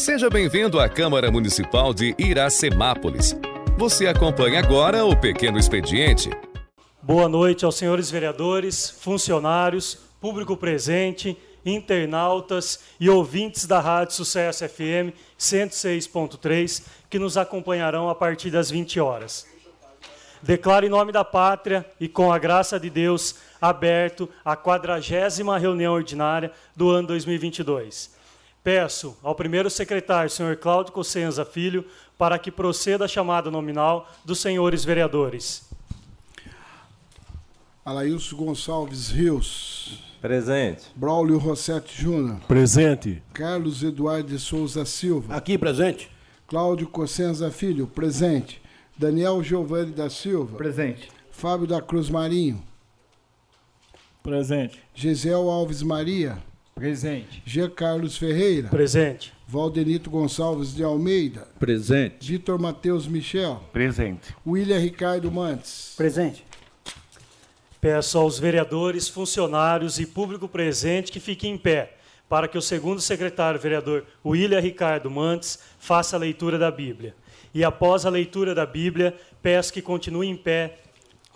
Seja 0.00 0.30
bem-vindo 0.30 0.80
à 0.80 0.88
Câmara 0.88 1.30
Municipal 1.30 1.92
de 1.92 2.14
Iracemápolis. 2.18 3.36
Você 3.76 4.06
acompanha 4.06 4.58
agora 4.58 5.04
o 5.04 5.14
Pequeno 5.14 5.58
Expediente. 5.58 6.30
Boa 7.02 7.28
noite 7.28 7.66
aos 7.66 7.76
senhores 7.76 8.10
vereadores, 8.10 8.88
funcionários, 8.88 9.98
público 10.18 10.56
presente, 10.56 11.36
internautas 11.66 12.80
e 12.98 13.10
ouvintes 13.10 13.66
da 13.66 13.78
Rádio 13.78 14.14
Sucesso 14.14 14.66
FM 14.66 15.12
106.3 15.38 16.82
que 17.10 17.18
nos 17.18 17.36
acompanharão 17.36 18.08
a 18.08 18.14
partir 18.14 18.50
das 18.50 18.70
20 18.70 18.98
horas. 19.00 19.46
Declaro 20.42 20.86
em 20.86 20.88
nome 20.88 21.12
da 21.12 21.26
pátria 21.26 21.84
e 22.00 22.08
com 22.08 22.32
a 22.32 22.38
graça 22.38 22.80
de 22.80 22.88
Deus 22.88 23.34
aberto 23.60 24.30
a 24.42 24.56
quadragésima 24.56 25.58
reunião 25.58 25.92
ordinária 25.92 26.50
do 26.74 26.88
ano 26.88 27.08
2022. 27.08 28.18
Peço 28.62 29.16
ao 29.22 29.34
primeiro 29.34 29.70
secretário, 29.70 30.30
senhor 30.30 30.56
Cláudio 30.56 30.92
Cossenza 30.92 31.44
Filho, 31.44 31.84
para 32.18 32.38
que 32.38 32.50
proceda 32.50 33.06
a 33.06 33.08
chamada 33.08 33.50
nominal 33.50 34.10
dos 34.24 34.38
senhores 34.38 34.84
vereadores. 34.84 35.68
Alailson 37.84 38.36
Gonçalves 38.36 39.08
Rios. 39.08 40.10
Presente. 40.20 40.82
Braulio 40.94 41.38
Rossetti 41.38 42.02
Júnior. 42.02 42.40
Presente. 42.46 43.22
Carlos 43.32 43.82
Eduardo 43.82 44.28
de 44.28 44.38
Souza 44.38 44.84
Silva. 44.84 45.34
Aqui, 45.34 45.56
presente. 45.56 46.10
Cláudio 46.46 46.86
Cossenza 46.86 47.50
Filho. 47.50 47.86
Presente. 47.86 48.60
Daniel 48.98 49.42
Giovanni 49.42 49.92
da 49.92 50.10
Silva. 50.10 50.58
Presente. 50.58 51.08
Fábio 51.30 51.66
da 51.66 51.80
Cruz 51.80 52.10
Marinho. 52.10 52.62
Presente. 54.22 54.78
Gisel 54.94 55.48
Alves 55.48 55.82
Maria. 55.82 56.36
Presente. 56.80 57.42
Jean 57.44 57.68
Carlos 57.68 58.16
Ferreira. 58.16 58.68
Presente. 58.68 59.34
Valdenito 59.46 60.08
Gonçalves 60.08 60.74
de 60.74 60.82
Almeida. 60.82 61.46
Presente. 61.58 62.32
Vitor 62.32 62.58
Matheus 62.58 63.06
Michel. 63.06 63.62
Presente. 63.70 64.34
William 64.46 64.78
Ricardo 64.78 65.30
Mantes. 65.30 65.92
Presente. 65.94 66.42
Peço 67.82 68.16
aos 68.16 68.38
vereadores, 68.38 69.10
funcionários 69.10 69.98
e 69.98 70.06
público 70.06 70.48
presente 70.48 71.12
que 71.12 71.20
fiquem 71.20 71.52
em 71.52 71.58
pé, 71.58 71.98
para 72.30 72.48
que 72.48 72.56
o 72.56 72.62
segundo 72.62 73.02
secretário 73.02 73.60
vereador 73.60 74.06
William 74.24 74.60
Ricardo 74.60 75.10
Mantes 75.10 75.58
faça 75.78 76.16
a 76.16 76.18
leitura 76.18 76.58
da 76.58 76.70
Bíblia. 76.70 77.14
E 77.52 77.62
após 77.62 78.06
a 78.06 78.10
leitura 78.10 78.54
da 78.54 78.64
Bíblia, 78.64 79.14
peço 79.42 79.70
que 79.70 79.82
continue 79.82 80.28
em 80.28 80.36
pé 80.36 80.78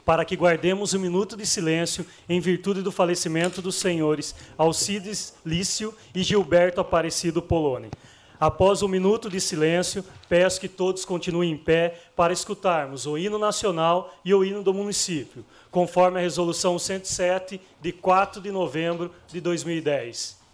para 0.05 0.24
que 0.24 0.36
guardemos 0.36 0.94
um 0.94 0.98
minuto 0.98 1.36
de 1.36 1.47
silêncio 1.47 2.05
em 2.28 2.41
virtude 2.41 2.83
do 2.83 2.92
falecimento 2.92 3.62
dos 3.62 3.77
senhores 3.77 4.34
Alcides 4.58 5.34
Lício 5.44 5.94
e 6.14 6.22
Gilberto 6.22 6.80
Aparecido 6.80 7.41
Poloni. 7.41 7.91
Após 8.38 8.83
um 8.83 8.88
minuto 8.88 9.30
de 9.30 9.41
silêncio, 9.41 10.05
peço 10.28 10.61
que 10.61 10.69
todos 10.69 11.05
continuem 11.05 11.52
em 11.52 11.56
pé 11.56 11.98
para 12.14 12.33
escutarmos 12.33 13.06
o 13.06 13.16
hino 13.16 13.38
nacional 13.38 14.12
e 14.24 14.34
o 14.34 14.44
hino 14.44 14.62
do 14.62 14.74
município, 14.74 15.44
conforme 15.70 16.18
a 16.18 16.22
resolução 16.22 16.78
107 16.78 17.61
de 17.80 17.92
4 17.92 18.42
de 18.42 18.50
novembro 18.50 19.11
de 19.28 19.41
2010. 19.41 20.44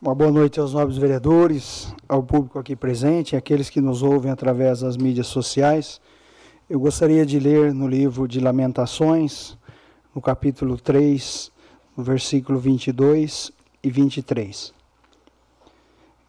Uma 0.00 0.14
boa 0.14 0.30
noite 0.30 0.60
aos 0.60 0.72
nobres 0.72 0.96
vereadores, 0.96 1.92
ao 2.08 2.22
público 2.22 2.58
aqui 2.58 2.76
presente 2.76 3.34
àqueles 3.34 3.68
que 3.68 3.80
nos 3.80 4.02
ouvem 4.02 4.30
através 4.30 4.80
das 4.80 4.96
mídias 4.96 5.26
sociais. 5.26 6.00
Eu 6.68 6.80
gostaria 6.80 7.24
de 7.24 7.38
ler 7.38 7.72
no 7.72 7.86
livro 7.86 8.26
de 8.26 8.40
Lamentações, 8.40 9.56
no 10.12 10.20
capítulo 10.20 10.76
3, 10.76 11.52
no 11.96 12.02
versículo 12.02 12.58
22 12.58 13.52
e 13.84 13.88
23. 13.88 14.74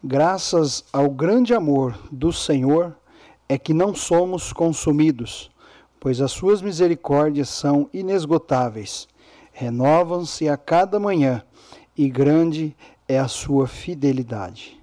Graças 0.02 0.84
ao 0.92 1.10
grande 1.10 1.52
amor 1.52 1.98
do 2.12 2.32
Senhor 2.32 2.96
é 3.48 3.58
que 3.58 3.74
não 3.74 3.92
somos 3.96 4.52
consumidos, 4.52 5.50
pois 5.98 6.20
as 6.20 6.30
suas 6.30 6.62
misericórdias 6.62 7.48
são 7.48 7.90
inesgotáveis, 7.92 9.08
renovam-se 9.52 10.48
a 10.48 10.56
cada 10.56 11.00
manhã, 11.00 11.42
e 11.96 12.08
grande 12.08 12.76
é 13.08 13.18
a 13.18 13.26
sua 13.26 13.66
fidelidade. 13.66 14.77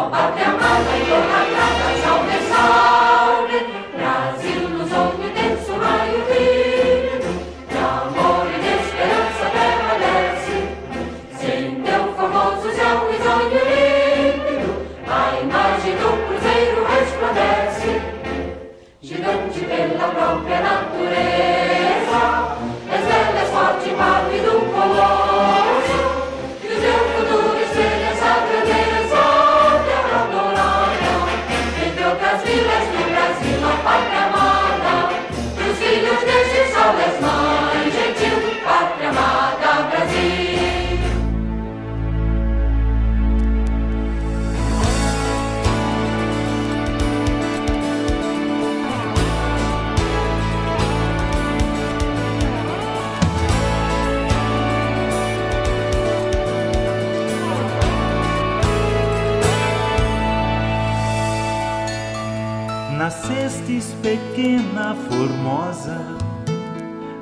Opatea 0.00 0.50
mare, 0.60 0.98
oratea, 1.16 1.66
sau 2.02 2.18
de 2.28 2.38
sau. 2.50 3.13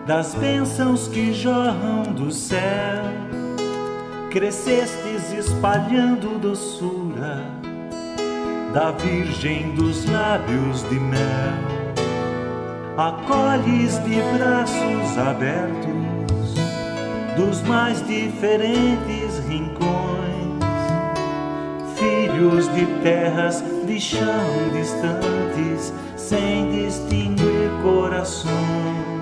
Das 0.07 0.35
bênçãos 0.35 1.09
que 1.09 1.33
jorram 1.33 2.03
do 2.03 2.31
céu, 2.31 3.03
crescestes 4.31 5.33
espalhando 5.33 6.39
doçura 6.39 7.45
da 8.75 8.91
Virgem 8.93 9.75
dos 9.75 10.05
lábios 10.05 10.89
de 10.89 11.01
mel. 11.01 11.73
Acolhes 12.97 13.99
de 14.05 14.21
braços 14.37 15.19
abertos 15.19 16.55
dos 17.37 17.63
mais 17.63 18.07
diferentes 18.07 19.39
rincões, 19.49 20.59
filhos 21.97 22.69
de 22.75 22.87
terras 23.03 23.65
de 23.87 23.99
chão 23.99 24.45
distantes, 24.75 25.93
sem 26.33 26.71
distinguir 26.71 27.71
corações 27.83 29.13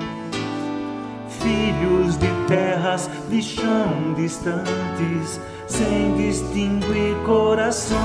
terras 2.50 3.08
de 3.28 3.40
chão 3.40 4.12
distantes, 4.16 5.40
sem 5.68 6.16
distinguir 6.16 7.14
corações. 7.24 8.00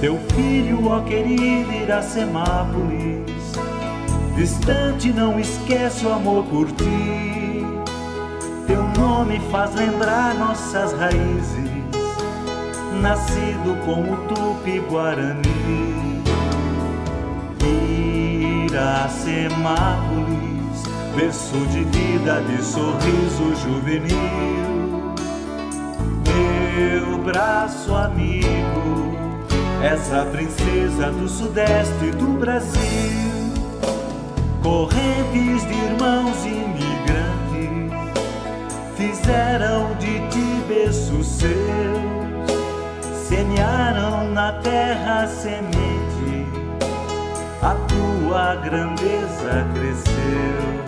Teu 0.00 0.18
filho, 0.34 0.88
ó 0.88 1.00
querido 1.02 1.72
Iracemápolis, 1.72 3.22
distante 4.34 5.12
não 5.12 5.38
esquece 5.38 6.04
o 6.04 6.12
amor 6.12 6.44
por 6.46 6.66
ti. 6.72 7.64
Teu 8.66 8.82
nome 8.98 9.40
faz 9.52 9.72
lembrar 9.76 10.34
nossas 10.34 10.92
raízes, 10.94 11.70
nascido 13.00 13.78
como 13.84 14.16
Tupi-Guarani. 18.74 19.14
Iracemápolis, 19.54 20.82
berço 21.16 21.58
de 21.68 21.84
vida, 21.84 22.42
de 22.42 22.60
sorriso 22.62 23.54
juvenil. 23.62 25.14
Meu 26.26 27.18
braço 27.18 27.94
amigo, 27.94 29.14
essa 29.80 30.24
princesa 30.26 31.12
do 31.12 31.28
sudeste 31.28 32.10
do 32.18 32.38
Brasil. 32.38 33.22
Correntes 34.62 35.66
de 35.68 35.74
irmãos 35.74 36.44
imigrantes 36.44 37.92
fizeram 38.96 39.94
de 39.98 40.18
ti 40.30 40.64
berço 40.66 41.22
seu, 41.22 41.52
semearam 43.28 44.30
na 44.30 44.52
terra 44.54 45.28
semente 45.28 45.94
a 47.62 47.74
tua 47.88 48.13
grandeza 48.56 49.66
cresceu. 49.74 50.84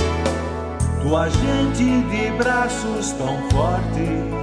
Tua 1.03 1.29
gente 1.29 2.03
de 2.03 2.31
braços 2.37 3.13
tão 3.13 3.37
fortes 3.51 4.37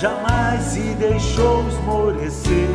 jamais 0.00 0.62
se 0.62 0.80
deixou 0.94 1.66
esmorecer. 1.68 2.68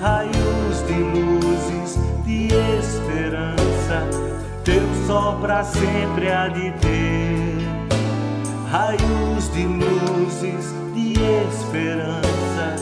Raios 0.00 0.86
de 0.86 0.94
luzes, 0.94 1.98
de 2.24 2.48
esperança, 2.78 4.08
teu 4.64 4.82
sol 5.06 5.36
para 5.40 5.62
sempre 5.64 6.30
há 6.30 6.48
de 6.48 6.70
ter. 6.72 7.58
Raios 8.70 9.52
de 9.52 9.64
luzes, 9.64 10.74
de 10.94 11.12
esperança, 11.48 12.76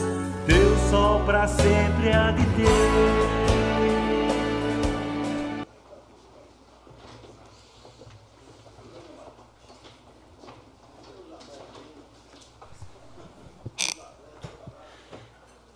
teu 0.45 0.77
sol 0.89 1.21
para 1.25 1.47
sempre 1.47 2.11
há 2.11 2.31
de 2.31 2.45
ter. 2.45 3.48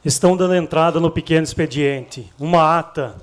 Estão 0.06 0.36
dando 0.36 0.54
entrada 0.54 1.00
no 1.00 1.10
pequeno 1.10 1.44
expediente. 1.44 2.30
Uma 2.38 2.78
ata. 2.78 3.16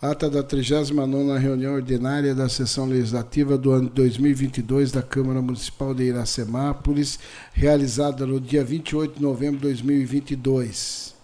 Ata 0.00 0.28
da 0.28 0.44
39ª 0.44 1.38
reunião 1.38 1.74
ordinária 1.74 2.34
da 2.34 2.48
sessão 2.48 2.86
legislativa 2.86 3.56
do 3.56 3.72
ano 3.72 3.88
2022 3.88 4.92
da 4.92 5.02
Câmara 5.02 5.40
Municipal 5.40 5.94
de 5.94 6.04
Iracemápolis, 6.04 7.18
realizada 7.54 8.26
no 8.26 8.38
dia 8.38 8.62
28 8.62 9.16
de 9.16 9.22
novembro 9.22 9.56
de 9.56 9.62
2022. 9.62 11.14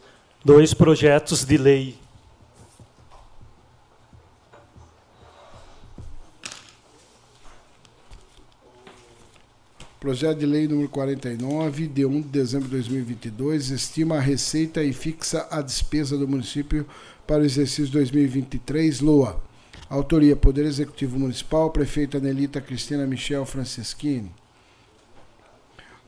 Dois 0.42 0.72
projetos 0.72 1.44
de 1.44 1.58
lei. 1.58 2.03
Projeto 10.04 10.40
de 10.40 10.44
Lei 10.44 10.68
número 10.68 10.90
49, 10.90 11.86
de 11.86 12.04
1 12.04 12.20
de 12.20 12.28
dezembro 12.28 12.68
de 12.68 12.76
2022, 12.76 13.70
estima 13.70 14.16
a 14.16 14.20
receita 14.20 14.82
e 14.82 14.92
fixa 14.92 15.48
a 15.50 15.62
despesa 15.62 16.14
do 16.14 16.28
município 16.28 16.86
para 17.26 17.40
o 17.40 17.46
exercício 17.46 17.90
2023, 17.90 19.00
LOA. 19.00 19.42
Autoria: 19.88 20.36
Poder 20.36 20.66
Executivo 20.66 21.18
Municipal, 21.18 21.70
Prefeita 21.70 22.20
Nelita 22.20 22.60
Cristina 22.60 23.06
Michel 23.06 23.46
Franceschini. 23.46 24.30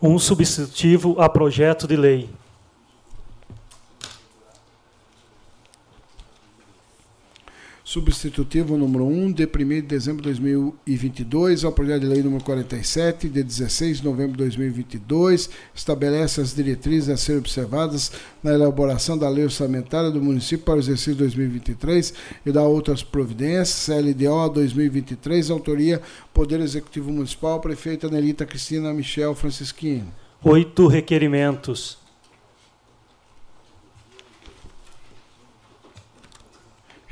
Um 0.00 0.18
substitutivo 0.18 1.16
a 1.18 1.28
projeto 1.28 1.86
de 1.86 1.96
lei. 1.96 2.28
Substitutivo 7.84 8.78
número 8.78 9.04
1, 9.04 9.32
de 9.32 9.44
1 9.44 9.46
de 9.46 9.82
dezembro 9.82 10.22
de 10.22 10.30
2022, 10.30 11.64
ao 11.64 11.72
projeto 11.72 12.00
de 12.00 12.06
lei 12.06 12.22
número 12.22 12.42
47, 12.42 13.28
de 13.28 13.42
16 13.42 13.98
de 13.98 14.04
novembro 14.04 14.32
de 14.32 14.38
2022, 14.38 15.50
estabelece 15.74 16.40
as 16.40 16.54
diretrizes 16.54 17.10
a 17.10 17.16
serem 17.18 17.40
observadas 17.40 18.10
na 18.42 18.54
elaboração 18.54 19.18
da 19.18 19.28
lei 19.28 19.44
orçamentária 19.44 20.10
do 20.10 20.22
município 20.22 20.64
para 20.64 20.76
o 20.76 20.78
exercício 20.78 21.14
2023 21.16 22.14
e 22.46 22.50
da 22.50 22.62
outras 22.62 23.02
providências, 23.02 23.94
LDO 23.94 24.54
2023, 24.54 25.50
autoria 25.50 26.00
Poder 26.32 26.60
Executivo 26.60 27.12
Municipal, 27.12 27.60
prefeita 27.60 28.08
Nelita 28.08 28.46
Cristina 28.46 28.94
Michel 28.94 29.34
Francisquini. 29.34 30.04
Oito 30.42 30.86
requerimentos. 30.86 32.03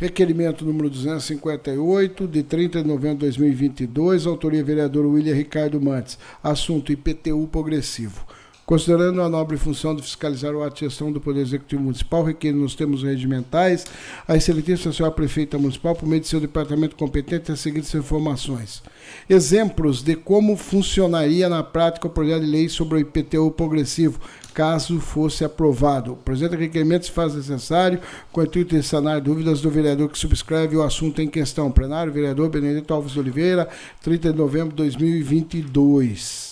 Requerimento 0.03 0.65
número 0.65 0.91
258, 0.91 2.27
de 2.27 2.43
30 2.43 2.83
de 2.83 2.89
novembro 2.89 3.19
de 3.19 3.27
2022, 3.27 4.27
autoria 4.27 4.65
vereador 4.65 5.07
William 5.07 5.33
Ricardo 5.33 5.81
Mantes. 5.81 6.19
Assunto 6.43 6.91
IPTU 6.91 7.47
progressivo. 7.47 8.27
Considerando 8.64 9.21
a 9.21 9.28
nobre 9.28 9.57
função 9.57 9.95
de 9.95 10.02
fiscalizar 10.02 10.54
o 10.54 10.62
ato 10.62 10.76
de 10.76 10.81
gestão 10.83 11.11
do 11.11 11.21
Poder 11.21 11.40
Executivo 11.40 11.83
Municipal, 11.83 12.23
requer 12.23 12.52
nos 12.52 12.76
termos 12.76 13.02
regimentais, 13.02 13.85
a 14.26 14.37
excelentíssima 14.37 14.92
senhora 14.92 15.12
prefeita 15.12 15.59
municipal, 15.59 15.97
por 15.97 16.09
meio 16.09 16.23
de 16.23 16.28
seu 16.28 16.40
departamento 16.40 16.95
competente, 16.95 17.50
as 17.50 17.59
seguintes 17.59 17.92
informações. 17.92 18.81
Exemplos 19.28 20.00
de 20.00 20.14
como 20.14 20.57
funcionaria 20.57 21.49
na 21.49 21.62
prática 21.64 22.07
o 22.07 22.11
projeto 22.11 22.45
de 22.45 22.50
lei 22.50 22.69
sobre 22.69 22.99
o 22.99 23.00
IPTU 23.00 23.50
progressivo, 23.50 24.21
caso 24.54 25.00
fosse 25.00 25.45
aprovado. 25.45 26.12
O 26.12 26.16
presente 26.16 26.54
requerimento 26.54 27.07
se 27.07 27.11
faz 27.11 27.35
necessário 27.35 27.99
com 28.31 28.40
o 28.40 28.45
intuito 28.45 28.76
de 28.76 28.83
sanar 28.85 29.21
dúvidas 29.21 29.61
do 29.61 29.71
vereador 29.71 30.09
que 30.09 30.19
subscreve 30.19 30.76
o 30.76 30.83
assunto 30.83 31.21
em 31.21 31.28
questão. 31.28 31.71
Plenário, 31.73 32.12
vereador 32.12 32.49
Benedito 32.49 32.95
Alves 32.95 33.16
Oliveira, 33.16 33.69
30 34.02 34.33
de 34.33 34.38
novembro 34.38 34.71
de 34.71 34.76
2022. 34.76 36.52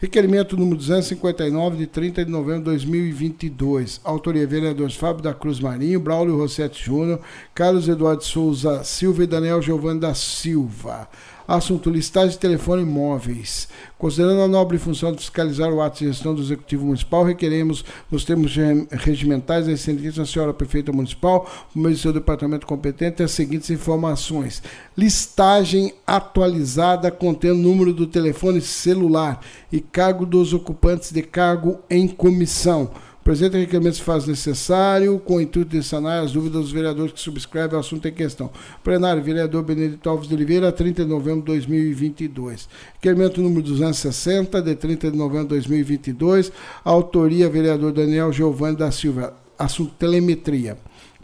Requerimento 0.00 0.56
número 0.56 0.76
259, 0.76 1.76
de 1.76 1.86
30 1.88 2.24
de 2.24 2.30
novembro 2.30 2.70
de 2.70 2.86
2022. 2.86 4.00
Autoria: 4.04 4.46
vereadores 4.46 4.94
Fábio 4.94 5.24
da 5.24 5.34
Cruz 5.34 5.58
Marinho, 5.58 5.98
Braulio 5.98 6.36
Rossetti 6.36 6.84
Júnior, 6.84 7.20
Carlos 7.52 7.88
Eduardo 7.88 8.22
Souza 8.22 8.84
Silva 8.84 9.24
e 9.24 9.26
Daniel 9.26 9.60
Giovanni 9.60 9.98
da 9.98 10.14
Silva. 10.14 11.08
Assunto: 11.48 11.88
listagem 11.88 12.32
de 12.32 12.38
telefone 12.38 12.84
móveis. 12.84 13.68
Considerando 13.96 14.42
a 14.42 14.48
nobre 14.48 14.76
função 14.76 15.10
de 15.10 15.18
fiscalizar 15.18 15.72
o 15.72 15.80
ato 15.80 16.00
de 16.00 16.08
gestão 16.08 16.34
do 16.34 16.42
Executivo 16.42 16.84
Municipal, 16.84 17.24
requeremos, 17.24 17.82
nos 18.10 18.22
termos 18.22 18.54
regimentais 18.90 19.64
da 19.64 19.72
excelentíssima 19.72 20.26
senhora 20.26 20.52
prefeita 20.52 20.92
municipal, 20.92 21.50
por 21.72 21.80
meio 21.80 21.94
do 21.94 21.98
seu 21.98 22.12
departamento 22.12 22.66
competente, 22.66 23.22
as 23.22 23.30
seguintes 23.30 23.70
informações. 23.70 24.62
Listagem 24.94 25.94
atualizada 26.06 27.10
contendo 27.10 27.54
número 27.54 27.94
do 27.94 28.06
telefone 28.06 28.60
celular 28.60 29.40
e 29.72 29.80
cargo 29.80 30.26
dos 30.26 30.52
ocupantes 30.52 31.10
de 31.10 31.22
cargo 31.22 31.80
em 31.88 32.06
comissão 32.06 32.90
presente 33.28 33.58
requerimento 33.58 33.96
se 33.96 34.02
faz 34.02 34.26
necessário 34.26 35.18
com 35.18 35.36
o 35.36 35.40
intuito 35.42 35.76
de 35.76 35.82
sanar 35.82 36.24
as 36.24 36.32
dúvidas 36.32 36.62
dos 36.62 36.72
vereadores 36.72 37.12
que 37.12 37.20
subscrevem 37.20 37.76
o 37.76 37.78
assunto 37.78 38.08
em 38.08 38.12
questão. 38.12 38.50
Plenário, 38.82 39.22
vereador 39.22 39.62
Benedito 39.62 40.08
Alves 40.08 40.26
de 40.26 40.34
Oliveira, 40.34 40.72
30 40.72 41.04
de 41.04 41.10
novembro 41.10 41.40
de 41.40 41.46
2022. 41.48 42.66
Requerimento 42.94 43.42
número 43.42 43.60
260, 43.60 44.62
de 44.62 44.74
30 44.74 45.10
de 45.10 45.16
novembro 45.18 45.42
de 45.42 45.48
2022. 45.56 46.50
Autoria, 46.82 47.50
vereador 47.50 47.92
Daniel 47.92 48.32
Giovanni 48.32 48.78
da 48.78 48.90
Silva. 48.90 49.36
Assunto 49.58 49.92
telemetria. 49.98 50.78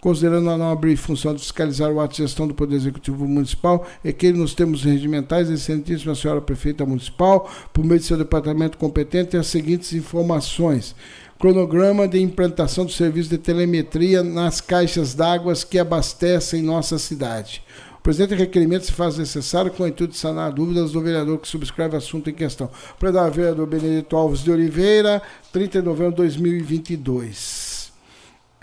Considerando 0.05 0.51
a 0.51 0.59
nobre 0.59 0.95
função 0.97 1.33
de 1.33 1.41
fiscalizar 1.41 1.91
o 1.91 1.99
ato 1.99 2.13
de 2.13 2.19
gestão 2.19 2.47
do 2.47 2.53
Poder 2.53 2.77
Executivo 2.77 3.27
Municipal, 3.27 3.87
é 4.05 4.13
que 4.13 4.31
nos 4.35 4.53
temos 4.53 4.85
regimentais, 4.85 5.49
excelentíssima 5.49 6.15
senhora 6.15 6.43
prefeita 6.43 6.85
municipal, 6.85 7.51
por 7.73 7.83
meio 7.83 7.99
de 7.99 8.05
seu 8.05 8.19
departamento 8.19 8.77
competente, 8.77 9.35
as 9.35 9.47
seguintes 9.47 9.95
informações 9.95 10.95
cronograma 11.39 12.07
de 12.07 12.21
implantação 12.21 12.85
do 12.85 12.93
serviço 12.93 13.31
de 13.31 13.39
telemetria 13.39 14.23
nas 14.23 14.61
caixas 14.61 15.15
d'água 15.15 15.55
que 15.69 15.79
abastecem 15.79 16.63
nossa 16.63 16.99
cidade. 16.99 17.63
O 17.99 18.03
presente 18.03 18.35
requerimento 18.35 18.85
se 18.85 18.93
faz 18.93 19.17
necessário 19.17 19.71
com 19.71 19.85
o 19.85 19.89
intuito 19.89 20.13
de 20.13 20.19
sanar 20.19 20.53
dúvidas 20.53 20.93
do 20.93 21.01
vereador 21.01 21.39
que 21.39 21.49
subscreve 21.49 21.95
o 21.95 21.99
assunto 21.99 22.29
em 22.29 22.35
questão. 22.35 22.71
Plenário 23.01 23.33
vereador 23.33 23.67
Benedito 23.67 24.15
Alves 24.17 24.45
de 24.45 24.51
Oliveira, 24.51 25.23
30 25.51 25.81
de 25.81 25.87
novembro 25.87 26.11
de 26.13 26.19
2022. 26.19 27.74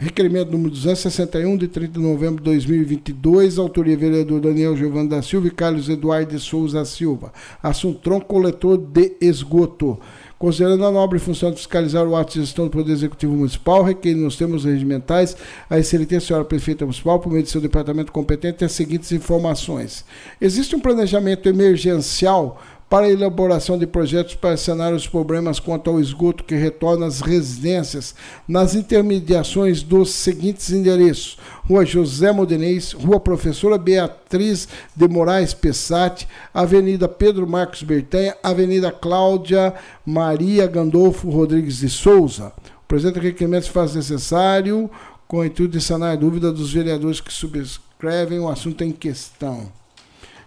Requerimento 0.02 0.52
número 0.52 0.72
261, 0.72 1.58
de 1.58 1.68
30 1.68 2.00
de 2.00 2.00
novembro 2.00 2.44
de 2.44 2.50
2022, 2.50 3.60
autoria 3.60 3.96
vereador 3.96 4.42
Daniel 4.42 4.76
Giovanni 4.76 5.08
da 5.08 5.22
Silva 5.22 5.46
e 5.46 5.52
Carlos 5.52 5.90
Eduardo 5.90 6.32
de 6.32 6.40
Souza 6.40 6.84
Silva. 6.86 7.32
Assunto 7.62 8.00
tronco 8.00 8.26
coletor 8.26 8.80
de 8.80 9.16
esgoto. 9.22 10.00
Considerando 10.40 10.88
a 10.88 10.92
nobre 10.92 11.20
função 11.20 11.52
de 11.52 11.58
fiscalizar 11.58 12.08
o 12.08 12.16
ato 12.16 12.34
de 12.34 12.40
gestão 12.40 12.66
do 12.66 12.72
Poder 12.72 12.94
Executivo 12.94 13.36
Municipal, 13.36 13.84
requer 13.84 14.16
nos 14.16 14.36
termos 14.36 14.66
regimentais 14.66 15.38
a 15.70 15.78
excelente 15.78 16.20
senhora 16.20 16.46
prefeita 16.46 16.84
municipal, 16.84 17.20
por 17.20 17.32
meio 17.32 17.44
de 17.44 17.52
seu 17.52 17.62
departamento 17.62 18.12
competente, 18.12 18.66
as 18.66 18.72
seguintes 18.72 19.12
informações. 19.12 20.04
Existe 20.42 20.76
um 20.76 20.80
planejamento 20.80 21.48
emergencial 21.48 22.60
para 22.92 23.06
a 23.06 23.10
elaboração 23.10 23.78
de 23.78 23.88
projetos 23.88 24.36
para 24.36 24.58
sanar 24.58 24.92
os 24.94 25.08
problemas 25.08 25.62
quanto 25.62 25.90
ao 25.90 25.98
esgoto 25.98 26.44
que 26.44 26.56
retorna 26.56 27.06
às 27.06 27.22
residências 27.22 28.14
nas 28.46 28.76
intermediações 28.76 29.82
dos 29.82 30.10
seguintes 30.10 30.72
endereços: 30.72 31.38
Rua 31.70 31.86
José 31.86 32.34
Modenês, 32.34 32.92
Rua 32.92 33.18
Professora 33.18 33.78
Beatriz 33.78 34.68
de 34.94 35.08
Moraes 35.08 35.54
Pessati, 35.54 36.28
Avenida 36.54 37.08
Pedro 37.08 37.48
Marcos 37.48 37.82
Bertanha, 37.82 38.36
Avenida 38.44 38.92
Cláudia 38.92 39.74
Maria 40.06 40.68
Gandolfo 40.68 41.30
Rodrigues 41.30 41.78
de 41.78 41.88
Souza. 41.88 42.52
O 42.84 42.88
presente 42.90 43.20
requerimento 43.20 43.68
se 43.68 43.72
faz 43.72 43.96
necessário 43.96 44.92
com 45.30 45.38
o 45.38 45.46
intuito 45.46 45.78
de 45.78 45.82
sanar 45.82 46.12
a 46.12 46.18
dúvida 46.18 46.52
dos 46.52 46.74
vereadores 46.74 47.22
que 47.22 47.32
subscrevem 47.32 48.38
o 48.38 48.50
assunto 48.50 48.84
em 48.84 48.92
questão. 48.92 49.81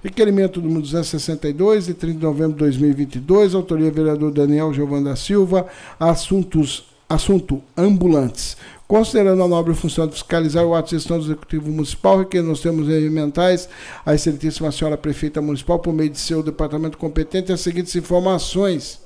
Requerimento 0.04 0.61
número 0.61 0.82
262, 0.82 1.87
de 1.87 1.94
30 1.94 2.18
de 2.18 2.23
novembro 2.23 2.52
de 2.52 2.58
2022, 2.58 3.54
autoria 3.54 3.90
vereador 3.90 4.30
Daniel 4.32 4.70
Giovanni 4.70 5.04
da 5.06 5.16
Silva, 5.16 5.66
assuntos, 5.99 6.84
assunto 7.08 7.62
ambulantes. 7.75 8.54
Considerando 8.87 9.42
a 9.42 9.49
nobre 9.49 9.73
função 9.73 10.06
de 10.06 10.12
fiscalizar 10.12 10.62
o 10.62 10.75
ato 10.75 10.90
de 10.90 10.96
gestão 10.96 11.18
do 11.18 11.25
Executivo 11.25 11.70
Municipal, 11.70 12.18
requer 12.18 12.42
nos 12.42 12.61
termos 12.61 12.87
regimentais 12.87 13.66
a 14.04 14.14
excelentíssima 14.14 14.70
senhora 14.70 14.99
prefeita 14.99 15.40
municipal, 15.40 15.78
por 15.78 15.94
meio 15.94 16.11
de 16.11 16.20
seu 16.20 16.42
departamento 16.42 16.99
competente, 16.99 17.50
as 17.50 17.62
seguintes 17.62 17.96
informações 17.96 19.02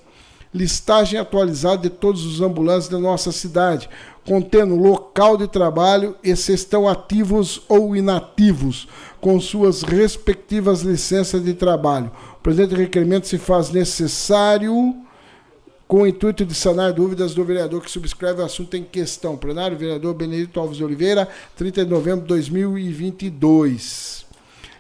listagem 0.53 1.19
atualizada 1.21 1.83
de 1.83 1.91
todos 1.91 2.25
os 2.25 2.41
ambulantes 2.41 2.89
da 2.89 2.99
nossa 2.99 3.31
cidade, 3.31 3.89
contendo 4.27 4.77
local 4.77 5.37
de 5.37 5.47
trabalho 5.49 6.17
e 6.23 6.35
se 6.37 6.53
estão 6.53 6.89
ativos 6.89 7.63
ou 7.69 7.95
inativos, 7.95 8.89
com 9.21 9.41
suas 9.41 9.83
respectivas 9.83 10.83
licenças 10.83 11.43
de 11.45 11.55
trabalho. 11.55 12.11
O 12.39 12.43
presente 12.43 12.75
requerimento 12.75 13.27
se 13.27 13.39
faz 13.39 13.71
necessário 13.71 14.95
com 15.89 16.03
o 16.03 16.07
intuito 16.07 16.45
de 16.45 16.55
sanar 16.55 16.93
dúvidas 16.93 17.35
do 17.35 17.43
vereador 17.43 17.83
que 17.83 17.91
subscreve 17.91 18.43
o 18.43 18.45
assunto 18.45 18.77
em 18.77 18.85
questão. 18.85 19.37
Plenário, 19.37 19.77
vereador 19.77 20.15
Benedito 20.15 20.61
Alves 20.61 20.77
de 20.77 20.85
Oliveira, 20.85 21.27
30 21.57 21.85
de 21.85 21.91
novembro 21.91 22.23
de 22.23 22.29
2022. 22.29 24.27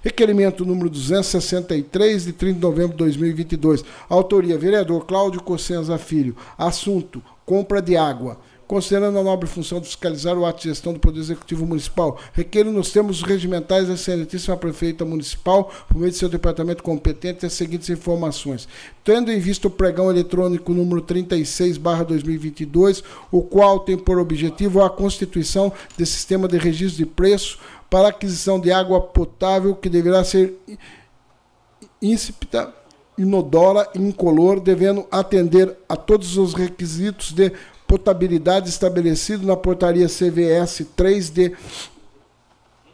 Requerimento 0.02 0.64
número 0.64 0.88
263, 0.90 2.26
de 2.26 2.32
30 2.32 2.54
de 2.54 2.60
novembro 2.60 2.92
de 2.92 2.98
2022. 2.98 3.84
Autoria, 4.08 4.58
vereador 4.58 5.06
Cláudio 5.06 5.42
Cossenza 5.42 5.98
Filho. 5.98 6.36
Assunto, 6.56 7.22
compra 7.44 7.80
de 7.80 7.96
água. 7.96 8.38
Considerando 8.68 9.18
a 9.18 9.22
nobre 9.22 9.48
função 9.48 9.80
de 9.80 9.86
fiscalizar 9.86 10.36
o 10.36 10.44
ato 10.44 10.58
de 10.58 10.68
gestão 10.68 10.92
do 10.92 11.00
Poder 11.00 11.20
Executivo 11.20 11.64
Municipal, 11.64 12.18
requeiro 12.34 12.70
nos 12.70 12.92
termos 12.92 13.22
regimentais 13.22 13.88
da 13.88 13.94
excelentíssima 13.94 14.58
prefeita 14.58 15.06
municipal, 15.06 15.72
por 15.88 15.96
meio 15.96 16.12
de 16.12 16.18
seu 16.18 16.28
departamento 16.28 16.82
competente, 16.82 17.46
as 17.46 17.54
seguintes 17.54 17.88
informações. 17.88 18.68
Tendo 19.02 19.32
em 19.32 19.40
vista 19.40 19.68
o 19.68 19.70
pregão 19.70 20.10
eletrônico 20.10 20.74
número 20.74 21.00
36-2022, 21.00 23.02
o 23.32 23.40
qual 23.40 23.80
tem 23.80 23.96
por 23.96 24.18
objetivo 24.18 24.82
a 24.82 24.90
constituição 24.90 25.72
de 25.96 26.04
sistema 26.04 26.46
de 26.46 26.58
registro 26.58 26.98
de 26.98 27.06
preço 27.06 27.58
para 27.88 28.08
aquisição 28.08 28.60
de 28.60 28.70
água 28.70 29.00
potável 29.00 29.74
que 29.74 29.88
deverá 29.88 30.22
ser 30.24 30.52
insípida, 32.02 32.70
inodora 33.16 33.88
e 33.94 33.98
incolor, 33.98 34.60
devendo 34.60 35.06
atender 35.10 35.74
a 35.88 35.96
todos 35.96 36.36
os 36.36 36.52
requisitos 36.52 37.32
de 37.32 37.50
potabilidade 37.88 38.68
estabelecido 38.68 39.44
na 39.46 39.56
portaria 39.56 40.06
CVS 40.06 40.86
3D 40.96 41.54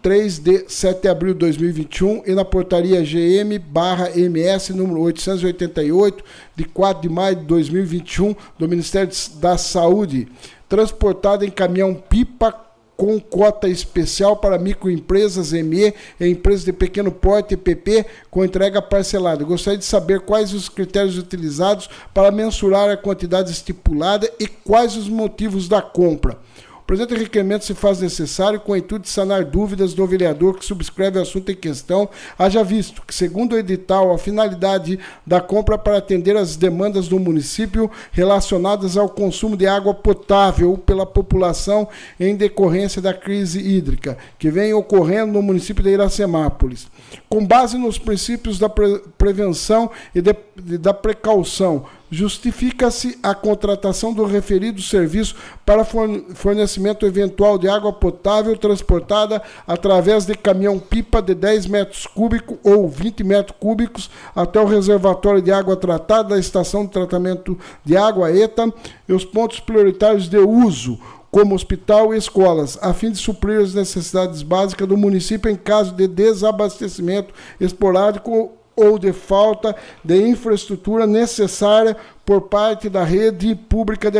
3 0.01 0.39
de 0.39 0.65
7 0.69 1.01
de 1.01 1.09
abril 1.09 1.33
de 1.33 1.41
2021 1.41 2.23
e 2.27 2.35
na 2.35 2.45
portaria 2.45 3.03
GM/MS 3.03 4.75
número 4.75 5.01
888 5.01 6.23
de 6.55 6.65
4 6.65 7.03
de 7.03 7.09
maio 7.09 7.37
de 7.37 7.45
2021 7.45 8.37
do 8.59 8.69
Ministério 8.69 9.11
da 9.41 9.57
Saúde, 9.57 10.29
transportada 10.69 11.47
em 11.47 11.51
caminhão 11.51 11.95
pipa 11.95 12.55
com 12.97 13.19
cota 13.21 13.69
especial 13.69 14.37
para 14.37 14.59
microempresas, 14.59 15.53
ME 15.53 15.95
empresas 16.21 16.65
de 16.65 16.73
pequeno 16.73 17.11
porte, 17.11 17.55
EPP, 17.55 18.07
com 18.31 18.45
entrega 18.45 18.81
parcelada. 18.81 19.45
Gostaria 19.45 19.79
de 19.79 19.85
saber 19.85 20.21
quais 20.21 20.53
os 20.53 20.69
critérios 20.69 21.19
utilizados 21.19 21.89
para 22.13 22.31
mensurar 22.31 22.91
a 22.91 22.97
quantidade 22.97 23.51
estipulada 23.51 24.31
e 24.39 24.47
quais 24.47 24.97
os 24.97 25.09
motivos 25.09 25.69
da 25.69 25.83
compra. 25.83 26.39
Presente 26.87 27.15
requerimento 27.15 27.65
se 27.65 27.73
faz 27.73 28.01
necessário 28.01 28.61
com 28.61 28.73
o 28.73 28.77
intuito 28.77 29.05
de 29.05 29.11
sanar 29.11 29.43
dúvidas 29.43 29.95
do 29.95 30.07
vereador 30.07 30.59
que 30.59 30.67
subscreve 30.67 31.19
o 31.19 31.23
assunto 31.23 31.51
em 31.51 31.55
questão, 31.55 32.11
haja 32.39 32.63
visto 32.63 33.01
que, 33.07 33.15
segundo 33.15 33.55
o 33.55 33.59
edital, 33.59 34.13
a 34.13 34.19
finalidade 34.19 34.99
da 35.27 35.41
compra 35.41 35.77
é 35.77 35.79
para 35.79 35.97
atender 35.97 36.37
às 36.37 36.57
demandas 36.57 37.09
do 37.09 37.19
município 37.19 37.91
relacionadas 38.13 38.99
ao 38.99 39.09
consumo 39.09 39.57
de 39.57 39.67
água 39.67 39.95
potável 39.95 40.77
pela 40.77 41.07
população 41.07 41.89
em 42.21 42.37
decorrência 42.37 43.01
da 43.01 43.15
crise 43.15 43.61
hídrica 43.61 44.19
que 44.39 44.51
vem 44.51 44.75
ocorrendo 44.75 45.33
no 45.33 45.43
município 45.43 45.83
de 45.83 45.89
Iracemápolis. 45.89 46.87
Com 47.31 47.47
base 47.47 47.79
nos 47.79 47.99
princípios 47.99 48.59
da 48.59 48.69
pre 48.69 48.99
prevenção 49.17 49.91
e 50.15 50.21
de, 50.21 50.35
da 50.79 50.93
precaução, 50.93 51.87
justifica-se 52.15 53.19
a 53.23 53.35
contratação 53.35 54.13
do 54.13 54.25
referido 54.25 54.81
serviço 54.81 55.35
para 55.67 55.85
fornecimento 55.85 57.05
eventual 57.05 57.59
de 57.59 57.69
água 57.69 57.93
potável 57.93 58.57
transportada 58.57 59.43
através 59.67 60.25
de 60.25 60.35
caminhão-pipa 60.37 61.21
de 61.21 61.35
10 61.35 61.67
metros 61.67 62.07
cúbicos 62.07 62.57
ou 62.63 62.89
20 62.89 63.25
metros 63.25 63.57
cúbicos 63.59 64.09
até 64.35 64.61
o 64.61 64.67
reservatório 64.67 65.43
de 65.43 65.51
água 65.51 65.77
tratada 65.77 66.31
da 66.31 66.39
estação 66.39 66.85
de 66.85 66.93
tratamento 66.93 67.59
de 67.85 67.97
água 67.97 68.31
ETA 68.31 68.73
e 69.09 69.13
os 69.13 69.25
pontos 69.25 69.59
prioritários 69.59 70.29
de 70.29 70.39
uso, 70.39 70.99
como 71.33 71.55
hospital 71.55 72.15
e 72.15 72.17
escolas, 72.17 72.79
a 72.81 72.95
fim 72.95 73.11
de 73.11 73.19
suprir 73.19 73.61
as 73.61 73.75
necessidades 73.75 74.43
básicas 74.43 74.87
do 74.87 74.97
município 74.97 75.51
em 75.51 75.57
caso 75.57 75.93
de 75.93 76.07
desabastecimento 76.07 77.35
esporádico 77.59 78.53
ou 78.77 78.99
de 78.99 79.13
falta 79.13 79.75
de 80.03 80.21
infraestrutura 80.21 81.07
necessária 81.07 81.97
por 82.25 82.43
parte 82.43 82.89
da 82.89 83.05
rede 83.05 83.55
pública 83.55 84.11
de 84.11 84.19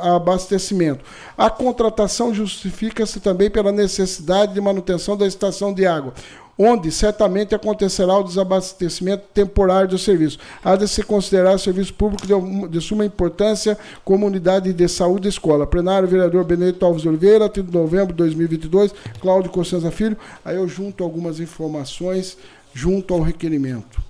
abastecimento. 0.00 1.04
A 1.36 1.50
contratação 1.50 2.32
justifica-se 2.32 3.20
também 3.20 3.50
pela 3.50 3.70
necessidade 3.70 4.54
de 4.54 4.60
manutenção 4.60 5.16
da 5.16 5.26
estação 5.26 5.72
de 5.72 5.86
água, 5.86 6.14
onde 6.58 6.90
certamente 6.90 7.54
acontecerá 7.54 8.16
o 8.16 8.22
desabastecimento 8.22 9.24
temporário 9.34 9.88
do 9.88 9.98
serviço. 9.98 10.38
Há 10.64 10.76
de 10.76 10.88
se 10.88 11.02
considerar 11.02 11.58
serviço 11.58 11.92
público 11.92 12.26
de, 12.68 12.80
suma 12.80 13.04
importância 13.04 13.76
como 14.04 14.26
unidade 14.26 14.72
de 14.72 14.88
saúde 14.88 15.28
e 15.28 15.30
escola. 15.30 15.66
Plenário, 15.66 16.08
vereador 16.08 16.44
Benedito 16.44 16.86
Alves 16.86 17.04
Oliveira, 17.04 17.48
30 17.48 17.70
de 17.70 17.76
novembro 17.76 18.08
de 18.08 18.18
2022, 18.18 18.94
Cláudio 19.20 19.50
Cossenza 19.50 19.90
Filho. 19.90 20.16
Aí 20.44 20.56
eu 20.56 20.66
junto 20.68 21.02
algumas 21.02 21.40
informações 21.40 22.38
junto 22.74 23.14
ao 23.14 23.22
requerimento. 23.22 24.02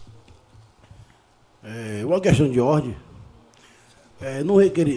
É, 1.63 2.03
uma 2.05 2.21
questão 2.21 2.51
de 2.51 2.61
ordem. 2.61 2.97
É, 4.21 4.43
no. 4.43 4.55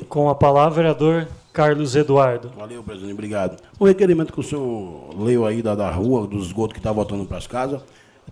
Com 0.07 0.29
a 0.29 0.35
palavra, 0.35 0.75
vereador 0.75 1.27
Carlos 1.51 1.95
Eduardo. 1.95 2.51
Valeu, 2.57 2.81
presidente, 2.81 3.13
obrigado. 3.13 3.61
O 3.77 3.85
requerimento 3.85 4.31
que 4.31 4.39
o 4.39 4.43
senhor 4.43 5.13
leu 5.19 5.45
aí 5.45 5.61
da, 5.61 5.75
da 5.75 5.91
rua, 5.91 6.25
do 6.25 6.37
esgoto 6.37 6.73
que 6.73 6.79
está 6.79 6.91
voltando 6.91 7.25
para 7.25 7.37
as 7.37 7.47
casas, 7.47 7.81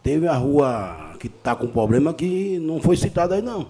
teve 0.02 0.28
a 0.28 0.36
rua 0.36 1.16
que 1.20 1.28
está 1.28 1.56
com 1.56 1.68
problema 1.68 2.14
que 2.14 2.60
não 2.60 2.80
foi 2.80 2.96
citada 2.96 3.36
aí, 3.36 3.42
não. 3.42 3.68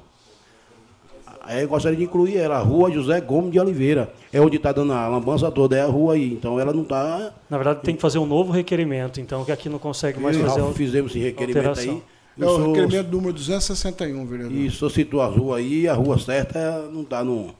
Aí 1.45 1.61
eu 1.61 1.67
gostaria 1.67 1.97
de 1.97 2.03
incluir 2.03 2.37
ela, 2.37 2.57
a 2.57 2.61
rua 2.61 2.91
José 2.91 3.21
Gomes 3.21 3.51
de 3.51 3.59
Oliveira. 3.59 4.11
É 4.33 4.41
onde 4.41 4.57
está 4.57 4.71
dando 4.71 4.93
a 4.93 5.07
lambança 5.07 5.51
toda, 5.51 5.77
é 5.77 5.81
a 5.81 5.85
rua 5.85 6.15
aí. 6.15 6.33
Então 6.33 6.59
ela 6.59 6.73
não 6.73 6.83
está. 6.83 7.31
Na 7.49 7.57
verdade, 7.57 7.81
tem 7.81 7.95
que 7.95 8.01
fazer 8.01 8.17
um 8.17 8.25
novo 8.25 8.51
requerimento, 8.51 9.21
então, 9.21 9.45
que 9.45 9.51
aqui 9.51 9.69
não 9.69 9.79
consegue 9.79 10.19
mais 10.19 10.35
fazer. 10.35 10.59
Já 10.59 10.73
fizemos 10.73 11.11
esse 11.11 11.19
requerimento 11.19 11.67
alteração. 11.67 11.93
aí. 11.93 12.15
É 12.37 12.45
o 12.45 12.73
requerimento 12.73 13.11
número 13.11 13.33
261, 13.33 14.25
vereador. 14.25 14.57
Isso, 14.57 14.83
eu 14.83 14.89
cito 14.89 15.21
a 15.21 15.25
rua 15.27 15.57
aí, 15.57 15.87
a 15.87 15.93
rua 15.93 16.19
certa 16.19 16.81
não 16.91 17.01
está 17.01 17.23
no, 17.23 17.55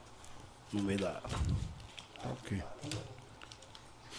no 0.72 0.82
meio 0.82 0.98
da. 0.98 1.20
Ok. 2.24 2.58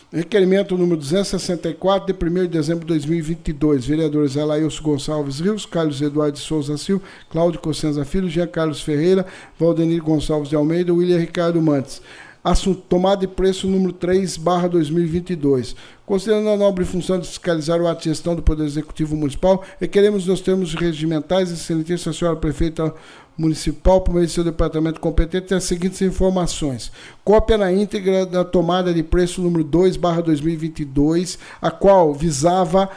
Requerimento 0.09 0.77
número 0.77 0.95
264, 1.01 2.13
de 2.13 2.25
1 2.25 2.33
de 2.43 2.47
dezembro 2.47 2.85
de 2.85 2.93
2022. 2.93 3.85
Vereadores 3.85 4.37
Alailson 4.37 4.81
Gonçalves 4.81 5.41
Rios, 5.41 5.65
Carlos 5.65 6.01
Eduardo 6.01 6.31
de 6.31 6.39
Souza 6.39 6.77
Silva, 6.77 7.03
Cláudio 7.29 7.59
Cossenza 7.59 8.05
Filho, 8.05 8.29
Jean 8.29 8.47
Carlos 8.47 8.81
Ferreira, 8.81 9.25
Valdenir 9.59 10.01
Gonçalves 10.01 10.47
de 10.47 10.55
Almeida, 10.55 10.93
William 10.93 11.19
Ricardo 11.19 11.61
Mantes. 11.61 12.01
Assunto: 12.41 12.83
tomada 12.87 13.19
de 13.19 13.27
preço 13.27 13.67
número 13.67 13.91
3, 13.91 14.37
barra 14.37 14.69
2022. 14.69 15.75
Considerando 16.05 16.51
a 16.51 16.55
nobre 16.55 16.85
função 16.85 17.19
de 17.19 17.27
fiscalizar 17.27 17.81
o 17.81 17.87
ato 17.89 18.03
de 18.03 18.09
gestão 18.09 18.33
do 18.33 18.41
Poder 18.41 18.63
Executivo 18.63 19.13
Municipal, 19.13 19.61
requeremos 19.77 20.25
nos 20.25 20.39
termos 20.39 20.73
regimentais, 20.73 21.51
excelentíssima 21.51 22.13
senhora 22.13 22.37
prefeita 22.37 22.93
municipal, 23.37 24.01
por 24.01 24.13
meio 24.13 24.25
do 24.25 24.31
seu 24.31 24.43
departamento 24.43 24.99
competente, 24.99 25.53
as 25.53 25.63
seguintes 25.63 26.01
informações. 26.01 26.91
Cópia 27.23 27.57
na 27.57 27.71
íntegra 27.71 28.25
da 28.25 28.43
tomada 28.43 28.93
de 28.93 29.03
preço 29.03 29.41
número 29.41 29.63
2, 29.63 29.97
barra 29.97 30.21
2022, 30.21 31.37
a 31.61 31.69
qual 31.69 32.13
visava 32.13 32.89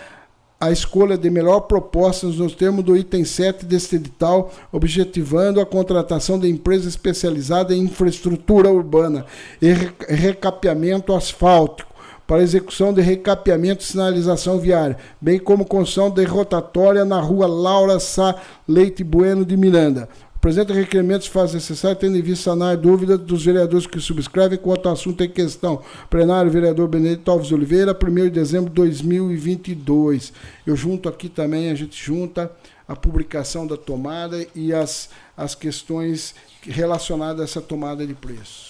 a 0.61 0.71
escolha 0.71 1.17
de 1.17 1.31
melhor 1.31 1.61
proposta 1.61 2.27
nos 2.27 2.55
termos 2.55 2.85
do 2.85 2.95
item 2.95 3.25
7 3.25 3.65
deste 3.65 3.97
edital, 3.97 4.53
objetivando 4.71 5.59
a 5.59 5.65
contratação 5.65 6.39
de 6.39 6.49
empresa 6.49 6.87
especializada 6.87 7.75
em 7.75 7.85
infraestrutura 7.85 8.71
urbana 8.71 9.25
e 9.61 9.73
recapeamento 10.07 11.15
asfáltico 11.15 11.91
para 12.27 12.43
execução 12.43 12.93
de 12.93 13.01
recapeamento 13.01 13.83
e 13.83 13.87
sinalização 13.87 14.59
viária, 14.59 14.99
bem 15.21 15.39
como 15.39 15.65
construção 15.65 16.11
de 16.11 16.23
rotatória 16.25 17.05
na 17.05 17.21
rua 17.21 17.47
Laura 17.49 17.99
Sá 17.99 18.37
Leite 18.69 19.03
Bueno 19.03 19.45
de 19.45 19.57
Miranda. 19.57 20.09
O 20.41 20.49
presente 20.51 20.73
requerimento 20.73 21.25
se 21.25 21.29
faz 21.29 21.53
necessário, 21.53 21.99
tendo 21.99 22.17
em 22.17 22.23
vista 22.23 22.45
sanar 22.45 22.75
dúvidas 22.75 23.21
dos 23.21 23.45
vereadores 23.45 23.87
que 23.87 24.01
subscrevem 24.01 24.57
quanto 24.57 24.87
ao 24.87 24.95
assunto 24.95 25.23
em 25.23 25.29
questão. 25.29 25.83
Plenário, 26.09 26.51
vereador 26.51 26.89
Benedito 26.89 27.31
Alves 27.31 27.53
Oliveira, 27.53 27.93
1 27.95 28.15
de 28.15 28.31
dezembro 28.31 28.71
de 28.71 28.77
2022. 28.77 30.33
Eu 30.67 30.75
junto 30.75 31.11
aqui 31.11 31.29
também, 31.29 31.71
a 31.71 31.75
gente 31.75 32.03
junta 32.03 32.51
a 32.89 32.97
publicação 32.97 33.67
da 33.67 33.77
tomada 33.77 34.47
e 34.55 34.73
as, 34.73 35.11
as 35.37 35.55
questões 35.55 36.35
relacionadas 36.63 37.43
a 37.43 37.45
essa 37.45 37.61
tomada 37.61 38.07
de 38.07 38.15
preço. 38.15 38.70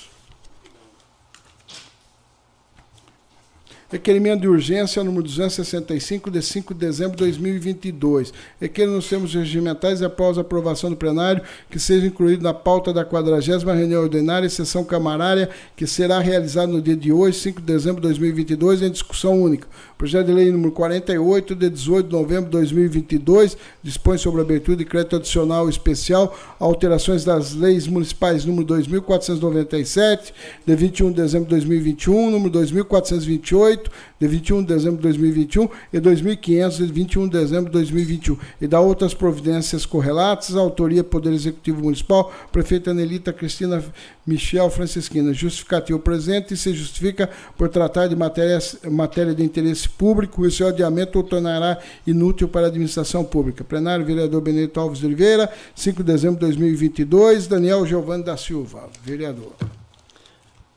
Requerimento 3.90 4.42
de 4.42 4.49
urgência 4.49 5.02
número 5.02 5.25
265, 5.25 6.30
de 6.30 6.40
5 6.40 6.75
de 6.75 6.78
dezembro 6.78 7.16
de 7.16 7.25
2022. 7.25 8.32
Requer 8.61 8.87
nos 8.87 9.09
termos 9.09 9.35
regimentais 9.35 10.00
e 10.00 10.04
após 10.04 10.38
aprovação 10.38 10.90
do 10.90 10.97
plenário 10.97 11.42
que 11.68 11.76
seja 11.80 12.06
incluído 12.06 12.44
na 12.44 12.54
pauta 12.54 12.92
da 12.92 13.04
40 13.04 13.75
reunião 13.75 14.00
ordinária 14.00 14.47
e 14.47 14.50
sessão 14.50 14.85
camarária 14.85 15.50
que 15.75 15.88
será 15.88 16.20
realizada 16.20 16.68
no 16.68 16.80
dia 16.80 16.94
de 16.94 17.11
hoje, 17.11 17.40
5 17.40 17.61
de 17.61 17.66
dezembro 17.66 18.00
de 18.00 18.06
2022, 18.06 18.80
em 18.80 18.90
discussão 18.92 19.42
única. 19.42 19.66
Projeto 20.00 20.28
de 20.28 20.33
lei 20.33 20.50
número 20.50 20.73
48, 20.73 21.54
de 21.54 21.69
18 21.69 22.07
de 22.07 22.12
novembro 22.14 22.47
de 22.47 22.52
2022, 22.52 23.54
dispõe 23.83 24.16
sobre 24.16 24.40
abertura 24.40 24.78
de 24.78 24.87
crédito 24.87 25.16
adicional 25.16 25.69
especial, 25.69 26.35
alterações 26.59 27.23
das 27.23 27.54
leis 27.54 27.87
municipais 27.87 28.47
número 28.47 28.64
2497, 28.64 30.33
de 30.64 30.75
21 30.75 31.11
de 31.11 31.16
dezembro 31.16 31.50
de 31.50 31.54
2021, 31.57 32.30
número 32.30 32.49
2428, 32.49 33.90
de 34.21 34.28
21 34.28 34.61
de 34.61 34.67
dezembro 34.67 34.97
de 34.99 35.02
2021 35.04 35.69
e 35.93 35.99
2500 35.99 36.76
de 36.76 36.93
21 36.93 37.25
de 37.25 37.39
dezembro 37.39 37.65
de 37.67 37.73
2021 37.73 38.37
e 38.61 38.69
da 38.69 38.78
outras 38.78 39.15
providências 39.15 39.87
correlatas, 39.87 40.54
autoria 40.54 41.02
Poder 41.02 41.33
Executivo 41.33 41.83
Municipal, 41.83 42.30
prefeita 42.52 42.93
Nelita 42.93 43.33
Cristina 43.33 43.83
Michel 44.26 44.69
Francisquina. 44.69 45.33
Justificativo 45.33 45.99
presente 45.99 46.52
e 46.52 46.56
se 46.56 46.75
justifica 46.75 47.30
por 47.56 47.71
tratar 47.71 48.09
de 48.09 48.15
matéria, 48.15 48.59
matéria 48.91 49.35
de 49.35 49.43
interesse 49.43 49.89
público 49.89 50.47
e 50.47 50.50
seu 50.50 50.69
adiamento 50.69 51.19
o 51.19 51.23
tornará 51.23 51.78
inútil 52.06 52.47
para 52.47 52.67
a 52.67 52.69
administração 52.69 53.25
pública. 53.25 53.65
Plenário, 53.65 54.04
vereador 54.04 54.43
Benedito 54.43 54.78
Alves 54.78 54.99
de 54.99 55.06
Oliveira, 55.06 55.50
5 55.75 56.02
de 56.02 56.13
dezembro 56.13 56.35
de 56.35 56.47
2022. 56.47 57.47
Daniel 57.47 57.87
Giovanni 57.87 58.23
da 58.23 58.37
Silva, 58.37 58.91
vereador. 59.02 59.52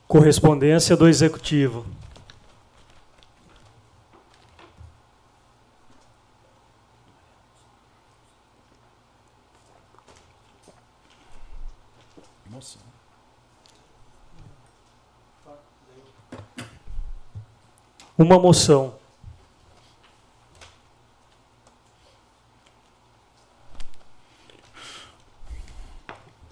Correspondência 0.08 0.96
do 0.96 1.06
Executivo. 1.06 1.84
Uma 18.16 18.38
moção. 18.38 18.94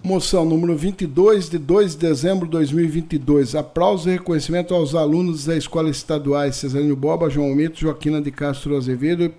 Moção 0.03 0.43
número 0.43 0.75
22, 0.75 1.49
de 1.49 1.57
2 1.57 1.93
de 1.93 1.97
dezembro 1.99 2.45
de 2.45 2.51
2022. 2.51 3.55
Aplauso 3.55 4.09
e 4.09 4.11
reconhecimento 4.11 4.73
aos 4.75 4.93
alunos 4.93 5.45
das 5.45 5.59
escolas 5.59 5.95
estaduais 5.95 6.57
Cesarino 6.57 6.97
Boba, 6.97 7.29
João 7.29 7.47
Almeida, 7.47 7.75
Joaquina 7.75 8.21
de 8.21 8.29
Castro 8.29 8.75
Azevedo 8.75 9.33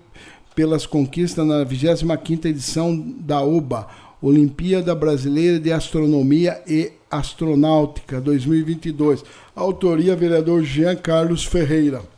pelas 0.55 0.87
conquistas 0.87 1.45
na 1.45 1.63
25ª 1.63 2.45
edição 2.45 2.97
da 3.19 3.39
OBA, 3.39 3.87
Olimpíada 4.19 4.95
Brasileira 4.95 5.59
de 5.59 5.71
Astronomia 5.71 6.59
e 6.67 6.91
Astronáutica 7.11 8.19
2022. 8.19 9.23
Autoria, 9.55 10.15
vereador 10.15 10.63
Jean 10.63 10.95
Carlos 10.95 11.45
Ferreira. 11.45 12.14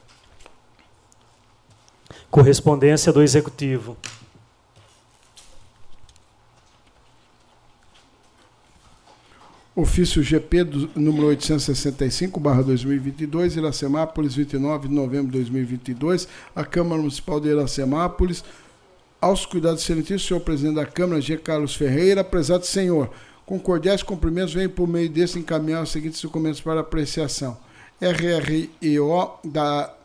Correspondência 2.37 3.11
do 3.11 3.23
Executivo. 3.23 3.97
Ofício 9.75 10.21
GP 10.21 10.63
do, 10.63 10.89
número 10.93 11.25
865, 11.29 12.39
barra 12.39 12.61
2022, 12.61 13.55
Iracemápolis, 13.55 14.35
29 14.35 14.87
de 14.87 14.93
novembro 14.93 15.31
de 15.31 15.39
2022, 15.39 16.27
a 16.55 16.63
Câmara 16.63 17.01
Municipal 17.01 17.39
de 17.39 17.49
Iracemápolis, 17.49 18.43
aos 19.19 19.43
cuidados 19.47 19.81
excelentíssimos, 19.81 20.27
senhor 20.27 20.41
presidente 20.41 20.75
da 20.75 20.85
Câmara, 20.85 21.19
G. 21.19 21.39
Carlos 21.39 21.75
Ferreira, 21.75 22.23
prezado 22.23 22.67
senhor, 22.67 23.09
com 23.47 23.59
cordiais 23.59 24.03
cumprimentos, 24.03 24.53
vem 24.53 24.69
por 24.69 24.87
meio 24.87 25.09
desse 25.09 25.39
encaminhar 25.39 25.81
os 25.81 25.89
seguintes 25.89 26.21
documentos 26.21 26.61
para 26.61 26.81
apreciação. 26.81 27.57
RREO 27.99 29.39
da 29.43 29.96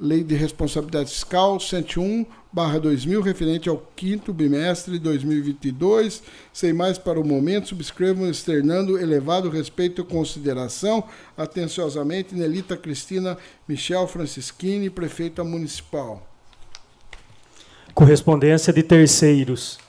Lei 0.00 0.22
de 0.22 0.36
Responsabilidade 0.36 1.10
Fiscal 1.10 1.58
101, 1.58 2.24
barra 2.52 2.78
2000, 2.78 3.20
referente 3.20 3.68
ao 3.68 3.78
quinto 3.96 4.32
bimestre 4.32 4.92
de 4.92 5.00
2022. 5.00 6.22
Sem 6.52 6.72
mais 6.72 6.96
para 6.96 7.18
o 7.18 7.26
momento, 7.26 7.68
subscrevam 7.68 8.30
externando 8.30 8.96
elevado 8.96 9.50
respeito 9.50 10.02
e 10.02 10.04
consideração, 10.04 11.02
atenciosamente, 11.36 12.32
Nelita 12.32 12.76
Cristina 12.76 13.36
Michel 13.66 14.06
Francischini, 14.06 14.88
prefeita 14.88 15.42
municipal. 15.42 16.24
Correspondência 17.92 18.72
de 18.72 18.84
terceiros. 18.84 19.87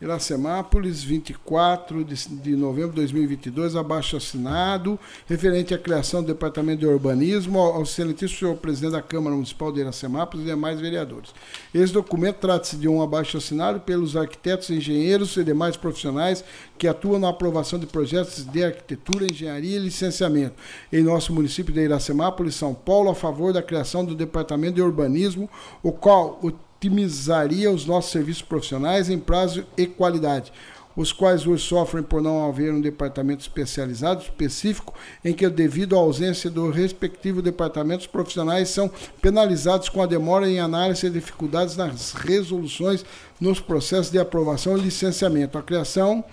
Iracemápolis, 0.00 1.02
24 1.02 2.04
de, 2.04 2.54
novembro 2.54 2.90
de 2.90 2.96
2022, 2.96 3.74
abaixo 3.74 4.16
assinado, 4.16 4.98
referente 5.26 5.74
à 5.74 5.78
criação 5.78 6.22
do 6.22 6.28
Departamento 6.28 6.80
de 6.80 6.86
Urbanismo, 6.86 7.58
ao, 7.58 7.74
ao 7.74 7.82
excelentíssimo 7.82 8.38
senhor 8.38 8.56
presidente 8.56 8.92
da 8.92 9.02
Câmara 9.02 9.34
Municipal 9.34 9.72
de 9.72 9.80
Iracemápolis 9.80 10.46
e 10.46 10.50
demais 10.50 10.80
vereadores. 10.80 11.34
Esse 11.74 11.92
documento 11.92 12.36
trata-se 12.36 12.76
de 12.76 12.88
um 12.88 13.02
abaixo 13.02 13.38
assinado 13.38 13.80
pelos 13.80 14.16
arquitetos, 14.16 14.70
engenheiros 14.70 15.36
e 15.36 15.42
demais 15.42 15.76
profissionais 15.76 16.44
que 16.78 16.86
atuam 16.86 17.18
na 17.18 17.30
aprovação 17.30 17.76
de 17.76 17.86
projetos 17.86 18.44
de 18.44 18.62
arquitetura, 18.62 19.26
engenharia 19.26 19.76
e 19.76 19.80
licenciamento 19.80 20.54
em 20.92 21.02
nosso 21.02 21.32
município 21.32 21.74
de 21.74 21.80
Iracemápolis, 21.80 22.54
São 22.54 22.72
Paulo, 22.72 23.10
a 23.10 23.16
favor 23.16 23.52
da 23.52 23.62
criação 23.62 24.04
do 24.04 24.14
Departamento 24.14 24.76
de 24.76 24.82
Urbanismo, 24.82 25.50
o 25.82 25.90
qual 25.90 26.38
o 26.40 26.52
otimizaria 26.78 27.70
os 27.70 27.84
nossos 27.84 28.12
serviços 28.12 28.42
profissionais 28.42 29.10
em 29.10 29.18
prazo 29.18 29.66
e 29.76 29.86
qualidade. 29.86 30.52
os 30.96 31.12
quais 31.12 31.46
hoje 31.46 31.62
sofrem 31.62 32.02
por 32.02 32.20
não 32.20 32.44
haver 32.48 32.72
um 32.72 32.80
departamento 32.80 33.40
especializado 33.40 34.20
específico, 34.20 34.92
em 35.24 35.32
que, 35.32 35.48
devido 35.48 35.94
à 35.94 36.00
ausência 36.00 36.50
do 36.50 36.70
respectivo 36.70 37.40
departamento, 37.40 38.00
os 38.00 38.06
profissionais 38.08 38.68
são 38.68 38.90
penalizados 39.22 39.88
com 39.88 40.02
a 40.02 40.06
demora 40.06 40.50
em 40.50 40.58
análise 40.58 41.06
e 41.06 41.10
dificuldades 41.10 41.76
nas 41.76 42.12
resoluções 42.14 43.04
nos 43.40 43.60
processos 43.60 44.10
de 44.10 44.18
aprovação 44.18 44.76
e 44.76 44.80
licenciamento. 44.80 45.56
A 45.56 45.62
criação 45.62 46.24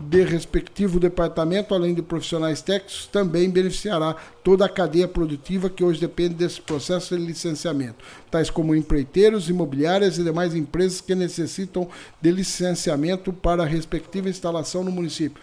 de 0.00 0.24
respectivo 0.24 0.98
departamento, 0.98 1.74
além 1.74 1.94
de 1.94 2.02
profissionais 2.02 2.62
técnicos, 2.62 3.06
também 3.06 3.50
beneficiará 3.50 4.16
toda 4.42 4.64
a 4.64 4.68
cadeia 4.68 5.06
produtiva 5.06 5.68
que 5.68 5.84
hoje 5.84 6.00
depende 6.00 6.34
desse 6.34 6.60
processo 6.60 7.16
de 7.16 7.24
licenciamento, 7.24 8.04
tais 8.30 8.50
como 8.50 8.74
empreiteiros, 8.74 9.48
imobiliárias 9.48 10.18
e 10.18 10.24
demais 10.24 10.54
empresas 10.54 11.00
que 11.00 11.14
necessitam 11.14 11.88
de 12.20 12.30
licenciamento 12.30 13.32
para 13.32 13.62
a 13.62 13.66
respectiva 13.66 14.28
instalação 14.28 14.82
no 14.82 14.90
município. 14.90 15.42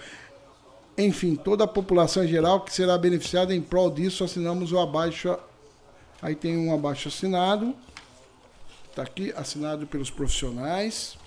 Enfim, 0.98 1.36
toda 1.36 1.64
a 1.64 1.68
população 1.68 2.26
em 2.26 2.28
geral 2.28 2.62
que 2.62 2.74
será 2.74 2.98
beneficiada 2.98 3.56
em 3.56 3.62
prol 3.62 3.90
disso, 3.90 4.24
assinamos 4.24 4.72
o 4.74 4.80
abaixo. 4.80 5.38
Aí 6.22 6.36
tem 6.36 6.58
um 6.58 6.74
abaixo 6.74 7.08
assinado. 7.08 7.74
Está 8.90 9.04
aqui, 9.04 9.32
assinado 9.38 9.88
pelos 9.88 10.10
profissionais. 10.10 11.18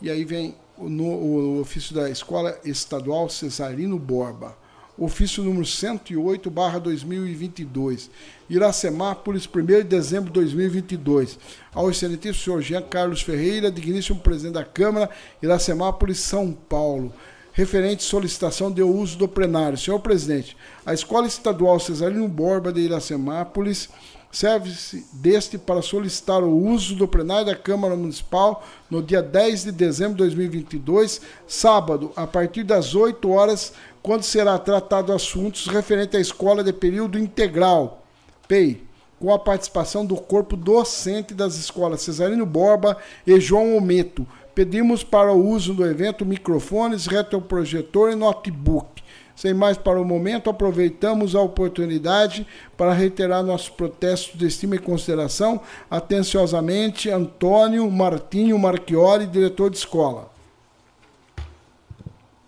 E 0.00 0.08
aí 0.08 0.24
vem 0.24 0.54
no, 0.80 1.04
o 1.04 1.60
ofício 1.60 1.94
da 1.94 2.08
Escola 2.08 2.58
Estadual 2.64 3.28
Cesarino 3.28 3.98
Borba, 3.98 4.56
ofício 4.98 5.42
número 5.44 5.64
108, 5.64 6.50
barra 6.50 6.78
2022, 6.78 8.10
Iracemápolis, 8.50 9.46
1 9.46 9.64
de 9.64 9.84
dezembro 9.84 10.26
de 10.26 10.40
2022, 10.40 11.38
ao 11.72 11.90
excelentíssimo 11.90 12.44
senhor 12.44 12.62
Jean 12.62 12.82
Carlos 12.82 13.22
Ferreira, 13.22 13.70
digníssimo 13.70 14.20
presidente 14.20 14.54
da 14.54 14.64
Câmara, 14.64 15.08
Iracemápolis, 15.42 16.18
São 16.18 16.52
Paulo, 16.52 17.12
referente 17.52 18.02
solicitação 18.02 18.70
de 18.70 18.82
uso 18.82 19.18
do 19.18 19.28
plenário. 19.28 19.78
Senhor 19.78 19.98
presidente, 20.00 20.56
a 20.84 20.92
Escola 20.94 21.26
Estadual 21.26 21.78
Cesarino 21.80 22.28
Borba 22.28 22.72
de 22.72 22.80
Iracemápolis 22.80 23.88
serve-se 24.30 25.06
deste 25.12 25.56
para 25.56 25.82
solicitar 25.82 26.42
o 26.42 26.54
uso 26.54 26.94
do 26.94 27.08
plenário 27.08 27.46
da 27.46 27.56
Câmara 27.56 27.96
Municipal 27.96 28.64
no 28.90 29.02
dia 29.02 29.22
10 29.22 29.64
de 29.64 29.72
dezembro 29.72 30.14
de 30.14 30.18
2022, 30.18 31.20
sábado, 31.46 32.12
a 32.14 32.26
partir 32.26 32.62
das 32.62 32.94
8 32.94 33.30
horas, 33.30 33.72
quando 34.02 34.22
será 34.22 34.58
tratado 34.58 35.12
assuntos 35.12 35.66
referentes 35.66 36.18
à 36.18 36.20
escola 36.20 36.62
de 36.62 36.72
período 36.72 37.18
integral, 37.18 38.04
PEI, 38.46 38.82
com 39.18 39.32
a 39.32 39.38
participação 39.38 40.06
do 40.06 40.16
corpo 40.16 40.56
docente 40.56 41.34
das 41.34 41.56
escolas 41.56 42.02
Cesarino 42.02 42.46
Borba 42.46 42.96
e 43.26 43.38
João 43.40 43.76
Ometo. 43.76 44.26
Pedimos 44.54 45.04
para 45.04 45.32
o 45.32 45.48
uso 45.48 45.74
do 45.74 45.84
evento 45.84 46.24
microfones, 46.24 47.06
retroprojetor 47.06 48.10
e 48.10 48.16
notebook. 48.16 49.02
Sem 49.38 49.54
mais 49.54 49.78
para 49.78 50.00
o 50.00 50.04
momento, 50.04 50.50
aproveitamos 50.50 51.36
a 51.36 51.40
oportunidade 51.40 52.44
para 52.76 52.92
reiterar 52.92 53.40
nosso 53.40 53.72
protesto 53.74 54.36
de 54.36 54.48
estima 54.48 54.74
e 54.74 54.80
consideração. 54.80 55.60
Atenciosamente, 55.88 57.08
Antônio 57.08 57.88
Martinho 57.88 58.58
Marchiori, 58.58 59.28
diretor 59.28 59.70
de 59.70 59.76
escola. 59.76 60.28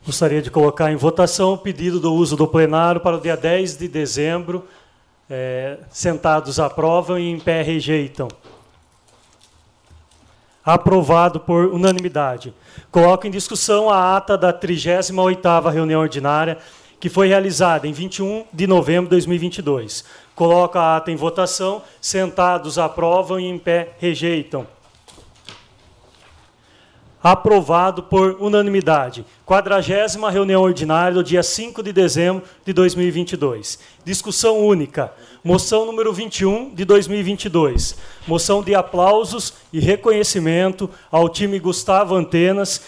Gostaria 0.04 0.42
de 0.42 0.50
colocar 0.50 0.90
em 0.90 0.96
votação 0.96 1.52
o 1.52 1.58
pedido 1.58 2.00
do 2.00 2.12
uso 2.12 2.34
do 2.34 2.48
plenário 2.48 3.00
para 3.00 3.18
o 3.18 3.20
dia 3.20 3.36
10 3.36 3.78
de 3.78 3.86
dezembro. 3.86 4.66
É, 5.30 5.78
sentados 5.92 6.58
aprovam 6.58 7.16
e 7.16 7.30
em 7.30 7.38
pé 7.38 7.62
rejeitam. 7.62 8.26
Aprovado 10.64 11.38
por 11.38 11.66
unanimidade. 11.66 12.52
Coloco 12.90 13.28
em 13.28 13.30
discussão 13.30 13.88
a 13.88 14.16
ata 14.16 14.36
da 14.36 14.52
38ª 14.52 15.70
reunião 15.70 16.00
ordinária 16.00 16.58
que 17.00 17.08
foi 17.08 17.28
realizada 17.28 17.88
em 17.88 17.92
21 17.92 18.44
de 18.52 18.66
novembro 18.66 19.04
de 19.04 19.10
2022. 19.10 20.04
Coloca 20.34 20.78
a 20.78 20.98
ata 20.98 21.10
em 21.10 21.16
votação, 21.16 21.82
sentados 22.00 22.78
aprovam 22.78 23.40
e 23.40 23.46
em 23.46 23.58
pé 23.58 23.94
rejeitam. 23.98 24.66
Aprovado 27.22 28.02
por 28.04 28.38
unanimidade. 28.40 29.26
Quadragésima 29.44 30.30
reunião 30.30 30.62
ordinária 30.62 31.14
do 31.14 31.24
dia 31.24 31.42
5 31.42 31.82
de 31.82 31.92
dezembro 31.92 32.42
de 32.64 32.72
2022. 32.72 33.78
Discussão 34.02 34.58
única. 34.58 35.12
Moção 35.44 35.84
número 35.84 36.14
21 36.14 36.74
de 36.74 36.84
2022. 36.86 37.96
Moção 38.26 38.62
de 38.62 38.74
aplausos 38.74 39.52
e 39.70 39.78
reconhecimento 39.78 40.88
ao 41.10 41.28
time 41.28 41.58
Gustavo 41.58 42.14
Antenas 42.14 42.80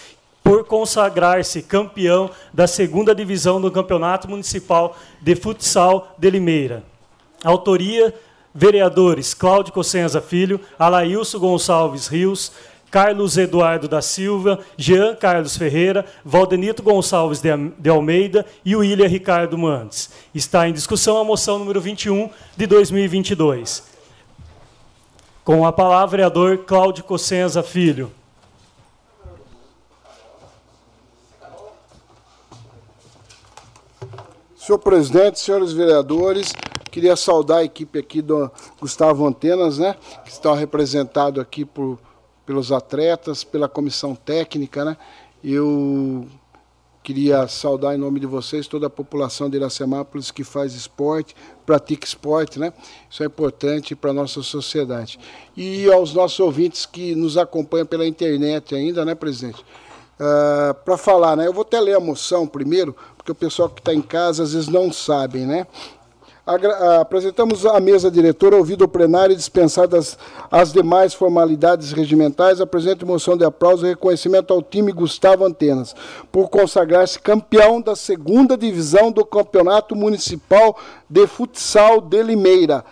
por 0.43 0.65
consagrar-se 0.65 1.61
campeão 1.61 2.29
da 2.53 2.67
segunda 2.67 3.15
divisão 3.15 3.61
do 3.61 3.71
Campeonato 3.71 4.29
Municipal 4.29 4.97
de 5.21 5.35
Futsal 5.35 6.13
de 6.17 6.29
Limeira. 6.29 6.83
Autoria: 7.43 8.13
vereadores 8.53 9.33
Cláudio 9.33 9.73
Cossenza 9.73 10.21
Filho, 10.21 10.59
Alailson 10.77 11.39
Gonçalves 11.39 12.07
Rios, 12.07 12.51
Carlos 12.91 13.37
Eduardo 13.37 13.87
da 13.87 14.03
Silva, 14.03 14.59
Jean 14.77 15.15
Carlos 15.15 15.57
Ferreira, 15.57 16.05
Valdenito 16.23 16.83
Gonçalves 16.83 17.41
de 17.41 17.89
Almeida 17.89 18.45
e 18.63 18.75
William 18.75 19.07
Ricardo 19.07 19.57
Mantes. 19.57 20.11
Está 20.35 20.67
em 20.67 20.73
discussão 20.73 21.17
a 21.17 21.23
moção 21.23 21.57
número 21.57 21.81
21 21.81 22.29
de 22.55 22.67
2022. 22.67 23.91
Com 25.43 25.65
a 25.65 25.73
palavra, 25.73 26.17
vereador 26.17 26.59
Cláudio 26.59 27.03
Cossenza 27.03 27.63
Filho. 27.63 28.11
Senhor 34.65 34.79
presidente, 34.79 35.41
senhores 35.41 35.73
vereadores, 35.73 36.53
queria 36.89 37.17
saudar 37.17 37.57
a 37.57 37.63
equipe 37.65 37.99
aqui 37.99 38.21
do 38.21 38.49
Gustavo 38.79 39.27
Antenas, 39.27 39.77
né, 39.77 39.93
que 40.23 40.31
está 40.31 40.55
representado 40.55 41.41
aqui 41.41 41.65
por, 41.65 41.99
pelos 42.45 42.71
atletas, 42.71 43.43
pela 43.43 43.67
comissão 43.67 44.15
técnica, 44.15 44.85
né. 44.85 44.95
Eu 45.43 46.25
queria 47.03 47.45
saudar 47.45 47.93
em 47.93 47.97
nome 47.97 48.21
de 48.21 48.25
vocês 48.25 48.65
toda 48.65 48.87
a 48.87 48.89
população 48.89 49.49
de 49.49 49.57
Iracemápolis 49.57 50.31
que 50.31 50.45
faz 50.45 50.73
esporte, 50.73 51.35
pratica 51.65 52.07
esporte, 52.07 52.57
né? 52.57 52.71
Isso 53.09 53.21
é 53.21 53.25
importante 53.25 53.93
para 53.97 54.11
a 54.11 54.13
nossa 54.13 54.41
sociedade. 54.41 55.19
E 55.57 55.91
aos 55.91 56.13
nossos 56.13 56.39
ouvintes 56.39 56.85
que 56.85 57.13
nos 57.15 57.37
acompanham 57.37 57.85
pela 57.85 58.07
internet 58.07 58.73
ainda, 58.73 59.03
né, 59.03 59.13
presidente? 59.13 59.61
Uh, 60.13 60.73
para 60.85 60.95
falar, 60.95 61.35
né? 61.35 61.47
Eu 61.47 61.51
vou 61.51 61.63
até 61.63 61.81
ler 61.81 61.97
a 61.97 61.99
moção 61.99 62.47
primeiro, 62.47 62.95
porque 63.23 63.31
o 63.31 63.35
pessoal 63.35 63.69
que 63.69 63.79
está 63.79 63.93
em 63.93 64.01
casa 64.01 64.43
às 64.43 64.53
vezes 64.53 64.67
não 64.67 64.91
sabem, 64.91 65.45
né? 65.45 65.65
Agra 66.45 66.99
apresentamos 66.99 67.65
a 67.65 67.79
mesa 67.79 68.11
diretora, 68.11 68.57
ouvido 68.57 68.83
o 68.83 68.87
plenário 68.87 69.31
e 69.31 69.37
dispensadas 69.37 70.17
as 70.51 70.73
demais 70.73 71.13
formalidades 71.13 71.93
regimentais, 71.93 72.59
apresento 72.59 73.07
moção 73.07 73.37
de 73.37 73.45
aplauso 73.45 73.85
e 73.85 73.89
reconhecimento 73.89 74.51
ao 74.51 74.61
time 74.61 74.91
Gustavo 74.91 75.45
Antenas, 75.45 75.95
por 76.33 76.49
consagrar-se 76.49 77.17
campeão 77.17 77.79
da 77.79 77.95
segunda 77.95 78.57
divisão 78.57 79.09
do 79.09 79.23
Campeonato 79.23 79.95
Municipal 79.95 80.77
de 81.09 81.25
Futsal 81.25 82.01
de 82.01 82.21
Limeira. 82.21 82.83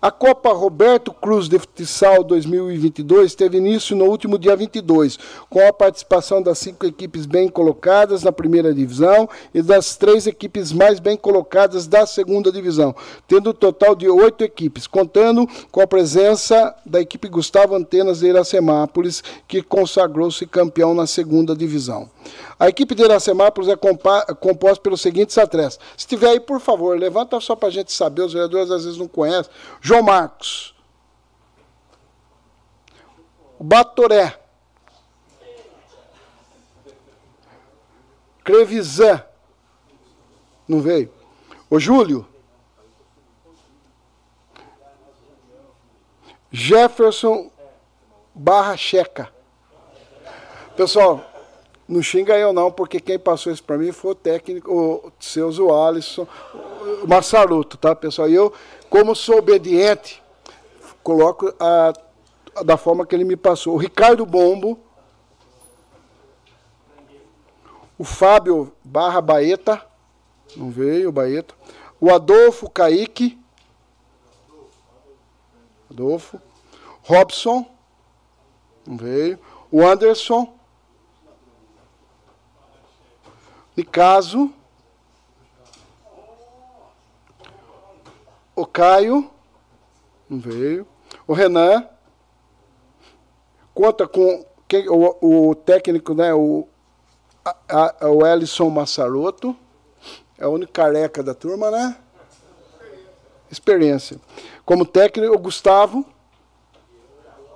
A 0.00 0.10
Copa 0.10 0.52
Roberto 0.52 1.10
Cruz 1.10 1.48
de 1.48 1.58
Futsal 1.58 2.22
2022 2.22 3.34
teve 3.34 3.56
início 3.56 3.96
no 3.96 4.04
último 4.04 4.38
dia 4.38 4.54
22, 4.54 5.18
com 5.48 5.66
a 5.66 5.72
participação 5.72 6.42
das 6.42 6.58
cinco 6.58 6.84
equipes 6.84 7.24
bem 7.24 7.48
colocadas 7.48 8.22
na 8.22 8.30
primeira 8.30 8.74
divisão 8.74 9.26
e 9.54 9.62
das 9.62 9.96
três 9.96 10.26
equipes 10.26 10.70
mais 10.70 11.00
bem 11.00 11.16
colocadas 11.16 11.86
da 11.86 12.04
segunda 12.04 12.52
divisão, 12.52 12.94
tendo 13.26 13.50
um 13.50 13.54
total 13.54 13.94
de 13.94 14.06
oito 14.06 14.44
equipes, 14.44 14.86
contando 14.86 15.48
com 15.72 15.80
a 15.80 15.86
presença 15.86 16.74
da 16.84 17.00
equipe 17.00 17.26
Gustavo 17.26 17.74
Antenas 17.74 18.20
de 18.20 18.26
Iracemápolis, 18.26 19.24
que 19.48 19.62
consagrou-se 19.62 20.46
campeão 20.46 20.92
na 20.92 21.06
segunda 21.06 21.56
divisão. 21.56 22.10
A 22.58 22.68
equipe 22.68 22.94
de 22.94 23.02
Iracemápolis 23.02 23.68
é 23.68 23.76
composta 23.76 24.82
pelos 24.82 25.00
seguintes 25.00 25.36
atletas. 25.38 25.78
Se 25.96 26.06
tiver 26.06 26.30
aí, 26.30 26.40
por 26.40 26.60
favor, 26.60 26.98
levanta 26.98 27.38
só 27.40 27.54
para 27.54 27.68
a 27.68 27.72
gente 27.72 27.92
saber, 27.92 28.22
os 28.22 28.32
vereadores 28.32 28.70
às 28.70 28.84
vezes 28.84 28.98
não 28.98 29.06
conhecem. 29.06 29.50
Marcos. 30.02 30.74
O 33.58 33.64
Batoré. 33.64 34.38
Crevisan. 38.44 39.24
Não 40.68 40.80
veio. 40.80 41.12
O 41.68 41.78
Júlio. 41.78 42.26
Jefferson 46.50 47.50
Barra 48.34 48.76
Checa. 48.76 49.32
Pessoal, 50.76 51.24
não 51.88 52.02
xinga 52.02 52.36
eu 52.36 52.52
não, 52.52 52.70
porque 52.70 52.98
quem 52.98 53.18
passou 53.18 53.52
isso 53.52 53.62
para 53.62 53.78
mim 53.78 53.92
foi 53.92 54.10
o 54.10 54.14
técnico, 54.14 54.72
o 54.72 55.12
Seus 55.20 55.58
o 55.58 55.72
Alisson, 55.72 56.26
o 57.02 57.06
Massaruto, 57.06 57.76
tá, 57.76 57.94
pessoal? 57.94 58.28
E 58.28 58.34
eu, 58.34 58.52
como 58.90 59.14
sou 59.14 59.38
obediente, 59.38 60.20
coloco 61.02 61.54
a, 61.60 61.92
a, 62.56 62.62
da 62.64 62.76
forma 62.76 63.06
que 63.06 63.14
ele 63.14 63.24
me 63.24 63.36
passou. 63.36 63.74
O 63.74 63.78
Ricardo 63.78 64.26
Bombo. 64.26 64.80
O 67.98 68.04
Fábio 68.04 68.72
Barra 68.84 69.22
Baeta, 69.22 69.82
não 70.54 70.70
veio, 70.70 71.10
Baeta. 71.12 71.54
O 72.00 72.12
Adolfo 72.12 72.68
Kaique. 72.68 73.38
Adolfo. 75.90 76.38
Robson, 77.02 77.64
não 78.86 78.96
veio. 78.96 79.38
O 79.70 79.86
Anderson. 79.86 80.55
Nicaso. 83.76 84.50
O 88.54 88.64
Caio. 88.64 89.30
Não 90.28 90.38
veio. 90.38 90.86
O 91.26 91.34
Renan. 91.34 91.86
Conta 93.74 94.08
com 94.08 94.46
quem, 94.66 94.88
o, 94.88 95.16
o 95.20 95.54
técnico, 95.54 96.14
né? 96.14 96.32
O, 96.32 96.66
a, 97.44 98.06
a, 98.06 98.08
o 98.08 98.26
Ellison 98.26 98.70
Massaroto. 98.70 99.54
É 100.38 100.46
o 100.46 100.50
único 100.50 100.72
careca 100.72 101.22
da 101.22 101.34
turma, 101.34 101.70
né? 101.70 101.96
Experiência. 103.50 104.18
Como 104.64 104.86
técnico, 104.86 105.34
o 105.34 105.38
Gustavo. 105.38 106.04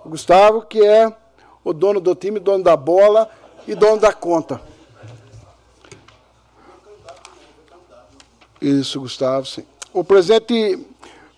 O 0.04 0.10
Gustavo, 0.10 0.62
que 0.62 0.84
é 0.84 1.10
o 1.64 1.72
dono 1.72 2.00
do 2.00 2.14
time, 2.14 2.38
dono 2.38 2.62
da 2.62 2.76
bola 2.76 3.30
e 3.66 3.74
dono 3.74 3.98
da 3.98 4.12
conta. 4.12 4.60
Isso, 8.60 9.00
Gustavo, 9.00 9.46
sim. 9.46 9.64
O 9.92 10.04
presidente 10.04 10.78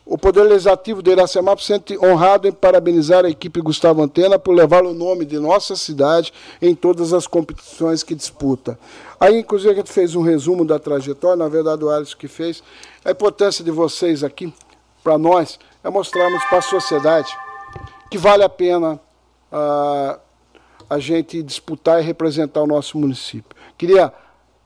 o 0.05 0.19
Poder 0.19 0.43
Legislativo 0.43 1.01
de 1.01 1.13
Iracemap 1.13 1.61
se 1.61 1.67
sente 1.67 1.97
honrado 1.97 2.49
em 2.49 2.53
parabenizar 2.53 3.25
a 3.25 3.31
equipe 3.31 3.61
Gustavo 3.61 4.03
Antena 4.03 4.37
por 4.37 4.53
levar 4.53 4.85
o 4.85 4.93
nome 4.93 5.25
de 5.25 5.39
nossa 5.39 5.77
cidade 5.77 6.33
em 6.61 6.75
todas 6.75 7.13
as 7.13 7.27
competições 7.27 8.03
que 8.03 8.15
disputa. 8.15 8.79
Aí, 9.21 9.39
inclusive, 9.39 9.73
a 9.73 9.77
gente 9.77 9.93
fez 9.93 10.17
um 10.17 10.23
resumo 10.23 10.65
da 10.65 10.79
trajetória, 10.79 11.37
na 11.37 11.49
verdade, 11.49 11.85
o 11.85 11.89
Alisson 11.89 12.17
que 12.19 12.27
fez. 12.27 12.63
A 13.05 13.13
importância 13.13 13.65
de 13.65 13.71
vocês 13.71 14.25
aqui, 14.25 14.53
para 15.05 15.17
nós, 15.17 15.59
é 15.85 15.89
mostrarmos 15.89 16.45
para 16.47 16.59
a 16.59 16.63
sociedade 16.63 17.33
que 18.11 18.19
vale 18.19 18.43
a 18.43 18.49
pena 18.49 19.01
uh, 19.53 20.21
a 20.91 20.99
gente 20.99 21.43
disputar 21.45 22.03
e 22.03 22.05
representar 22.05 22.61
o 22.61 22.67
nosso 22.67 22.99
município. 22.99 23.57
Queria, 23.79 24.13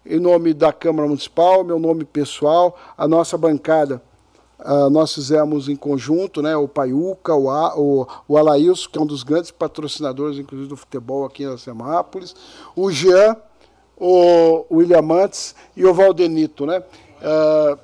em 0.09 0.21
nome 0.21 0.55
da 0.55 0.73
Câmara 0.73 1.09
Municipal, 1.09 1.65
meu 1.65 1.79
nome 1.79 2.05
pessoal, 2.05 2.77
a 2.97 3.07
nossa 3.07 3.37
bancada 3.37 4.03
Uh, 4.59 4.89
nós 4.89 5.13
fizemos 5.13 5.69
em 5.69 5.77
conjunto, 5.77 6.41
né, 6.41 6.57
o 6.57 6.67
Paiuca, 6.67 7.35
o, 7.35 7.51
A, 7.51 7.79
o, 7.79 8.07
o 8.27 8.89
que 8.91 8.99
é 8.99 9.01
um 9.01 9.07
dos 9.07 9.23
grandes 9.23 9.51
patrocinadores, 9.51 10.39
inclusive, 10.39 10.69
do 10.69 10.77
futebol 10.77 11.27
aqui 11.27 11.45
em 11.45 11.59
Semápolis, 11.59 12.35
o 12.75 12.91
Jean, 12.91 13.37
o 13.99 14.65
William 14.71 15.03
Mantes 15.03 15.55
e 15.77 15.85
o 15.85 15.93
Valdenito. 15.93 16.65
Né? 16.65 16.83
Uh, 17.21 17.79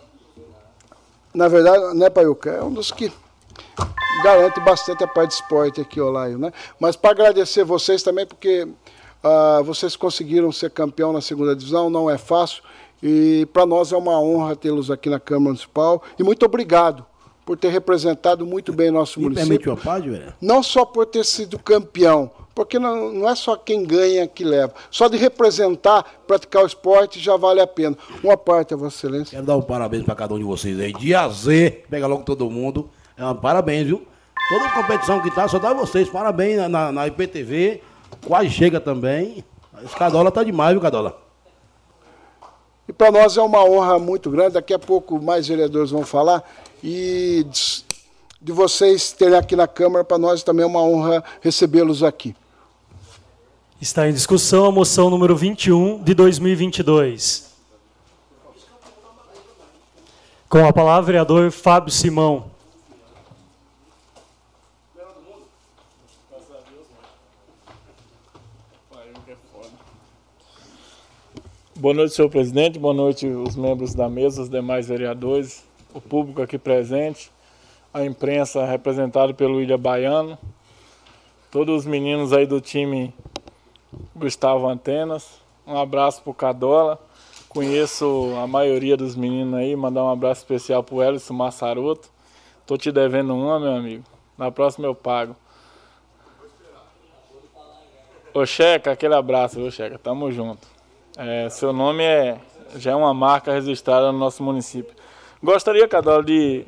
na 1.35 1.47
verdade, 1.47 1.95
né, 1.95 2.09
Paiuca, 2.09 2.51
é 2.51 2.63
um 2.63 2.73
dos 2.73 2.91
que 2.91 3.13
garante 4.25 4.59
bastante 4.61 5.05
a 5.05 5.09
parte 5.09 5.29
de 5.29 5.35
esporte 5.43 5.81
aqui, 5.81 6.01
Olaio. 6.01 6.39
Né? 6.39 6.53
Mas 6.81 6.97
para 6.97 7.11
agradecer 7.11 7.65
vocês 7.65 8.03
também, 8.03 8.27
porque 8.27 8.67
uh, 9.25 9.63
vocês 9.65 9.97
conseguiram 9.97 10.51
ser 10.53 10.71
campeão 10.71 11.13
na 11.13 11.21
segunda 11.21 11.55
divisão, 11.55 11.89
não 11.89 12.11
é 12.11 12.19
fácil. 12.19 12.63
E 13.03 13.47
para 13.53 13.67
nós 13.67 13.93
é 13.93 13.97
uma 13.97 14.21
honra 14.21 14.55
tê-los 14.55 14.91
aqui 14.91 15.11
na 15.11 15.19
Câmara 15.19 15.45
Municipal. 15.47 16.03
E 16.19 16.23
muito 16.23 16.45
obrigado 16.45 17.05
por 17.45 17.57
ter 17.57 17.69
representado 17.71 18.47
muito 18.47 18.73
bem 18.73 18.91
nosso 18.91 19.19
Me 19.19 19.27
município. 19.27 19.75
Permite 19.75 19.89
uma 19.89 20.01
velho? 20.01 20.35
Não 20.41 20.63
só 20.63 20.85
por 20.85 21.07
ter 21.07 21.25
sido 21.25 21.59
campeão, 21.59 22.31
porque 22.55 22.79
não, 22.79 23.13
não, 23.13 23.29
é 23.29 23.35
só 23.35 23.57
quem 23.57 23.85
ganha 23.85 24.27
que 24.29 24.45
leva. 24.45 24.73
Só 24.91 25.09
de 25.09 25.17
representar, 25.17 26.05
praticar 26.27 26.63
o 26.63 26.67
esporte 26.67 27.19
já 27.19 27.37
vale 27.37 27.61
a 27.61 27.67
pena. 27.67 27.97
Uma 28.23 28.37
parte, 28.37 28.75
a 28.75 28.77
Vossa 28.77 28.97
Excelência. 28.99 29.31
Quero 29.37 29.47
dar 29.47 29.57
um 29.57 29.63
parabéns 29.63 30.05
para 30.05 30.15
cada 30.15 30.35
um 30.35 30.39
de 30.39 30.45
vocês 30.45 30.79
aí. 30.79 30.93
De 30.93 31.15
A 31.15 31.29
Z, 31.29 31.85
pega 31.91 32.07
logo 32.07 32.23
todo 32.23 32.49
mundo. 32.49 32.89
É 33.17 33.27
um 33.27 33.35
parabéns, 33.35 33.87
viu? 33.87 34.07
Toda 34.49 34.69
competição 34.71 35.21
que 35.21 35.31
tá, 35.35 35.49
só 35.49 35.59
dá 35.59 35.73
vocês. 35.73 36.09
Parabéns 36.09 36.59
na, 36.59 36.69
na, 36.69 36.93
na 36.93 37.07
IPTV. 37.07 37.81
Quase 38.27 38.51
chega 38.51 38.81
também. 38.81 39.45
Esse 39.85 39.97
Cadola 39.97 40.31
tá 40.31 40.45
demais, 40.45 40.73
viu, 40.73 40.81
Cadola? 40.81 41.21
E 42.89 42.93
para 42.93 43.11
nós 43.11 43.37
é 43.37 43.43
uma 43.43 43.65
honra 43.65 43.99
muito 43.99 44.31
grande, 44.31 44.55
daqui 44.55 44.75
a 44.75 44.79
pouco 44.79 45.21
mais 45.21 45.49
vereadores 45.49 45.91
vão 45.91 46.05
falar, 46.05 46.43
e 46.83 47.47
de 48.41 48.53
vocês 48.53 49.13
terem 49.13 49.39
aqui 49.39 49.55
na 49.55 49.69
Câmara, 49.69 50.05
para 50.05 50.19
nós 50.19 50.43
também 50.43 50.65
é 50.65 50.67
uma 50.67 50.83
honra 50.83 51.23
recebê-los 51.41 52.03
aqui. 52.03 52.35
Está 53.81 54.09
em 54.09 54.13
discussão 54.13 54.67
a 54.67 54.73
moção 54.73 55.11
número 55.11 55.37
21 55.37 56.03
de 56.03 56.15
2022. 56.15 57.53
Com 60.49 60.67
a 60.67 60.73
palavra, 60.73 61.03
vereador 61.03 61.51
Fábio 61.51 61.91
Simão. 61.91 62.52
Boa 71.83 71.95
noite, 71.95 72.15
senhor 72.15 72.29
presidente. 72.29 72.79
Boa 72.79 72.95
noite, 72.95 73.27
os 73.27 73.57
membros 73.57 73.93
da 73.93 74.09
mesa, 74.09 74.43
os 74.43 74.49
demais 74.49 74.87
vereadores, 74.87 75.67
o 75.93 76.01
público 76.01 76.41
aqui 76.41 76.57
presente, 76.57 77.29
a 77.93 78.05
imprensa 78.05 78.65
representada 78.65 79.35
pelo 79.35 79.61
Ilha 79.61 79.77
Baiano, 79.77 80.39
todos 81.51 81.81
os 81.81 81.85
meninos 81.85 82.33
aí 82.33 82.47
do 82.47 82.61
time 82.61 83.13
Gustavo 84.15 84.69
Antenas. 84.69 85.41
Um 85.67 85.77
abraço 85.77 86.23
pro 86.23 86.33
Cadola. 86.33 87.01
Conheço 87.49 88.33
a 88.41 88.47
maioria 88.47 88.97
dos 88.97 89.17
meninos 89.17 89.55
aí, 89.59 89.75
mandar 89.75 90.05
um 90.05 90.11
abraço 90.11 90.43
especial 90.43 90.85
pro 90.85 91.03
Elison 91.03 91.35
Massaroto. 91.35 92.09
Tô 92.65 92.77
te 92.77 92.93
devendo 92.93 93.35
uma, 93.35 93.59
meu 93.59 93.73
amigo. 93.73 94.05
Na 94.39 94.53
próxima 94.53 94.87
eu 94.87 94.95
pago. 94.95 95.35
Ô 98.33 98.47
Checa, 98.47 98.93
aquele 98.93 99.17
abraço, 99.17 99.57
viu, 99.57 99.69
Checa? 99.69 99.99
Tamo 99.99 100.31
junto. 100.31 100.72
É, 101.15 101.47
seu 101.51 101.75
nome 101.75 102.03
é, 102.03 102.39
já 102.77 102.93
é 102.93 102.95
uma 102.95 103.13
marca 103.13 103.53
registrada 103.53 104.11
no 104.11 104.19
nosso 104.19 104.43
município. 104.43 104.95
Gostaria, 105.43 105.87
Cadal, 105.87 106.23
de 106.23 106.65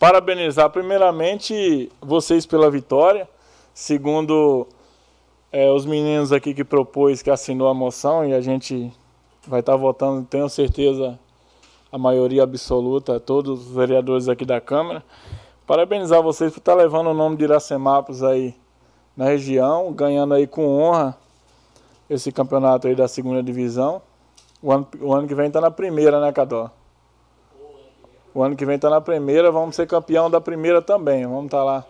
parabenizar 0.00 0.68
primeiramente 0.70 1.92
vocês 2.00 2.44
pela 2.44 2.68
vitória. 2.68 3.28
Segundo 3.72 4.66
é, 5.52 5.70
os 5.70 5.86
meninos 5.86 6.32
aqui 6.32 6.52
que 6.52 6.64
propôs, 6.64 7.22
que 7.22 7.30
assinou 7.30 7.68
a 7.68 7.74
moção 7.74 8.26
e 8.26 8.34
a 8.34 8.40
gente 8.40 8.92
vai 9.46 9.60
estar 9.60 9.76
votando, 9.76 10.26
tenho 10.26 10.48
certeza, 10.48 11.16
a 11.92 11.96
maioria 11.96 12.42
absoluta, 12.42 13.20
todos 13.20 13.68
os 13.68 13.74
vereadores 13.76 14.28
aqui 14.28 14.44
da 14.44 14.60
Câmara. 14.60 15.04
Parabenizar 15.68 16.20
vocês 16.20 16.52
por 16.52 16.58
estar 16.58 16.74
levando 16.74 17.10
o 17.10 17.14
nome 17.14 17.36
de 17.36 17.44
Iracemápolis 17.44 18.24
aí 18.24 18.56
na 19.16 19.26
região, 19.26 19.92
ganhando 19.92 20.34
aí 20.34 20.48
com 20.48 20.66
honra 20.66 21.16
esse 22.08 22.30
campeonato 22.32 22.86
aí 22.86 22.94
da 22.94 23.08
segunda 23.08 23.42
divisão. 23.42 24.02
O 24.62 24.72
ano, 24.72 24.86
o 25.00 25.12
ano 25.12 25.28
que 25.28 25.34
vem 25.34 25.48
está 25.48 25.60
na 25.60 25.70
primeira, 25.70 26.20
né, 26.20 26.32
Cadó? 26.32 26.70
O 28.34 28.42
ano 28.42 28.56
que 28.56 28.64
vem 28.66 28.76
está 28.76 28.90
na 28.90 29.00
primeira, 29.00 29.50
vamos 29.50 29.76
ser 29.76 29.86
campeão 29.86 30.28
da 30.28 30.40
primeira 30.40 30.82
também. 30.82 31.24
Vamos 31.24 31.46
estar 31.46 31.58
tá 31.58 31.64
lá 31.64 31.86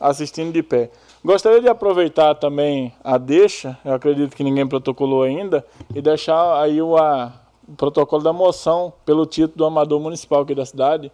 assistindo 0.00 0.52
de 0.52 0.62
pé. 0.62 0.90
Gostaria 1.24 1.60
de 1.60 1.68
aproveitar 1.68 2.34
também 2.36 2.94
a 3.02 3.18
deixa, 3.18 3.76
eu 3.84 3.92
acredito 3.92 4.36
que 4.36 4.44
ninguém 4.44 4.66
protocolou 4.66 5.24
ainda, 5.24 5.66
e 5.94 6.00
deixar 6.00 6.62
aí 6.62 6.80
o, 6.80 6.96
a, 6.96 7.32
o 7.66 7.72
protocolo 7.72 8.22
da 8.22 8.32
moção 8.32 8.92
pelo 9.04 9.26
título 9.26 9.56
do 9.56 9.64
amador 9.64 9.98
municipal 9.98 10.42
aqui 10.42 10.54
da 10.54 10.64
cidade, 10.64 11.10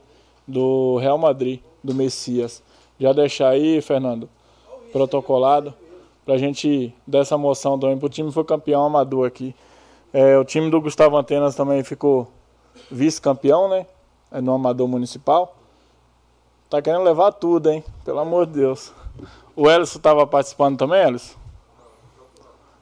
do 0.47 0.99
Real 0.99 1.17
Madrid, 1.17 1.61
do 1.83 1.95
Messias. 1.95 2.63
Já 3.01 3.13
deixar 3.13 3.49
aí, 3.49 3.81
Fernando, 3.81 4.29
protocolado 4.93 5.73
para 6.25 6.35
a 6.35 6.39
gente 6.39 6.95
dar 7.07 7.21
essa 7.21 7.37
moção 7.37 7.79
também 7.79 7.99
para 7.99 8.07
o 8.07 8.11
time 8.11 8.33
foi 8.33 8.45
campeão 8.45 8.85
amador 8.85 9.27
aqui. 9.27 9.55
É, 10.13 10.39
o 10.39 10.45
time 10.45 10.71
do 10.71 10.81
Gustavo 10.81 11.17
Antenas 11.17 11.55
também 11.55 11.83
ficou 11.83 12.29
vice-campeão, 12.91 13.69
né? 13.69 13.87
É 14.31 14.41
no 14.41 14.53
amador 14.53 14.89
municipal. 14.89 15.57
Tá 16.71 16.81
querendo 16.81 17.03
levar 17.03 17.33
tudo, 17.33 17.71
hein? 17.71 17.85
Pelo 18.05 18.21
amor 18.21 18.47
de 18.47 18.53
Deus. 18.55 18.93
O 19.55 19.71
Ellison 19.71 19.99
estava 19.99 20.27
participando 20.27 20.79
também, 20.79 21.03
Ellison? 21.03 21.35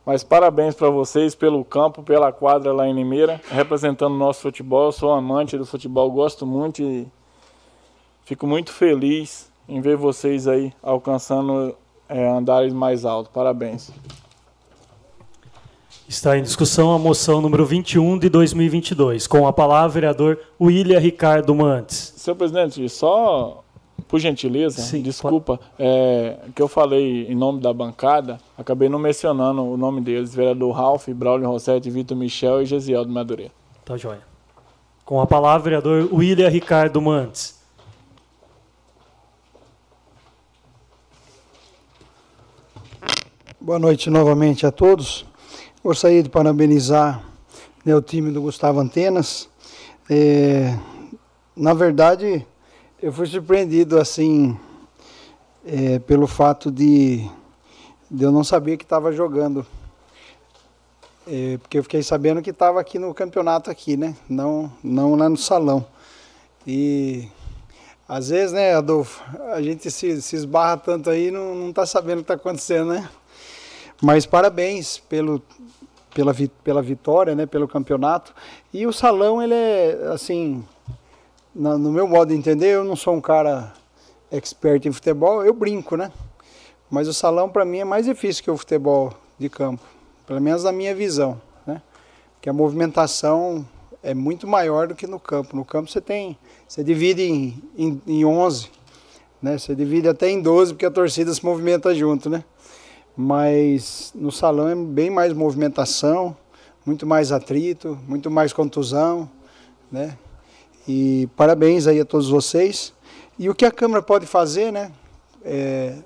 Mas 0.04 0.24
parabéns 0.24 0.74
para 0.74 0.90
vocês 0.90 1.34
pelo 1.34 1.64
campo, 1.64 2.02
pela 2.02 2.32
quadra 2.32 2.72
lá 2.72 2.88
em 2.88 2.94
Limeira, 2.94 3.40
representando 3.50 4.14
o 4.14 4.18
nosso 4.18 4.40
futebol. 4.40 4.86
Eu 4.86 4.92
sou 4.92 5.12
amante 5.12 5.56
do 5.56 5.64
futebol, 5.64 6.10
gosto 6.10 6.44
muito 6.44 6.82
e 6.82 7.06
fico 8.24 8.46
muito 8.46 8.72
feliz 8.72 9.50
em 9.68 9.80
ver 9.80 9.96
vocês 9.96 10.48
aí 10.48 10.72
alcançando 10.82 11.76
é, 12.12 12.28
andares 12.28 12.72
mais 12.72 13.04
altos. 13.04 13.32
Parabéns. 13.32 13.90
Está 16.06 16.36
em 16.36 16.42
discussão 16.42 16.92
a 16.92 16.98
moção 16.98 17.40
número 17.40 17.64
21 17.64 18.18
de 18.18 18.28
2022. 18.28 19.26
Com 19.26 19.46
a 19.46 19.52
palavra, 19.52 19.88
vereador 19.88 20.38
William 20.60 20.98
Ricardo 20.98 21.54
Mantes. 21.54 22.12
Senhor 22.16 22.36
presidente, 22.36 22.86
só 22.90 23.64
por 24.06 24.20
gentileza, 24.20 24.82
Sim, 24.82 25.00
desculpa, 25.00 25.58
é, 25.78 26.36
que 26.54 26.60
eu 26.60 26.68
falei 26.68 27.26
em 27.28 27.34
nome 27.34 27.62
da 27.62 27.72
bancada, 27.72 28.38
acabei 28.58 28.90
não 28.90 28.98
mencionando 28.98 29.64
o 29.64 29.74
nome 29.78 30.02
deles, 30.02 30.34
vereador 30.34 30.72
Ralph, 30.72 31.08
Braulio 31.08 31.48
Rossetti, 31.48 31.88
Vitor 31.88 32.14
Michel 32.14 32.60
e 32.60 32.66
Gesiel 32.66 33.06
do 33.06 33.10
Madureira. 33.10 33.52
Tá 33.82 33.96
joia. 33.96 34.20
Com 35.02 35.18
a 35.18 35.26
palavra, 35.26 35.62
vereador 35.62 36.10
William 36.12 36.50
Ricardo 36.50 37.00
Mantes. 37.00 37.61
Boa 43.64 43.78
noite 43.78 44.10
novamente 44.10 44.66
a 44.66 44.72
todos. 44.72 45.24
Gostaria 45.84 46.20
de 46.20 46.28
parabenizar 46.28 47.22
né, 47.84 47.94
o 47.94 48.02
time 48.02 48.32
do 48.32 48.42
Gustavo 48.42 48.80
Antenas. 48.80 49.48
É, 50.10 50.76
na 51.54 51.72
verdade, 51.72 52.44
eu 53.00 53.12
fui 53.12 53.24
surpreendido 53.24 54.00
assim 54.00 54.58
é, 55.64 56.00
pelo 56.00 56.26
fato 56.26 56.72
de, 56.72 57.24
de 58.10 58.24
eu 58.24 58.32
não 58.32 58.42
saber 58.42 58.76
que 58.78 58.82
estava 58.82 59.12
jogando. 59.12 59.64
É, 61.24 61.56
porque 61.58 61.78
eu 61.78 61.84
fiquei 61.84 62.02
sabendo 62.02 62.42
que 62.42 62.50
estava 62.50 62.80
aqui 62.80 62.98
no 62.98 63.14
campeonato 63.14 63.70
aqui, 63.70 63.96
né? 63.96 64.16
Não, 64.28 64.72
não 64.82 65.14
lá 65.14 65.28
no 65.28 65.36
salão. 65.36 65.86
E 66.66 67.28
às 68.08 68.30
vezes, 68.30 68.52
né, 68.52 68.74
Adolfo, 68.74 69.22
a 69.52 69.62
gente 69.62 69.88
se, 69.88 70.20
se 70.20 70.34
esbarra 70.34 70.78
tanto 70.78 71.08
aí 71.08 71.30
não, 71.30 71.54
não 71.54 71.72
tá 71.72 71.86
sabendo 71.86 72.18
o 72.18 72.24
que 72.24 72.32
está 72.32 72.34
acontecendo, 72.34 72.92
né? 72.92 73.08
Mas 74.02 74.26
parabéns 74.26 74.98
pelo, 74.98 75.40
pela, 76.12 76.34
pela 76.64 76.82
vitória, 76.82 77.36
né, 77.36 77.46
pelo 77.46 77.68
campeonato. 77.68 78.34
E 78.72 78.84
o 78.84 78.92
salão, 78.92 79.40
ele 79.40 79.54
é, 79.54 80.10
assim, 80.12 80.64
no 81.54 81.92
meu 81.92 82.08
modo 82.08 82.30
de 82.30 82.34
entender, 82.34 82.74
eu 82.74 82.82
não 82.82 82.96
sou 82.96 83.14
um 83.14 83.20
cara 83.20 83.72
expert 84.28 84.84
em 84.86 84.92
futebol, 84.92 85.44
eu 85.44 85.54
brinco, 85.54 85.96
né? 85.96 86.10
Mas 86.90 87.06
o 87.06 87.14
salão, 87.14 87.48
para 87.48 87.64
mim, 87.64 87.78
é 87.78 87.84
mais 87.84 88.06
difícil 88.06 88.42
que 88.42 88.50
o 88.50 88.56
futebol 88.56 89.14
de 89.38 89.48
campo, 89.48 89.84
pelo 90.26 90.40
menos 90.40 90.64
na 90.64 90.72
minha 90.72 90.96
visão, 90.96 91.40
né? 91.64 91.80
Porque 92.34 92.50
a 92.50 92.52
movimentação 92.52 93.64
é 94.02 94.14
muito 94.14 94.48
maior 94.48 94.88
do 94.88 94.96
que 94.96 95.06
no 95.06 95.20
campo. 95.20 95.54
No 95.54 95.64
campo 95.64 95.88
você 95.88 96.00
tem, 96.00 96.36
você 96.66 96.82
divide 96.82 97.22
em, 97.22 97.62
em, 97.78 98.02
em 98.04 98.24
11, 98.24 98.68
né? 99.40 99.56
Você 99.58 99.76
divide 99.76 100.08
até 100.08 100.28
em 100.28 100.42
12, 100.42 100.72
porque 100.72 100.86
a 100.86 100.90
torcida 100.90 101.32
se 101.32 101.44
movimenta 101.44 101.94
junto, 101.94 102.28
né? 102.28 102.42
Mas 103.16 104.12
no 104.14 104.32
salão 104.32 104.68
é 104.68 104.74
bem 104.74 105.10
mais 105.10 105.32
movimentação, 105.32 106.36
muito 106.84 107.06
mais 107.06 107.30
atrito, 107.30 107.98
muito 108.08 108.30
mais 108.30 108.52
contusão, 108.52 109.30
né? 109.90 110.16
E 110.88 111.28
parabéns 111.36 111.86
aí 111.86 112.00
a 112.00 112.04
todos 112.04 112.28
vocês. 112.28 112.92
E 113.38 113.48
o 113.48 113.54
que 113.54 113.64
a 113.64 113.70
Câmara 113.70 114.02
pode 114.02 114.26
fazer, 114.26 114.72
né? 114.72 114.90
É, 115.44 115.96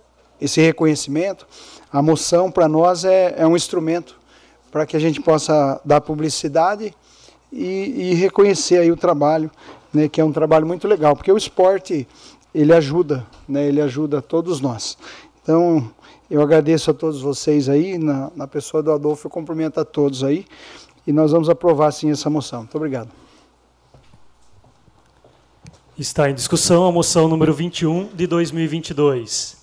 esse 0.41 0.61
reconhecimento, 0.61 1.47
a 1.91 2.03
moção 2.03 2.51
para 2.51 2.69
nós 2.69 3.05
é, 3.05 3.35
é, 3.39 3.47
um 3.47 3.57
instrumento 3.57 4.19
para 4.71 4.85
que 4.85 4.97
a 4.97 5.01
gente 5.01 5.21
possa 5.21 5.81
dar 5.85 6.01
publicidade 6.01 6.95
e, 7.51 8.11
e, 8.11 8.15
reconhecer 8.15 8.79
aí 8.79 8.93
o 8.93 8.97
trabalho, 8.97 9.51
né? 9.95 10.09
Que 10.09 10.21
é 10.21 10.25
um 10.25 10.33
trabalho 10.33 10.67
muito 10.67 10.87
legal, 10.87 11.17
porque 11.17 11.33
o 11.33 11.37
esporte 11.39 12.07
ele 12.55 12.75
ajuda, 12.75 13.27
né? 13.49 13.67
Ele 13.67 13.81
ajuda 13.81 14.21
todos 14.21 14.61
nós. 14.61 14.99
Então 15.43 15.91
eu 16.29 16.43
agradeço 16.43 16.91
a 16.91 16.95
todos 16.95 17.21
vocês 17.21 17.69
aí, 17.69 17.99
na, 17.99 18.33
na 18.35 18.49
pessoa 18.49 18.83
do 18.83 18.91
Adolfo, 18.91 19.29
eu 19.29 19.31
cumprimento 19.31 19.79
a 19.79 19.85
todos 19.85 20.25
aí. 20.25 20.45
E 21.07 21.13
nós 21.13 21.31
vamos 21.31 21.49
aprovar 21.49 21.93
sim 21.93 22.11
essa 22.11 22.29
moção. 22.29 22.61
Muito 22.61 22.75
obrigado. 22.75 23.09
Está 25.97 26.29
em 26.29 26.35
discussão 26.35 26.85
a 26.85 26.91
moção 26.91 27.29
número 27.29 27.55
21 27.55 28.09
de 28.13 28.27
2022. 28.27 29.57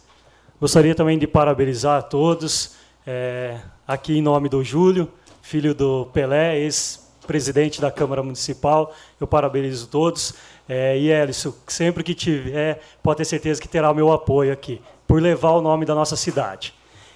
Gostaria 0.59 0.95
também 0.95 1.19
de 1.19 1.27
parabenizar 1.27 1.99
a 1.99 2.01
todos, 2.01 2.75
é, 3.05 3.59
aqui 3.85 4.17
em 4.17 4.21
nome 4.21 4.47
do 4.47 4.63
Júlio, 4.63 5.11
filho 5.41 5.75
do 5.75 6.05
Pelé, 6.13 6.59
ex-presidente 6.59 7.81
da 7.81 7.91
Câmara 7.91 8.23
Municipal. 8.23 8.95
Eu 9.19 9.27
parabenizo 9.27 9.87
todos. 9.87 10.33
É, 10.69 10.97
e 10.97 11.11
Elison, 11.11 11.53
sempre 11.67 12.05
que 12.05 12.15
tiver, 12.15 12.81
pode 13.03 13.17
ter 13.17 13.25
certeza 13.25 13.61
que 13.61 13.67
terá 13.67 13.91
o 13.91 13.93
meu 13.93 14.13
apoio 14.13 14.53
aqui 14.53 14.81
por 15.13 15.21
levar 15.21 15.51
o 15.51 15.61
nome 15.61 15.85
da 15.85 15.93
nossa 15.93 16.15
cidade. 16.15 16.73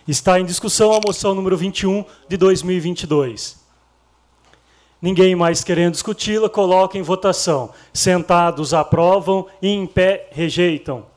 Está 0.07 0.39
em 0.39 0.45
discussão 0.45 0.93
a 0.93 0.99
moção 1.03 1.33
número 1.33 1.57
21 1.57 2.05
de 2.29 2.37
2022. 2.37 3.57
Ninguém 5.01 5.35
mais 5.35 5.63
querendo 5.63 5.93
discuti-la, 5.93 6.47
coloca 6.47 6.95
em 6.95 7.01
votação. 7.01 7.71
Sentados 7.91 8.71
aprovam 8.71 9.47
e 9.63 9.69
em 9.69 9.87
pé 9.87 10.29
rejeitam. 10.29 11.07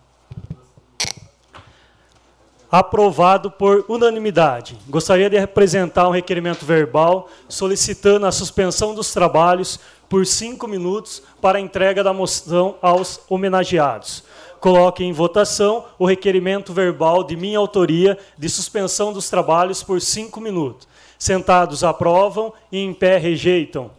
Aprovado 2.72 3.50
por 3.50 3.84
unanimidade. 3.86 4.78
Gostaria 4.88 5.28
de 5.28 5.36
apresentar 5.36 6.08
um 6.08 6.12
requerimento 6.12 6.64
verbal 6.64 7.28
solicitando 7.46 8.24
a 8.24 8.32
suspensão 8.32 8.94
dos 8.94 9.12
trabalhos 9.12 9.78
por 10.08 10.24
cinco 10.24 10.66
minutos 10.66 11.22
para 11.42 11.58
a 11.58 11.60
entrega 11.60 12.02
da 12.02 12.14
moção 12.14 12.76
aos 12.80 13.20
homenageados 13.28 14.29
coloque 14.60 15.02
em 15.02 15.12
votação 15.12 15.86
o 15.98 16.06
requerimento 16.06 16.72
verbal 16.72 17.24
de 17.24 17.36
minha 17.36 17.58
autoria 17.58 18.18
de 18.36 18.48
suspensão 18.48 19.12
dos 19.12 19.30
trabalhos 19.30 19.82
por 19.82 20.00
cinco 20.00 20.40
minutos. 20.40 20.86
Sentados 21.18 21.82
aprovam 21.82 22.52
e 22.70 22.78
em 22.78 22.94
pé 22.94 23.18
rejeitam. 23.18 23.90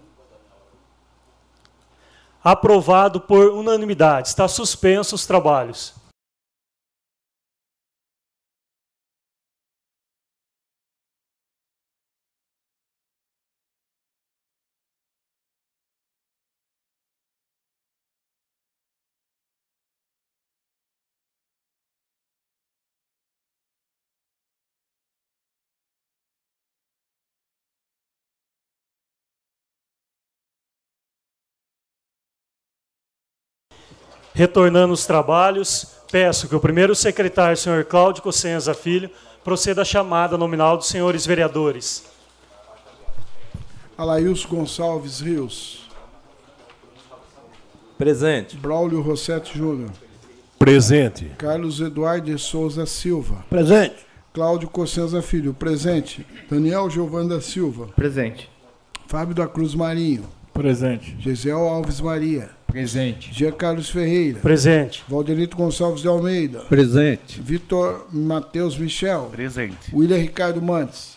Aprovado 2.43 3.19
por 3.21 3.50
unanimidade. 3.52 4.28
Está 4.28 4.47
suspenso 4.47 5.15
os 5.15 5.26
trabalhos. 5.26 6.01
Retornando 34.34 34.94
os 34.94 35.06
trabalhos, 35.06 35.86
peço 36.12 36.48
que 36.48 36.56
o 36.56 36.60
primeiro 36.60 36.96
secretário, 36.96 37.58
senhor 37.58 37.84
Cláudio 37.86 38.24
Cossenza 38.24 38.74
Filho, 38.74 39.10
proceda 39.44 39.82
à 39.82 39.86
chamada 39.86 40.38
nominal 40.38 40.78
dos 40.78 40.88
senhores 40.88 41.26
vereadores. 41.26 42.06
Alailson 43.98 44.48
Gonçalves 44.48 45.20
Rios. 45.20 45.89
Presente. 47.98 48.58
Braulio 48.58 49.02
Rossetti 49.02 49.58
Júnior. 49.58 49.91
Presente. 50.58 51.26
Carlos 51.38 51.80
Eduardo 51.80 52.26
de 52.26 52.38
Souza 52.39 52.86
Silva. 52.86 53.46
Presente. 53.50 53.98
Cláudio 54.34 54.70
Cossenza 54.70 55.22
Filho. 55.22 55.54
Presente. 55.54 56.26
Daniel 56.50 56.89
Giovanni 56.89 57.30
da 57.30 57.41
Silva. 57.41 57.89
Presente. 57.96 58.50
Fábio 59.08 59.36
da 59.36 59.48
Cruz 59.48 59.76
Marinho. 59.76 60.28
Presente. 60.54 61.16
Gisel 61.20 61.60
Alves 61.60 62.02
Maria. 62.02 62.50
Presente. 62.68 63.34
Jean 63.34 63.52
Carlos 63.52 63.90
Ferreira. 63.90 64.40
Presente. 64.40 65.04
Valderito 65.08 65.58
Gonçalves 65.58 66.02
de 66.02 66.08
Almeida. 66.08 66.60
Presente. 66.62 67.42
Vitor 67.42 68.08
Matheus 68.12 68.78
Michel. 68.78 69.30
Presente. 69.32 69.94
William 69.94 70.18
Ricardo 70.18 70.62
Mantes. 70.62 71.16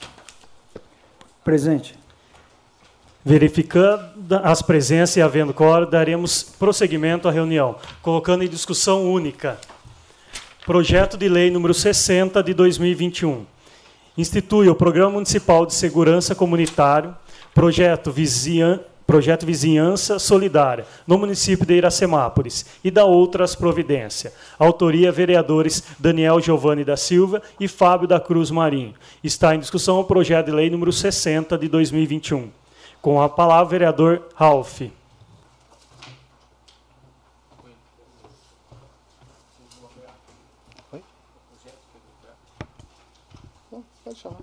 Presente. 1.44 1.94
Verificando 3.25 4.37
as 4.42 4.61
presenças 4.61 5.16
e 5.16 5.23
havendo 5.23 5.55
quórum, 5.55 5.88
daremos 5.88 6.42
prosseguimento 6.42 7.27
à 7.27 7.31
reunião, 7.31 7.77
colocando 8.03 8.44
em 8.44 8.49
discussão 8.49 9.11
única. 9.11 9.59
Projeto 10.66 11.16
de 11.16 11.29
Lei 11.29 11.51
número 11.51 11.73
60 11.73 12.42
de 12.42 12.53
2021. 12.53 13.47
Institui 14.16 14.68
o 14.68 14.75
Programa 14.75 15.12
Municipal 15.12 15.64
de 15.66 15.75
Segurança 15.75 16.35
Comunitário, 16.35 17.16
projeto 17.55 18.12
vizinha, 18.12 18.81
Projeto 19.14 19.46
Vizinhança 19.46 20.18
Solidária, 20.18 20.85
no 21.07 21.16
município 21.16 21.64
de 21.64 21.74
Iracemápolis, 21.74 22.66
e 22.83 22.90
da 22.90 23.05
outras 23.05 23.55
providência. 23.55 24.33
Autoria, 24.59 25.12
vereadores 25.12 25.85
Daniel 26.00 26.40
Giovanni 26.40 26.85
da 26.85 26.96
Silva 26.96 27.40
e 27.60 27.69
Fábio 27.69 28.08
da 28.08 28.19
Cruz 28.19 28.50
Marinho. 28.50 28.92
Está 29.23 29.54
em 29.54 29.60
discussão 29.60 30.00
o 30.00 30.04
projeto 30.04 30.46
de 30.46 30.50
lei 30.50 30.69
número 30.69 30.92
60 30.92 31.56
de 31.56 31.69
2021. 31.69 32.50
Com 33.00 33.23
a 33.23 33.29
palavra, 33.29 33.71
vereador 33.71 34.23
Ralph. 34.35 34.81
Pode 44.02 44.19
chamar. 44.19 44.40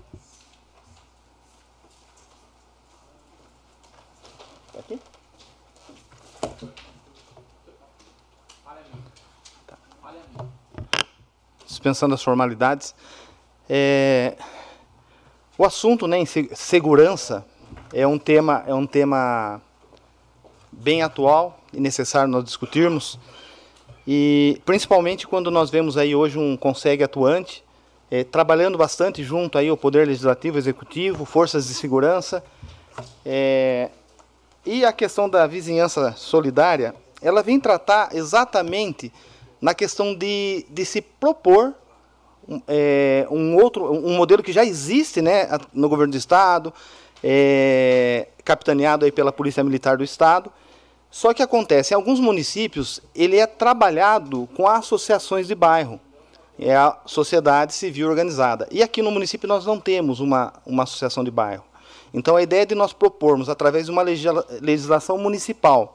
Tá 4.72 4.78
aqui? 4.78 4.98
Dispensando 11.82 12.14
as 12.14 12.22
formalidades. 12.22 12.94
É, 13.68 14.36
o 15.58 15.64
assunto 15.64 16.06
né, 16.06 16.18
em 16.18 16.26
segurança 16.26 17.44
é 17.92 18.06
um 18.06 18.18
tema 18.18 18.62
é 18.66 18.72
um 18.72 18.86
tema 18.86 19.60
bem 20.70 21.02
atual 21.02 21.58
e 21.72 21.80
necessário 21.80 22.30
nós 22.30 22.44
discutirmos 22.44 23.18
e 24.06 24.60
principalmente 24.64 25.26
quando 25.26 25.50
nós 25.50 25.70
vemos 25.70 25.96
aí 25.96 26.14
hoje 26.14 26.38
um 26.38 26.56
consegue 26.56 27.02
atuante 27.02 27.64
é, 28.10 28.24
trabalhando 28.24 28.78
bastante 28.78 29.24
junto 29.24 29.58
aí 29.58 29.68
ao 29.68 29.76
poder 29.76 30.06
legislativo, 30.06 30.58
executivo, 30.58 31.24
forças 31.24 31.66
de 31.66 31.74
segurança 31.74 32.44
é, 33.24 33.90
e 34.64 34.84
a 34.84 34.92
questão 34.92 35.28
da 35.28 35.46
vizinhança 35.46 36.12
solidária, 36.16 36.94
ela 37.20 37.42
vem 37.42 37.58
tratar 37.58 38.14
exatamente 38.14 39.12
na 39.62 39.74
questão 39.74 40.12
de, 40.12 40.66
de 40.68 40.84
se 40.84 41.00
propor 41.00 41.72
é, 42.66 43.24
um 43.30 43.56
outro 43.56 43.92
um 43.92 44.16
modelo 44.16 44.42
que 44.42 44.52
já 44.52 44.64
existe 44.64 45.22
né, 45.22 45.48
no 45.72 45.88
governo 45.88 46.10
do 46.10 46.18
estado, 46.18 46.74
é, 47.22 48.26
capitaneado 48.44 49.04
aí 49.04 49.12
pela 49.12 49.32
Polícia 49.32 49.62
Militar 49.62 49.96
do 49.96 50.02
Estado. 50.02 50.52
Só 51.08 51.32
que 51.32 51.42
acontece, 51.42 51.94
em 51.94 51.96
alguns 51.96 52.18
municípios, 52.18 53.00
ele 53.14 53.36
é 53.36 53.46
trabalhado 53.46 54.48
com 54.56 54.66
associações 54.66 55.46
de 55.46 55.54
bairro, 55.54 56.00
é 56.58 56.74
a 56.74 56.98
sociedade 57.06 57.72
civil 57.72 58.08
organizada. 58.08 58.66
E 58.68 58.82
aqui 58.82 59.00
no 59.00 59.12
município 59.12 59.46
nós 59.46 59.64
não 59.64 59.78
temos 59.78 60.18
uma, 60.18 60.52
uma 60.66 60.82
associação 60.82 61.22
de 61.22 61.30
bairro. 61.30 61.62
Então 62.12 62.34
a 62.34 62.42
ideia 62.42 62.66
de 62.66 62.74
nós 62.74 62.92
propormos, 62.92 63.48
através 63.48 63.86
de 63.86 63.92
uma 63.92 64.02
legislação 64.02 65.16
municipal, 65.18 65.94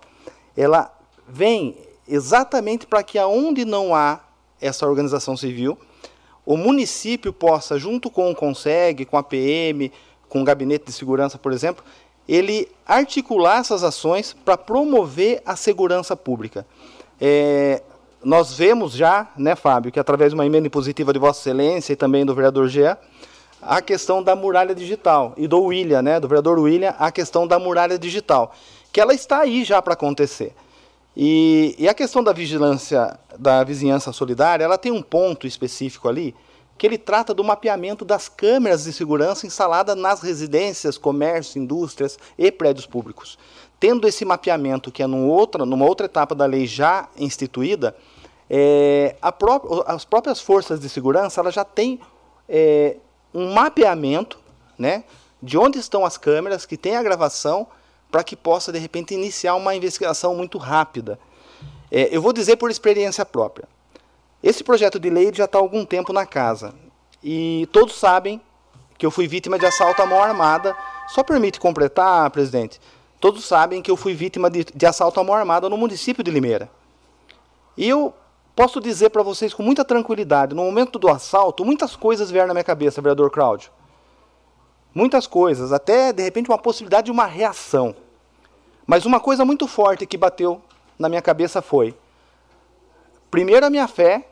ela 0.56 0.90
vem 1.28 1.76
exatamente 2.08 2.86
para 2.86 3.04
que 3.04 3.18
aonde 3.18 3.66
não 3.66 3.94
há 3.94 4.20
essa 4.62 4.88
organização 4.88 5.36
civil, 5.36 5.78
o 6.46 6.56
município 6.56 7.34
possa, 7.34 7.78
junto 7.78 8.10
com 8.10 8.32
o 8.32 8.36
CONSEG, 8.36 9.06
com 9.06 9.18
a 9.18 9.24
PM, 9.24 9.92
com 10.30 10.42
o 10.42 10.46
gabinete 10.46 10.86
de 10.86 10.92
segurança, 10.94 11.38
por 11.38 11.52
exemplo, 11.52 11.84
ele 12.28 12.70
articular 12.86 13.60
essas 13.60 13.84
ações 13.84 14.34
para 14.34 14.58
promover 14.58 15.42
a 15.46 15.56
segurança 15.56 16.16
pública. 16.16 16.66
É, 17.20 17.82
nós 18.24 18.54
vemos 18.58 18.94
já, 18.94 19.30
né, 19.38 19.56
Fábio, 19.56 19.92
que 19.92 20.00
através 20.00 20.32
de 20.32 20.36
uma 20.36 20.46
emenda 20.46 20.68
impositiva 20.68 21.14
de 21.14 21.20
Vossa 21.20 21.42
Excelência 21.42 21.94
e 21.94 21.96
também 21.96 22.26
do 22.26 22.36
vereador 22.36 22.68
Gea, 22.68 22.98
a 23.62 23.82
questão 23.82 24.22
da 24.22 24.36
muralha 24.36 24.76
digital 24.76 25.34
e 25.38 25.48
do 25.48 25.62
William, 25.62 26.02
né, 26.02 26.20
do 26.20 26.28
vereador 26.28 26.60
William, 26.60 26.94
a 26.98 27.12
questão 27.12 27.48
da 27.48 27.58
muralha 27.58 27.98
digital, 27.98 28.54
que 28.92 29.00
ela 29.00 29.14
está 29.14 29.40
aí 29.40 29.64
já 29.64 29.82
para 29.82 29.94
acontecer. 29.94 30.54
E, 31.20 31.74
e, 31.80 31.90
a 31.90 31.96
questão 31.96 32.24
da 32.24 32.32
vigilância 32.32 33.20
da 33.40 33.64
vizinhança 33.64 34.14
solidária, 34.14 34.64
ela 34.64 34.78
tem 34.78 34.92
um 34.92 35.02
ponto 35.02 35.48
específico 35.48 36.08
ali, 36.08 36.36
que 36.78 36.86
ele 36.86 36.96
trata 37.00 37.34
do 37.34 37.44
mapeamento 37.44 38.06
das 38.06 38.30
câmeras 38.30 38.84
de 38.84 38.94
segurança 38.94 39.48
instaladas 39.48 39.96
nas 39.96 40.22
residências, 40.22 40.96
comércios, 40.96 41.56
indústrias 41.56 42.20
e 42.38 42.52
prédios 42.52 42.86
públicos. 42.86 43.36
Tendo 43.80 44.08
esse 44.08 44.24
mapeamento, 44.24 44.92
que 44.92 45.02
é 45.02 45.08
num 45.08 45.28
outra, 45.28 45.66
numa 45.66 45.88
outra 45.88 46.06
etapa 46.06 46.36
da 46.36 46.46
lei 46.46 46.68
já 46.68 47.10
instituída, 47.18 47.96
é, 48.48 49.16
pró 49.40 49.84
as 49.88 50.06
próprias 50.06 50.40
forças 50.40 50.80
de 50.80 50.88
segurança 50.88 51.42
elas 51.42 51.56
já 51.56 51.66
têm 51.66 52.00
é, 52.48 52.98
um 53.34 53.56
mapeamento 53.56 54.38
né, 54.78 55.04
de 55.42 55.58
onde 55.58 55.80
estão 55.80 56.06
as 56.06 56.16
câmeras, 56.16 56.64
que 56.64 56.78
tem 56.78 56.96
a 56.96 57.02
gravação, 57.02 57.68
para 58.12 58.24
que 58.24 58.36
possa, 58.36 58.72
de 58.72 58.80
repente, 58.80 59.14
iniciar 59.14 59.56
uma 59.56 59.76
investigação 59.76 60.36
muito 60.36 60.58
rápida. 60.58 61.20
É, 61.92 62.16
eu 62.16 62.22
vou 62.22 62.34
dizer 62.34 62.58
por 62.58 62.70
experiência 62.70 63.26
própria. 63.26 63.68
Esse 64.42 64.64
projeto 64.64 65.00
de 65.00 65.10
lei 65.10 65.32
já 65.34 65.46
está 65.46 65.58
há 65.58 65.62
algum 65.62 65.86
tempo 65.86 66.14
na 66.14 66.26
casa. 66.26 66.74
E 67.24 67.68
todos 67.72 67.96
sabem 67.96 68.42
que 68.98 69.06
eu 69.06 69.12
fui 69.12 69.28
vítima 69.28 69.58
de 69.58 69.66
assalto 69.66 70.02
à 70.02 70.06
mão 70.06 70.22
armada. 70.22 70.76
Só 71.08 71.24
permite 71.24 71.60
completar, 71.60 72.30
presidente. 72.30 72.80
Todos 73.20 73.46
sabem 73.46 73.82
que 73.82 73.90
eu 73.90 73.98
fui 73.98 74.14
vítima 74.14 74.50
de, 74.50 74.64
de 74.64 74.86
assalto 74.86 75.20
à 75.20 75.24
mão 75.24 75.36
armada 75.36 75.70
no 75.70 75.78
município 75.78 76.24
de 76.24 76.30
Limeira. 76.30 76.70
E 77.76 77.88
eu 77.88 78.14
posso 78.56 78.80
dizer 78.80 79.10
para 79.10 79.24
vocês 79.24 79.54
com 79.54 79.64
muita 79.64 79.86
tranquilidade, 79.86 80.56
no 80.56 80.64
momento 80.64 80.98
do 80.98 81.10
assalto, 81.10 81.64
muitas 81.64 81.96
coisas 81.96 82.32
vieram 82.32 82.48
na 82.48 82.54
minha 82.54 82.64
cabeça, 82.64 83.02
vereador 83.02 83.30
Cláudio. 83.30 83.72
Muitas 84.98 85.28
coisas, 85.28 85.72
até 85.72 86.12
de 86.12 86.24
repente 86.24 86.50
uma 86.50 86.58
possibilidade 86.58 87.06
de 87.06 87.12
uma 87.12 87.28
reação. 87.28 87.96
Mas 88.84 89.06
uma 89.06 89.20
coisa 89.20 89.46
muito 89.46 89.68
forte 89.68 90.08
que 90.08 90.18
bateu 90.18 90.60
na 90.98 91.08
minha 91.08 91.22
cabeça 91.22 91.62
foi: 91.62 91.96
primeiro 93.30 93.64
a 93.64 93.70
minha 93.70 93.88
fé, 93.88 94.28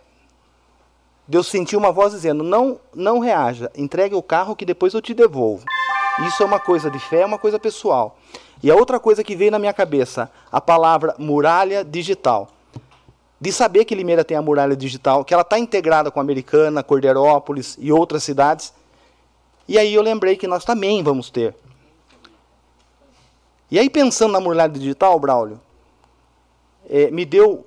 Deus 1.27 1.45
sentiu 1.45 1.77
uma 1.77 1.91
voz 1.91 2.13
dizendo: 2.13 2.43
não, 2.43 2.79
não 2.95 3.19
reaja, 3.19 3.71
entregue 3.75 4.15
o 4.15 4.23
carro 4.23 4.55
que 4.55 4.65
depois 4.65 4.95
eu 4.95 5.03
te 5.03 5.13
devolvo. 5.13 5.63
Isso 6.27 6.41
é 6.41 6.45
uma 6.47 6.59
coisa 6.59 6.89
de 6.89 6.97
fé, 6.97 7.21
é 7.21 7.25
uma 7.27 7.37
coisa 7.37 7.59
pessoal. 7.59 8.17
E 8.63 8.71
a 8.71 8.75
outra 8.75 8.99
coisa 8.99 9.23
que 9.23 9.35
veio 9.35 9.51
na 9.51 9.59
minha 9.59 9.73
cabeça, 9.73 10.31
a 10.51 10.59
palavra 10.59 11.13
muralha 11.19 11.85
digital. 11.85 12.49
De 13.39 13.51
saber 13.51 13.85
que 13.85 13.93
Limeira 13.93 14.23
tem 14.23 14.35
a 14.35 14.41
muralha 14.41 14.75
digital, 14.75 15.23
que 15.23 15.31
ela 15.31 15.43
está 15.43 15.59
integrada 15.59 16.09
com 16.09 16.19
a 16.19 16.23
Americana, 16.23 16.81
Cordeirópolis 16.81 17.77
e 17.79 17.91
outras 17.91 18.23
cidades. 18.23 18.73
E 19.67 19.77
aí 19.77 19.93
eu 19.93 20.01
lembrei 20.01 20.35
que 20.35 20.47
nós 20.47 20.63
também 20.63 21.01
vamos 21.01 21.29
ter. 21.29 21.55
E 23.69 23.79
aí 23.79 23.89
pensando 23.89 24.31
na 24.31 24.39
muralha 24.39 24.71
digital, 24.71 25.19
Braulio, 25.19 25.59
é, 26.87 27.09
me 27.09 27.25
deu 27.25 27.65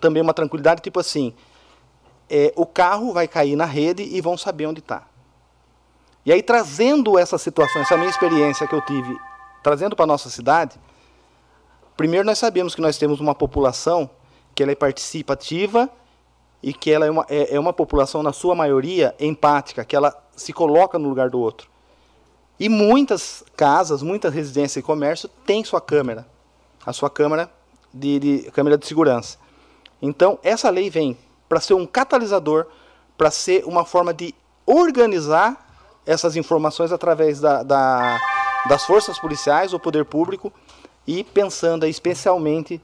também 0.00 0.22
uma 0.22 0.34
tranquilidade, 0.34 0.82
tipo 0.82 0.98
assim, 0.98 1.32
é, 2.28 2.52
o 2.56 2.66
carro 2.66 3.12
vai 3.12 3.28
cair 3.28 3.56
na 3.56 3.64
rede 3.64 4.02
e 4.02 4.20
vão 4.20 4.36
saber 4.36 4.66
onde 4.66 4.80
está. 4.80 5.06
E 6.26 6.32
aí, 6.32 6.42
trazendo 6.42 7.18
essa 7.18 7.36
situação, 7.36 7.82
essa 7.82 7.96
minha 7.96 8.08
experiência 8.08 8.66
que 8.66 8.74
eu 8.74 8.80
tive, 8.80 9.16
trazendo 9.62 9.94
para 9.94 10.04
a 10.04 10.06
nossa 10.06 10.30
cidade, 10.30 10.80
primeiro 11.96 12.26
nós 12.26 12.38
sabemos 12.38 12.74
que 12.74 12.80
nós 12.80 12.96
temos 12.96 13.20
uma 13.20 13.34
população 13.34 14.08
que 14.54 14.62
ela 14.62 14.72
é 14.72 14.74
participativa 14.74 15.88
e 16.64 16.72
que 16.72 16.90
ela 16.90 17.04
é 17.04 17.10
uma, 17.10 17.26
é, 17.28 17.56
é 17.56 17.60
uma 17.60 17.74
população, 17.74 18.22
na 18.22 18.32
sua 18.32 18.54
maioria, 18.54 19.14
empática, 19.20 19.84
que 19.84 19.94
ela 19.94 20.16
se 20.34 20.50
coloca 20.50 20.98
no 20.98 21.10
lugar 21.10 21.28
do 21.28 21.38
outro. 21.38 21.68
E 22.58 22.70
muitas 22.70 23.44
casas, 23.54 24.02
muitas 24.02 24.32
residências 24.32 24.82
e 24.82 24.82
comércio 24.82 25.28
têm 25.44 25.62
sua 25.62 25.78
câmera, 25.78 26.26
a 26.86 26.90
sua 26.90 27.10
câmera 27.10 27.50
de, 27.92 28.18
de 28.18 28.50
câmera 28.50 28.78
de 28.78 28.86
segurança. 28.86 29.36
Então, 30.00 30.38
essa 30.42 30.70
lei 30.70 30.88
vem 30.88 31.18
para 31.50 31.60
ser 31.60 31.74
um 31.74 31.84
catalisador, 31.84 32.64
para 33.18 33.30
ser 33.30 33.66
uma 33.66 33.84
forma 33.84 34.14
de 34.14 34.34
organizar 34.64 35.68
essas 36.06 36.34
informações 36.34 36.92
através 36.92 37.40
da, 37.40 37.62
da, 37.62 38.18
das 38.70 38.86
forças 38.86 39.18
policiais, 39.18 39.74
o 39.74 39.78
poder 39.78 40.06
público, 40.06 40.50
e 41.06 41.24
pensando 41.24 41.84
especialmente 41.84 42.80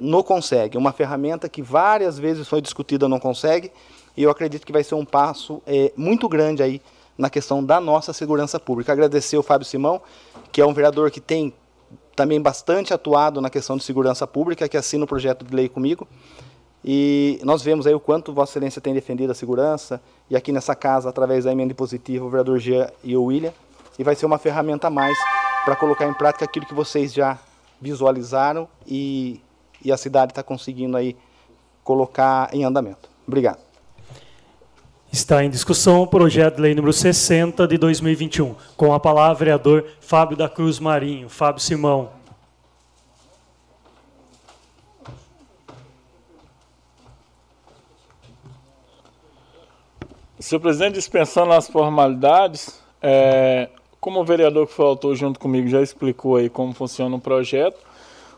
no 0.00 0.22
Consegue, 0.22 0.76
uma 0.76 0.92
ferramenta 0.92 1.48
que 1.48 1.62
várias 1.62 2.18
vezes 2.18 2.46
foi 2.46 2.60
discutida 2.60 3.08
no 3.08 3.18
Consegue, 3.18 3.72
e 4.16 4.22
eu 4.22 4.30
acredito 4.30 4.66
que 4.66 4.72
vai 4.72 4.84
ser 4.84 4.94
um 4.94 5.04
passo 5.04 5.62
eh, 5.66 5.92
muito 5.96 6.28
grande 6.28 6.62
aí 6.62 6.82
na 7.16 7.30
questão 7.30 7.64
da 7.64 7.80
nossa 7.80 8.12
segurança 8.12 8.60
pública. 8.60 8.92
Agradecer 8.92 9.38
o 9.38 9.42
Fábio 9.42 9.66
Simão, 9.66 10.02
que 10.52 10.60
é 10.60 10.66
um 10.66 10.74
vereador 10.74 11.10
que 11.10 11.20
tem 11.20 11.54
também 12.14 12.40
bastante 12.40 12.92
atuado 12.92 13.40
na 13.40 13.48
questão 13.48 13.76
de 13.76 13.84
segurança 13.84 14.26
pública, 14.26 14.68
que 14.68 14.76
assina 14.76 15.04
o 15.04 15.06
projeto 15.06 15.44
de 15.44 15.54
lei 15.54 15.68
comigo. 15.68 16.06
E 16.84 17.40
nós 17.42 17.62
vemos 17.62 17.86
aí 17.86 17.94
o 17.94 18.00
quanto 18.00 18.32
Vossa 18.32 18.52
Excelência 18.52 18.80
tem 18.80 18.92
defendido 18.92 19.30
a 19.30 19.34
segurança, 19.34 20.00
e 20.28 20.36
aqui 20.36 20.52
nessa 20.52 20.74
casa, 20.74 21.08
através 21.08 21.44
da 21.44 21.52
emenda 21.52 21.74
positiva, 21.74 22.24
o 22.24 22.28
vereador 22.28 22.58
Jean 22.58 22.90
e 23.04 23.16
o 23.16 23.24
William, 23.24 23.52
e 23.98 24.04
vai 24.04 24.14
ser 24.14 24.26
uma 24.26 24.38
ferramenta 24.38 24.88
a 24.88 24.90
mais 24.90 25.16
para 25.64 25.76
colocar 25.76 26.06
em 26.06 26.14
prática 26.14 26.44
aquilo 26.44 26.66
que 26.66 26.74
vocês 26.74 27.12
já 27.12 27.38
visualizaram 27.80 28.68
e, 28.86 29.40
e 29.84 29.92
a 29.92 29.96
cidade 29.96 30.32
está 30.32 30.42
conseguindo 30.42 30.96
aí 30.96 31.16
colocar 31.82 32.48
em 32.52 32.64
andamento. 32.64 33.08
Obrigado. 33.26 33.58
Está 35.12 35.44
em 35.44 35.50
discussão 35.50 36.02
o 36.02 36.06
projeto 36.06 36.56
de 36.56 36.62
lei 36.62 36.74
número 36.74 36.92
60 36.92 37.66
de 37.66 37.76
2021. 37.76 38.54
Com 38.76 38.94
a 38.94 39.00
palavra, 39.00 39.34
vereador 39.34 39.84
Fábio 40.00 40.36
da 40.36 40.48
Cruz 40.48 40.78
Marinho. 40.78 41.28
Fábio 41.28 41.60
Simão. 41.60 42.10
Senhor 50.38 50.60
presidente, 50.60 50.94
dispensando 50.94 51.52
as 51.52 51.68
formalidades, 51.68 52.80
é, 53.02 53.68
como 54.00 54.20
o 54.20 54.24
vereador 54.24 54.66
que 54.66 54.72
foi 54.72 54.86
autor 54.86 55.14
junto 55.14 55.38
comigo 55.38 55.68
já 55.68 55.82
explicou 55.82 56.36
aí 56.36 56.48
como 56.48 56.72
funciona 56.72 57.14
o 57.14 57.20
projeto, 57.20 57.78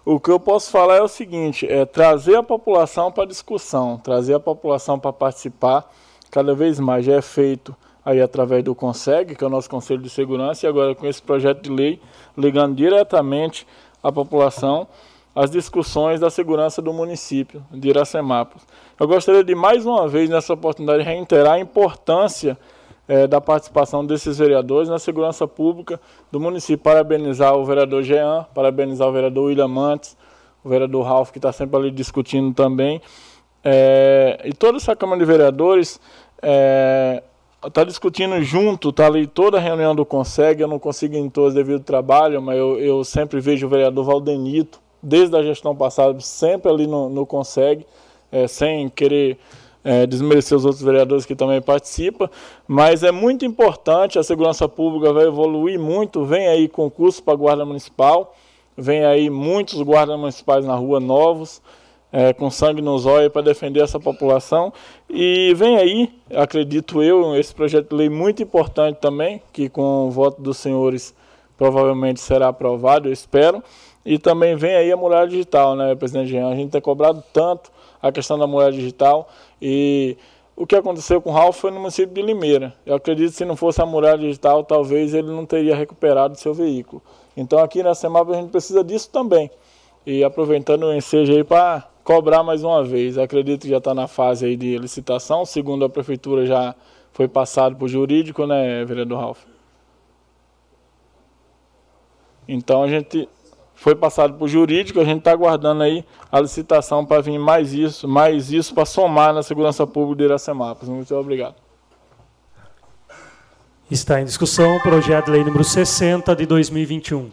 o 0.04 0.18
que 0.18 0.30
eu 0.30 0.40
posso 0.40 0.70
falar 0.70 0.96
é 0.96 1.02
o 1.02 1.08
seguinte, 1.08 1.66
é 1.66 1.84
trazer 1.84 2.36
a 2.36 2.42
população 2.42 3.12
para 3.12 3.26
discussão, 3.26 3.98
trazer 3.98 4.34
a 4.34 4.40
população 4.40 4.98
para 4.98 5.12
participar, 5.12 5.88
cada 6.30 6.54
vez 6.54 6.80
mais 6.80 7.04
já 7.04 7.14
é 7.14 7.22
feito 7.22 7.74
aí 8.04 8.20
através 8.20 8.64
do 8.64 8.74
CONSEG, 8.74 9.36
que 9.36 9.44
é 9.44 9.46
o 9.46 9.50
nosso 9.50 9.70
Conselho 9.70 10.02
de 10.02 10.10
Segurança, 10.10 10.66
e 10.66 10.68
agora 10.68 10.94
com 10.94 11.06
esse 11.06 11.22
projeto 11.22 11.62
de 11.62 11.70
lei, 11.70 12.00
ligando 12.36 12.74
diretamente 12.74 13.66
à 14.02 14.10
população, 14.10 14.88
as 15.34 15.50
discussões 15.50 16.20
da 16.20 16.28
segurança 16.28 16.82
do 16.82 16.92
município 16.92 17.64
de 17.70 17.88
Iracemápolis. 17.88 18.66
Eu 18.98 19.06
gostaria 19.06 19.42
de 19.42 19.54
mais 19.54 19.86
uma 19.86 20.08
vez 20.08 20.28
nessa 20.28 20.52
oportunidade 20.52 21.02
reiterar 21.04 21.54
a 21.54 21.58
importância 21.58 22.58
é, 23.12 23.26
da 23.26 23.42
participação 23.42 24.06
desses 24.06 24.38
vereadores 24.38 24.88
na 24.88 24.98
segurança 24.98 25.46
pública 25.46 26.00
do 26.30 26.40
município. 26.40 26.82
Parabenizar 26.82 27.54
o 27.54 27.62
vereador 27.62 28.02
Jean, 28.02 28.46
parabenizar 28.54 29.06
o 29.06 29.12
vereador 29.12 29.44
William 29.48 29.68
Mantes, 29.68 30.16
o 30.64 30.68
vereador 30.70 31.04
Ralph, 31.04 31.30
que 31.30 31.36
está 31.36 31.52
sempre 31.52 31.76
ali 31.76 31.90
discutindo 31.90 32.54
também. 32.54 33.02
É, 33.62 34.40
e 34.46 34.54
toda 34.54 34.78
essa 34.78 34.96
Câmara 34.96 35.18
de 35.18 35.26
Vereadores 35.26 36.00
está 36.36 36.48
é, 36.48 37.22
tá 37.70 37.84
discutindo 37.84 38.40
junto, 38.40 38.88
está 38.88 39.08
ali 39.08 39.26
toda 39.26 39.58
a 39.58 39.60
reunião 39.60 39.94
do 39.94 40.06
Conseg, 40.06 40.62
eu 40.62 40.66
não 40.66 40.78
consigo 40.78 41.14
em 41.14 41.28
todos 41.28 41.52
devido 41.52 41.80
ao 41.80 41.84
trabalho, 41.84 42.40
mas 42.40 42.56
eu, 42.56 42.78
eu 42.78 43.04
sempre 43.04 43.40
vejo 43.40 43.66
o 43.66 43.68
vereador 43.68 44.06
Valdenito, 44.06 44.80
desde 45.02 45.36
a 45.36 45.42
gestão 45.42 45.76
passada, 45.76 46.18
sempre 46.20 46.72
ali 46.72 46.86
no, 46.86 47.10
no 47.10 47.26
Conseg, 47.26 47.86
é, 48.32 48.48
sem 48.48 48.88
querer 48.88 49.36
é, 49.84 50.06
desmerecer 50.06 50.56
os 50.56 50.64
outros 50.64 50.82
vereadores 50.82 51.26
que 51.26 51.34
também 51.34 51.60
participam, 51.60 52.28
mas 52.66 53.02
é 53.02 53.10
muito 53.10 53.44
importante, 53.44 54.18
a 54.18 54.22
segurança 54.22 54.68
pública 54.68 55.12
vai 55.12 55.26
evoluir 55.26 55.78
muito, 55.78 56.24
vem 56.24 56.46
aí 56.46 56.68
concurso 56.68 57.22
para 57.22 57.34
guarda 57.34 57.64
municipal, 57.64 58.34
vem 58.76 59.04
aí 59.04 59.28
muitos 59.28 59.80
guardas 59.82 60.18
municipais 60.18 60.64
na 60.64 60.74
rua 60.74 61.00
novos, 61.00 61.60
é, 62.12 62.32
com 62.32 62.50
sangue 62.50 62.82
nos 62.82 63.06
olhos 63.06 63.32
para 63.32 63.42
defender 63.42 63.80
essa 63.80 63.98
população, 63.98 64.72
e 65.08 65.52
vem 65.54 65.78
aí, 65.78 66.12
acredito 66.34 67.02
eu, 67.02 67.34
esse 67.34 67.54
projeto 67.54 67.88
de 67.88 67.96
lei 67.96 68.08
muito 68.08 68.42
importante 68.42 68.98
também, 69.00 69.42
que 69.52 69.68
com 69.68 70.06
o 70.06 70.10
voto 70.10 70.40
dos 70.40 70.58
senhores 70.58 71.14
provavelmente 71.56 72.20
será 72.20 72.48
aprovado, 72.48 73.08
eu 73.08 73.12
espero, 73.12 73.62
e 74.04 74.18
também 74.18 74.54
vem 74.54 74.74
aí 74.74 74.92
a 74.92 74.96
muralha 74.96 75.28
digital, 75.28 75.74
né, 75.74 75.94
presidente 75.94 76.30
Jean? 76.30 76.48
A 76.48 76.54
gente 76.54 76.70
tem 76.70 76.80
cobrado 76.80 77.22
tanto 77.32 77.70
a 78.02 78.10
questão 78.10 78.36
da 78.36 78.46
muralha 78.46 78.72
digital 78.72 79.28
e 79.60 80.16
o 80.56 80.66
que 80.66 80.76
aconteceu 80.76 81.22
com 81.22 81.30
o 81.30 81.32
Ralph 81.32 81.56
foi 81.56 81.70
no 81.70 81.80
município 81.80 82.14
de 82.14 82.20
Limeira. 82.20 82.74
Eu 82.84 82.96
acredito 82.96 83.30
que 83.30 83.36
se 83.36 83.44
não 83.44 83.56
fosse 83.56 83.80
a 83.80 83.86
muralha 83.86 84.18
digital, 84.18 84.64
talvez 84.64 85.14
ele 85.14 85.28
não 85.28 85.46
teria 85.46 85.74
recuperado 85.74 86.38
seu 86.38 86.52
veículo. 86.52 87.00
Então 87.36 87.58
aqui 87.58 87.82
na 87.82 87.94
Semap 87.94 88.28
a 88.30 88.34
gente 88.34 88.50
precisa 88.50 88.84
disso 88.84 89.08
também. 89.10 89.50
E 90.04 90.22
aproveitando 90.22 90.84
o 90.84 90.92
ensejo 90.92 91.32
aí 91.32 91.44
para 91.44 91.88
cobrar 92.04 92.42
mais 92.42 92.64
uma 92.64 92.84
vez. 92.84 93.16
acredito 93.16 93.62
que 93.62 93.68
já 93.68 93.78
está 93.78 93.94
na 93.94 94.06
fase 94.06 94.44
aí 94.44 94.56
de 94.56 94.76
licitação, 94.76 95.44
segundo 95.44 95.84
a 95.84 95.88
prefeitura 95.88 96.44
já 96.44 96.74
foi 97.12 97.28
passado 97.28 97.76
para 97.76 97.84
o 97.84 97.88
jurídico, 97.88 98.46
né, 98.46 98.84
vereador 98.84 99.18
Ralph? 99.18 99.44
Então 102.48 102.82
a 102.82 102.88
gente 102.88 103.28
foi 103.82 103.96
passado 103.96 104.34
para 104.34 104.44
o 104.44 104.48
jurídico, 104.48 105.00
a 105.00 105.04
gente 105.04 105.18
está 105.18 105.32
aguardando 105.32 105.82
aí 105.82 106.04
a 106.30 106.38
licitação 106.38 107.04
para 107.04 107.20
vir 107.20 107.36
mais 107.36 107.72
isso, 107.72 108.06
mais 108.06 108.52
isso 108.52 108.72
para 108.72 108.86
somar 108.86 109.34
na 109.34 109.42
segurança 109.42 109.84
pública 109.84 110.18
de 110.18 110.24
Iracemápolis. 110.26 110.88
Muito 110.88 111.12
obrigado. 111.16 111.56
Está 113.90 114.20
em 114.20 114.24
discussão 114.24 114.76
o 114.76 114.80
projeto 114.80 115.24
de 115.24 115.30
lei 115.32 115.42
número 115.42 115.64
60 115.64 116.36
de 116.36 116.46
2021. 116.46 117.28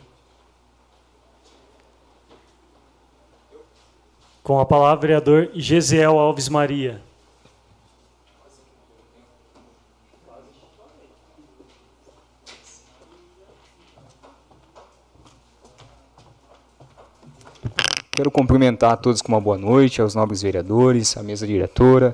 Com 4.42 4.60
a 4.60 4.66
palavra, 4.66 5.02
vereador 5.02 5.52
Gesiel 5.54 6.18
Alves 6.18 6.50
Maria. 6.50 7.00
Quero 18.20 18.30
cumprimentar 18.30 18.92
a 18.92 18.98
todos 18.98 19.22
com 19.22 19.32
uma 19.32 19.40
boa 19.40 19.58
noite, 19.58 20.02
aos 20.02 20.14
nobres 20.14 20.42
vereadores, 20.42 21.16
à 21.16 21.24
mesa 21.24 21.48
diretora, 21.48 22.14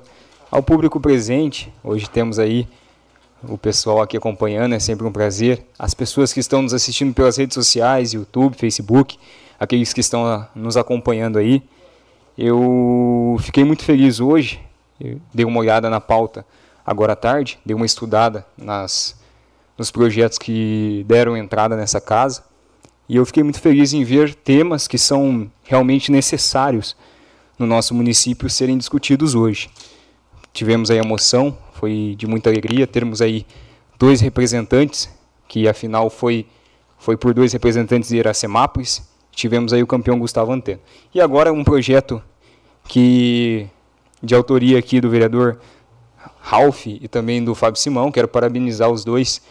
ao 0.52 0.62
público 0.62 1.00
presente. 1.00 1.74
Hoje 1.84 2.08
temos 2.08 2.38
aí 2.38 2.68
o 3.42 3.58
pessoal 3.58 4.00
aqui 4.00 4.16
acompanhando, 4.16 4.76
é 4.76 4.80
sempre 4.80 5.08
um 5.08 5.12
prazer. 5.12 5.66
As 5.80 5.96
pessoas 5.96 6.32
que 6.32 6.40
estão 6.40 6.62
nos 6.62 6.76
assistindo 6.76 7.12
pelas 7.12 7.38
redes 7.38 7.56
sociais, 7.56 8.14
YouTube, 8.14 8.56
Facebook, 8.56 9.18
aqueles 9.60 9.94
que 9.94 10.00
estão 10.00 10.28
ah, 10.28 10.48
nos 10.54 10.78
acompanhando 10.78 11.40
aí. 11.40 11.64
Eu 12.38 13.38
fiquei 13.40 13.64
muito 13.64 13.84
feliz 13.84 14.20
hoje, 14.20 14.60
eu 15.02 15.20
dei 15.34 15.44
uma 15.44 15.60
olhada 15.60 15.90
na 15.90 16.00
pauta 16.00 16.46
agora 16.86 17.14
à 17.14 17.16
tarde, 17.16 17.58
dei 17.66 17.76
uma 17.76 17.84
estudada 17.88 18.46
nas, 18.56 19.20
nos 19.76 19.90
projetos 19.90 20.38
que 20.38 21.04
deram 21.08 21.36
entrada 21.36 21.76
nessa 21.76 22.00
casa 22.00 22.44
e 23.08 23.16
eu 23.16 23.26
fiquei 23.26 23.44
muito 23.44 23.60
feliz 23.60 23.94
em 23.94 24.04
ver 24.04 24.34
temas 24.34 24.88
que 24.88 24.98
são 24.98 25.50
realmente 25.64 26.12
necessários 26.12 26.96
no 27.58 27.66
nosso 27.66 27.94
município 27.94 28.50
serem 28.50 28.78
discutidos 28.78 29.36
hoje. 29.36 29.70
Tivemos 30.52 30.90
aí 30.90 31.00
a 31.00 31.04
moção, 31.04 31.58
foi 31.74 32.16
de 32.18 32.26
muita 32.26 32.50
alegria 32.50 32.88
termos 32.88 33.22
aí 33.22 33.46
dois 34.00 34.22
representantes, 34.22 35.10
que 35.48 35.68
afinal 35.68 36.10
foi 36.10 36.48
foi 36.98 37.16
por 37.16 37.34
dois 37.34 37.54
representantes 37.54 38.10
de 38.10 38.18
Iracemápolis. 38.18 39.08
Tivemos 39.32 39.74
aí 39.74 39.84
o 39.84 39.88
campeão 39.88 40.18
Gustavo 40.18 40.52
Antena. 40.52 40.80
E 41.14 41.22
agora 41.22 41.54
um 41.54 41.64
projeto 41.64 42.24
que 42.88 43.68
de 44.24 44.34
autoria 44.34 44.80
aqui 44.80 45.00
do 45.00 45.10
vereador 45.10 45.60
Ralph 46.40 46.88
e 46.88 47.08
também 47.08 47.44
do 47.44 47.54
Fábio 47.54 47.80
Simão, 47.80 48.12
quero 48.12 48.28
parabenizar 48.28 48.90
os 48.90 49.04
dois, 49.04 49.42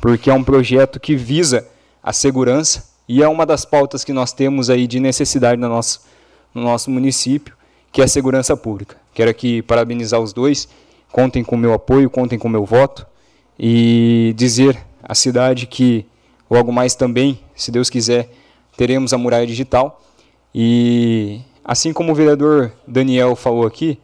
porque 0.00 0.30
é 0.30 0.34
um 0.34 0.42
projeto 0.42 0.98
que 0.98 1.14
visa 1.14 1.68
a 2.02 2.12
segurança 2.12 2.93
e 3.08 3.22
é 3.22 3.28
uma 3.28 3.44
das 3.44 3.64
pautas 3.64 4.04
que 4.04 4.12
nós 4.12 4.32
temos 4.32 4.70
aí 4.70 4.86
de 4.86 4.98
necessidade 4.98 5.60
no 5.60 5.68
nosso, 5.68 6.00
no 6.54 6.62
nosso 6.62 6.90
município, 6.90 7.54
que 7.92 8.00
é 8.00 8.04
a 8.04 8.08
segurança 8.08 8.56
pública. 8.56 8.96
Quero 9.12 9.30
aqui 9.30 9.62
parabenizar 9.62 10.20
os 10.20 10.32
dois, 10.32 10.68
contem 11.12 11.44
com 11.44 11.54
o 11.54 11.58
meu 11.58 11.72
apoio, 11.72 12.10
contem 12.10 12.38
com 12.38 12.48
o 12.48 12.50
meu 12.50 12.64
voto 12.64 13.06
e 13.58 14.34
dizer 14.36 14.78
à 15.02 15.14
cidade 15.14 15.66
que 15.66 16.06
logo 16.50 16.72
mais 16.72 16.94
também, 16.94 17.38
se 17.54 17.70
Deus 17.70 17.88
quiser, 17.88 18.30
teremos 18.76 19.12
a 19.12 19.18
muralha 19.18 19.46
digital. 19.46 20.02
E 20.54 21.40
assim 21.64 21.92
como 21.92 22.12
o 22.12 22.14
vereador 22.14 22.72
Daniel 22.86 23.36
falou 23.36 23.66
aqui, 23.66 23.98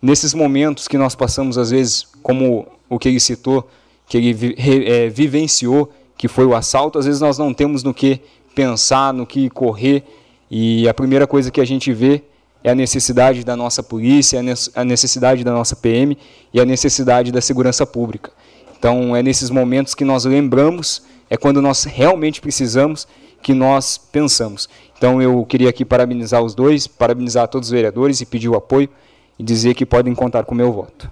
nesses 0.00 0.34
momentos 0.34 0.88
que 0.88 0.98
nós 0.98 1.14
passamos, 1.14 1.58
às 1.58 1.70
vezes, 1.70 2.06
como 2.22 2.66
o 2.88 2.98
que 2.98 3.08
ele 3.08 3.20
citou, 3.20 3.68
que 4.06 4.18
ele 4.18 4.54
é, 4.58 5.08
vivenciou 5.08 5.92
que 6.20 6.28
foi 6.28 6.44
o 6.44 6.54
assalto, 6.54 6.98
às 6.98 7.06
vezes 7.06 7.18
nós 7.18 7.38
não 7.38 7.54
temos 7.54 7.82
no 7.82 7.94
que 7.94 8.20
pensar, 8.54 9.10
no 9.10 9.24
que 9.24 9.48
correr, 9.48 10.04
e 10.50 10.86
a 10.86 10.92
primeira 10.92 11.26
coisa 11.26 11.50
que 11.50 11.62
a 11.62 11.64
gente 11.64 11.94
vê 11.94 12.22
é 12.62 12.70
a 12.70 12.74
necessidade 12.74 13.42
da 13.42 13.56
nossa 13.56 13.82
polícia, 13.82 14.38
a 14.74 14.84
necessidade 14.84 15.42
da 15.42 15.50
nossa 15.50 15.74
PM 15.74 16.18
e 16.52 16.60
a 16.60 16.64
necessidade 16.66 17.32
da 17.32 17.40
segurança 17.40 17.86
pública. 17.86 18.30
Então, 18.78 19.16
é 19.16 19.22
nesses 19.22 19.48
momentos 19.48 19.94
que 19.94 20.04
nós 20.04 20.26
lembramos, 20.26 21.02
é 21.30 21.38
quando 21.38 21.62
nós 21.62 21.84
realmente 21.84 22.42
precisamos 22.42 23.08
que 23.42 23.54
nós 23.54 23.96
pensamos. 23.96 24.68
Então, 24.98 25.22
eu 25.22 25.42
queria 25.46 25.70
aqui 25.70 25.86
parabenizar 25.86 26.42
os 26.42 26.54
dois, 26.54 26.86
parabenizar 26.86 27.48
todos 27.48 27.68
os 27.68 27.72
vereadores 27.72 28.20
e 28.20 28.26
pedir 28.26 28.50
o 28.50 28.56
apoio 28.56 28.90
e 29.38 29.42
dizer 29.42 29.72
que 29.72 29.86
podem 29.86 30.14
contar 30.14 30.44
com 30.44 30.52
o 30.52 30.58
meu 30.58 30.70
voto. 30.70 31.10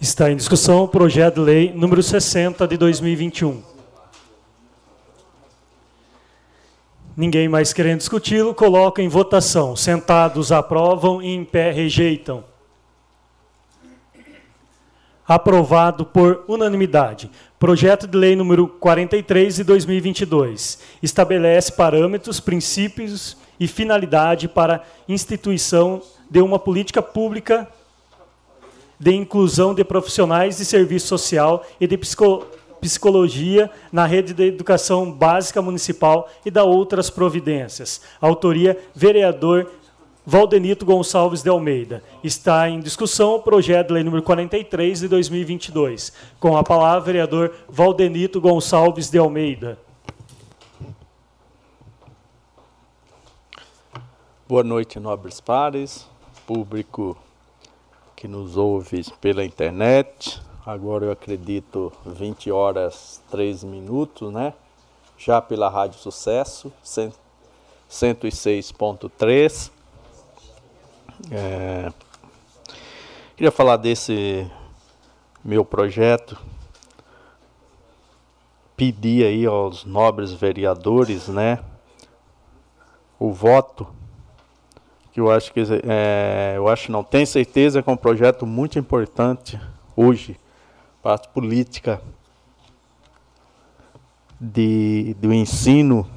Está 0.00 0.30
em 0.30 0.36
discussão 0.36 0.84
o 0.84 0.88
projeto 0.88 1.34
de 1.34 1.40
lei 1.40 1.72
número 1.74 2.02
60 2.02 2.66
de 2.66 2.78
2021. 2.78 3.62
Ninguém 7.14 7.50
mais 7.50 7.74
querendo 7.74 7.98
discuti-lo, 7.98 8.54
coloca 8.54 9.02
em 9.02 9.08
votação. 9.08 9.76
Sentados 9.76 10.52
aprovam 10.52 11.20
e 11.20 11.28
em 11.28 11.44
pé 11.44 11.70
rejeitam. 11.70 12.42
Aprovado 15.28 16.06
por 16.06 16.44
unanimidade. 16.48 17.30
Projeto 17.58 18.06
de 18.06 18.16
lei 18.16 18.34
número 18.34 18.68
43 18.68 19.56
de 19.56 19.64
2022. 19.64 20.78
Estabelece 21.02 21.72
parâmetros, 21.72 22.40
princípios 22.40 23.36
e 23.60 23.68
finalidade 23.68 24.48
para 24.48 24.82
instituição 25.06 26.00
de 26.30 26.40
uma 26.40 26.58
política 26.58 27.02
pública 27.02 27.68
de 29.00 29.14
inclusão 29.14 29.74
de 29.74 29.82
profissionais 29.82 30.58
de 30.58 30.64
serviço 30.66 31.08
social 31.08 31.64
e 31.80 31.86
de 31.86 31.98
psicologia 32.80 33.70
na 33.90 34.04
rede 34.04 34.34
de 34.34 34.44
educação 34.44 35.10
básica 35.10 35.62
municipal 35.62 36.28
e 36.44 36.50
da 36.50 36.64
outras 36.64 37.08
providências. 37.08 38.02
Autoria, 38.20 38.78
vereador 38.94 39.70
Valdenito 40.26 40.84
Gonçalves 40.84 41.42
de 41.42 41.48
Almeida. 41.48 42.04
Está 42.22 42.68
em 42.68 42.78
discussão 42.78 43.36
o 43.36 43.42
projeto 43.42 43.88
de 43.88 43.94
lei 43.94 44.04
número 44.04 44.22
43 44.22 45.00
de 45.00 45.08
2022. 45.08 46.12
Com 46.38 46.58
a 46.58 46.62
palavra, 46.62 47.00
vereador 47.00 47.54
Valdenito 47.70 48.38
Gonçalves 48.38 49.08
de 49.08 49.16
Almeida. 49.16 49.78
Boa 54.46 54.62
noite, 54.62 55.00
nobres 55.00 55.40
pares, 55.40 56.06
público 56.46 57.16
que 58.20 58.28
nos 58.28 58.56
ouve 58.58 59.02
pela 59.18 59.42
internet. 59.42 60.40
Agora 60.66 61.06
eu 61.06 61.10
acredito 61.10 61.90
20 62.04 62.52
horas 62.52 63.22
3 63.30 63.64
minutos, 63.64 64.30
né? 64.30 64.52
Já 65.16 65.40
pela 65.40 65.70
Rádio 65.70 65.98
Sucesso 65.98 66.70
106.3. 67.90 69.70
É, 71.30 71.90
queria 73.34 73.50
falar 73.50 73.78
desse 73.78 74.46
meu 75.42 75.64
projeto, 75.64 76.38
pedir 78.76 79.24
aí 79.24 79.46
aos 79.46 79.86
nobres 79.86 80.32
vereadores, 80.32 81.28
né, 81.28 81.58
o 83.18 83.32
voto, 83.32 83.86
que 85.20 85.22
eu 85.22 85.30
acho 85.30 85.52
que 85.52 85.60
é, 85.86 86.54
eu 86.56 86.66
acho 86.68 86.90
não 86.90 87.04
tenho 87.04 87.26
certeza 87.26 87.82
que 87.82 87.90
é 87.90 87.92
um 87.92 87.96
projeto 87.96 88.46
muito 88.46 88.78
importante 88.78 89.60
hoje 89.94 90.38
para 91.02 91.14
a 91.14 91.18
política 91.18 92.00
de, 94.40 95.14
do 95.20 95.32
ensino 95.32 96.08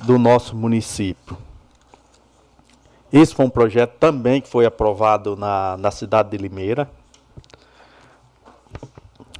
do 0.00 0.18
nosso 0.18 0.54
município. 0.54 1.38
Esse 3.10 3.34
foi 3.34 3.46
um 3.46 3.50
projeto 3.50 3.92
também 3.98 4.42
que 4.42 4.48
foi 4.48 4.66
aprovado 4.66 5.34
na, 5.36 5.76
na 5.78 5.90
cidade 5.90 6.30
de 6.30 6.36
Limeira. 6.36 6.90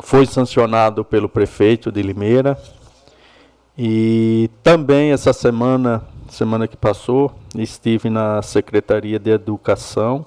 Foi 0.01 0.25
sancionado 0.25 1.05
pelo 1.05 1.29
prefeito 1.29 1.93
de 1.93 2.01
Limeira. 2.01 2.59
E 3.77 4.49
também 4.63 5.11
essa 5.13 5.33
semana, 5.33 6.07
semana 6.29 6.67
que 6.67 6.77
passou, 6.77 7.33
estive 7.57 8.11
na 8.11 8.43
Secretaria 8.43 9.19
de 9.19 9.31
Educação. 9.31 10.27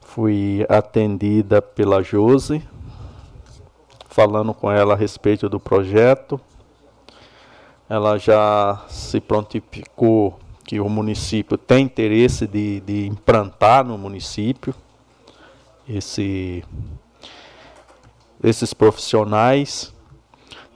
Fui 0.00 0.64
atendida 0.68 1.60
pela 1.60 2.02
Jose, 2.02 2.62
falando 4.08 4.52
com 4.54 4.70
ela 4.70 4.94
a 4.94 4.96
respeito 4.96 5.48
do 5.48 5.58
projeto. 5.58 6.40
Ela 7.88 8.18
já 8.18 8.84
se 8.88 9.20
prontificou 9.20 10.38
que 10.64 10.80
o 10.80 10.88
município 10.88 11.58
tem 11.58 11.84
interesse 11.84 12.46
de, 12.46 12.80
de 12.80 13.06
implantar 13.06 13.84
no 13.84 13.98
município 13.98 14.74
esse, 15.88 16.64
esses 18.42 18.72
profissionais. 18.72 19.92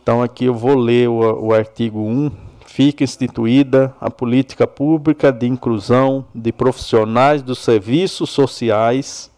Então 0.02 0.22
aqui 0.22 0.44
eu 0.46 0.54
vou 0.54 0.76
ler 0.76 1.08
o, 1.08 1.46
o 1.46 1.54
artigo 1.54 2.00
1. 2.00 2.45
Fica 2.76 3.02
instituída 3.02 3.96
a 3.98 4.10
política 4.10 4.66
pública 4.66 5.32
de 5.32 5.46
inclusão 5.46 6.26
de 6.34 6.52
profissionais 6.52 7.40
dos 7.40 7.60
serviços 7.60 8.28
sociais 8.28 9.30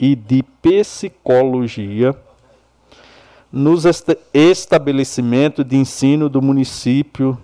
e 0.00 0.16
de 0.16 0.42
psicologia 0.60 2.12
nos 3.52 3.84
estabelecimentos 4.34 5.64
de 5.64 5.76
ensino 5.76 6.28
do 6.28 6.42
município, 6.42 7.38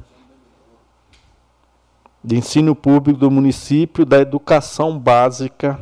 de 2.24 2.36
ensino 2.36 2.74
público 2.74 3.20
do 3.20 3.30
município 3.30 4.04
da 4.04 4.18
educação 4.18 4.98
básica, 4.98 5.78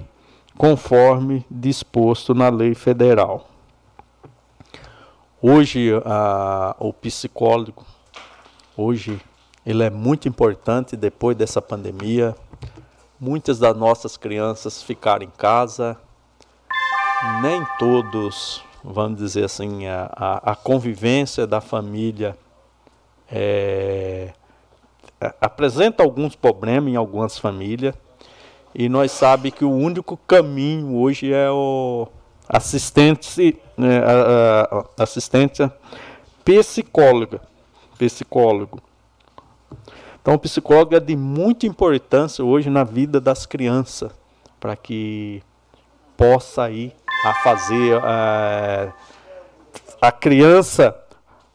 conforme 0.58 1.46
disposto 1.50 2.34
na 2.34 2.50
lei 2.50 2.74
federal. 2.74 3.48
Hoje, 5.40 5.92
a, 6.04 6.76
o 6.78 6.92
psicólogo, 6.92 7.86
hoje, 8.76 9.18
ele 9.66 9.82
é 9.82 9.90
muito 9.90 10.28
importante 10.28 10.96
depois 10.96 11.36
dessa 11.36 11.60
pandemia. 11.60 12.34
Muitas 13.18 13.58
das 13.58 13.76
nossas 13.76 14.16
crianças 14.16 14.82
ficaram 14.82 15.24
em 15.24 15.30
casa, 15.30 15.98
nem 17.42 17.66
todos 17.78 18.64
vamos 18.88 19.18
dizer 19.18 19.44
assim, 19.44 19.86
a, 19.86 20.10
a, 20.14 20.52
a 20.52 20.54
convivência 20.54 21.46
da 21.46 21.60
família 21.60 22.36
é, 23.28 24.32
apresenta 25.40 26.04
alguns 26.04 26.36
problemas 26.36 26.92
em 26.92 26.96
algumas 26.96 27.36
famílias 27.36 27.94
e 28.72 28.88
nós 28.88 29.10
sabemos 29.10 29.58
que 29.58 29.64
o 29.64 29.72
único 29.72 30.16
caminho 30.16 30.96
hoje 30.96 31.32
é 31.32 31.50
o 31.50 32.06
assistente, 32.48 33.58
né, 33.76 34.00
assistência 34.96 35.72
psicóloga, 36.44 37.40
psicólogo. 37.98 38.80
Então, 40.26 40.34
o 40.34 40.38
psicólogo 40.40 40.92
é 40.92 40.98
de 40.98 41.14
muita 41.14 41.68
importância 41.68 42.44
hoje 42.44 42.68
na 42.68 42.82
vida 42.82 43.20
das 43.20 43.46
crianças, 43.46 44.10
para 44.58 44.74
que 44.74 45.40
possa 46.16 46.68
ir 46.68 46.92
a 47.24 47.32
fazer 47.44 48.02
é, 48.04 48.92
a 50.02 50.10
criança 50.10 50.96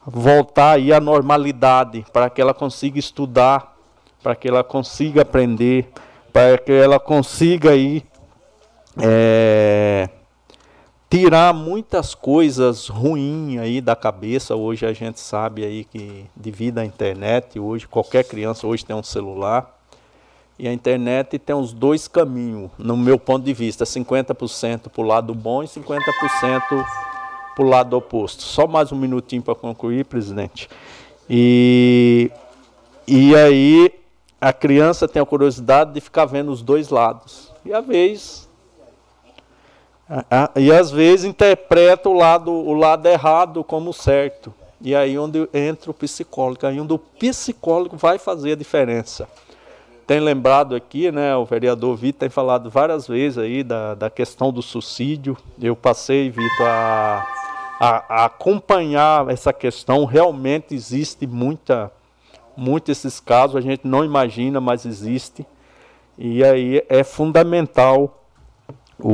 voltar 0.06 0.76
aí 0.76 0.94
à 0.94 1.02
normalidade, 1.02 2.06
para 2.14 2.30
que 2.30 2.40
ela 2.40 2.54
consiga 2.54 2.98
estudar, 2.98 3.76
para 4.24 4.36
que 4.36 4.48
ela 4.48 4.64
consiga 4.64 5.24
aprender, 5.24 5.92
para 6.32 6.58
que 6.58 6.72
ela 6.72 6.98
consiga 6.98 7.72
aí 7.72 8.06
é, 8.98 10.08
tirar 11.12 11.54
muitas 11.54 12.16
coisas 12.16 12.88
ruins 12.88 13.60
aí 13.60 13.82
da 13.82 13.98
cabeça. 13.98 14.56
Hoje 14.56 14.86
a 14.86 14.94
gente 14.94 15.20
sabe 15.20 15.66
aí 15.66 15.84
que 15.84 16.26
devido 16.34 16.78
à 16.78 16.86
internet, 16.86 17.60
hoje 17.60 17.86
qualquer 17.86 18.24
criança 18.24 18.66
hoje 18.66 18.86
tem 18.86 18.96
um 18.96 19.04
celular. 19.04 19.78
E 20.58 20.70
a 20.70 20.74
internet 20.74 21.38
tem 21.38 21.54
os 21.56 21.74
dois 21.74 22.08
caminhos, 22.08 22.72
no 22.78 22.96
meu 22.96 23.20
ponto 23.20 23.44
de 23.44 23.52
vista, 23.52 23.84
50% 23.84 24.90
para 24.90 25.02
o 25.02 25.06
lado 25.06 25.36
bom 25.36 25.62
e 25.64 25.66
50% 25.66 26.62
para 27.56 27.66
o 27.66 27.68
lado 27.68 27.98
oposto. 27.98 28.44
Só 28.44 28.66
mais 28.66 28.92
um 28.94 28.96
minutinho 28.96 29.42
para 29.42 29.56
concluir, 29.56 30.06
presidente. 30.06 30.70
E, 31.30 32.32
e 33.06 33.36
aí 33.36 33.92
a 34.40 34.54
criança 34.54 35.10
tem 35.10 35.22
a 35.22 35.26
curiosidade 35.26 35.94
de 35.94 36.00
ficar 36.00 36.26
vendo 36.26 36.52
os 36.52 36.62
dois 36.62 36.88
lados. 36.88 37.52
E 37.66 37.74
às 37.74 37.86
vezes 37.86 38.51
e 40.56 40.72
às 40.72 40.92
vezes 40.92 41.26
interpreta 41.26 42.10
o 42.10 42.14
lado, 42.14 42.52
o 42.52 42.74
lado 42.74 43.08
errado 43.08 43.64
como 43.64 43.94
certo. 43.94 44.54
E 44.82 44.96
aí 44.96 45.18
onde 45.18 45.48
entra 45.54 45.92
o 45.92 45.94
psicólogo, 45.94 46.66
aí 46.66 46.80
onde 46.80 46.94
o 46.94 46.98
psicólogo 46.98 47.96
vai 47.96 48.18
fazer 48.18 48.54
a 48.54 48.56
diferença 48.56 49.28
tem 50.12 50.20
lembrado 50.20 50.76
aqui, 50.76 51.10
né, 51.10 51.34
o 51.38 51.46
vereador 51.46 51.96
Vitor 51.96 52.20
tem 52.20 52.30
falado 52.30 52.70
várias 52.70 53.08
vezes 53.08 53.38
aí 53.38 53.64
da, 53.64 53.96
da 53.96 54.10
questão 54.10 54.52
do 54.52 54.62
suicídio. 54.62 55.38
Eu 55.58 55.74
passei, 55.74 56.30
Vitor, 56.30 56.68
a, 56.68 57.26
a, 57.80 58.16
a, 58.16 58.26
acompanhar 58.26 59.30
essa 59.30 59.54
questão. 59.54 60.04
Realmente 60.04 60.76
existe 60.76 61.26
muita, 61.26 61.90
muito 62.58 62.92
esses 62.92 63.22
casos, 63.22 63.56
a 63.56 63.62
gente 63.62 63.88
não 63.88 64.04
imagina, 64.04 64.60
mas 64.60 64.86
existe. 64.86 65.46
E 66.18 66.44
aí 66.44 66.84
é 66.90 67.06
fundamental 67.06 68.26
o, 69.00 69.12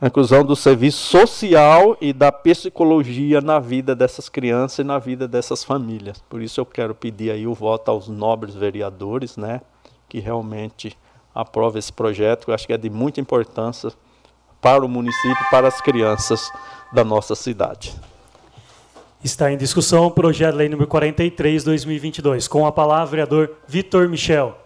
a 0.00 0.06
inclusão 0.06 0.42
do 0.42 0.56
serviço 0.56 0.98
social 0.98 1.96
e 2.00 2.12
da 2.12 2.32
psicologia 2.32 3.40
na 3.40 3.58
vida 3.58 3.94
dessas 3.94 4.30
crianças 4.30 4.78
e 4.78 4.84
na 4.84 4.98
vida 4.98 5.28
dessas 5.28 5.62
famílias. 5.62 6.22
Por 6.28 6.40
isso 6.40 6.58
eu 6.58 6.64
quero 6.64 6.94
pedir 6.94 7.30
aí 7.30 7.46
o 7.46 7.52
voto 7.52 7.90
aos 7.90 8.08
nobres 8.08 8.54
vereadores, 8.54 9.36
né, 9.36 9.60
que 10.08 10.18
realmente 10.18 10.96
aprovem 11.34 11.78
esse 11.78 11.92
projeto, 11.92 12.46
que 12.46 12.50
eu 12.50 12.54
acho 12.54 12.66
que 12.66 12.72
é 12.72 12.78
de 12.78 12.88
muita 12.88 13.20
importância 13.20 13.92
para 14.60 14.84
o 14.84 14.88
município, 14.88 15.44
para 15.50 15.68
as 15.68 15.80
crianças 15.82 16.50
da 16.92 17.04
nossa 17.04 17.34
cidade. 17.34 17.94
Está 19.22 19.52
em 19.52 19.56
discussão 19.58 20.06
o 20.06 20.10
projeto 20.10 20.52
de 20.52 20.58
lei 20.58 20.68
número 20.70 20.88
43, 20.88 21.62
2022. 21.62 22.48
Com 22.48 22.66
a 22.66 22.72
palavra, 22.72 23.10
vereador 23.10 23.56
Vitor 23.68 24.08
Michel. 24.08 24.59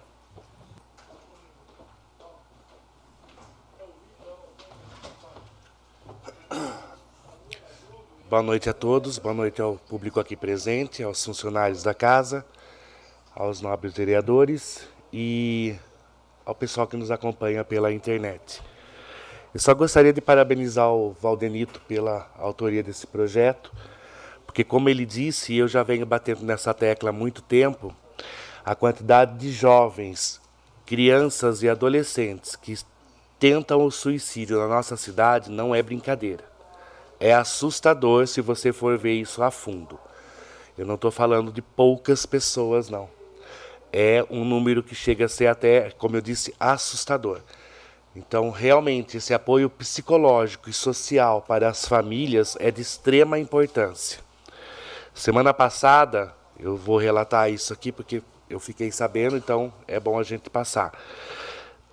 Boa 8.35 8.43
noite 8.43 8.68
a 8.68 8.72
todos, 8.72 9.16
boa 9.16 9.32
noite 9.32 9.62
ao 9.62 9.76
público 9.76 10.18
aqui 10.18 10.35
presente, 10.35 11.05
aos 11.05 11.24
funcionários 11.24 11.85
da 11.85 11.95
casa, 11.95 12.45
aos 13.32 13.61
nobres 13.61 13.95
vereadores 13.95 14.89
e 15.12 15.76
ao 16.45 16.53
pessoal 16.53 16.89
que 16.89 16.97
nos 16.97 17.12
acompanha 17.12 17.62
pela 17.62 17.93
internet. 17.93 18.61
Eu 19.55 19.61
só 19.61 19.72
gostaria 19.72 20.12
de 20.12 20.20
parabenizar 20.20 20.91
o 20.93 21.12
Valdenito 21.12 21.80
pela 21.82 22.28
autoria 22.37 22.82
desse 22.82 23.07
projeto, 23.07 23.70
porque, 24.45 24.64
como 24.64 24.89
ele 24.89 25.07
disse, 25.07 25.55
eu 25.55 25.68
já 25.68 25.85
venho 25.85 26.05
batendo 26.05 26.45
nessa 26.45 26.74
tecla 26.74 27.11
há 27.11 27.12
muito 27.12 27.41
tempo, 27.41 27.95
a 28.64 28.74
quantidade 28.74 29.39
de 29.39 29.53
jovens, 29.53 30.41
crianças 30.85 31.62
e 31.62 31.68
adolescentes 31.68 32.57
que 32.57 32.76
tentam 33.39 33.87
o 33.87 33.93
suicídio 33.93 34.59
na 34.59 34.66
nossa 34.66 34.97
cidade 34.97 35.53
não 35.53 35.72
é 35.72 35.80
brincadeira. 35.80 36.54
É 37.25 37.33
assustador 37.33 38.27
se 38.27 38.43
você 38.43 38.70
for 38.70 38.99
ver 38.99 39.14
isso 39.14 39.43
a 39.43 39.51
fundo. 39.51 39.99
Eu 40.77 40.85
não 40.85 40.97
estou 40.97 41.11
falando 41.11 41.51
de 41.51 41.62
poucas 41.62 42.27
pessoas, 42.27 42.91
não. 42.91 43.09
É 43.91 44.22
um 44.29 44.45
número 44.45 44.83
que 44.83 44.95
chega 44.95 45.25
a 45.25 45.29
ser 45.29 45.47
até, 45.47 45.91
como 45.93 46.18
eu 46.18 46.20
disse, 46.20 46.55
assustador. 46.61 47.41
Então, 48.14 48.51
realmente, 48.51 49.16
esse 49.16 49.33
apoio 49.33 49.70
psicológico 49.70 50.68
e 50.68 50.72
social 50.75 51.41
para 51.41 51.66
as 51.66 51.87
famílias 51.89 52.59
é 52.61 52.70
de 52.70 52.83
extrema 52.83 53.39
importância. 53.39 54.20
Semana 55.14 55.55
passada, 55.55 56.35
Eu 56.61 56.77
vou 56.77 56.99
relatar 56.99 57.51
isso 57.51 57.72
aqui 57.72 57.91
porque 57.91 58.22
eu 58.51 58.61
fiquei 58.61 58.93
sabendo, 58.93 59.35
então 59.35 59.72
é 59.89 59.99
bom 59.99 60.18
a 60.18 60.22
gente 60.22 60.51
passar. 60.51 60.93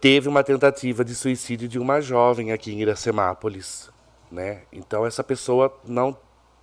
Teve 0.01 0.27
uma 0.27 0.43
tentativa 0.43 1.05
de 1.05 1.15
suicídio 1.15 1.69
de 1.69 1.79
uma 1.79 2.01
jovem 2.01 2.51
aqui 2.51 2.73
em 2.73 2.81
Iracemápolis, 2.81 3.89
né? 4.31 4.61
Então 4.71 5.05
essa 5.05 5.23
pessoa 5.23 5.75
não 5.85 6.17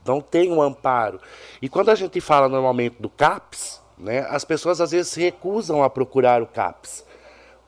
não 0.07 0.21
tem 0.21 0.51
um 0.51 0.63
amparo. 0.63 1.21
E 1.61 1.69
quando 1.69 1.91
a 1.91 1.95
gente 1.95 2.21
fala 2.21 2.49
normalmente 2.49 2.97
do 2.99 3.11
CAPS, 3.11 3.83
né, 3.99 4.27
as 4.31 4.45
pessoas 4.45 4.81
às 4.81 4.93
vezes 4.93 5.13
recusam 5.15 5.83
a 5.83 5.91
procurar 5.91 6.41
o 6.43 6.47
CAPS, 6.47 7.05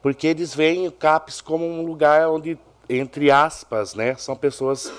porque 0.00 0.28
eles 0.28 0.54
veem 0.54 0.88
o 0.88 0.92
CAPS 0.92 1.40
como 1.42 1.66
um 1.66 1.84
lugar 1.84 2.30
onde, 2.30 2.58
entre 2.88 3.30
aspas, 3.30 3.94
né, 3.94 4.14
são 4.14 4.34
pessoas 4.34 4.90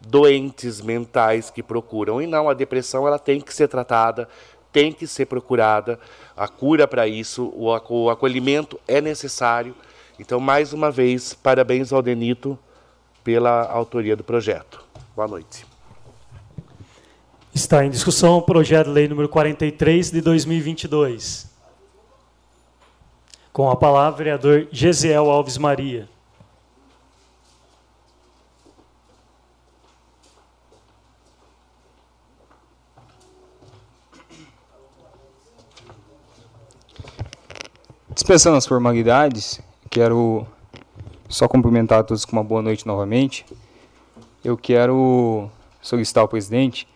doentes 0.00 0.80
mentais 0.80 1.50
que 1.50 1.62
procuram. 1.62 2.20
E 2.20 2.26
não, 2.26 2.48
a 2.48 2.54
depressão 2.54 3.06
ela 3.06 3.18
tem 3.18 3.40
que 3.40 3.54
ser 3.54 3.68
tratada, 3.68 4.28
tem 4.72 4.92
que 4.92 5.06
ser 5.06 5.26
procurada, 5.26 6.00
a 6.36 6.48
cura 6.48 6.88
para 6.88 7.06
isso, 7.06 7.52
o 7.54 8.10
acolhimento 8.10 8.80
é 8.88 9.00
necessário. 9.00 9.74
Então, 10.18 10.40
mais 10.40 10.72
uma 10.72 10.90
vez, 10.90 11.32
parabéns 11.32 11.92
ao 11.92 12.02
Denito 12.02 12.58
pela 13.28 13.70
autoria 13.70 14.16
do 14.16 14.24
projeto. 14.24 14.82
Boa 15.14 15.28
noite. 15.28 15.66
Está 17.54 17.84
em 17.84 17.90
discussão 17.90 18.38
o 18.38 18.42
projeto 18.42 18.86
de 18.86 18.92
lei 18.92 19.06
número 19.06 19.28
43 19.28 20.10
de 20.10 20.22
2022. 20.22 21.46
Com 23.52 23.68
a 23.68 23.76
palavra, 23.76 24.14
o 24.14 24.16
vereador 24.16 24.68
Gesiel 24.72 25.30
Alves 25.30 25.58
Maria. 25.58 26.08
Dispensando 38.08 38.56
as 38.56 38.66
formalidades, 38.66 39.60
quero 39.90 40.48
só 41.28 41.46
cumprimentar 41.46 42.00
a 42.00 42.02
todos 42.02 42.24
com 42.24 42.32
uma 42.32 42.44
boa 42.44 42.62
noite 42.62 42.86
novamente. 42.86 43.44
Eu 44.42 44.56
quero 44.56 45.50
solicitar 45.82 46.22
ao 46.22 46.28
presidente 46.28 46.88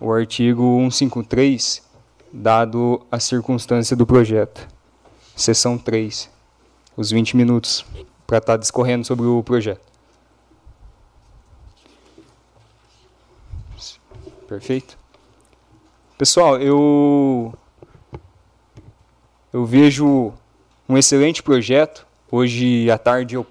o 0.00 0.12
artigo 0.12 0.78
153, 0.90 1.82
dado 2.32 3.00
a 3.10 3.20
circunstância 3.20 3.94
do 3.94 4.06
projeto. 4.06 4.66
Seção 5.36 5.78
3, 5.78 6.28
os 6.96 7.10
20 7.10 7.36
minutos 7.36 7.84
para 8.26 8.38
estar 8.38 8.52
tá 8.54 8.56
discorrendo 8.56 9.06
sobre 9.06 9.26
o 9.26 9.42
projeto. 9.42 9.90
Perfeito? 14.48 14.98
Pessoal, 16.18 16.58
eu 16.58 17.54
eu 19.52 19.64
vejo 19.64 20.32
um 20.88 20.98
excelente 20.98 21.42
projeto. 21.42 22.06
Hoje 22.30 22.90
à 22.90 22.98
tarde 22.98 23.36
eu 23.36 23.46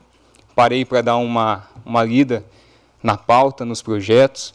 parei 0.59 0.83
para 0.83 1.01
dar 1.01 1.15
uma, 1.15 1.69
uma 1.85 2.03
lida 2.03 2.43
na 3.01 3.15
pauta, 3.15 3.63
nos 3.63 3.81
projetos 3.81 4.53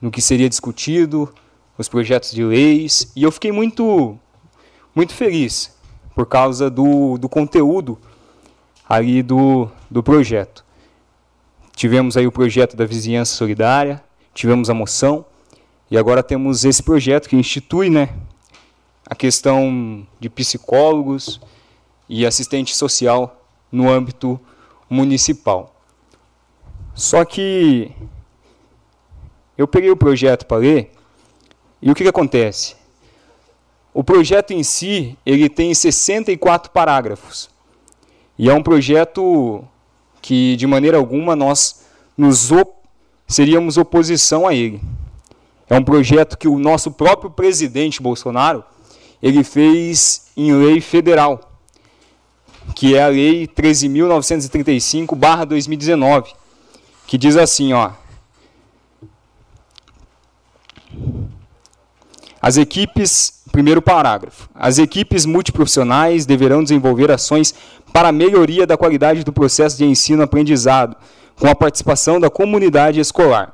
no 0.00 0.10
que 0.10 0.22
seria 0.22 0.48
discutido, 0.48 1.34
os 1.76 1.86
projetos 1.86 2.30
de 2.32 2.42
leis, 2.42 3.12
e 3.14 3.22
eu 3.22 3.30
fiquei 3.30 3.52
muito, 3.52 4.18
muito 4.94 5.12
feliz 5.12 5.76
por 6.14 6.24
causa 6.24 6.70
do, 6.70 7.18
do 7.18 7.28
conteúdo 7.28 7.98
ali 8.88 9.22
do, 9.22 9.68
do 9.90 10.02
projeto. 10.02 10.64
Tivemos 11.74 12.16
aí 12.16 12.26
o 12.26 12.32
projeto 12.32 12.74
da 12.74 12.86
vizinhança 12.86 13.34
solidária, 13.34 14.02
tivemos 14.32 14.70
a 14.70 14.74
moção, 14.74 15.26
e 15.90 15.98
agora 15.98 16.22
temos 16.22 16.64
esse 16.64 16.82
projeto 16.82 17.28
que 17.28 17.36
institui 17.36 17.90
né, 17.90 18.08
a 19.04 19.14
questão 19.14 20.06
de 20.18 20.30
psicólogos 20.30 21.38
e 22.08 22.24
assistente 22.24 22.74
social 22.74 23.46
no 23.70 23.90
âmbito 23.90 24.40
municipal. 24.88 25.74
Só 26.94 27.24
que 27.24 27.92
eu 29.56 29.66
peguei 29.68 29.90
o 29.90 29.96
projeto 29.96 30.46
para 30.46 30.58
ler 30.58 30.92
e 31.80 31.90
o 31.90 31.94
que, 31.94 32.02
que 32.02 32.08
acontece? 32.08 32.74
O 33.92 34.04
projeto 34.04 34.52
em 34.52 34.62
si 34.62 35.16
ele 35.24 35.48
tem 35.48 35.74
64 35.74 36.70
parágrafos 36.70 37.50
e 38.38 38.48
é 38.48 38.54
um 38.54 38.62
projeto 38.62 39.64
que 40.20 40.56
de 40.56 40.66
maneira 40.66 40.96
alguma 40.96 41.36
nós 41.36 41.86
nos 42.16 42.50
op 42.50 42.76
seríamos 43.26 43.76
oposição 43.76 44.46
a 44.46 44.54
ele. 44.54 44.80
É 45.68 45.76
um 45.76 45.82
projeto 45.82 46.38
que 46.38 46.46
o 46.46 46.58
nosso 46.58 46.92
próprio 46.92 47.30
presidente 47.30 48.00
Bolsonaro 48.00 48.64
ele 49.22 49.42
fez 49.42 50.26
em 50.36 50.52
lei 50.52 50.80
federal, 50.80 51.55
que 52.74 52.94
é 52.94 53.02
a 53.02 53.08
lei 53.08 53.46
13.935/2019, 53.46 56.34
que 57.06 57.16
diz 57.16 57.36
assim, 57.36 57.72
ó, 57.72 57.92
As 62.46 62.56
equipes, 62.56 63.42
primeiro 63.50 63.82
parágrafo. 63.82 64.48
As 64.54 64.78
equipes 64.78 65.26
multiprofissionais 65.26 66.24
deverão 66.24 66.62
desenvolver 66.62 67.10
ações 67.10 67.52
para 67.92 68.10
a 68.10 68.12
melhoria 68.12 68.64
da 68.64 68.76
qualidade 68.76 69.24
do 69.24 69.32
processo 69.32 69.76
de 69.76 69.84
ensino-aprendizado, 69.84 70.94
com 71.34 71.48
a 71.48 71.56
participação 71.56 72.20
da 72.20 72.30
comunidade 72.30 73.00
escolar. 73.00 73.52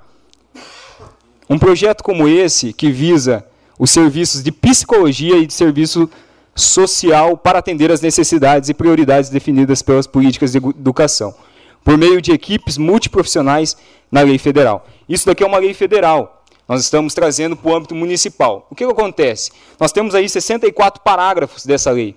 Um 1.49 1.59
projeto 1.59 2.05
como 2.05 2.29
esse, 2.29 2.75
que 2.75 2.91
visa 2.91 3.43
os 3.79 3.91
serviços 3.91 4.43
de 4.43 4.53
psicologia 4.53 5.39
e 5.39 5.47
de 5.47 5.55
serviço 5.55 6.07
social 6.55 7.37
para 7.37 7.59
atender 7.59 7.91
às 7.91 8.01
necessidades 8.01 8.69
e 8.69 8.75
prioridades 8.75 9.31
definidas 9.31 9.83
pelas 9.83 10.07
políticas 10.07 10.53
de 10.53 10.59
educação, 10.59 11.35
por 11.83 11.97
meio 11.97 12.21
de 12.21 12.33
equipes 12.33 12.77
multiprofissionais 12.79 13.77
na 14.11 14.21
lei 14.21 14.39
federal. 14.39 14.87
Isso 15.09 15.27
daqui 15.27 15.43
é 15.43 15.47
uma 15.47 15.59
lei 15.59 15.75
federal, 15.75 16.43
nós 16.69 16.81
estamos 16.81 17.13
trazendo 17.13 17.57
para 17.57 17.71
o 17.71 17.77
âmbito 17.77 17.95
municipal. 17.95 18.67
O 18.71 18.75
que, 18.75 18.87
que 18.87 18.93
acontece? 18.93 19.53
Nós 19.79 19.93
temos 19.93 20.15
aí 20.15 20.29
64 20.29 21.03
parágrafos 21.03 21.67
dessa 21.67 21.91
lei. 21.91 22.17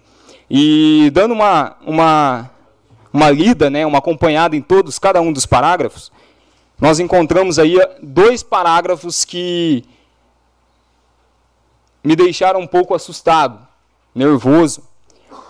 E 0.49 1.09
dando 1.13 1.33
uma, 1.33 1.75
uma, 1.85 2.51
uma 3.11 3.29
lida, 3.31 3.69
né, 3.69 3.85
uma 3.85 3.97
acompanhada 3.97 4.55
em 4.55 4.61
todos, 4.61 4.99
cada 4.99 5.19
um 5.19 5.33
dos 5.33 5.45
parágrafos, 5.45 6.11
nós 6.79 6.99
encontramos 6.99 7.57
aí 7.57 7.77
dois 8.01 8.43
parágrafos 8.43 9.25
que 9.25 9.83
me 12.03 12.15
deixaram 12.15 12.59
um 12.59 12.67
pouco 12.67 12.93
assustado, 12.93 13.65
nervoso, 14.15 14.81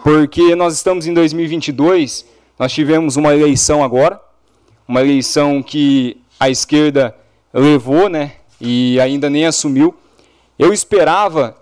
porque 0.03 0.55
nós 0.55 0.73
estamos 0.73 1.05
em 1.05 1.13
2022, 1.13 2.25
nós 2.57 2.73
tivemos 2.73 3.15
uma 3.15 3.35
eleição 3.35 3.83
agora, 3.83 4.19
uma 4.87 5.01
eleição 5.01 5.61
que 5.61 6.17
a 6.39 6.49
esquerda 6.49 7.15
levou, 7.53 8.09
né, 8.09 8.33
e 8.59 8.99
ainda 8.99 9.29
nem 9.29 9.45
assumiu. 9.45 9.95
Eu 10.57 10.73
esperava, 10.73 11.55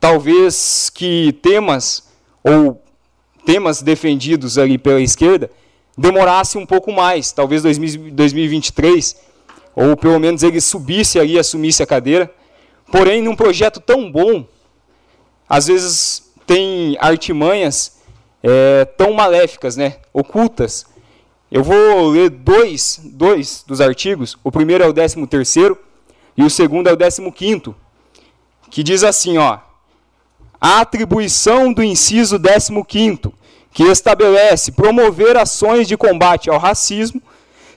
talvez, 0.00 0.90
que 0.92 1.32
temas 1.40 2.08
ou 2.42 2.82
temas 3.44 3.80
defendidos 3.80 4.58
ali 4.58 4.76
pela 4.76 5.00
esquerda 5.00 5.50
demorasse 5.96 6.58
um 6.58 6.66
pouco 6.66 6.92
mais, 6.92 7.32
talvez 7.32 7.62
2023, 7.62 9.16
ou 9.74 9.96
pelo 9.96 10.18
menos 10.18 10.42
ele 10.42 10.60
subisse 10.60 11.18
ali, 11.18 11.38
assumisse 11.38 11.82
a 11.82 11.86
cadeira. 11.86 12.30
Porém, 12.90 13.22
num 13.22 13.36
projeto 13.36 13.80
tão 13.80 14.10
bom, 14.10 14.46
às 15.48 15.66
vezes 15.66 16.32
tem 16.46 16.96
artimanhas 17.00 17.98
é, 18.42 18.84
tão 18.84 19.12
maléficas, 19.12 19.76
né, 19.76 19.96
ocultas, 20.12 20.86
eu 21.50 21.62
vou 21.62 22.08
ler 22.08 22.28
dois, 22.28 23.00
dois 23.04 23.64
dos 23.66 23.80
artigos. 23.80 24.36
O 24.42 24.50
primeiro 24.50 24.82
é 24.82 24.88
o 24.88 24.92
13 24.92 25.26
terceiro 25.26 25.78
e 26.36 26.42
o 26.42 26.50
segundo 26.50 26.88
é 26.88 26.92
o 26.92 26.96
15 26.96 27.30
quinto, 27.30 27.74
que 28.70 28.82
diz 28.82 29.04
assim, 29.04 29.38
ó: 29.38 29.58
A 30.60 30.80
atribuição 30.80 31.72
do 31.72 31.84
inciso 31.84 32.38
15 32.38 32.84
quinto, 32.84 33.32
que 33.72 33.84
estabelece 33.84 34.72
promover 34.72 35.36
ações 35.36 35.86
de 35.86 35.96
combate 35.96 36.50
ao 36.50 36.58
racismo, 36.58 37.22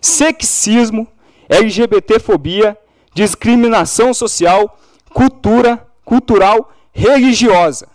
sexismo, 0.01 1.07
LGBTfobia, 1.47 2.77
discriminação 3.13 4.13
social, 4.15 4.79
cultura, 5.13 5.85
cultural, 6.03 6.73
religiosa. 6.99 7.87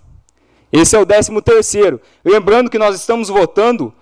Esse 0.73 0.97
é 0.97 0.99
o 0.99 1.07
13 1.07 1.41
terceiro. 1.43 2.01
Lembrando 2.25 2.71
que 2.71 2.79
nós 2.79 2.97
estamos 2.97 3.29
votando 3.29 3.95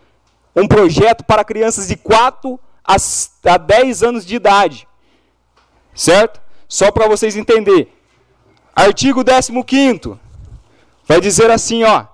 um 0.55 0.67
projeto 0.67 1.25
para 1.25 1.45
crianças 1.45 1.89
de 1.89 1.97
4 1.97 2.59
a 2.85 3.57
10 3.59 4.03
anos 4.03 4.25
de 4.25 4.37
idade. 4.37 4.87
Certo? 5.95 6.41
Só 6.69 6.91
para 6.91 7.09
vocês 7.09 7.37
entenderem. 7.37 7.89
Artigo 8.75 9.23
15 9.23 10.19
vai 11.07 11.21
dizer 11.21 11.51
assim, 11.51 11.83
ó. 11.85 12.07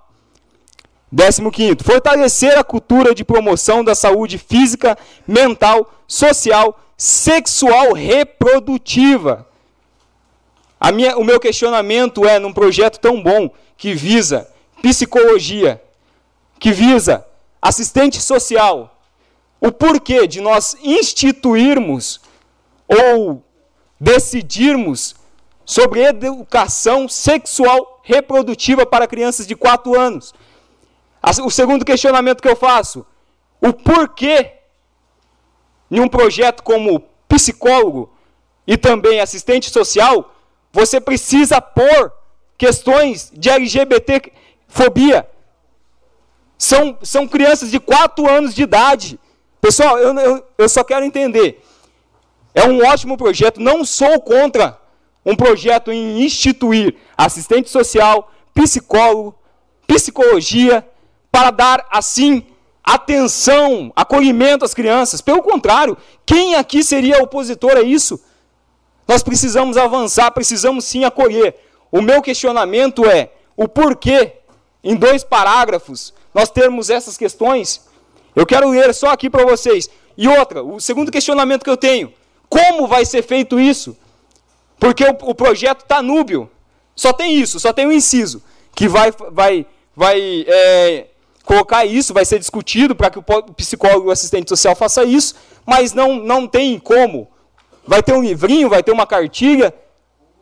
15 1.15 1.83
fortalecer 1.83 2.57
a 2.57 2.63
cultura 2.63 3.15
de 3.15 3.23
promoção 3.23 3.83
da 3.83 3.95
saúde 3.95 4.37
física, 4.37 4.97
mental, 5.27 5.89
social, 6.07 6.79
sexual 6.97 7.93
reprodutiva. 7.93 9.48
Minha, 10.93 11.17
o 11.17 11.23
meu 11.23 11.39
questionamento 11.39 12.25
é, 12.25 12.39
num 12.39 12.53
projeto 12.53 12.99
tão 12.99 13.21
bom 13.21 13.49
que 13.77 13.93
visa 13.93 14.49
psicologia, 14.81 15.81
que 16.57 16.71
visa 16.71 17.25
assistente 17.61 18.21
social, 18.21 18.97
o 19.59 19.71
porquê 19.71 20.25
de 20.25 20.39
nós 20.39 20.77
instituirmos 20.81 22.21
ou 22.87 23.43
decidirmos 23.99 25.15
sobre 25.65 26.01
educação 26.01 27.07
sexual 27.09 28.01
reprodutiva 28.03 28.85
para 28.85 29.07
crianças 29.07 29.45
de 29.45 29.55
4 29.55 29.99
anos. 29.99 30.33
O 31.43 31.51
segundo 31.51 31.83
questionamento 31.83 32.41
que 32.41 32.47
eu 32.47 32.55
faço, 32.55 33.05
o 33.61 33.73
porquê 33.73 34.53
em 35.91 35.99
um 35.99 36.07
projeto 36.07 36.63
como 36.63 37.03
psicólogo 37.27 38.11
e 38.65 38.77
também 38.77 39.19
assistente 39.19 39.69
social, 39.69 40.33
você 40.71 40.99
precisa 41.01 41.61
pôr 41.61 42.11
questões 42.57 43.31
de 43.33 43.49
LGBT 43.49 44.31
fobia. 44.67 45.27
São, 46.57 46.97
são 47.01 47.27
crianças 47.27 47.71
de 47.71 47.79
4 47.79 48.29
anos 48.29 48.53
de 48.53 48.63
idade. 48.63 49.19
Pessoal, 49.61 49.97
eu, 49.97 50.17
eu, 50.19 50.45
eu 50.57 50.69
só 50.69 50.83
quero 50.83 51.05
entender. 51.05 51.63
É 52.53 52.65
um 52.65 52.85
ótimo 52.85 53.17
projeto, 53.17 53.59
não 53.61 53.85
sou 53.85 54.19
contra 54.21 54.79
um 55.25 55.35
projeto 55.35 55.91
em 55.91 56.21
instituir 56.23 56.95
assistente 57.17 57.69
social, 57.69 58.31
psicólogo, 58.53 59.35
psicologia, 59.87 60.87
para 61.31 61.51
dar 61.51 61.87
assim 61.91 62.45
atenção, 62.83 63.91
acolhimento 63.95 64.65
às 64.65 64.73
crianças. 64.73 65.21
Pelo 65.21 65.43
contrário, 65.43 65.97
quem 66.25 66.55
aqui 66.55 66.83
seria 66.83 67.21
opositor 67.21 67.77
a 67.77 67.81
isso? 67.81 68.19
Nós 69.09 69.23
precisamos 69.23 69.75
avançar, 69.75 70.29
precisamos 70.29 70.85
sim 70.85 71.03
acolher. 71.03 71.55
O 71.91 71.99
meu 71.99 72.21
questionamento 72.21 73.03
é 73.09 73.31
o 73.57 73.67
porquê, 73.67 74.33
em 74.83 74.95
dois 74.95 75.23
parágrafos, 75.23 76.13
nós 76.31 76.51
termos 76.51 76.91
essas 76.91 77.17
questões. 77.17 77.81
Eu 78.35 78.45
quero 78.45 78.69
ler 78.69 78.93
só 78.93 79.07
aqui 79.09 79.27
para 79.27 79.43
vocês. 79.43 79.89
E 80.15 80.27
outra, 80.27 80.63
o 80.63 80.79
segundo 80.79 81.11
questionamento 81.11 81.63
que 81.63 81.69
eu 81.71 81.75
tenho: 81.75 82.13
como 82.47 82.87
vai 82.87 83.03
ser 83.03 83.23
feito 83.23 83.59
isso? 83.59 83.97
Porque 84.79 85.03
o, 85.03 85.17
o 85.23 85.33
projeto 85.33 85.81
está 85.81 86.03
núbio. 86.03 86.47
Só 86.95 87.11
tem 87.11 87.33
isso, 87.33 87.59
só 87.59 87.73
tem 87.73 87.87
o 87.87 87.89
um 87.89 87.91
inciso. 87.91 88.43
Que 88.75 88.87
vai, 88.87 89.11
vai, 89.31 89.65
vai 89.95 90.45
é, 90.47 91.07
colocar 91.43 91.83
isso, 91.83 92.13
vai 92.13 92.25
ser 92.25 92.37
discutido 92.37 92.95
para 92.95 93.09
que 93.09 93.17
o 93.17 93.23
psicólogo 93.55 94.05
e 94.05 94.09
o 94.09 94.11
assistente 94.11 94.49
social 94.49 94.75
faça 94.75 95.03
isso, 95.03 95.33
mas 95.65 95.93
não, 95.93 96.17
não 96.17 96.47
tem 96.47 96.77
como. 96.77 97.27
Vai 97.89 98.03
ter 98.03 98.13
um 98.13 98.21
livrinho, 98.21 98.69
vai 98.69 98.83
ter 98.83 98.91
uma 98.91 99.07
cartilha, 99.07 99.73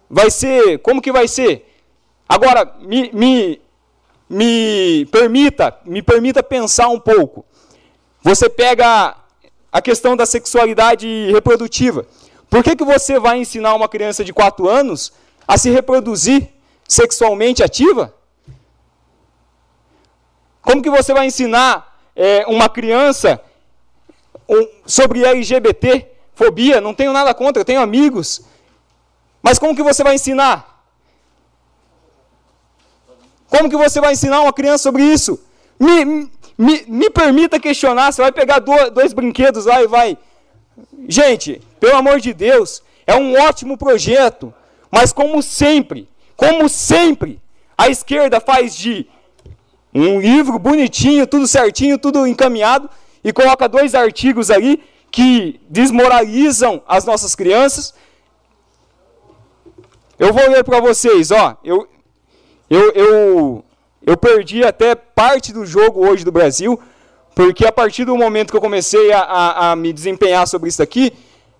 vai 0.09 0.29
ser. 0.29 0.79
Como 0.79 1.01
que 1.01 1.13
vai 1.13 1.29
ser? 1.29 1.73
Agora, 2.27 2.75
me, 2.81 3.09
me, 3.13 3.61
me 4.29 5.05
permita, 5.05 5.79
me 5.85 6.01
permita 6.01 6.43
pensar 6.43 6.89
um 6.89 6.99
pouco. 6.99 7.45
Você 8.21 8.49
pega 8.49 9.15
a 9.71 9.81
questão 9.81 10.17
da 10.17 10.25
sexualidade 10.25 11.07
reprodutiva. 11.31 12.05
Por 12.49 12.61
que, 12.61 12.75
que 12.75 12.83
você 12.83 13.17
vai 13.17 13.37
ensinar 13.37 13.75
uma 13.75 13.87
criança 13.87 14.25
de 14.25 14.33
4 14.33 14.67
anos 14.67 15.13
a 15.47 15.57
se 15.57 15.69
reproduzir 15.69 16.49
sexualmente 16.85 17.63
ativa? 17.63 18.13
Como 20.61 20.81
que 20.83 20.89
você 20.89 21.13
vai 21.13 21.27
ensinar 21.27 21.97
é, 22.13 22.45
uma 22.45 22.67
criança 22.67 23.41
um, 24.49 24.67
sobre 24.85 25.23
LGBT, 25.23 26.16
fobia? 26.37 26.79
Não 26.79 26.93
tenho 26.93 27.11
nada 27.11 27.33
contra, 27.33 27.61
eu 27.61 27.65
tenho 27.65 27.81
amigos. 27.81 28.41
Mas 29.41 29.57
como 29.57 29.75
que 29.75 29.83
você 29.83 30.03
vai 30.03 30.15
ensinar? 30.15 30.85
Como 33.49 33.69
que 33.69 33.77
você 33.77 33.99
vai 33.99 34.13
ensinar 34.13 34.41
uma 34.41 34.53
criança 34.53 34.83
sobre 34.83 35.03
isso? 35.03 35.39
Me, 35.79 36.29
me, 36.57 36.85
me 36.87 37.09
permita 37.09 37.59
questionar, 37.59 38.11
você 38.11 38.21
vai 38.21 38.31
pegar 38.31 38.59
dois, 38.59 38.91
dois 38.91 39.13
brinquedos 39.13 39.65
lá 39.65 39.81
e 39.81 39.87
vai 39.87 40.17
Gente, 41.07 41.61
pelo 41.79 41.95
amor 41.95 42.19
de 42.19 42.33
Deus, 42.33 42.83
é 43.05 43.15
um 43.15 43.33
ótimo 43.33 43.77
projeto, 43.77 44.53
mas 44.91 45.11
como 45.11 45.41
sempre, 45.41 46.07
como 46.35 46.69
sempre, 46.69 47.41
a 47.77 47.89
esquerda 47.89 48.39
faz 48.39 48.75
de 48.75 49.07
um 49.93 50.19
livro 50.19 50.59
bonitinho, 50.59 51.25
tudo 51.25 51.47
certinho, 51.47 51.97
tudo 51.97 52.27
encaminhado, 52.27 52.89
e 53.23 53.33
coloca 53.33 53.67
dois 53.67 53.95
artigos 53.95 54.51
ali 54.51 54.83
que 55.17 55.59
desmoralizam 55.67 56.79
as 56.87 57.03
nossas 57.03 57.33
crianças. 57.33 57.91
Eu 60.19 60.31
vou 60.31 60.47
ler 60.47 60.63
para 60.63 60.79
vocês, 60.79 61.31
ó. 61.31 61.57
Eu, 61.63 61.87
eu, 62.69 62.91
eu, 62.91 63.65
eu 64.05 64.15
perdi 64.15 64.63
até 64.63 64.93
parte 64.93 65.51
do 65.51 65.65
jogo 65.65 66.07
hoje 66.07 66.23
do 66.23 66.31
Brasil 66.31 66.79
porque 67.33 67.65
a 67.65 67.71
partir 67.71 68.05
do 68.05 68.15
momento 68.15 68.51
que 68.51 68.57
eu 68.57 68.61
comecei 68.61 69.11
a, 69.11 69.21
a, 69.21 69.71
a 69.71 69.75
me 69.75 69.91
desempenhar 69.91 70.47
sobre 70.47 70.69
isso 70.69 70.83
aqui, 70.83 71.11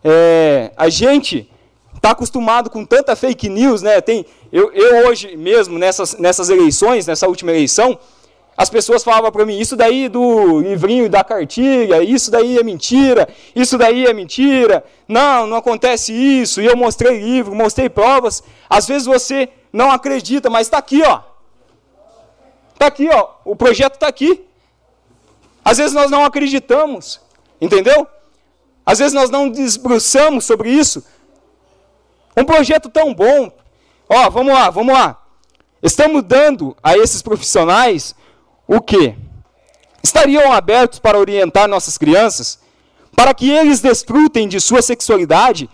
é, 0.03 0.71
a 0.77 0.87
gente 0.87 1.49
está 1.95 2.11
acostumado 2.11 2.69
com 2.69 2.85
tanta 2.85 3.15
fake 3.15 3.49
news, 3.49 3.81
né? 3.81 3.99
Tem, 4.01 4.23
eu, 4.53 4.71
eu 4.71 5.07
hoje 5.07 5.35
mesmo, 5.35 5.79
nessas, 5.79 6.15
nessas 6.19 6.51
eleições, 6.51 7.07
nessa 7.07 7.27
última 7.27 7.49
eleição, 7.49 7.97
as 8.57 8.71
pessoas 8.71 9.03
falavam 9.03 9.31
para 9.31 9.45
mim, 9.45 9.59
isso 9.59 9.75
daí 9.75 10.09
do 10.09 10.59
livrinho 10.61 11.07
da 11.07 11.23
cartilha, 11.23 12.01
isso 12.01 12.31
daí 12.31 12.57
é 12.57 12.63
mentira, 12.63 13.29
isso 13.55 13.77
daí 13.77 14.07
é 14.07 14.13
mentira, 14.13 14.83
não, 15.07 15.45
não 15.45 15.57
acontece 15.57 16.11
isso, 16.11 16.59
e 16.59 16.65
eu 16.65 16.75
mostrei 16.75 17.19
livro, 17.19 17.53
mostrei 17.53 17.87
provas. 17.87 18.43
Às 18.67 18.87
vezes 18.87 19.05
você 19.05 19.49
não 19.71 19.91
acredita, 19.91 20.49
mas 20.49 20.65
está 20.65 20.79
aqui, 20.79 21.03
ó. 21.03 21.21
Está 22.73 22.87
aqui, 22.87 23.07
ó. 23.11 23.29
O 23.45 23.55
projeto 23.55 23.93
está 23.93 24.07
aqui. 24.07 24.43
Às 25.63 25.77
vezes 25.77 25.93
nós 25.93 26.09
não 26.09 26.25
acreditamos, 26.25 27.21
entendeu? 27.61 28.07
Às 28.83 28.97
vezes 28.97 29.13
nós 29.13 29.29
não 29.29 29.49
desbruçamos 29.49 30.45
sobre 30.45 30.71
isso. 30.71 31.05
Um 32.35 32.43
projeto 32.43 32.89
tão 32.89 33.13
bom. 33.13 33.51
Ó, 34.09 34.29
vamos 34.31 34.53
lá, 34.53 34.71
vamos 34.71 34.95
lá. 34.95 35.21
Estamos 35.83 36.23
dando 36.23 36.75
a 36.81 36.97
esses 36.97 37.21
profissionais 37.21 38.15
o 38.68 38.82
quê? 38.82 39.15
Estariam 40.03 40.51
abertos 40.51 40.99
para 40.99 41.18
orientar 41.18 41.68
nossas 41.68 41.97
crianças, 41.97 42.59
para 43.15 43.34
que 43.34 43.49
eles 43.49 43.80
desfrutem 43.80 44.47
de 44.47 44.59
sua 44.59 44.82
sexualidade 44.82 45.70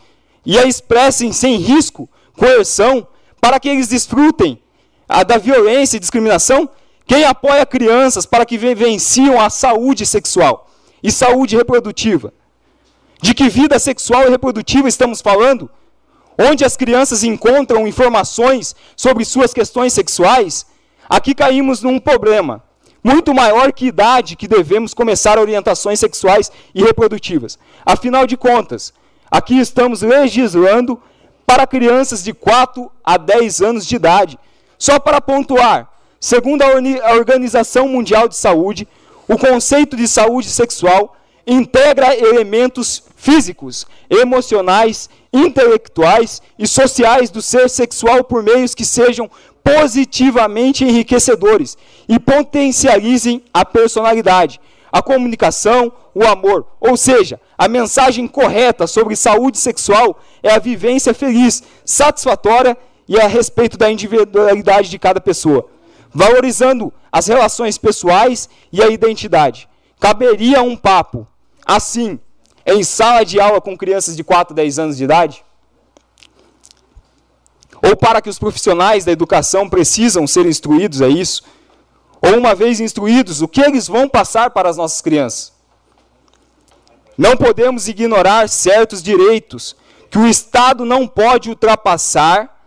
e 0.45 0.57
a 0.59 0.65
expressem 0.65 1.31
sem 1.33 1.57
risco, 1.57 2.09
coerção, 2.37 3.07
para 3.41 3.59
que 3.59 3.67
eles 3.67 3.87
desfrutem 3.87 4.61
a, 5.09 5.23
da 5.23 5.37
violência 5.37 5.97
e 5.97 5.99
discriminação 5.99 6.69
quem 7.05 7.25
apoia 7.25 7.65
crianças 7.65 8.25
para 8.25 8.45
que 8.45 8.57
vivenciam 8.57 9.39
a 9.39 9.49
saúde 9.49 10.05
sexual 10.05 10.69
e 11.01 11.11
saúde 11.11 11.55
reprodutiva? 11.57 12.33
De 13.21 13.33
que 13.33 13.49
vida 13.49 13.77
sexual 13.79 14.25
e 14.25 14.29
reprodutiva 14.29 14.87
estamos 14.87 15.21
falando? 15.21 15.69
Onde 16.37 16.65
as 16.65 16.75
crianças 16.75 17.23
encontram 17.23 17.87
informações 17.87 18.75
sobre 18.95 19.25
suas 19.25 19.53
questões 19.53 19.93
sexuais? 19.93 20.65
Aqui 21.09 21.35
caímos 21.35 21.81
num 21.81 21.99
problema 21.99 22.63
muito 23.03 23.33
maior 23.33 23.71
que 23.73 23.87
idade 23.87 24.35
que 24.35 24.47
devemos 24.47 24.93
começar 24.93 25.37
orientações 25.37 25.99
sexuais 25.99 26.51
e 26.73 26.83
reprodutivas. 26.83 27.59
Afinal 27.85 28.25
de 28.25 28.37
contas, 28.37 28.93
aqui 29.29 29.59
estamos 29.59 30.01
legislando 30.01 31.01
para 31.45 31.67
crianças 31.67 32.23
de 32.23 32.33
4 32.33 32.89
a 33.03 33.17
10 33.17 33.61
anos 33.61 33.85
de 33.85 33.95
idade. 33.95 34.39
Só 34.77 34.99
para 34.99 35.19
pontuar, 35.19 35.93
Segundo 36.23 36.61
a 36.61 37.15
Organização 37.15 37.85
Mundial 37.89 38.29
de 38.29 38.37
Saúde, 38.37 38.87
o 39.27 39.37
conceito 39.37 39.97
de 39.97 40.07
saúde 40.07 40.49
sexual 40.49 41.17
integra 41.45 42.15
elementos 42.15 43.03
físicos, 43.17 43.85
emocionais, 44.09 45.09
intelectuais 45.33 46.41
e 46.57 46.65
sociais 46.65 47.29
do 47.29 47.41
ser 47.41 47.69
sexual 47.69 48.23
por 48.23 48.41
meios 48.41 48.73
que 48.73 48.85
sejam 48.85 49.29
positivamente 49.63 50.83
enriquecedores 50.83 51.77
e 52.07 52.19
potencializem 52.19 53.43
a 53.53 53.63
personalidade, 53.63 54.59
a 54.91 55.01
comunicação, 55.01 55.91
o 56.13 56.25
amor. 56.25 56.67
Ou 56.79 56.97
seja, 56.97 57.39
a 57.57 57.67
mensagem 57.67 58.27
correta 58.27 58.85
sobre 58.87 59.15
saúde 59.15 59.57
sexual 59.57 60.19
é 60.41 60.51
a 60.51 60.59
vivência 60.59 61.13
feliz, 61.13 61.63
satisfatória 61.85 62.77
e 63.07 63.19
a 63.19 63.27
respeito 63.27 63.77
da 63.77 63.91
individualidade 63.91 64.89
de 64.89 64.99
cada 64.99 65.21
pessoa 65.21 65.69
valorizando 66.13 66.93
as 67.11 67.27
relações 67.27 67.77
pessoais 67.77 68.47
e 68.71 68.81
a 68.81 68.87
identidade. 68.87 69.67
Caberia 69.99 70.61
um 70.61 70.77
papo 70.77 71.27
assim 71.65 72.19
em 72.65 72.83
sala 72.83 73.25
de 73.25 73.39
aula 73.39 73.59
com 73.59 73.75
crianças 73.75 74.15
de 74.15 74.23
4, 74.23 74.53
10 74.53 74.79
anos 74.79 74.97
de 74.97 75.03
idade? 75.03 75.42
Ou 77.85 77.97
para 77.97 78.21
que 78.21 78.29
os 78.29 78.39
profissionais 78.39 79.03
da 79.03 79.11
educação 79.11 79.69
precisam 79.69 80.25
ser 80.25 80.45
instruídos 80.45 81.01
a 81.01 81.09
isso? 81.09 81.43
Ou 82.21 82.37
uma 82.37 82.55
vez 82.55 82.79
instruídos, 82.79 83.41
o 83.41 83.47
que 83.47 83.59
eles 83.59 83.87
vão 83.87 84.07
passar 84.07 84.51
para 84.51 84.69
as 84.69 84.77
nossas 84.77 85.01
crianças? 85.01 85.51
Não 87.17 87.35
podemos 87.35 87.89
ignorar 87.89 88.47
certos 88.47 89.03
direitos 89.03 89.75
que 90.09 90.17
o 90.17 90.25
Estado 90.25 90.85
não 90.85 91.05
pode 91.05 91.49
ultrapassar 91.49 92.65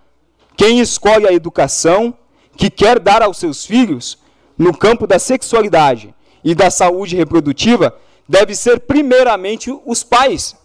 quem 0.57 0.81
escolhe 0.81 1.27
a 1.27 1.33
educação 1.33 2.15
que 2.57 2.69
quer 2.69 2.99
dar 2.99 3.23
aos 3.23 3.39
seus 3.39 3.65
filhos 3.65 4.19
no 4.57 4.77
campo 4.77 5.07
da 5.07 5.19
sexualidade 5.19 6.15
e 6.45 6.55
da 6.55 6.71
saúde 6.71 7.17
reprodutiva 7.17 7.97
deve 8.29 8.55
ser 8.55 8.81
primeiramente 8.81 9.71
os 9.85 10.03
pais. 10.03 10.57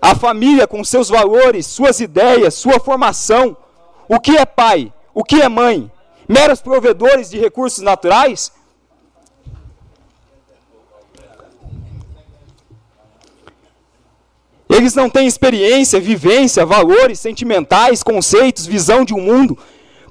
A 0.00 0.14
família 0.14 0.66
com 0.66 0.84
seus 0.84 1.08
valores, 1.08 1.66
suas 1.66 2.00
ideias, 2.00 2.54
sua 2.54 2.78
formação. 2.78 3.56
O 4.08 4.20
que 4.20 4.36
é 4.36 4.44
pai? 4.44 4.92
O 5.14 5.24
que 5.24 5.40
é 5.40 5.48
mãe? 5.48 5.90
Meros 6.28 6.60
provedores 6.60 7.30
de 7.30 7.38
recursos 7.38 7.82
naturais? 7.82 8.52
Eles 14.68 14.94
não 14.94 15.08
têm 15.08 15.26
experiência, 15.26 15.98
vivência, 15.98 16.66
valores 16.66 17.18
sentimentais, 17.18 18.02
conceitos, 18.02 18.66
visão 18.66 19.04
de 19.04 19.14
um 19.14 19.20
mundo. 19.20 19.56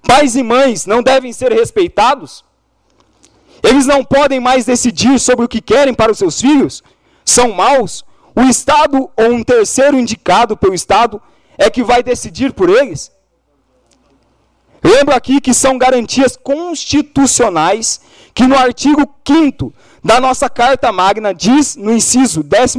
Pais 0.01 0.35
e 0.35 0.41
mães 0.43 0.85
não 0.85 1.03
devem 1.03 1.31
ser 1.31 1.51
respeitados? 1.51 2.43
Eles 3.61 3.85
não 3.85 4.03
podem 4.03 4.39
mais 4.39 4.65
decidir 4.65 5.19
sobre 5.19 5.45
o 5.45 5.47
que 5.47 5.61
querem 5.61 5.93
para 5.93 6.11
os 6.11 6.17
seus 6.17 6.39
filhos? 6.39 6.83
São 7.23 7.51
maus? 7.51 8.03
O 8.35 8.41
Estado 8.41 9.09
ou 9.15 9.31
um 9.31 9.43
terceiro 9.43 9.97
indicado 9.97 10.57
pelo 10.57 10.73
Estado 10.73 11.21
é 11.57 11.69
que 11.69 11.83
vai 11.83 12.03
decidir 12.03 12.53
por 12.53 12.69
eles? 12.69 13.11
Lembro 14.83 15.15
aqui 15.15 15.39
que 15.41 15.53
são 15.53 15.77
garantias 15.77 16.35
constitucionais 16.35 18.01
que 18.33 18.45
no 18.45 18.55
artigo 18.55 19.07
5 19.25 19.73
da 20.03 20.19
nossa 20.19 20.49
Carta 20.49 20.91
Magna 20.91 21.33
diz 21.33 21.75
no 21.75 21.91
inciso 21.91 22.43
14 22.43 22.77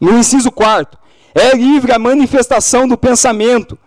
no 0.00 0.18
inciso 0.18 0.52
4 0.52 0.98
é 1.34 1.54
livre 1.54 1.92
a 1.92 1.98
manifestação 1.98 2.88
do 2.88 2.96
pensamento. 2.96 3.78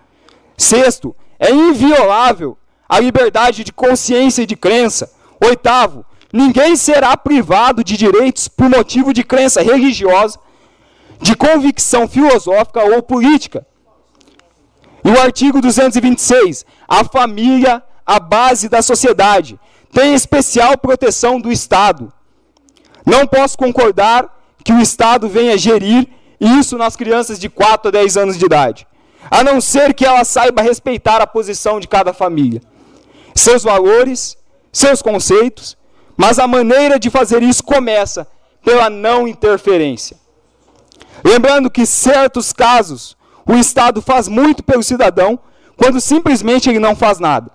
Sexto, 0.58 1.16
é 1.40 1.52
inviolável 1.52 2.58
a 2.88 3.00
liberdade 3.00 3.64
de 3.64 3.74
consciência 3.74 4.44
e 4.44 4.46
de 4.46 4.56
crença. 4.56 5.12
Oitavo, 5.44 6.06
ninguém 6.34 6.76
será 6.76 7.16
privado 7.16 7.84
de 7.84 7.96
direitos 7.96 8.48
por 8.48 8.68
motivo 8.68 9.14
de 9.14 9.24
crença 9.24 9.62
religiosa, 9.62 10.40
de 11.22 11.36
convicção 11.36 12.08
filosófica 12.08 12.84
ou 12.84 13.04
política. 13.04 13.66
E 15.06 15.10
o 15.10 15.22
artigo 15.22 15.62
226, 15.62 16.66
a 16.88 17.04
família, 17.04 17.84
a 18.04 18.20
base 18.20 18.68
da 18.68 18.82
sociedade, 18.82 19.60
tem 19.92 20.16
especial 20.16 20.76
proteção 20.76 21.40
do 21.40 21.52
Estado. 21.52 22.12
Não 23.06 23.28
posso 23.28 23.56
concordar 23.56 24.28
que 24.64 24.74
o 24.74 24.82
Estado 24.82 25.30
venha 25.30 25.58
gerir 25.58 26.08
isso 26.40 26.78
nas 26.78 26.96
crianças 26.96 27.38
de 27.38 27.48
4 27.48 27.90
a 27.90 27.92
10 27.92 28.18
anos 28.18 28.38
de 28.38 28.46
idade, 28.46 28.88
a 29.30 29.44
não 29.44 29.62
ser 29.62 29.94
que 29.94 30.06
ela 30.06 30.24
saiba 30.24 30.62
respeitar 30.62 31.22
a 31.22 31.28
posição 31.28 31.80
de 31.80 31.88
cada 31.88 32.12
família, 32.12 32.62
seus 33.36 33.64
valores, 33.64 34.38
seus 34.72 35.02
conceitos, 35.02 35.78
mas 36.18 36.40
a 36.40 36.48
maneira 36.48 37.00
de 37.00 37.10
fazer 37.10 37.42
isso 37.44 37.64
começa 37.64 38.28
pela 38.64 38.90
não 38.90 39.28
interferência. 39.28 40.18
Lembrando 41.24 41.70
que, 41.70 41.82
em 41.82 41.86
certos 41.86 42.54
casos, 42.54 43.18
o 43.46 43.54
Estado 43.54 44.02
faz 44.02 44.28
muito 44.28 44.64
pelo 44.64 44.84
cidadão 44.84 45.40
quando 45.76 46.00
simplesmente 46.00 46.70
ele 46.70 46.80
não 46.80 46.96
faz 46.96 47.20
nada. 47.20 47.52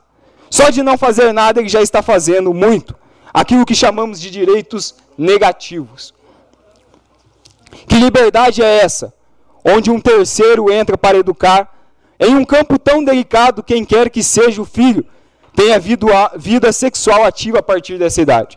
Só 0.51 0.71
de 0.71 0.83
não 0.83 0.97
fazer 0.97 1.33
nada 1.33 1.61
ele 1.61 1.69
já 1.69 1.83
está 1.83 2.03
fazendo 2.03 2.53
muito, 2.55 2.97
aquilo 3.33 3.67
que 3.67 3.75
chamamos 3.75 4.21
de 4.21 4.31
direitos 4.31 4.95
negativos. 5.17 6.15
Que 7.87 7.97
liberdade 7.97 8.63
é 8.63 8.79
essa? 8.79 9.13
Onde 9.65 9.91
um 9.91 10.01
terceiro 10.01 10.73
entra 10.73 10.97
para 10.97 11.19
educar, 11.19 11.75
em 12.19 12.35
um 12.35 12.45
campo 12.45 12.79
tão 12.79 13.05
delicado, 13.05 13.63
quem 13.63 13.85
quer 13.85 14.11
que 14.11 14.23
seja 14.23 14.63
o 14.63 14.65
filho 14.65 15.05
tenha 15.59 15.81
vida 16.37 16.73
sexual 16.73 17.25
ativa 17.25 17.59
a 17.59 17.63
partir 17.63 17.99
dessa 17.99 18.23
idade. 18.23 18.57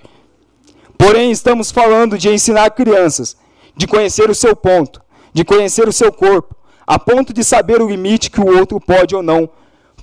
Porém, 0.95 1.31
estamos 1.31 1.71
falando 1.71 2.15
de 2.15 2.29
ensinar 2.29 2.69
crianças, 2.69 3.35
de 3.75 3.87
conhecer 3.87 4.29
o 4.29 4.35
seu 4.35 4.55
ponto, 4.55 5.01
de 5.33 5.43
conhecer 5.43 5.87
o 5.87 5.91
seu 5.91 6.13
corpo, 6.13 6.55
a 6.85 6.99
ponto 6.99 7.33
de 7.33 7.43
saber 7.43 7.81
o 7.81 7.89
limite 7.89 8.29
que 8.29 8.39
o 8.39 8.55
outro 8.55 8.79
pode 8.79 9.15
ou 9.15 9.23
não 9.23 9.49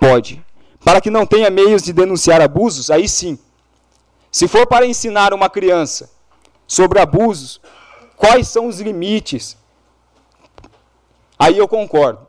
pode. 0.00 0.44
Para 0.84 1.00
que 1.00 1.08
não 1.08 1.24
tenha 1.24 1.48
meios 1.50 1.84
de 1.84 1.92
denunciar 1.92 2.40
abusos, 2.40 2.90
aí 2.90 3.08
sim. 3.08 3.38
Se 4.32 4.48
for 4.48 4.66
para 4.66 4.84
ensinar 4.84 5.32
uma 5.32 5.48
criança 5.48 6.10
sobre 6.66 6.98
abusos, 6.98 7.60
quais 8.16 8.48
são 8.48 8.66
os 8.66 8.80
limites. 8.80 9.56
Aí 11.38 11.56
eu 11.56 11.68
concordo. 11.68 12.26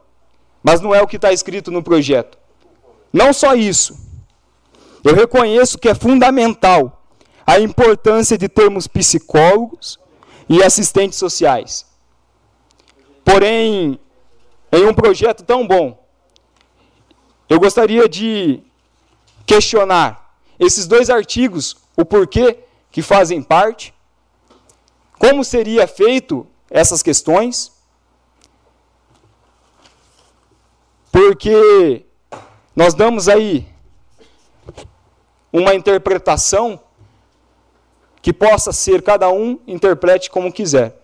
Mas 0.62 0.80
não 0.80 0.94
é 0.94 1.02
o 1.02 1.08
que 1.08 1.16
está 1.16 1.34
escrito 1.34 1.72
no 1.72 1.82
projeto. 1.82 2.38
Não 3.12 3.34
só 3.34 3.56
isso. 3.56 4.09
Eu 5.04 5.16
reconheço 5.16 5.78
que 5.78 5.90
é 5.90 5.96
fundamental 5.96 7.04
a 7.46 7.60
importância 7.60 8.38
de 8.38 8.48
termos 8.48 8.88
psicólogos 8.88 10.00
e 10.48 10.62
assistentes 10.62 11.18
sociais. 11.18 11.86
Porém, 13.24 14.00
em 14.72 14.86
um 14.86 14.94
projeto 14.94 15.44
tão 15.44 15.68
bom, 15.68 16.04
eu 17.48 17.60
gostaria 17.60 18.08
de 18.08 18.62
questionar 19.46 20.36
esses 20.60 20.86
dois 20.86 21.10
artigos, 21.10 21.78
o 21.96 22.06
porquê 22.06 22.60
que 22.92 23.02
fazem 23.02 23.42
parte 23.42 23.94
como 25.20 25.44
seria 25.44 25.86
feito 25.86 26.48
essas 26.72 27.04
questões? 27.04 27.74
Porque 31.12 32.06
nós 32.74 32.94
damos 32.94 33.28
aí 33.28 33.68
uma 35.52 35.74
interpretação 35.74 36.80
que 38.22 38.34
possa 38.34 38.72
ser 38.72 39.02
cada 39.02 39.30
um 39.30 39.60
interprete 39.68 40.30
como 40.30 40.52
quiser. 40.52 41.00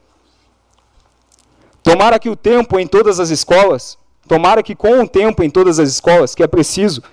Tomara 1.82 2.20
que 2.20 2.30
o 2.30 2.36
tempo 2.36 2.80
em 2.80 2.88
todas 2.88 3.20
as 3.20 3.30
escolas, 3.30 3.98
tomara 4.28 4.64
que 4.64 4.76
com 4.76 5.02
o 5.02 5.08
tempo 5.08 5.44
em 5.44 5.50
todas 5.50 5.80
as 5.80 5.90
escolas, 5.90 6.34
que 6.36 6.44
é 6.44 6.48
preciso 6.48 7.04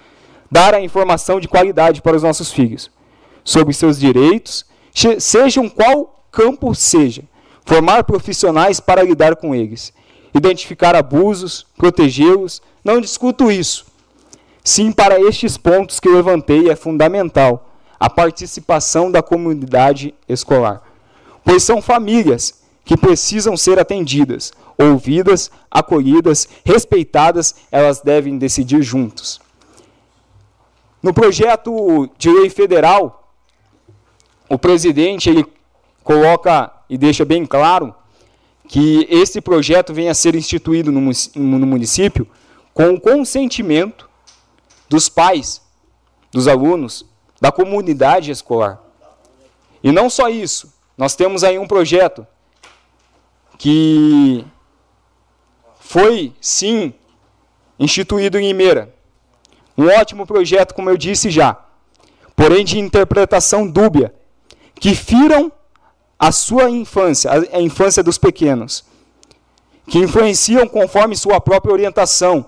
dar 0.51 0.75
a 0.75 0.81
informação 0.81 1.39
de 1.39 1.49
qualidade 1.49 2.03
para 2.03 2.17
os 2.17 2.23
nossos 2.23 2.51
filhos 2.51 2.91
sobre 3.45 3.73
seus 3.75 3.99
direitos, 3.99 4.65
sejam 5.19 5.69
qual 5.69 6.27
campo 6.31 6.75
seja 6.75 7.25
formar 7.65 8.05
profissionais 8.05 8.81
para 8.81 9.03
lidar 9.03 9.37
com 9.37 9.55
eles, 9.55 9.93
identificar 10.35 10.97
abusos, 10.97 11.67
protegê-los, 11.77 12.61
não 12.85 13.01
discuto 13.01 13.51
isso. 13.51 13.87
Sim, 14.65 14.93
para 14.93 15.21
estes 15.21 15.57
pontos 15.57 15.99
que 15.99 16.09
levantei 16.09 16.71
é 16.71 16.77
fundamental 16.77 17.71
a 17.99 18.09
participação 18.09 19.11
da 19.11 19.23
comunidade 19.23 20.15
escolar, 20.29 20.83
pois 21.45 21.63
são 21.63 21.83
famílias 21.83 22.63
que 22.85 22.97
precisam 22.97 23.57
ser 23.57 23.79
atendidas, 23.79 24.53
ouvidas, 24.77 25.51
acolhidas, 25.71 26.49
respeitadas, 26.65 27.55
elas 27.71 28.01
devem 28.01 28.39
decidir 28.39 28.83
juntos. 28.83 29.41
No 31.03 31.13
projeto 31.13 32.09
de 32.17 32.31
lei 32.31 32.51
federal, 32.51 33.33
o 34.49 34.59
presidente 34.59 35.31
ele 35.31 35.45
coloca 36.05 36.73
e 36.89 36.99
deixa 36.99 37.25
bem 37.25 37.47
claro 37.47 37.95
que 38.69 39.07
esse 39.11 39.41
projeto 39.41 39.93
venha 39.93 40.13
a 40.13 40.15
ser 40.15 40.35
instituído 40.35 40.93
no 40.93 41.67
município 41.67 42.27
com 42.73 42.95
o 42.95 43.01
consentimento 43.01 44.09
dos 44.93 45.09
pais, 45.09 45.63
dos 46.31 46.47
alunos, 46.47 47.07
da 47.41 47.51
comunidade 47.51 48.31
escolar. 48.31 48.79
E 49.83 49.91
não 49.91 50.11
só 50.11 50.29
isso, 50.29 50.71
nós 50.99 51.17
temos 51.17 51.43
aí 51.43 51.59
um 51.59 51.67
projeto 51.67 52.27
que 53.57 54.45
foi, 55.81 56.35
sim, 56.43 56.93
instituído 57.79 58.39
em 58.39 58.49
Limeira. 58.49 58.95
Um 59.79 59.87
ótimo 59.87 60.27
projeto, 60.27 60.75
como 60.75 60.91
eu 60.91 60.99
disse 60.99 61.31
já, 61.31 61.59
porém 62.37 62.63
de 62.63 62.79
interpretação 62.79 63.67
dúbia, 63.67 64.15
que 64.75 64.95
firam 64.95 65.51
a 66.19 66.31
sua 66.31 66.69
infância, 66.69 67.31
a 67.51 67.61
infância 67.63 68.03
dos 68.03 68.19
pequenos, 68.19 68.85
que 69.87 69.99
influenciam 69.99 70.69
conforme 70.69 71.17
sua 71.17 71.41
própria 71.41 71.73
orientação 71.73 72.45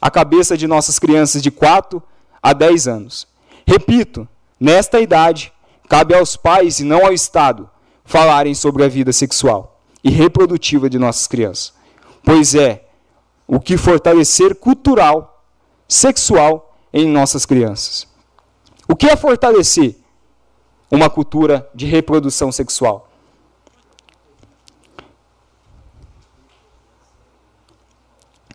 a 0.00 0.10
cabeça 0.10 0.56
de 0.56 0.66
nossas 0.66 0.98
crianças 0.98 1.42
de 1.42 1.50
4 1.50 2.02
a 2.42 2.52
10 2.52 2.88
anos. 2.88 3.26
Repito, 3.66 4.26
nesta 4.58 5.00
idade, 5.00 5.52
cabe 5.88 6.14
aos 6.14 6.36
pais 6.36 6.80
e 6.80 6.84
não 6.84 7.04
ao 7.04 7.12
Estado 7.12 7.68
falarem 8.04 8.54
sobre 8.54 8.84
a 8.84 8.88
vida 8.88 9.12
sexual 9.12 9.80
e 10.02 10.10
reprodutiva 10.10 10.88
de 10.88 10.98
nossas 10.98 11.26
crianças, 11.26 11.72
pois 12.24 12.54
é 12.54 12.86
o 13.46 13.60
que 13.60 13.76
fortalecer 13.76 14.54
cultural, 14.54 15.44
sexual 15.86 16.76
em 16.92 17.06
nossas 17.06 17.44
crianças. 17.44 18.08
O 18.88 18.96
que 18.96 19.06
é 19.06 19.16
fortalecer? 19.16 20.00
uma 20.90 21.08
cultura 21.08 21.70
de 21.74 21.86
reprodução 21.86 22.50
sexual. 22.50 23.08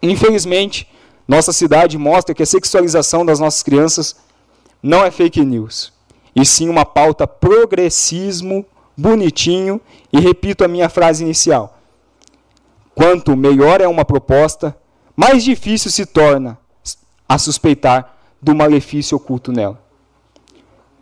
Infelizmente, 0.02 0.88
Nossa 1.28 1.52
cidade 1.52 1.98
mostra 1.98 2.36
que 2.36 2.44
a 2.44 2.46
sexualização 2.46 3.26
das 3.26 3.40
nossas 3.40 3.64
crianças 3.64 4.16
não 4.82 5.04
é 5.04 5.10
fake 5.10 5.44
news, 5.44 5.92
e 6.36 6.46
sim 6.46 6.70
uma 6.70 6.86
pauta 6.86 7.26
progressismo 7.26 8.66
bonitinho, 8.96 9.82
e 10.14 10.20
repito 10.20 10.64
a 10.64 10.68
minha 10.68 10.90
frase 10.90 11.24
inicial. 11.24 11.80
Quanto 12.94 13.36
melhor 13.36 13.82
é 13.82 13.88
uma 13.88 14.06
proposta, 14.06 14.78
mais 15.16 15.44
difícil 15.44 15.92
se 15.92 16.06
torna 16.06 16.58
a 17.28 17.38
suspeitar 17.38 18.16
do 18.42 18.54
malefício 18.56 19.18
oculto 19.18 19.52
nela. 19.52 19.82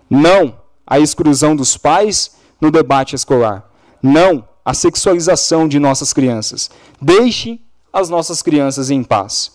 Não 0.09 0.57
a 0.87 0.99
exclusão 0.99 1.55
dos 1.55 1.75
pais 1.77 2.35
no 2.59 2.71
debate 2.71 3.15
escolar. 3.15 3.69
Não 4.01 4.47
a 4.63 4.73
sexualização 4.73 5.67
de 5.67 5.79
nossas 5.79 6.13
crianças. 6.13 6.69
Deixe 7.01 7.59
as 7.91 8.09
nossas 8.09 8.41
crianças 8.41 8.89
em 8.89 9.03
paz. 9.03 9.51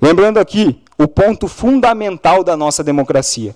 Lembrando 0.00 0.38
aqui 0.38 0.80
o 0.96 1.08
ponto 1.08 1.48
fundamental 1.48 2.44
da 2.44 2.56
nossa 2.56 2.84
democracia. 2.84 3.54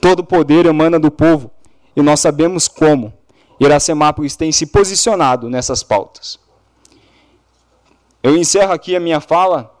Todo 0.00 0.24
poder 0.24 0.66
emana 0.66 0.98
do 0.98 1.10
povo 1.10 1.50
e 1.94 2.02
nós 2.02 2.20
sabemos 2.20 2.68
como 2.68 3.12
Iracemápolis 3.58 4.36
tem 4.36 4.50
se 4.50 4.66
posicionado 4.66 5.48
nessas 5.48 5.82
pautas. 5.82 6.38
Eu 8.22 8.36
encerro 8.36 8.72
aqui 8.72 8.94
a 8.94 9.00
minha 9.00 9.20
fala 9.20 9.72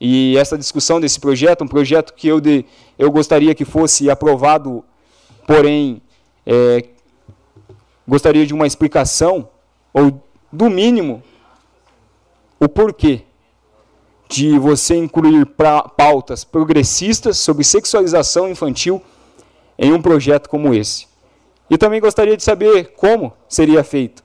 e 0.00 0.36
essa 0.36 0.58
discussão 0.58 1.00
desse 1.00 1.20
projeto, 1.20 1.64
um 1.64 1.68
projeto 1.68 2.14
que 2.14 2.28
eu, 2.28 2.40
de, 2.40 2.64
eu 2.98 3.10
gostaria 3.10 3.54
que 3.54 3.64
fosse 3.64 4.10
aprovado, 4.10 4.84
porém, 5.46 6.02
é, 6.46 6.84
gostaria 8.08 8.46
de 8.46 8.52
uma 8.52 8.66
explicação, 8.66 9.48
ou 9.92 10.20
do 10.50 10.68
mínimo, 10.68 11.22
o 12.58 12.68
porquê 12.68 13.22
de 14.32 14.58
você 14.58 14.96
incluir 14.96 15.44
pra, 15.44 15.82
pautas 15.82 16.42
progressistas 16.42 17.36
sobre 17.36 17.62
sexualização 17.62 18.48
infantil 18.48 19.02
em 19.78 19.92
um 19.92 20.00
projeto 20.00 20.48
como 20.48 20.72
esse. 20.72 21.06
E 21.68 21.76
também 21.76 22.00
gostaria 22.00 22.34
de 22.34 22.42
saber 22.42 22.94
como 22.96 23.34
seria 23.46 23.84
feito, 23.84 24.24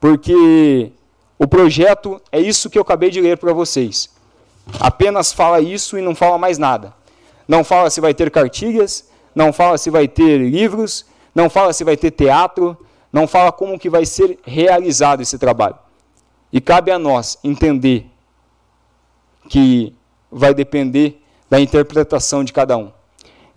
porque 0.00 0.90
o 1.38 1.46
projeto 1.46 2.20
é 2.32 2.40
isso 2.40 2.68
que 2.68 2.76
eu 2.76 2.82
acabei 2.82 3.10
de 3.10 3.20
ler 3.20 3.38
para 3.38 3.52
vocês. 3.52 4.10
Apenas 4.80 5.32
fala 5.32 5.60
isso 5.60 5.96
e 5.96 6.02
não 6.02 6.16
fala 6.16 6.36
mais 6.36 6.58
nada. 6.58 6.92
Não 7.46 7.62
fala 7.62 7.90
se 7.90 8.00
vai 8.00 8.12
ter 8.12 8.32
cartilhas, 8.32 9.08
não 9.34 9.52
fala 9.52 9.78
se 9.78 9.88
vai 9.88 10.08
ter 10.08 10.38
livros, 10.38 11.06
não 11.32 11.48
fala 11.48 11.72
se 11.72 11.84
vai 11.84 11.96
ter 11.96 12.10
teatro, 12.10 12.76
não 13.12 13.28
fala 13.28 13.52
como 13.52 13.78
que 13.78 13.88
vai 13.88 14.04
ser 14.04 14.36
realizado 14.44 15.20
esse 15.20 15.38
trabalho. 15.38 15.76
E 16.52 16.60
cabe 16.60 16.90
a 16.90 16.98
nós 16.98 17.38
entender 17.44 18.10
que 19.48 19.94
vai 20.30 20.54
depender 20.54 21.22
da 21.48 21.60
interpretação 21.60 22.42
de 22.42 22.52
cada 22.52 22.76
um. 22.76 22.90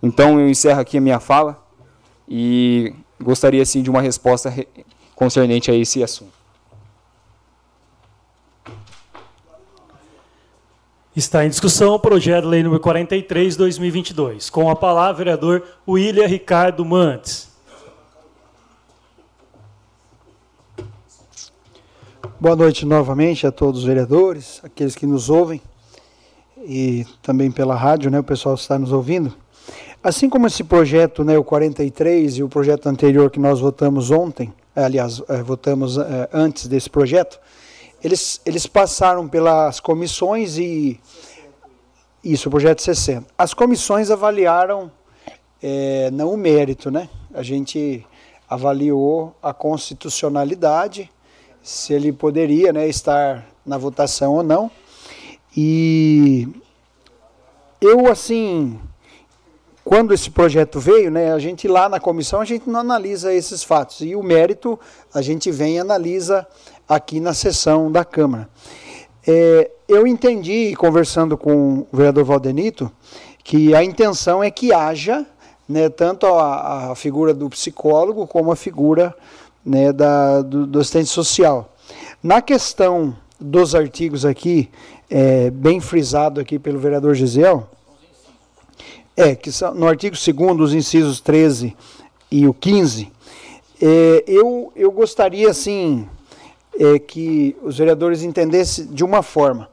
Então 0.02 0.38
eu 0.38 0.48
encerro 0.48 0.80
aqui 0.80 0.98
a 0.98 1.00
minha 1.00 1.18
fala 1.18 1.60
e 2.28 2.94
gostaria 3.20 3.64
sim 3.64 3.82
de 3.82 3.90
uma 3.90 4.00
resposta 4.00 4.54
concernente 5.14 5.70
a 5.70 5.74
esse 5.74 6.02
assunto. 6.02 6.38
Está 11.16 11.44
em 11.44 11.48
discussão 11.48 11.94
o 11.94 11.98
projeto 11.98 12.44
de 12.44 12.50
lei 12.50 12.62
número 12.62 12.80
43, 12.80 13.56
2022. 13.56 14.50
Com 14.50 14.70
a 14.70 14.76
palavra, 14.76 15.14
o 15.14 15.16
vereador 15.16 15.66
William 15.88 16.26
Ricardo 16.28 16.84
Mantes. 16.84 17.48
Boa 22.38 22.54
noite 22.54 22.86
novamente 22.86 23.48
a 23.48 23.50
todos 23.50 23.80
os 23.80 23.84
vereadores, 23.84 24.60
aqueles 24.62 24.94
que 24.94 25.06
nos 25.06 25.28
ouvem 25.28 25.60
e 26.64 27.06
também 27.22 27.50
pela 27.50 27.74
rádio, 27.74 28.10
né, 28.10 28.18
o 28.20 28.24
pessoal 28.24 28.54
está 28.54 28.78
nos 28.78 28.92
ouvindo. 28.92 29.34
Assim 30.02 30.28
como 30.28 30.46
esse 30.46 30.62
projeto, 30.62 31.24
né, 31.24 31.36
o 31.36 31.44
43 31.44 32.38
e 32.38 32.42
o 32.42 32.48
projeto 32.48 32.88
anterior 32.88 33.30
que 33.30 33.40
nós 33.40 33.60
votamos 33.60 34.10
ontem, 34.10 34.52
aliás, 34.74 35.22
é, 35.28 35.42
votamos 35.42 35.98
é, 35.98 36.28
antes 36.32 36.66
desse 36.66 36.88
projeto, 36.88 37.38
eles, 38.02 38.40
eles 38.46 38.66
passaram 38.66 39.26
pelas 39.26 39.80
comissões 39.80 40.56
e 40.56 41.00
isso, 42.22 42.48
o 42.48 42.50
projeto 42.50 42.82
60. 42.82 43.26
As 43.36 43.54
comissões 43.54 44.10
avaliaram 44.10 44.90
é, 45.62 46.10
não 46.12 46.32
o 46.32 46.36
mérito, 46.36 46.90
né? 46.90 47.08
A 47.32 47.42
gente 47.42 48.04
avaliou 48.48 49.36
a 49.42 49.52
constitucionalidade, 49.52 51.10
se 51.62 51.92
ele 51.92 52.12
poderia 52.12 52.72
né, 52.72 52.88
estar 52.88 53.46
na 53.64 53.76
votação 53.76 54.34
ou 54.34 54.42
não. 54.42 54.70
E 55.56 56.48
eu, 57.80 58.10
assim, 58.10 58.78
quando 59.84 60.12
esse 60.12 60.30
projeto 60.30 60.78
veio, 60.78 61.10
né, 61.10 61.32
a 61.32 61.38
gente 61.38 61.66
lá 61.66 61.88
na 61.88 61.98
comissão, 61.98 62.40
a 62.40 62.44
gente 62.44 62.68
não 62.68 62.80
analisa 62.80 63.32
esses 63.32 63.62
fatos. 63.62 64.00
E 64.00 64.14
o 64.14 64.22
mérito, 64.22 64.78
a 65.14 65.22
gente 65.22 65.50
vem 65.50 65.76
e 65.76 65.78
analisa 65.78 66.46
aqui 66.88 67.20
na 67.20 67.32
sessão 67.32 67.90
da 67.90 68.04
Câmara. 68.04 68.48
É, 69.26 69.70
eu 69.88 70.06
entendi, 70.06 70.74
conversando 70.76 71.36
com 71.36 71.80
o 71.80 71.86
vereador 71.92 72.24
Valdenito, 72.24 72.90
que 73.42 73.74
a 73.74 73.82
intenção 73.82 74.42
é 74.42 74.50
que 74.50 74.72
haja 74.72 75.26
né, 75.68 75.88
tanto 75.88 76.26
a, 76.26 76.92
a 76.92 76.94
figura 76.94 77.32
do 77.32 77.48
psicólogo 77.48 78.26
como 78.26 78.50
a 78.50 78.56
figura 78.56 79.14
né, 79.64 79.92
da, 79.92 80.42
do, 80.42 80.66
do 80.66 80.80
assistente 80.80 81.08
social. 81.08 81.74
Na 82.22 82.42
questão 82.42 83.16
dos 83.40 83.74
artigos 83.74 84.24
aqui, 84.24 84.70
é, 85.10 85.50
bem 85.50 85.80
frisado 85.80 86.40
aqui 86.40 86.58
pelo 86.58 86.78
vereador 86.78 87.14
Gisel, 87.14 87.68
é 89.16 89.34
que 89.34 89.50
no 89.74 89.88
artigo 89.88 90.16
2 90.16 90.60
os 90.60 90.74
incisos 90.74 91.20
13 91.20 91.76
e 92.30 92.46
o 92.46 92.54
15, 92.54 93.10
é, 93.80 94.24
eu, 94.26 94.72
eu 94.76 94.90
gostaria, 94.90 95.50
assim, 95.50 96.08
é, 96.78 96.98
que 96.98 97.56
os 97.62 97.78
vereadores 97.78 98.22
entendessem 98.22 98.86
de 98.86 99.04
uma 99.04 99.22
forma. 99.22 99.68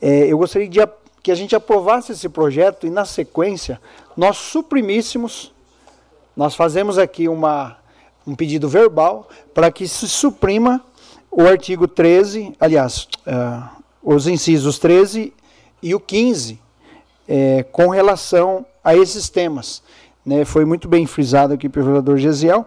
É, 0.00 0.26
eu 0.26 0.38
gostaria 0.38 0.68
de, 0.68 0.80
que 1.22 1.30
a 1.30 1.34
gente 1.34 1.54
aprovasse 1.54 2.12
esse 2.12 2.28
projeto 2.28 2.86
e, 2.86 2.90
na 2.90 3.04
sequência, 3.04 3.80
nós 4.16 4.36
suprimíssemos, 4.36 5.52
nós 6.36 6.54
fazemos 6.54 6.98
aqui 6.98 7.28
uma, 7.28 7.76
um 8.26 8.34
pedido 8.34 8.68
verbal 8.68 9.28
para 9.54 9.70
que 9.70 9.86
se 9.86 10.08
suprima 10.08 10.84
o 11.30 11.42
artigo 11.42 11.86
13, 11.86 12.54
aliás, 12.58 13.08
uh, 13.26 13.75
os 14.06 14.28
incisos 14.28 14.78
13 14.78 15.32
e 15.82 15.92
o 15.92 15.98
15, 15.98 16.60
é, 17.28 17.64
com 17.72 17.88
relação 17.88 18.64
a 18.82 18.96
esses 18.96 19.28
temas. 19.28 19.82
Né, 20.24 20.44
foi 20.44 20.64
muito 20.64 20.86
bem 20.86 21.06
frisado 21.06 21.52
aqui 21.52 21.68
pelo 21.68 21.86
vereador 21.86 22.16
Gesiel. 22.16 22.66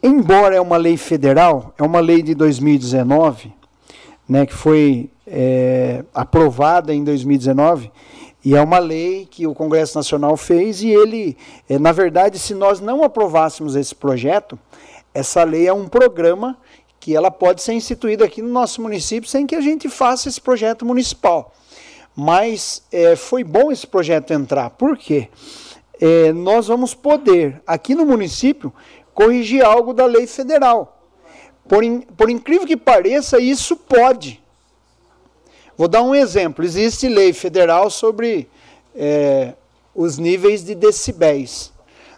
Embora 0.00 0.54
é 0.54 0.60
uma 0.60 0.76
lei 0.76 0.96
federal, 0.96 1.74
é 1.76 1.82
uma 1.82 1.98
lei 1.98 2.22
de 2.22 2.36
2019, 2.36 3.52
né, 4.28 4.46
que 4.46 4.54
foi 4.54 5.10
é, 5.26 6.04
aprovada 6.14 6.94
em 6.94 7.02
2019, 7.02 7.90
e 8.44 8.54
é 8.54 8.62
uma 8.62 8.78
lei 8.78 9.26
que 9.28 9.44
o 9.44 9.54
Congresso 9.54 9.98
Nacional 9.98 10.36
fez, 10.36 10.82
e 10.82 10.88
ele, 10.88 11.36
é, 11.68 11.80
na 11.80 11.90
verdade, 11.90 12.38
se 12.38 12.54
nós 12.54 12.80
não 12.80 13.02
aprovássemos 13.02 13.74
esse 13.74 13.94
projeto, 13.94 14.56
essa 15.12 15.42
lei 15.42 15.66
é 15.66 15.72
um 15.72 15.88
programa 15.88 16.56
que 17.06 17.14
ela 17.14 17.30
pode 17.30 17.62
ser 17.62 17.72
instituída 17.72 18.24
aqui 18.24 18.42
no 18.42 18.48
nosso 18.48 18.82
município 18.82 19.30
sem 19.30 19.46
que 19.46 19.54
a 19.54 19.60
gente 19.60 19.88
faça 19.88 20.28
esse 20.28 20.40
projeto 20.40 20.84
municipal. 20.84 21.54
Mas 22.16 22.82
é, 22.90 23.14
foi 23.14 23.44
bom 23.44 23.70
esse 23.70 23.86
projeto 23.86 24.32
entrar, 24.32 24.70
por 24.70 24.98
quê? 24.98 25.28
É, 26.00 26.32
nós 26.32 26.66
vamos 26.66 26.94
poder, 26.94 27.62
aqui 27.64 27.94
no 27.94 28.04
município, 28.04 28.72
corrigir 29.14 29.64
algo 29.64 29.94
da 29.94 30.04
lei 30.04 30.26
federal. 30.26 31.00
Por, 31.68 31.84
in, 31.84 32.00
por 32.00 32.28
incrível 32.28 32.66
que 32.66 32.76
pareça, 32.76 33.38
isso 33.38 33.76
pode. 33.76 34.42
Vou 35.78 35.86
dar 35.86 36.02
um 36.02 36.12
exemplo. 36.12 36.64
Existe 36.64 37.06
lei 37.06 37.32
federal 37.32 37.88
sobre 37.88 38.50
é, 38.96 39.54
os 39.94 40.18
níveis 40.18 40.64
de 40.64 40.74
decibéis. 40.74 41.72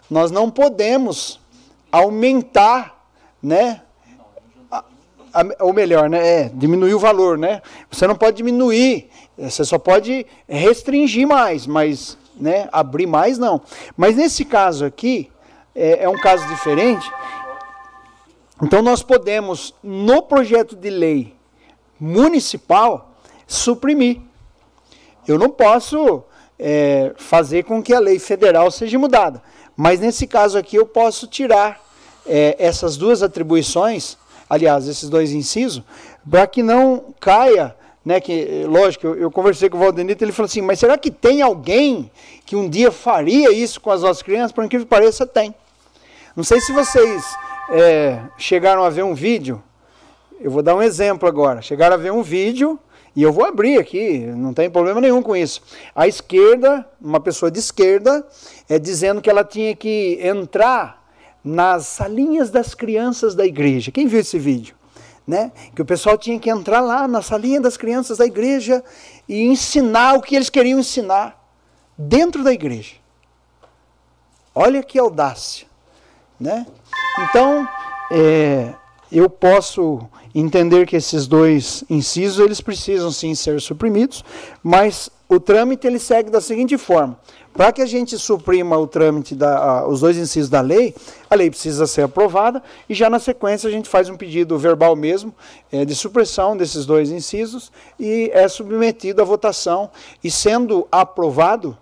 Nós 0.09 0.31
não 0.31 0.49
podemos 0.49 1.39
aumentar, 1.91 3.07
né? 3.39 3.83
Ou 5.59 5.73
melhor, 5.73 6.09
né? 6.09 6.27
É, 6.27 6.51
diminuir 6.53 6.93
o 6.93 6.99
valor, 6.99 7.37
né? 7.37 7.61
Você 7.91 8.07
não 8.07 8.15
pode 8.15 8.37
diminuir, 8.37 9.09
você 9.37 9.63
só 9.63 9.77
pode 9.77 10.25
restringir 10.47 11.27
mais, 11.27 11.65
mas 11.65 12.17
né, 12.39 12.69
abrir 12.71 13.05
mais 13.05 13.37
não. 13.37 13.61
Mas 13.97 14.15
nesse 14.15 14.45
caso 14.45 14.85
aqui, 14.85 15.29
é, 15.75 16.03
é 16.03 16.09
um 16.09 16.17
caso 16.17 16.47
diferente. 16.47 17.11
Então 18.61 18.81
nós 18.81 19.01
podemos, 19.01 19.73
no 19.83 20.21
projeto 20.21 20.75
de 20.75 20.89
lei 20.89 21.33
municipal, 21.99 23.11
suprimir. 23.47 24.21
Eu 25.27 25.37
não 25.37 25.49
posso 25.49 26.23
é, 26.57 27.13
fazer 27.17 27.63
com 27.63 27.81
que 27.81 27.93
a 27.93 27.99
lei 27.99 28.19
federal 28.19 28.69
seja 28.71 28.97
mudada. 28.97 29.41
Mas 29.75 29.99
nesse 29.99 30.27
caso 30.27 30.57
aqui 30.57 30.75
eu 30.75 30.85
posso 30.85 31.27
tirar 31.27 31.81
é, 32.25 32.55
essas 32.59 32.97
duas 32.97 33.23
atribuições, 33.23 34.17
aliás, 34.49 34.87
esses 34.87 35.09
dois 35.09 35.31
incisos, 35.31 35.83
para 36.29 36.47
que 36.47 36.63
não 36.63 37.13
caia 37.19 37.75
né, 38.03 38.19
que, 38.19 38.65
lógico, 38.65 39.05
eu, 39.05 39.15
eu 39.15 39.31
conversei 39.31 39.69
com 39.69 39.77
o 39.77 39.79
Valdenito, 39.79 40.23
ele 40.23 40.31
falou 40.31 40.47
assim, 40.47 40.61
mas 40.61 40.79
será 40.79 40.97
que 40.97 41.11
tem 41.11 41.41
alguém 41.41 42.09
que 42.45 42.55
um 42.55 42.67
dia 42.67 42.91
faria 42.91 43.51
isso 43.51 43.79
com 43.79 43.91
as 43.91 44.01
nossas 44.01 44.23
crianças? 44.23 44.51
Por 44.51 44.63
incrível 44.63 44.85
que 44.85 44.89
pareça, 44.89 45.27
tem. 45.27 45.53
Não 46.35 46.43
sei 46.43 46.59
se 46.59 46.71
vocês 46.71 47.23
é, 47.71 48.19
chegaram 48.37 48.83
a 48.83 48.89
ver 48.89 49.03
um 49.03 49.13
vídeo, 49.13 49.61
eu 50.41 50.49
vou 50.49 50.63
dar 50.63 50.75
um 50.75 50.81
exemplo 50.81 51.27
agora. 51.27 51.61
Chegaram 51.61 51.95
a 51.95 51.97
ver 51.97 52.11
um 52.11 52.23
vídeo, 52.23 52.79
e 53.15 53.21
eu 53.21 53.33
vou 53.33 53.43
abrir 53.43 53.77
aqui, 53.77 54.19
não 54.19 54.53
tem 54.53 54.69
problema 54.69 55.01
nenhum 55.01 55.21
com 55.21 55.35
isso. 55.35 55.61
A 55.93 56.07
esquerda, 56.07 56.87
uma 57.01 57.19
pessoa 57.19 57.51
de 57.51 57.59
esquerda, 57.59 58.25
é 58.67 58.79
dizendo 58.79 59.21
que 59.21 59.29
ela 59.29 59.43
tinha 59.43 59.75
que 59.75 60.19
entrar 60.21 60.98
nas 61.49 61.87
salinhas 61.87 62.51
das 62.51 62.75
crianças 62.75 63.33
da 63.33 63.45
igreja. 63.45 63.91
Quem 63.91 64.05
viu 64.05 64.19
esse 64.19 64.37
vídeo? 64.37 64.75
Né? 65.25 65.51
Que 65.75 65.81
o 65.81 65.85
pessoal 65.85 66.17
tinha 66.17 66.39
que 66.39 66.49
entrar 66.49 66.79
lá 66.81 67.07
na 67.07 67.21
salinha 67.21 67.59
das 67.59 67.77
crianças 67.77 68.17
da 68.17 68.25
igreja 68.25 68.83
e 69.27 69.43
ensinar 69.43 70.13
o 70.13 70.21
que 70.21 70.35
eles 70.35 70.49
queriam 70.49 70.79
ensinar 70.79 71.39
dentro 71.97 72.43
da 72.43 72.53
igreja. 72.53 72.95
Olha 74.53 74.81
que 74.81 74.97
audácia, 74.97 75.67
né? 76.39 76.65
Então, 77.19 77.67
é, 78.11 78.73
eu 79.11 79.29
posso 79.29 80.01
entender 80.33 80.85
que 80.85 80.95
esses 80.95 81.27
dois 81.27 81.83
incisos 81.89 82.39
eles 82.43 82.61
precisam 82.61 83.11
sim 83.11 83.33
ser 83.35 83.61
suprimidos, 83.61 84.23
mas 84.63 85.09
o 85.27 85.39
trâmite 85.39 85.85
ele 85.85 85.99
segue 85.99 86.29
da 86.29 86.41
seguinte 86.41 86.77
forma: 86.77 87.19
para 87.59 87.73
que 87.73 87.81
a 87.81 87.85
gente 87.85 88.17
suprima 88.17 88.77
o 88.77 88.87
trâmite 88.87 89.35
da, 89.35 89.85
os 89.85 89.99
dois 89.99 90.15
incisos 90.15 90.49
da 90.49 90.61
lei, 90.61 90.95
a 91.29 91.35
lei 91.35 91.49
precisa 91.49 91.85
ser 91.85 92.03
aprovada 92.03 92.63
e 92.87 92.93
já 92.93 93.09
na 93.09 93.19
sequência 93.19 93.67
a 93.67 93.71
gente 93.71 93.89
faz 93.89 94.07
um 94.07 94.15
pedido 94.15 94.57
verbal 94.57 94.95
mesmo 94.95 95.35
é, 95.69 95.83
de 95.83 95.93
supressão 95.93 96.55
desses 96.55 96.85
dois 96.85 97.11
incisos 97.11 97.69
e 97.99 98.31
é 98.33 98.47
submetido 98.47 99.21
à 99.21 99.25
votação 99.25 99.89
e 100.23 100.31
sendo 100.31 100.87
aprovado 100.89 101.77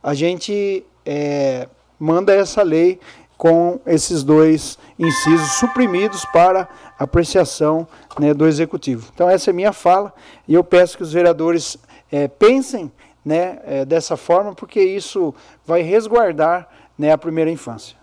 a 0.00 0.14
gente 0.14 0.86
é, 1.04 1.66
manda 1.98 2.32
essa 2.32 2.62
lei 2.62 3.00
com 3.36 3.80
esses 3.84 4.22
dois 4.22 4.78
incisos 4.96 5.54
suprimidos 5.54 6.24
para 6.26 6.68
apreciação 6.96 7.84
né, 8.20 8.32
do 8.32 8.46
executivo. 8.46 9.10
Então 9.12 9.28
essa 9.28 9.50
é 9.50 9.52
a 9.52 9.54
minha 9.54 9.72
fala 9.72 10.14
e 10.46 10.54
eu 10.54 10.62
peço 10.62 10.96
que 10.96 11.02
os 11.02 11.12
vereadores 11.12 11.76
é, 12.12 12.28
pensem 12.28 12.92
né, 13.26 13.58
é, 13.64 13.84
dessa 13.84 14.16
forma, 14.16 14.54
porque 14.54 14.80
isso 14.80 15.34
vai 15.66 15.82
resguardar 15.82 16.68
né, 16.96 17.10
a 17.10 17.18
primeira 17.18 17.50
infância. 17.50 17.96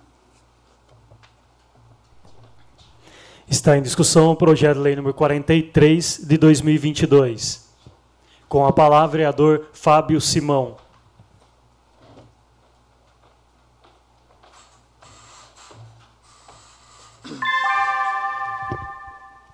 Está 3.47 3.77
em 3.77 3.81
discussão 3.81 4.31
o 4.31 4.35
projeto 4.35 4.77
de 4.77 4.83
lei 4.83 4.97
número 4.97 5.13
43 5.13 6.25
de 6.27 6.37
2022. 6.37 7.69
Com 8.49 8.65
a 8.65 8.73
palavra, 8.73 9.11
vereador 9.11 9.69
Fábio 9.71 10.19
Simão. 10.19 10.75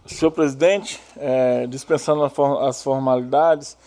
Senhor 0.07 0.31
presidente, 0.31 0.99
é, 1.15 1.67
dispensando 1.67 2.23
as 2.23 2.83
formalidades, 2.83 3.77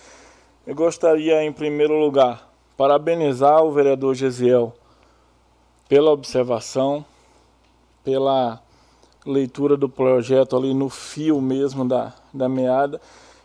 eu 0.64 0.74
gostaria, 0.76 1.42
em 1.42 1.52
primeiro 1.52 1.98
lugar, 1.98 2.48
parabenizar 2.76 3.64
o 3.64 3.72
vereador 3.72 4.14
Gesiel 4.14 4.72
pela 5.88 6.12
observação, 6.12 7.04
pela 8.04 8.62
leitura 9.26 9.76
do 9.76 9.88
projeto 9.88 10.56
ali 10.56 10.72
no 10.72 10.88
fio 10.88 11.40
mesmo 11.40 11.84
da, 11.84 12.12
da 12.32 12.48
meada. 12.48 13.00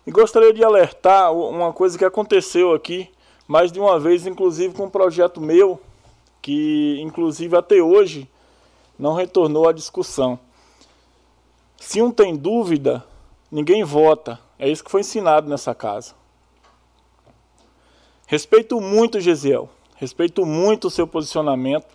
E 0.06 0.12
gostaria 0.12 0.54
de 0.54 0.64
alertar 0.64 1.34
uma 1.34 1.74
coisa 1.74 1.98
que 1.98 2.06
aconteceu 2.06 2.74
aqui, 2.74 3.10
mais 3.48 3.72
de 3.72 3.80
uma 3.80 4.00
vez, 4.00 4.28
inclusive 4.28 4.76
com 4.76 4.86
um 4.86 4.90
projeto 4.90 5.42
meu, 5.42 5.82
que 6.40 7.00
inclusive 7.02 7.58
até 7.58 7.82
hoje 7.82 8.30
não 8.98 9.14
retornou 9.14 9.68
à 9.68 9.72
discussão. 9.72 10.40
Se 11.78 12.00
um 12.02 12.12
tem 12.12 12.36
dúvida, 12.36 13.04
ninguém 13.52 13.84
vota. 13.84 14.40
É 14.60 14.70
isso 14.70 14.84
que 14.84 14.92
foi 14.92 15.02
ensinado 15.02 15.50
nessa 15.50 15.74
casa. 15.74 16.17
Respeito 18.30 18.82
muito 18.82 19.22
Gesiel, 19.22 19.70
respeito 19.96 20.46
muito 20.46 20.90
o 20.90 20.92
seu 20.92 21.08
posicionamento. 21.08 21.88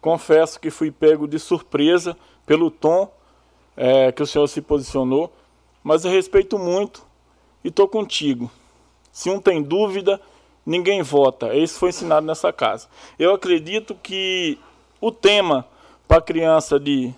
Confesso 0.00 0.58
que 0.58 0.70
fui 0.70 0.90
pego 0.90 1.28
de 1.28 1.38
surpresa 1.38 2.16
pelo 2.46 2.70
tom 2.70 3.12
é, 3.76 4.10
que 4.10 4.22
o 4.22 4.26
senhor 4.26 4.46
se 4.48 4.62
posicionou, 4.62 5.30
mas 5.84 6.06
eu 6.06 6.10
respeito 6.10 6.58
muito 6.58 7.04
e 7.62 7.68
estou 7.68 7.86
contigo. 7.86 8.50
Se 9.12 9.28
um 9.28 9.38
tem 9.38 9.62
dúvida, 9.62 10.18
ninguém 10.64 11.02
vota. 11.02 11.54
Isso 11.54 11.78
foi 11.78 11.90
ensinado 11.90 12.26
nessa 12.26 12.50
casa. 12.50 12.88
Eu 13.18 13.34
acredito 13.34 13.94
que 13.94 14.58
o 15.02 15.12
tema 15.12 15.66
para 16.08 16.22
criança 16.22 16.80
de 16.80 17.12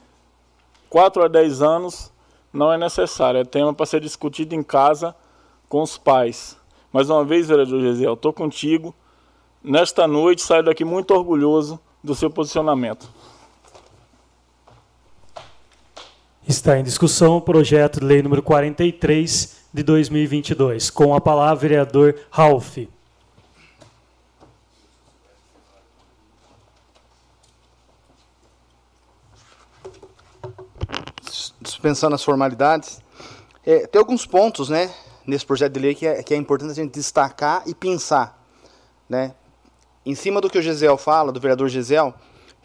4 0.90 1.23
a 1.23 1.28
10 1.28 1.62
anos 1.62 2.12
não 2.52 2.73
é 2.73 2.77
necessário, 2.77 3.39
é 3.39 3.44
tema 3.44 3.73
para 3.73 3.86
ser 3.86 4.01
discutido 4.01 4.56
em 4.56 4.62
casa 4.65 5.15
com 5.69 5.81
os 5.82 5.97
pais. 5.97 6.56
Mais 6.94 7.10
uma 7.10 7.24
vez, 7.24 7.48
vereador 7.48 7.80
Gesiel, 7.80 8.14
estou 8.14 8.32
contigo. 8.32 8.94
Nesta 9.64 10.06
noite, 10.06 10.42
saio 10.42 10.62
daqui 10.62 10.84
muito 10.84 11.12
orgulhoso 11.12 11.80
do 12.04 12.14
seu 12.14 12.30
posicionamento. 12.30 13.08
Está 16.46 16.78
em 16.78 16.84
discussão 16.84 17.38
o 17.38 17.40
projeto 17.40 17.98
de 17.98 18.06
lei 18.06 18.22
número 18.22 18.44
43 18.44 19.64
de 19.74 19.82
2022. 19.82 20.88
Com 20.88 21.16
a 21.16 21.20
palavra, 21.20 21.56
vereador 21.56 22.14
Ralph. 22.30 22.78
dispensando 31.60 32.14
as 32.14 32.22
formalidades, 32.22 33.00
é, 33.66 33.86
tem 33.86 33.98
alguns 33.98 34.26
pontos 34.26 34.68
né, 34.68 34.94
nesse 35.26 35.44
projeto 35.44 35.72
de 35.72 35.80
lei 35.80 35.94
que 35.94 36.06
é, 36.06 36.22
que 36.22 36.34
é 36.34 36.36
importante 36.36 36.72
a 36.72 36.74
gente 36.74 36.92
destacar 36.92 37.62
e 37.66 37.74
pensar. 37.74 38.42
Né? 39.09 39.34
Em 40.05 40.14
cima 40.14 40.40
do 40.40 40.51
que 40.51 40.59
o 40.59 40.62
Gisel 40.62 40.96
fala, 40.96 41.32
do 41.32 41.40
vereador 41.40 41.68
Gisel, 41.68 42.14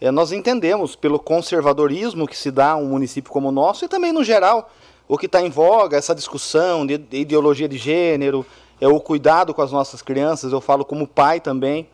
é, 0.00 0.10
nós 0.10 0.32
entendemos 0.32 0.96
pelo 0.96 1.18
conservadorismo 1.18 2.26
que 2.26 2.36
se 2.36 2.50
dá 2.50 2.72
a 2.72 2.76
um 2.76 2.86
município 2.86 3.30
como 3.30 3.48
o 3.48 3.52
nosso 3.52 3.84
e 3.84 3.88
também, 3.88 4.12
no 4.12 4.24
geral, 4.24 4.70
o 5.06 5.18
que 5.18 5.26
está 5.26 5.42
em 5.42 5.50
voga, 5.50 5.96
essa 5.96 6.14
discussão 6.14 6.86
de, 6.86 6.96
de 6.96 7.18
ideologia 7.18 7.68
de 7.68 7.76
gênero, 7.76 8.46
é 8.80 8.88
o 8.88 8.98
cuidado 9.00 9.52
com 9.52 9.60
as 9.60 9.72
nossas 9.72 10.00
crianças, 10.00 10.52
eu 10.52 10.60
falo 10.60 10.84
como 10.84 11.06
pai 11.06 11.40
também. 11.40 11.88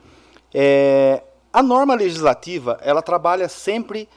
É, 0.55 1.23
a 1.53 1.63
norma 1.63 1.95
legislativa, 1.95 2.79
ela 2.83 3.03
trabalha 3.03 3.49
sempre 3.49 4.09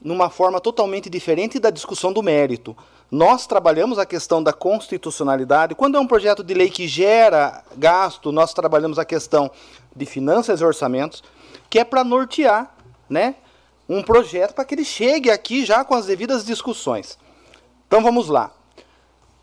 numa 0.00 0.28
forma 0.28 0.60
totalmente 0.60 1.08
diferente 1.08 1.58
da 1.58 1.70
discussão 1.70 2.12
do 2.12 2.22
mérito. 2.22 2.76
Nós 3.10 3.44
trabalhamos 3.44 3.98
a 3.98 4.06
questão 4.06 4.40
da 4.40 4.52
constitucionalidade. 4.52 5.74
Quando 5.74 5.96
é 5.96 6.00
um 6.00 6.06
projeto 6.06 6.44
de 6.44 6.54
lei 6.54 6.70
que 6.70 6.86
gera 6.86 7.64
gasto, 7.76 8.30
nós 8.30 8.54
trabalhamos 8.54 9.00
a 9.00 9.04
questão 9.04 9.50
de 9.94 10.06
finanças 10.06 10.60
e 10.60 10.64
orçamentos, 10.64 11.22
que 11.68 11.80
é 11.80 11.84
para 11.84 12.04
nortear 12.04 12.72
né, 13.08 13.34
um 13.88 14.00
projeto 14.00 14.54
para 14.54 14.64
que 14.64 14.76
ele 14.76 14.84
chegue 14.84 15.28
aqui 15.28 15.64
já 15.64 15.84
com 15.84 15.94
as 15.94 16.06
devidas 16.06 16.44
discussões. 16.44 17.18
Então 17.88 18.00
vamos 18.00 18.28
lá. 18.28 18.52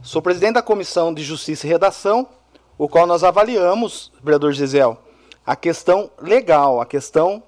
Sou 0.01 0.21
presidente 0.21 0.53
da 0.53 0.61
Comissão 0.61 1.13
de 1.13 1.21
Justiça 1.21 1.67
e 1.67 1.69
Redação, 1.69 2.25
o 2.77 2.87
qual 2.87 3.05
nós 3.05 3.21
avaliamos, 3.21 4.13
vereador 4.23 4.53
Gisel, 4.53 4.97
a 5.45 5.57
questão 5.57 6.09
legal, 6.21 6.79
a 6.79 6.85
questão 6.85 7.43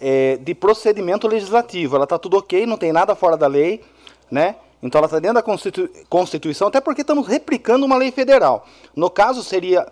é, 0.00 0.36
de 0.38 0.52
procedimento 0.52 1.28
legislativo. 1.28 1.94
Ela 1.94 2.04
está 2.04 2.18
tudo 2.18 2.38
ok, 2.38 2.66
não 2.66 2.76
tem 2.76 2.90
nada 2.90 3.14
fora 3.14 3.36
da 3.36 3.46
lei, 3.46 3.84
né? 4.28 4.56
Então 4.82 4.98
ela 4.98 5.06
está 5.06 5.18
dentro 5.18 5.34
da 5.34 5.42
Constitu 5.42 5.88
Constituição, 6.08 6.68
até 6.68 6.80
porque 6.80 7.02
estamos 7.02 7.26
replicando 7.26 7.84
uma 7.84 7.96
lei 7.96 8.10
federal. 8.10 8.66
No 8.96 9.10
caso, 9.10 9.42
seria, 9.42 9.86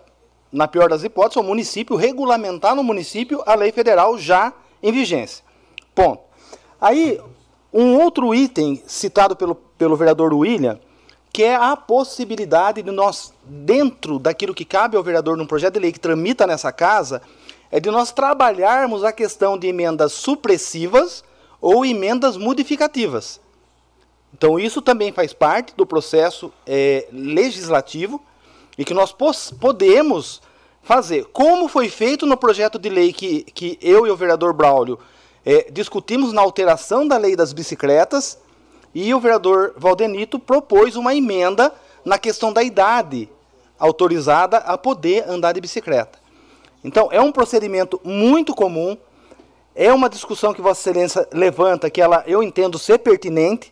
na 0.51 0.67
pior 0.67 0.89
das 0.89 1.03
hipóteses, 1.03 1.37
o 1.37 1.43
município 1.43 1.95
regulamentar 1.95 2.75
no 2.75 2.83
município 2.83 3.43
a 3.45 3.53
lei 3.53 3.71
federal 3.71 4.17
já 4.17 4.51
em 4.81 4.91
vigência. 4.91 5.43
Ponto. 5.93 6.23
Aí, 6.81 7.19
um 7.73 7.99
outro 7.99 8.33
item 8.33 8.81
citado 8.87 9.35
pelo, 9.35 9.53
pelo 9.53 9.95
vereador 9.95 10.33
William, 10.33 10.79
que 11.31 11.43
é 11.43 11.55
a 11.55 11.75
possibilidade 11.75 12.81
de 12.81 12.89
nós, 12.89 13.31
dentro 13.45 14.17
daquilo 14.17 14.53
que 14.53 14.65
cabe 14.65 14.97
ao 14.97 15.03
vereador 15.03 15.37
num 15.37 15.45
projeto 15.45 15.75
de 15.75 15.79
lei 15.79 15.91
que 15.91 15.99
tramita 15.99 16.47
nessa 16.47 16.71
casa, 16.71 17.21
é 17.71 17.79
de 17.79 17.91
nós 17.91 18.11
trabalharmos 18.11 19.03
a 19.03 19.11
questão 19.11 19.57
de 19.57 19.67
emendas 19.67 20.13
supressivas 20.13 21.23
ou 21.61 21.85
emendas 21.85 22.35
modificativas. 22.35 23.39
Então, 24.33 24.59
isso 24.59 24.81
também 24.81 25.11
faz 25.11 25.33
parte 25.33 25.73
do 25.75 25.85
processo 25.85 26.51
é, 26.65 27.07
legislativo 27.11 28.21
e 28.77 28.85
que 28.85 28.93
nós 28.93 29.15
podemos 29.59 30.41
fazer. 30.81 31.25
Como 31.25 31.67
foi 31.67 31.89
feito 31.89 32.25
no 32.25 32.37
projeto 32.37 32.79
de 32.79 32.89
lei 32.89 33.11
que, 33.11 33.43
que 33.43 33.77
eu 33.81 34.07
e 34.07 34.11
o 34.11 34.15
vereador 34.15 34.53
Braulio 34.53 34.99
é, 35.45 35.69
discutimos 35.71 36.31
na 36.31 36.41
alteração 36.41 37.07
da 37.07 37.17
lei 37.17 37.35
das 37.35 37.53
bicicletas, 37.53 38.37
e 38.93 39.13
o 39.13 39.19
vereador 39.19 39.73
Valdenito 39.77 40.39
propôs 40.39 40.95
uma 40.95 41.13
emenda 41.13 41.73
na 42.03 42.17
questão 42.17 42.51
da 42.51 42.63
idade 42.63 43.29
autorizada 43.77 44.57
a 44.57 44.77
poder 44.77 45.29
andar 45.29 45.53
de 45.53 45.61
bicicleta. 45.61 46.19
Então, 46.83 47.09
é 47.11 47.21
um 47.21 47.31
procedimento 47.31 47.99
muito 48.03 48.55
comum, 48.55 48.97
é 49.75 49.93
uma 49.93 50.09
discussão 50.09 50.53
que 50.53 50.61
Vossa 50.61 50.89
Excelência 50.89 51.27
levanta, 51.31 51.89
que 51.89 52.01
ela 52.01 52.23
eu 52.25 52.41
entendo 52.41 52.79
ser 52.79 52.99
pertinente, 52.99 53.71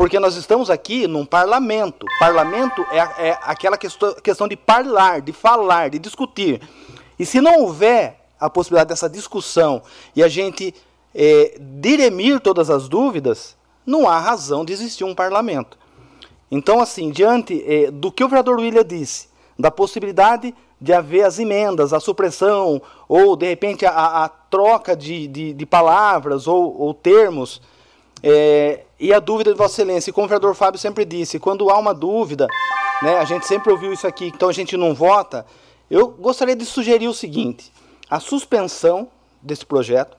porque 0.00 0.18
nós 0.18 0.34
estamos 0.34 0.70
aqui 0.70 1.06
num 1.06 1.26
parlamento. 1.26 2.06
Parlamento 2.18 2.80
é, 2.90 3.28
é 3.28 3.38
aquela 3.42 3.76
questão, 3.76 4.14
questão 4.14 4.48
de 4.48 4.58
falar, 4.66 5.20
de 5.20 5.30
falar, 5.30 5.90
de 5.90 5.98
discutir. 5.98 6.58
E 7.18 7.26
se 7.26 7.38
não 7.38 7.60
houver 7.60 8.18
a 8.40 8.48
possibilidade 8.48 8.88
dessa 8.88 9.10
discussão 9.10 9.82
e 10.16 10.22
a 10.22 10.28
gente 10.28 10.74
é, 11.14 11.54
diremir 11.60 12.40
todas 12.40 12.70
as 12.70 12.88
dúvidas, 12.88 13.54
não 13.84 14.08
há 14.08 14.18
razão 14.18 14.64
de 14.64 14.72
existir 14.72 15.04
um 15.04 15.14
parlamento. 15.14 15.76
Então, 16.50 16.80
assim, 16.80 17.10
diante 17.10 17.62
é, 17.70 17.90
do 17.90 18.10
que 18.10 18.24
o 18.24 18.28
vereador 18.28 18.58
William 18.58 18.82
disse, 18.82 19.28
da 19.58 19.70
possibilidade 19.70 20.54
de 20.80 20.94
haver 20.94 21.24
as 21.24 21.38
emendas, 21.38 21.92
a 21.92 22.00
supressão, 22.00 22.80
ou 23.06 23.36
de 23.36 23.46
repente 23.46 23.84
a, 23.84 24.24
a 24.24 24.28
troca 24.30 24.96
de, 24.96 25.28
de, 25.28 25.52
de, 25.52 25.66
palavras 25.66 26.48
ou, 26.48 26.74
ou 26.80 26.94
termos, 26.94 27.60
é, 28.22 28.84
e 28.98 29.12
a 29.12 29.18
dúvida 29.18 29.52
de 29.52 29.56
Vossa 29.56 29.74
Excelência, 29.82 30.12
como 30.12 30.26
o 30.26 30.28
vereador 30.28 30.54
Fábio 30.54 30.78
sempre 30.78 31.04
disse, 31.04 31.38
quando 31.38 31.70
há 31.70 31.78
uma 31.78 31.94
dúvida, 31.94 32.46
né, 33.02 33.18
a 33.18 33.24
gente 33.24 33.46
sempre 33.46 33.72
ouviu 33.72 33.92
isso 33.92 34.06
aqui, 34.06 34.26
então 34.26 34.48
a 34.48 34.52
gente 34.52 34.76
não 34.76 34.94
vota, 34.94 35.46
eu 35.90 36.08
gostaria 36.08 36.54
de 36.54 36.64
sugerir 36.64 37.08
o 37.08 37.14
seguinte: 37.14 37.72
a 38.08 38.20
suspensão 38.20 39.08
desse 39.40 39.64
projeto, 39.64 40.16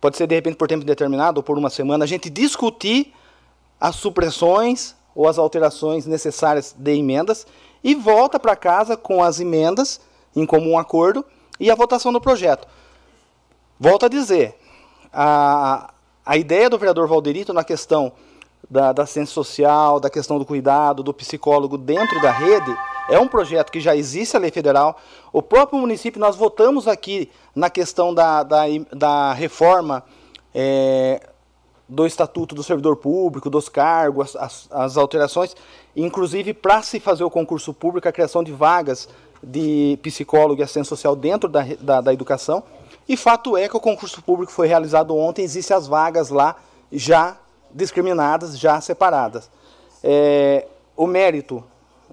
pode 0.00 0.16
ser 0.16 0.26
de 0.26 0.34
repente 0.34 0.56
por 0.56 0.68
tempo 0.68 0.84
determinado 0.84 1.38
ou 1.38 1.42
por 1.42 1.58
uma 1.58 1.70
semana, 1.70 2.04
a 2.04 2.08
gente 2.08 2.30
discutir 2.30 3.12
as 3.80 3.96
supressões 3.96 4.94
ou 5.14 5.28
as 5.28 5.38
alterações 5.38 6.06
necessárias 6.06 6.74
de 6.78 6.94
emendas 6.94 7.46
e 7.82 7.94
volta 7.94 8.38
para 8.38 8.54
casa 8.54 8.96
com 8.96 9.22
as 9.22 9.40
emendas 9.40 10.00
em 10.34 10.46
comum 10.46 10.78
acordo 10.78 11.24
e 11.58 11.70
a 11.70 11.74
votação 11.74 12.12
do 12.12 12.20
projeto. 12.20 12.68
Volto 13.80 14.06
a 14.06 14.08
dizer, 14.08 14.56
a, 15.12 15.92
a 16.26 16.36
ideia 16.36 16.68
do 16.68 16.76
vereador 16.76 17.06
Valderito 17.06 17.52
na 17.52 17.62
questão 17.62 18.12
da, 18.68 18.92
da 18.92 19.04
assistência 19.04 19.32
social, 19.32 20.00
da 20.00 20.10
questão 20.10 20.38
do 20.38 20.44
cuidado, 20.44 21.04
do 21.04 21.14
psicólogo 21.14 21.78
dentro 21.78 22.20
da 22.20 22.32
rede, 22.32 22.76
é 23.08 23.18
um 23.18 23.28
projeto 23.28 23.70
que 23.70 23.78
já 23.78 23.94
existe 23.94 24.36
a 24.36 24.40
lei 24.40 24.50
federal. 24.50 24.98
O 25.32 25.40
próprio 25.40 25.78
município, 25.78 26.20
nós 26.20 26.34
votamos 26.34 26.88
aqui 26.88 27.30
na 27.54 27.70
questão 27.70 28.12
da, 28.12 28.42
da, 28.42 28.64
da 28.92 29.32
reforma 29.32 30.02
é, 30.52 31.20
do 31.88 32.04
Estatuto 32.04 32.54
do 32.54 32.62
Servidor 32.64 32.96
Público, 32.96 33.48
dos 33.48 33.68
cargos, 33.68 34.34
as, 34.34 34.66
as 34.72 34.96
alterações, 34.96 35.54
inclusive 35.94 36.52
para 36.52 36.82
se 36.82 36.98
fazer 36.98 37.22
o 37.22 37.30
concurso 37.30 37.72
público, 37.72 38.08
a 38.08 38.12
criação 38.12 38.42
de 38.42 38.50
vagas 38.50 39.08
de 39.40 39.96
psicólogo 40.02 40.60
e 40.60 40.64
assistente 40.64 40.88
social 40.88 41.14
dentro 41.14 41.48
da, 41.48 41.62
da, 41.80 42.00
da 42.00 42.12
educação. 42.12 42.64
E 43.08 43.16
fato 43.16 43.56
é 43.56 43.68
que 43.68 43.76
o 43.76 43.80
concurso 43.80 44.20
público 44.22 44.50
foi 44.50 44.66
realizado 44.66 45.16
ontem, 45.16 45.42
existem 45.42 45.76
as 45.76 45.86
vagas 45.86 46.28
lá 46.28 46.56
já 46.90 47.36
discriminadas, 47.70 48.58
já 48.58 48.80
separadas. 48.80 49.50
É, 50.02 50.66
o 50.96 51.06
mérito 51.06 51.62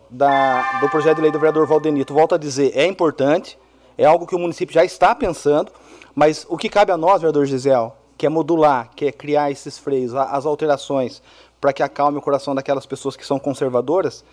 da, 0.09 0.79
do 0.79 0.89
projeto 0.89 1.15
de 1.15 1.21
lei 1.23 1.31
do 1.31 1.39
vereador 1.39 1.65
Valdenito, 1.65 2.13
volto 2.13 2.35
a 2.35 2.37
dizer, 2.37 2.71
é 2.75 2.85
importante, 2.85 3.57
é 3.97 4.05
algo 4.05 4.27
que 4.27 4.35
o 4.35 4.39
município 4.39 4.73
já 4.73 4.85
está 4.85 5.15
pensando, 5.15 5.71
mas 6.13 6.45
o 6.47 6.57
que 6.57 6.69
cabe 6.69 6.91
a 6.91 6.97
nós, 6.97 7.21
vereador 7.21 7.45
Gisel, 7.45 7.95
que 8.17 8.25
é 8.25 8.29
modular, 8.29 8.89
que 8.95 9.05
é 9.05 9.11
criar 9.11 9.49
esses 9.49 9.77
freios, 9.77 10.13
as 10.13 10.45
alterações, 10.45 11.21
para 11.59 11.73
que 11.73 11.81
acalme 11.81 12.17
o 12.17 12.21
coração 12.21 12.53
daquelas 12.53 12.85
pessoas 12.85 13.15
que 13.15 13.25
são 13.25 13.39
conservadoras, 13.39 14.23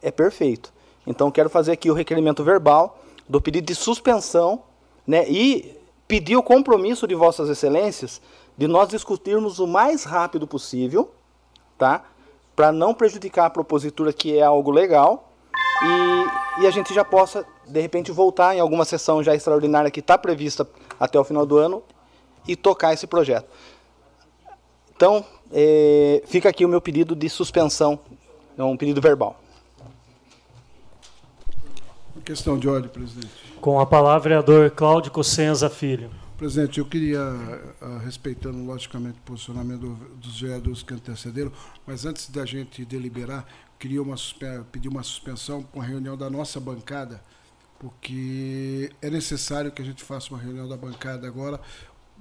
é 0.00 0.10
perfeito. 0.10 0.72
Então, 1.06 1.30
quero 1.30 1.50
fazer 1.50 1.72
aqui 1.72 1.90
o 1.90 1.94
requerimento 1.94 2.42
verbal 2.42 2.98
do 3.28 3.40
pedido 3.40 3.66
de 3.66 3.74
suspensão 3.74 4.62
né, 5.06 5.28
e 5.28 5.76
pedir 6.08 6.36
o 6.36 6.42
compromisso 6.42 7.06
de 7.06 7.14
Vossas 7.14 7.48
Excelências 7.48 8.20
de 8.56 8.66
nós 8.66 8.88
discutirmos 8.88 9.58
o 9.58 9.66
mais 9.66 10.04
rápido 10.04 10.46
possível, 10.46 11.10
tá? 11.76 12.04
para 12.54 12.72
não 12.72 12.94
prejudicar 12.94 13.46
a 13.46 13.50
propositura, 13.50 14.12
que 14.12 14.38
é 14.38 14.42
algo 14.42 14.70
legal, 14.70 15.30
e, 15.82 16.62
e 16.62 16.66
a 16.66 16.70
gente 16.70 16.94
já 16.94 17.04
possa, 17.04 17.44
de 17.66 17.80
repente, 17.80 18.10
voltar 18.10 18.56
em 18.56 18.60
alguma 18.60 18.86
sessão 18.86 19.22
já 19.22 19.34
extraordinária 19.34 19.90
que 19.90 20.00
está 20.00 20.16
prevista 20.16 20.66
até 20.98 21.18
o 21.20 21.24
final 21.24 21.44
do 21.44 21.58
ano 21.58 21.82
e 22.48 22.56
tocar 22.56 22.94
esse 22.94 23.06
projeto. 23.06 23.46
Então, 24.96 25.22
é, 25.52 26.22
fica 26.24 26.48
aqui 26.48 26.64
o 26.64 26.68
meu 26.68 26.80
pedido 26.80 27.14
de 27.14 27.28
suspensão, 27.28 27.98
é 28.56 28.64
um 28.64 28.76
pedido 28.76 29.02
verbal. 29.02 29.38
Questão 32.24 32.58
de 32.58 32.66
ordem, 32.68 32.88
presidente. 32.88 33.45
Com 33.66 33.80
a 33.80 33.84
palavra, 33.84 34.20
vereador 34.20 34.70
Cláudio 34.70 35.10
Cossenza 35.10 35.68
Filho. 35.68 36.08
Presidente, 36.38 36.78
eu 36.78 36.86
queria, 36.86 37.18
ah, 37.80 37.98
respeitando 38.04 38.64
logicamente 38.64 39.18
o 39.18 39.22
posicionamento 39.22 39.88
dos 40.22 40.40
vereadores 40.40 40.84
que 40.84 40.94
antecederam, 40.94 41.50
mas 41.84 42.06
antes 42.06 42.30
da 42.30 42.46
gente 42.46 42.84
deliberar, 42.84 43.44
queria 43.76 44.00
uma, 44.00 44.14
pedir 44.70 44.86
uma 44.86 45.02
suspensão 45.02 45.64
com 45.64 45.80
a 45.80 45.84
reunião 45.84 46.16
da 46.16 46.30
nossa 46.30 46.60
bancada, 46.60 47.20
porque 47.80 48.88
é 49.02 49.10
necessário 49.10 49.72
que 49.72 49.82
a 49.82 49.84
gente 49.84 50.04
faça 50.04 50.32
uma 50.32 50.40
reunião 50.40 50.68
da 50.68 50.76
bancada 50.76 51.26
agora, 51.26 51.60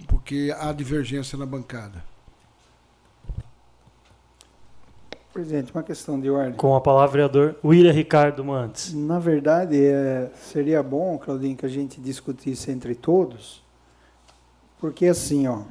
porque 0.07 0.51
há 0.57 0.73
divergência 0.73 1.37
na 1.37 1.45
bancada. 1.45 2.03
Presidente, 5.35 5.71
uma 5.73 5.83
questão 5.83 6.19
de 6.19 6.29
ordem. 6.29 6.53
Com 6.53 6.75
a 6.75 6.81
palavra, 6.81 7.11
vereador 7.11 7.55
William 7.63 7.91
Ricardo 7.91 8.43
Mantes. 8.43 8.93
Na 8.93 9.19
verdade, 9.19 9.77
é, 9.85 10.31
seria 10.35 10.81
bom, 10.81 11.17
Claudinho, 11.17 11.57
que 11.57 11.65
a 11.65 11.69
gente 11.69 11.99
discutisse 11.99 12.71
entre 12.71 12.95
todos 12.95 13.65
porque 14.85 15.07
assim, 15.07 15.47
ó, 15.47 15.63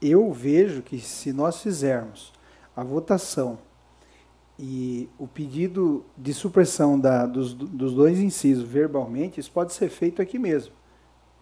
eu 0.00 0.32
vejo 0.32 0.80
que 0.80 1.00
se 1.00 1.32
nós 1.32 1.60
fizermos 1.60 2.32
a 2.76 2.84
votação 2.84 3.58
e 4.58 5.08
o 5.18 5.26
pedido 5.26 6.04
de 6.16 6.32
supressão 6.32 6.96
da, 6.96 7.26
dos, 7.26 7.52
dos 7.52 7.92
dois 7.92 8.20
incisos 8.20 8.62
verbalmente, 8.62 9.40
isso 9.40 9.50
pode 9.50 9.72
ser 9.72 9.88
feito 9.88 10.22
aqui 10.22 10.38
mesmo. 10.38 10.72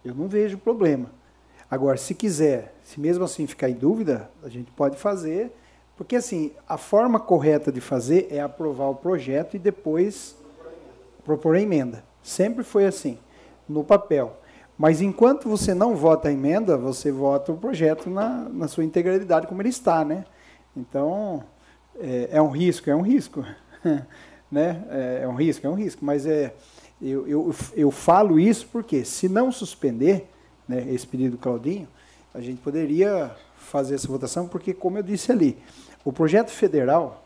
Eu 0.03 0.15
não 0.15 0.27
vejo 0.27 0.57
problema. 0.57 1.11
Agora, 1.69 1.95
se 1.95 2.15
quiser, 2.15 2.75
se 2.83 2.99
mesmo 2.99 3.23
assim 3.23 3.45
ficar 3.45 3.69
em 3.69 3.75
dúvida, 3.75 4.29
a 4.43 4.49
gente 4.49 4.71
pode 4.71 4.97
fazer, 4.97 5.51
porque 5.97 6.15
assim, 6.15 6.51
a 6.67 6.77
forma 6.77 7.19
correta 7.19 7.71
de 7.71 7.79
fazer 7.79 8.27
é 8.29 8.41
aprovar 8.41 8.89
o 8.89 8.95
projeto 8.95 9.55
e 9.55 9.59
depois 9.59 10.35
propor 11.23 11.55
a 11.55 11.61
emenda. 11.61 12.03
Sempre 12.21 12.63
foi 12.63 12.85
assim, 12.85 13.17
no 13.67 13.83
papel. 13.83 14.37
Mas 14.77 15.01
enquanto 15.01 15.47
você 15.47 15.73
não 15.73 15.95
vota 15.95 16.27
a 16.27 16.31
emenda, 16.31 16.77
você 16.77 17.11
vota 17.11 17.51
o 17.51 17.57
projeto 17.57 18.09
na, 18.09 18.49
na 18.49 18.67
sua 18.67 18.83
integralidade 18.83 19.47
como 19.47 19.61
ele 19.61 19.69
está, 19.69 20.03
né? 20.03 20.25
Então, 20.75 21.43
é, 21.97 22.29
é 22.33 22.41
um 22.41 22.49
risco, 22.49 22.89
é 22.89 22.95
um 22.95 23.01
risco. 23.01 23.45
né? 24.51 24.83
É, 24.89 25.19
é, 25.23 25.27
um 25.27 25.35
risco, 25.35 25.65
é 25.65 25.69
um 25.69 25.75
risco. 25.75 26.03
Mas 26.03 26.25
é, 26.25 26.53
eu, 27.01 27.25
eu, 27.25 27.55
eu 27.73 27.89
falo 27.89 28.37
isso 28.37 28.67
porque, 28.69 29.05
se 29.05 29.29
não 29.29 29.49
suspender 29.49 30.29
né, 30.67 30.85
esse 30.89 31.07
pedido 31.07 31.31
do 31.31 31.37
Claudinho, 31.37 31.87
a 32.33 32.41
gente 32.41 32.59
poderia 32.59 33.31
fazer 33.65 33.95
essa 33.95 34.07
votação, 34.07 34.47
porque, 34.47 34.73
como 34.73 34.97
eu 34.97 35.03
disse 35.03 35.31
ali, 35.31 35.57
o 36.03 36.13
projeto 36.13 36.51
federal, 36.51 37.25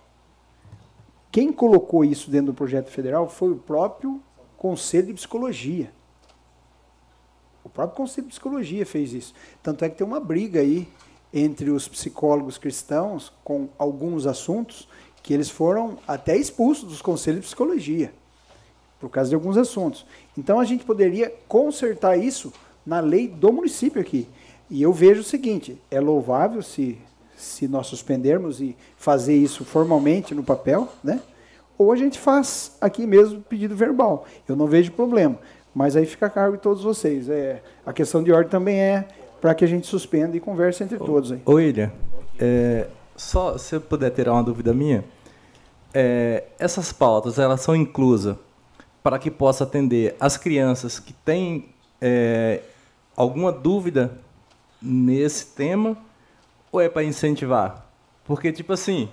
quem 1.32 1.52
colocou 1.52 2.04
isso 2.04 2.32
dentro 2.32 2.48
do 2.48 2.54
projeto 2.54 2.90
federal 2.90 3.30
foi 3.30 3.52
o 3.52 3.58
próprio 3.58 4.22
Conselho 4.58 5.08
de 5.08 5.14
Psicologia. 5.14 5.92
O 7.64 7.70
próprio 7.70 7.98
Conselho 7.98 8.28
de 8.28 8.32
Psicologia 8.32 8.86
fez 8.86 9.14
isso. 9.14 9.34
Tanto 9.62 9.86
é 9.86 9.90
que 9.90 9.98
tem 9.98 10.08
uma 10.08 10.20
briga 10.20 10.60
aí 10.60 10.88
entre 11.34 11.70
os 11.70 11.88
psicólogos 11.88 12.58
cristãos 12.58 13.32
com 13.44 13.70
alguns 13.78 14.26
assuntos 14.26 14.88
que 15.22 15.34
eles 15.34 15.50
foram 15.50 15.98
até 16.08 16.36
expulsos 16.36 16.90
dos 16.90 17.02
conselhos 17.02 17.42
de 17.42 17.48
psicologia 17.48 18.12
por 19.00 19.10
causa 19.10 19.30
de 19.30 19.36
alguns 19.36 19.58
assuntos. 19.58 20.06
Então 20.38 20.60
a 20.60 20.66
gente 20.66 20.84
poderia 20.84 21.34
consertar 21.48 22.18
isso 22.18 22.52
na 22.86 23.00
lei 23.00 23.28
do 23.28 23.52
município 23.54 24.02
aqui. 24.02 24.28
E 24.70 24.82
eu 24.82 24.94
vejo 24.94 25.22
o 25.22 25.24
seguinte: 25.24 25.82
é 25.90 26.00
louvável 26.00 26.62
se, 26.62 26.98
se 27.36 27.68
nós 27.68 27.88
suspendermos 27.88 28.62
e 28.62 28.76
fazer 28.98 29.36
isso 29.36 29.66
formalmente 29.66 30.36
no 30.36 30.44
papel, 30.44 30.88
né? 31.04 31.20
Ou 31.78 31.92
a 31.92 31.96
gente 31.96 32.20
faz 32.20 32.76
aqui 32.82 33.08
mesmo 33.08 33.42
pedido 33.42 33.76
verbal. 33.76 34.26
Eu 34.48 34.56
não 34.56 34.68
vejo 34.68 34.92
problema. 34.92 35.40
Mas 35.74 35.96
aí 35.96 36.06
fica 36.06 36.26
a 36.26 36.30
cargo 36.30 36.58
de 36.58 36.64
todos 36.64 36.84
vocês. 36.84 37.30
É, 37.30 37.62
a 37.86 37.94
questão 37.94 38.22
de 38.22 38.32
ordem 38.32 38.50
também 38.50 38.80
é 38.80 39.08
para 39.40 39.56
que 39.56 39.64
a 39.64 39.68
gente 39.68 39.88
suspenda 39.88 40.36
e 40.36 40.40
converse 40.40 40.84
entre 40.84 40.98
todos. 40.98 41.32
Aí. 41.32 41.42
Ô, 41.46 41.54
William, 41.54 41.92
é, 42.38 42.88
só 43.16 43.58
se 43.58 43.76
eu 43.76 43.82
puder 43.82 44.10
tirar 44.12 44.34
uma 44.34 44.44
dúvida 44.44 44.74
minha, 44.74 45.06
é, 45.94 46.44
essas 46.60 46.92
pautas 46.92 47.40
elas 47.40 47.62
são 47.62 47.76
inclusas 47.76 48.36
para 49.02 49.18
que 49.18 49.32
possa 49.32 49.64
atender 49.64 50.16
as 50.20 50.36
crianças 50.38 51.00
que 51.00 51.14
têm 51.14 51.70
é, 52.02 52.62
alguma 53.16 53.52
dúvida 53.52 54.12
nesse 54.82 55.48
tema 55.48 55.98
ou 56.72 56.80
é 56.82 56.90
para 56.90 57.04
incentivar? 57.04 57.86
Porque, 58.26 58.52
tipo 58.52 58.74
assim. 58.74 59.10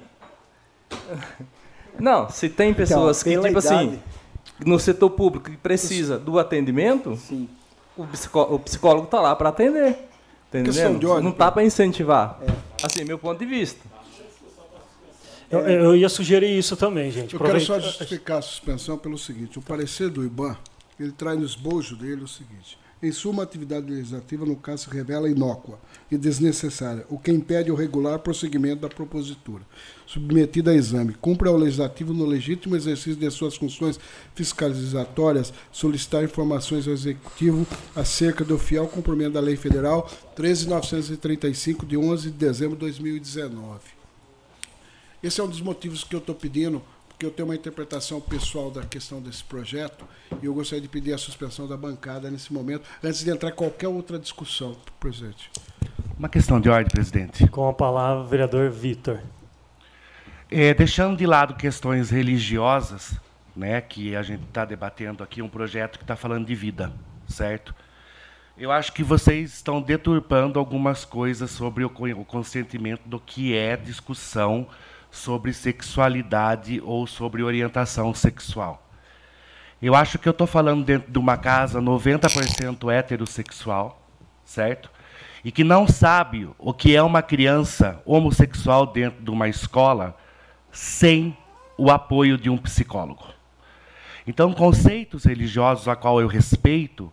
Não, 1.98 2.28
se 2.28 2.48
tem 2.50 2.74
pessoas 2.74 3.26
então, 3.26 3.42
que, 3.42 3.48
tipo 3.48 3.58
assim, 3.58 3.74
idade. 3.74 3.88
assim 3.88 4.16
no 4.64 4.78
setor 4.78 5.10
público 5.10 5.50
que 5.50 5.56
precisa 5.56 6.18
do 6.18 6.38
atendimento, 6.38 7.16
Sim. 7.16 7.48
o, 7.96 8.06
psicó 8.06 8.42
o 8.42 8.58
psicólogo 8.58 9.04
está 9.06 9.20
lá 9.20 9.34
para 9.34 9.48
atender. 9.48 9.98
Entendeu? 10.48 11.10
ordem, 11.10 11.24
Não 11.24 11.30
está 11.30 11.50
para 11.50 11.64
incentivar. 11.64 12.40
Assim, 12.82 13.04
meu 13.04 13.18
ponto 13.18 13.38
de 13.38 13.46
vista. 13.46 13.80
Eu, 15.50 15.60
eu 15.60 15.96
ia 15.96 16.08
sugerir 16.08 16.56
isso 16.58 16.76
também, 16.76 17.10
gente. 17.10 17.34
Eu 17.34 17.40
quero 17.40 17.56
Aproveita- 17.56 17.74
só 17.74 17.80
justificar 17.80 18.38
a 18.38 18.42
suspensão 18.42 18.96
pelo 18.98 19.18
seguinte: 19.18 19.58
o 19.58 19.62
parecer 19.62 20.08
do 20.08 20.24
IBAN, 20.24 20.56
ele 20.98 21.12
traz 21.12 21.38
no 21.38 21.44
esbojo 21.44 21.96
dele 21.96 22.22
o 22.22 22.28
seguinte. 22.28 22.78
Em 23.02 23.12
suma, 23.12 23.42
a 23.42 23.44
atividade 23.44 23.90
legislativa, 23.90 24.46
no 24.46 24.56
caso, 24.56 24.84
se 24.84 24.90
revela 24.90 25.28
inócua 25.28 25.78
e 26.10 26.16
desnecessária, 26.16 27.04
o 27.10 27.18
que 27.18 27.30
impede 27.30 27.70
o 27.70 27.74
regular 27.74 28.18
prosseguimento 28.20 28.80
da 28.80 28.88
propositura. 28.88 29.62
Submetida 30.06 30.70
a 30.70 30.74
exame, 30.74 31.12
cumpre 31.12 31.46
ao 31.46 31.58
legislativo, 31.58 32.14
no 32.14 32.24
legítimo 32.24 32.74
exercício 32.74 33.16
de 33.16 33.30
suas 33.30 33.54
funções 33.54 34.00
fiscalizatórias, 34.34 35.52
solicitar 35.70 36.24
informações 36.24 36.88
ao 36.88 36.94
executivo 36.94 37.66
acerca 37.94 38.42
do 38.42 38.58
fiel 38.58 38.88
cumprimento 38.88 39.34
da 39.34 39.40
Lei 39.40 39.56
Federal 39.56 40.10
13.935, 40.34 41.86
de 41.86 41.98
11 41.98 42.30
de 42.30 42.36
dezembro 42.38 42.76
de 42.76 42.80
2019. 42.80 43.80
Esse 45.22 45.40
é 45.40 45.44
um 45.44 45.48
dos 45.48 45.60
motivos 45.60 46.02
que 46.02 46.14
eu 46.14 46.20
estou 46.20 46.34
pedindo, 46.34 46.82
porque 47.16 47.24
eu 47.24 47.30
tenho 47.30 47.48
uma 47.48 47.54
interpretação 47.54 48.20
pessoal 48.20 48.70
da 48.70 48.82
questão 48.82 49.22
desse 49.22 49.42
projeto 49.42 50.04
e 50.42 50.44
eu 50.44 50.52
gostaria 50.52 50.82
de 50.82 50.88
pedir 50.88 51.14
a 51.14 51.18
suspensão 51.18 51.66
da 51.66 51.74
bancada 51.74 52.30
nesse 52.30 52.52
momento, 52.52 52.84
antes 53.02 53.24
de 53.24 53.30
entrar 53.30 53.48
em 53.48 53.54
qualquer 53.54 53.88
outra 53.88 54.18
discussão, 54.18 54.76
presidente. 55.00 55.50
Uma 56.18 56.28
questão 56.28 56.60
de 56.60 56.68
ordem, 56.68 56.90
presidente. 56.90 57.48
Com 57.48 57.66
a 57.70 57.72
palavra, 57.72 58.22
o 58.22 58.26
vereador 58.26 58.70
Vitor. 58.70 59.20
É, 60.50 60.74
deixando 60.74 61.16
de 61.16 61.24
lado 61.26 61.54
questões 61.54 62.10
religiosas, 62.10 63.18
né, 63.56 63.80
que 63.80 64.14
a 64.14 64.22
gente 64.22 64.44
está 64.44 64.66
debatendo 64.66 65.22
aqui, 65.22 65.40
um 65.40 65.48
projeto 65.48 65.96
que 65.96 66.04
está 66.04 66.16
falando 66.16 66.46
de 66.46 66.54
vida, 66.54 66.92
certo? 67.26 67.74
Eu 68.58 68.70
acho 68.70 68.92
que 68.92 69.02
vocês 69.02 69.54
estão 69.54 69.80
deturpando 69.80 70.58
algumas 70.58 71.06
coisas 71.06 71.50
sobre 71.50 71.82
o 71.82 71.90
consentimento 72.26 73.08
do 73.08 73.18
que 73.18 73.56
é 73.56 73.74
discussão 73.74 74.68
sobre 75.16 75.52
sexualidade 75.52 76.80
ou 76.84 77.06
sobre 77.06 77.42
orientação 77.42 78.14
sexual. 78.14 78.86
Eu 79.80 79.94
acho 79.94 80.18
que 80.18 80.28
eu 80.28 80.32
estou 80.32 80.46
falando 80.46 80.84
dentro 80.84 81.10
de 81.10 81.18
uma 81.18 81.36
casa 81.36 81.80
90% 81.80 82.92
heterossexual, 82.92 84.00
certo? 84.44 84.90
E 85.44 85.50
que 85.50 85.64
não 85.64 85.86
sabe 85.86 86.48
o 86.58 86.72
que 86.72 86.94
é 86.94 87.02
uma 87.02 87.22
criança 87.22 88.00
homossexual 88.04 88.86
dentro 88.86 89.22
de 89.22 89.30
uma 89.30 89.48
escola 89.48 90.16
sem 90.70 91.36
o 91.78 91.90
apoio 91.90 92.38
de 92.38 92.48
um 92.48 92.56
psicólogo. 92.56 93.26
Então, 94.26 94.52
conceitos 94.52 95.24
religiosos 95.24 95.88
a 95.88 95.96
qual 95.96 96.20
eu 96.20 96.26
respeito, 96.26 97.12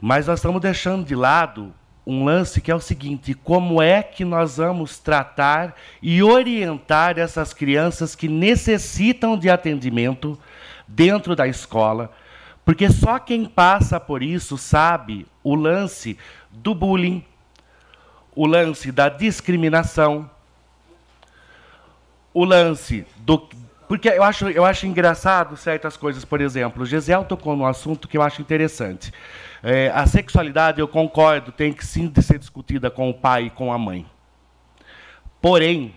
mas 0.00 0.26
nós 0.26 0.38
estamos 0.38 0.60
deixando 0.60 1.04
de 1.04 1.14
lado 1.14 1.74
um 2.06 2.24
lance 2.24 2.60
que 2.60 2.70
é 2.70 2.74
o 2.74 2.80
seguinte: 2.80 3.34
como 3.34 3.80
é 3.80 4.02
que 4.02 4.24
nós 4.24 4.58
vamos 4.58 4.98
tratar 4.98 5.74
e 6.02 6.22
orientar 6.22 7.18
essas 7.18 7.54
crianças 7.54 8.14
que 8.14 8.28
necessitam 8.28 9.36
de 9.38 9.48
atendimento 9.48 10.38
dentro 10.86 11.34
da 11.34 11.46
escola? 11.48 12.12
Porque 12.64 12.90
só 12.90 13.18
quem 13.18 13.44
passa 13.44 14.00
por 14.00 14.22
isso 14.22 14.56
sabe 14.56 15.26
o 15.42 15.54
lance 15.54 16.18
do 16.50 16.74
bullying, 16.74 17.24
o 18.34 18.46
lance 18.46 18.90
da 18.90 19.08
discriminação, 19.08 20.30
o 22.32 22.44
lance 22.44 23.06
do. 23.18 23.48
Porque 23.86 24.08
eu 24.08 24.22
acho, 24.22 24.48
eu 24.48 24.64
acho 24.64 24.86
engraçado 24.86 25.56
certas 25.58 25.96
coisas, 25.96 26.24
por 26.24 26.40
exemplo, 26.40 26.82
o 26.82 26.86
Gisel 26.86 27.24
tocou 27.24 27.54
num 27.54 27.66
assunto 27.66 28.08
que 28.08 28.16
eu 28.16 28.22
acho 28.22 28.40
interessante. 28.40 29.12
É, 29.66 29.90
a 29.94 30.06
sexualidade, 30.06 30.78
eu 30.78 30.86
concordo, 30.86 31.50
tem 31.50 31.72
que 31.72 31.86
sim 31.86 32.06
de 32.06 32.22
ser 32.22 32.38
discutida 32.38 32.90
com 32.90 33.08
o 33.08 33.14
pai 33.14 33.44
e 33.44 33.50
com 33.50 33.72
a 33.72 33.78
mãe. 33.78 34.04
Porém, 35.40 35.94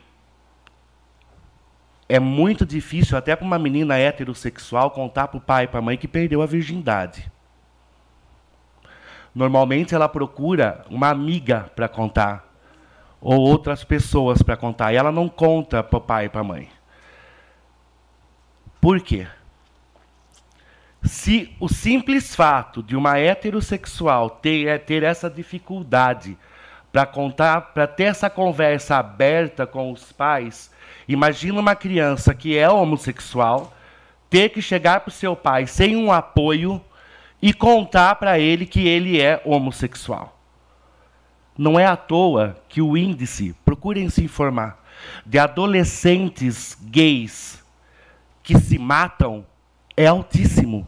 é 2.07 2.17
muito 2.17 2.65
difícil, 2.65 3.17
até 3.17 3.35
para 3.35 3.45
uma 3.45 3.59
menina 3.59 3.97
heterossexual, 3.97 4.91
contar 4.91 5.27
para 5.27 5.37
o 5.37 5.41
pai 5.41 5.65
e 5.65 5.67
para 5.67 5.79
a 5.79 5.81
mãe 5.81 5.97
que 5.97 6.07
perdeu 6.07 6.41
a 6.41 6.45
virgindade. 6.45 7.29
Normalmente 9.35 9.93
ela 9.93 10.07
procura 10.07 10.85
uma 10.89 11.09
amiga 11.09 11.69
para 11.75 11.89
contar, 11.89 12.47
ou 13.19 13.37
outras 13.37 13.83
pessoas 13.83 14.41
para 14.41 14.55
contar, 14.55 14.93
e 14.93 14.95
ela 14.95 15.11
não 15.11 15.27
conta 15.27 15.83
para 15.83 15.97
o 15.97 16.01
pai 16.01 16.25
e 16.27 16.29
para 16.29 16.39
a 16.39 16.45
mãe. 16.45 16.69
Por 18.79 19.01
quê? 19.01 19.27
Se 21.07 21.55
o 21.59 21.69
simples 21.69 22.35
fato 22.35 22.83
de 22.83 22.95
uma 22.95 23.17
heterossexual 23.17 24.29
ter, 24.29 24.67
é, 24.67 24.77
ter 24.77 25.03
essa 25.03 25.29
dificuldade 25.29 26.37
para 26.91 27.05
contar, 27.05 27.61
para 27.61 27.87
ter 27.87 28.05
essa 28.05 28.29
conversa 28.29 28.97
aberta 28.97 29.65
com 29.65 29.91
os 29.91 30.11
pais, 30.11 30.69
imagina 31.07 31.59
uma 31.59 31.75
criança 31.75 32.33
que 32.33 32.57
é 32.57 32.69
homossexual 32.69 33.73
ter 34.29 34.49
que 34.49 34.61
chegar 34.61 34.99
para 34.99 35.09
o 35.09 35.13
seu 35.13 35.35
pai 35.35 35.65
sem 35.65 35.95
um 35.95 36.11
apoio 36.11 36.81
e 37.41 37.53
contar 37.53 38.15
para 38.15 38.37
ele 38.37 38.65
que 38.65 38.85
ele 38.85 39.21
é 39.21 39.41
homossexual. 39.45 40.37
Não 41.57 41.79
é 41.79 41.85
à 41.85 41.95
toa 41.95 42.57
que 42.67 42.81
o 42.81 42.97
índice, 42.97 43.55
procurem 43.63 44.09
se 44.09 44.23
informar, 44.23 44.83
de 45.25 45.39
adolescentes 45.39 46.77
gays 46.81 47.63
que 48.43 48.57
se 48.59 48.77
matam 48.77 49.45
é 49.95 50.05
altíssimo, 50.05 50.87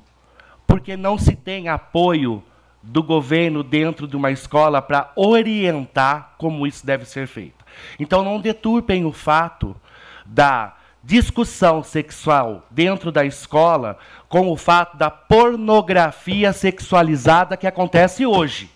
porque 0.69 0.95
não 0.95 1.17
se 1.17 1.35
tem 1.35 1.67
apoio 1.67 2.43
do 2.83 3.01
governo 3.01 3.63
dentro 3.63 4.07
de 4.07 4.15
uma 4.15 4.29
escola 4.29 4.83
para 4.83 5.11
orientar 5.15 6.35
como 6.37 6.67
isso 6.67 6.85
deve 6.85 7.05
ser 7.05 7.25
feito. 7.25 7.65
Então 7.99 8.23
não 8.23 8.39
deturpem 8.39 9.03
o 9.03 9.11
fato 9.11 9.75
da 10.23 10.77
discussão 11.03 11.81
sexual 11.81 12.67
dentro 12.69 13.11
da 13.11 13.25
escola 13.25 13.97
com 14.27 14.51
o 14.51 14.55
fato 14.55 14.95
da 14.95 15.09
pornografia 15.09 16.53
sexualizada 16.53 17.57
que 17.57 17.65
acontece 17.65 18.23
hoje. 18.23 18.69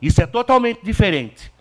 Isso 0.00 0.22
é 0.22 0.26
totalmente 0.26 0.82
diferente. 0.82 1.52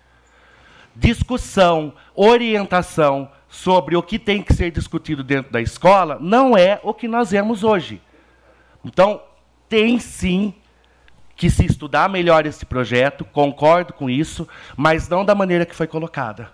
Discussão, 0.96 1.94
orientação 2.16 3.30
sobre 3.50 3.98
o 3.98 4.02
que 4.02 4.18
tem 4.18 4.42
que 4.42 4.54
ser 4.54 4.72
discutido 4.72 5.22
dentro 5.22 5.52
da 5.52 5.60
escola 5.60 6.18
não 6.22 6.58
é 6.58 6.80
o 6.82 6.94
que 6.94 7.10
nós 7.10 7.32
vemos 7.32 7.62
hoje. 7.62 8.02
Então, 8.86 9.22
tem 9.74 9.98
sim 9.98 10.54
que 11.36 11.50
se 11.50 11.66
estudar 11.66 12.08
melhor 12.08 12.46
esse 12.46 12.64
projeto, 12.64 13.26
concordo 13.26 13.92
com 13.92 14.08
isso, 14.08 14.48
mas 14.78 15.10
não 15.10 15.26
da 15.26 15.34
maneira 15.34 15.66
que 15.66 15.76
foi 15.76 15.88
colocada. 15.88 16.52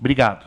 Obrigado. 0.00 0.46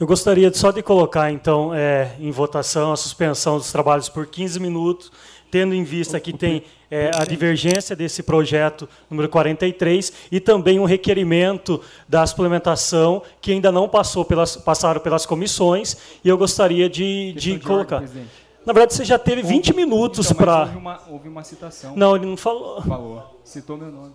Eu 0.00 0.06
gostaria 0.06 0.50
só 0.54 0.70
de 0.70 0.82
colocar, 0.82 1.30
então, 1.30 1.74
é, 1.74 2.16
em 2.18 2.30
votação 2.30 2.90
a 2.90 2.96
suspensão 2.96 3.58
dos 3.58 3.70
trabalhos 3.70 4.08
por 4.08 4.26
15 4.26 4.58
minutos, 4.58 5.12
tendo 5.50 5.74
em 5.74 5.84
vista 5.84 6.18
que 6.18 6.32
tem 6.32 6.62
é, 6.90 7.10
a 7.14 7.26
divergência 7.26 7.94
desse 7.94 8.22
projeto 8.22 8.88
número 9.10 9.28
43 9.28 10.10
e 10.32 10.40
também 10.40 10.80
um 10.80 10.86
requerimento 10.86 11.82
da 12.08 12.26
suplementação 12.26 13.22
que 13.42 13.52
ainda 13.52 13.70
não 13.70 13.90
passou 13.90 14.24
pelas, 14.24 14.56
passaram 14.56 15.02
pelas 15.02 15.26
comissões 15.26 15.98
e 16.24 16.30
eu 16.30 16.38
gostaria 16.38 16.88
de, 16.88 17.34
de 17.34 17.52
ordem, 17.52 17.66
colocar. 17.66 17.98
presidente. 17.98 18.45
Na 18.66 18.72
verdade, 18.72 18.94
você 18.94 19.04
já 19.04 19.16
teve 19.16 19.42
20 19.42 19.72
minutos 19.74 20.26
Então, 20.26 20.44
para... 20.44 20.62
Houve 20.62 20.76
uma, 20.76 21.00
houve 21.08 21.28
uma 21.28 21.44
citação. 21.44 21.94
Não, 21.96 22.16
ele 22.16 22.26
não 22.26 22.36
falou. 22.36 22.82
Falou. 22.82 23.40
Citou 23.44 23.76
meu 23.76 23.92
nome. 23.92 24.12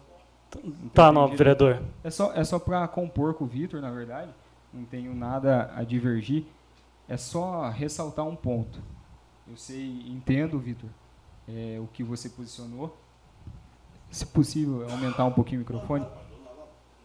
Tá, 0.94 1.10
não, 1.10 1.26
vereador. 1.30 1.82
É 2.04 2.10
só, 2.10 2.34
é 2.34 2.44
só 2.44 2.60
para 2.60 2.86
compor 2.90 3.34
com 3.34 3.46
o 3.46 3.48
Vitor, 3.48 3.80
na 3.80 3.90
verdade. 3.90 4.30
Não 4.74 4.84
tenho 4.84 5.16
nada 5.16 5.72
a 5.74 5.86
divergir. 5.86 6.44
É 7.08 7.16
só 7.16 7.70
ressaltar 7.70 8.28
um 8.28 8.36
ponto. 8.36 8.82
Eu 9.50 9.56
sei, 9.56 10.04
entendo, 10.08 10.60
Vitor, 10.60 10.90
é, 11.48 11.80
o 11.80 11.88
que 11.88 12.04
você 12.04 12.28
posicionou. 12.28 12.98
Se 14.10 14.26
possível, 14.26 14.86
aumentar 14.92 15.24
um 15.24 15.32
pouquinho 15.32 15.60
o 15.60 15.64
microfone. 15.64 16.06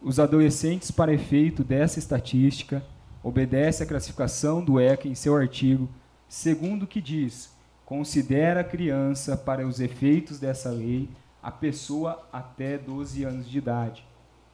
Os 0.01 0.19
adolescentes, 0.19 0.91
para 0.91 1.13
efeito 1.13 1.63
dessa 1.63 1.97
estatística, 1.97 2.83
obedece 3.23 3.83
à 3.83 3.85
classificação 3.85 4.61
do 4.61 4.77
ECA 4.79 5.07
em 5.07 5.15
seu 5.15 5.33
artigo, 5.33 5.87
segundo 6.27 6.83
o 6.83 6.87
que 6.87 7.01
diz, 7.01 7.53
considera 7.85 8.61
a 8.61 8.63
criança, 8.63 9.37
para 9.37 9.65
os 9.65 9.79
efeitos 9.79 10.39
dessa 10.39 10.69
lei, 10.69 11.09
a 11.41 11.51
pessoa 11.51 12.27
até 12.31 12.77
12 12.77 13.23
anos 13.23 13.49
de 13.49 13.57
idade, 13.57 14.05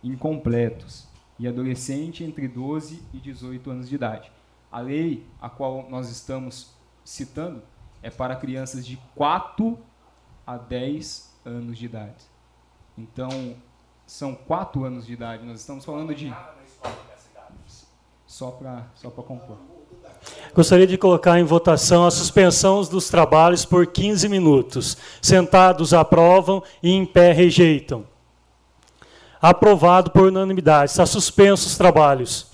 incompletos, 0.03 1.07
e 1.39 1.47
adolescente 1.47 2.23
entre 2.23 2.47
12 2.47 3.01
e 3.13 3.17
18 3.17 3.71
anos 3.71 3.89
de 3.89 3.95
idade. 3.95 4.31
A 4.71 4.79
lei 4.79 5.25
a 5.41 5.49
qual 5.49 5.89
nós 5.89 6.09
estamos 6.09 6.73
citando 7.03 7.61
é 8.01 8.09
para 8.09 8.35
crianças 8.35 8.85
de 8.85 8.97
4 9.15 9.77
a 10.45 10.57
10 10.57 11.33
anos 11.45 11.77
de 11.77 11.85
idade. 11.85 12.25
Então, 12.97 13.55
são 14.05 14.35
4 14.35 14.83
anos 14.83 15.05
de 15.05 15.13
idade. 15.13 15.45
Nós 15.45 15.59
estamos 15.59 15.83
falando 15.83 16.13
de. 16.13 16.33
Só 18.27 18.51
para 18.51 18.87
só 18.95 19.09
pra 19.09 19.23
compor. 19.23 19.72
Gostaria 20.53 20.85
de 20.85 20.97
colocar 20.97 21.39
em 21.39 21.43
votação 21.43 22.05
a 22.05 22.11
suspensão 22.11 22.81
dos 22.83 23.09
trabalhos 23.09 23.65
por 23.65 23.87
15 23.87 24.29
minutos. 24.29 24.97
Sentados 25.21 25.93
aprovam 25.93 26.61
e 26.81 26.91
em 26.91 27.05
pé 27.05 27.31
rejeitam. 27.31 28.05
Aprovado 29.41 30.11
por 30.11 30.27
unanimidade. 30.27 30.91
Está 30.91 31.05
suspenso 31.05 31.67
os 31.67 31.77
trabalhos. 31.77 32.52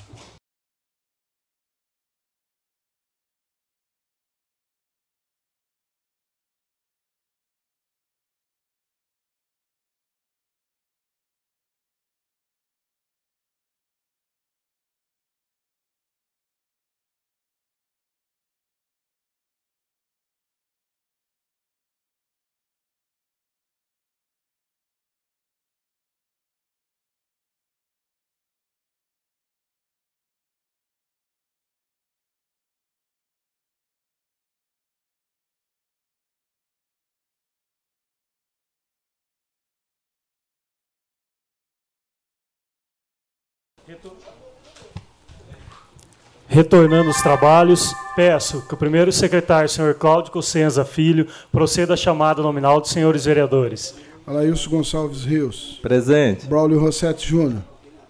Retornando 46.47 47.11
os 47.11 47.21
trabalhos, 47.21 47.93
peço 48.15 48.65
que 48.67 48.73
o 48.73 48.77
primeiro 48.77 49.11
secretário, 49.11 49.69
senhor 49.69 49.93
Cláudio 49.93 50.31
Cossenza 50.31 50.83
Filho, 50.83 51.27
proceda 51.51 51.93
à 51.93 51.97
chamada 51.97 52.41
nominal 52.41 52.81
dos 52.81 52.89
senhores 52.89 53.23
vereadores. 53.25 53.95
Alailson 54.25 54.69
Gonçalves 54.69 55.23
Rios. 55.23 55.79
Presente. 55.81 56.47
Braulio 56.47 56.79
Rossetti 56.79 57.27
Júnior. 57.27 57.61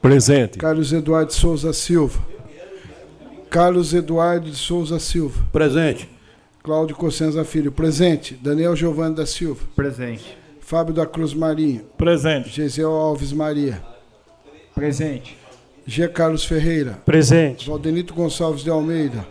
Presente. 0.02 0.58
Carlos 0.58 0.94
Eduardo 0.94 1.28
de 1.28 1.34
Souza 1.34 1.74
Silva. 1.74 2.20
Carlos 3.50 3.94
Eduardo 3.94 4.50
de 4.50 4.56
Souza 4.56 5.00
Silva. 5.00 5.42
Presente. 5.52 6.10
Cláudio 6.62 6.96
Cossenza 6.96 7.44
Filho. 7.44 7.72
Presente. 7.72 8.36
Daniel 8.36 8.76
Giovanni 8.76 9.16
da 9.16 9.26
Silva. 9.26 9.62
Presente. 9.76 10.38
Fábio 10.60 10.94
da 10.94 11.06
Cruz 11.06 11.34
Marinho. 11.34 11.86
Presente. 11.98 12.50
Gesiel 12.50 12.92
Alves 12.92 13.32
Maria. 13.32 13.82
Presente. 14.76 15.39
G. 15.90 16.08
Carlos 16.08 16.46
Ferreira. 16.46 17.00
Presente. 17.04 17.68
Valdenito 17.68 18.14
Gonçalves 18.14 18.64
de 18.64 18.70
Almeida. 18.70 19.28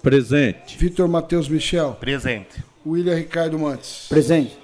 Presente. 0.00 0.78
Vitor 0.78 1.08
Matheus 1.08 1.48
Michel. 1.48 1.96
Presente. 1.98 2.62
William 2.86 3.16
Ricardo 3.16 3.58
Mantes. 3.58 4.06
Presente. 4.08 4.56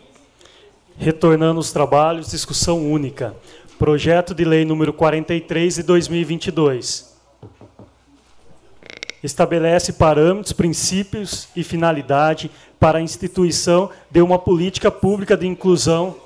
Retornando 0.96 1.58
os 1.58 1.72
trabalhos, 1.72 2.30
discussão 2.30 2.88
única. 2.88 3.34
Projeto 3.76 4.32
de 4.32 4.44
Lei 4.44 4.64
número 4.64 4.92
43 4.92 5.74
de 5.74 5.82
2022. 5.82 7.12
Estabelece 9.20 9.94
parâmetros, 9.94 10.52
princípios 10.52 11.48
e 11.56 11.64
finalidade 11.64 12.52
para 12.78 12.98
a 12.98 13.02
instituição 13.02 13.90
de 14.08 14.22
uma 14.22 14.38
política 14.38 14.92
pública 14.92 15.36
de 15.36 15.48
inclusão. 15.48 16.16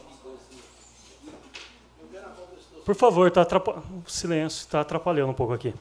Por 2.85 2.95
favor, 2.95 3.31
tá 3.31 3.43
atrapa... 3.43 3.83
silêncio, 4.07 4.61
está 4.61 4.81
atrapalhando 4.81 5.31
um 5.31 5.35
pouco 5.35 5.53
aqui. 5.53 5.73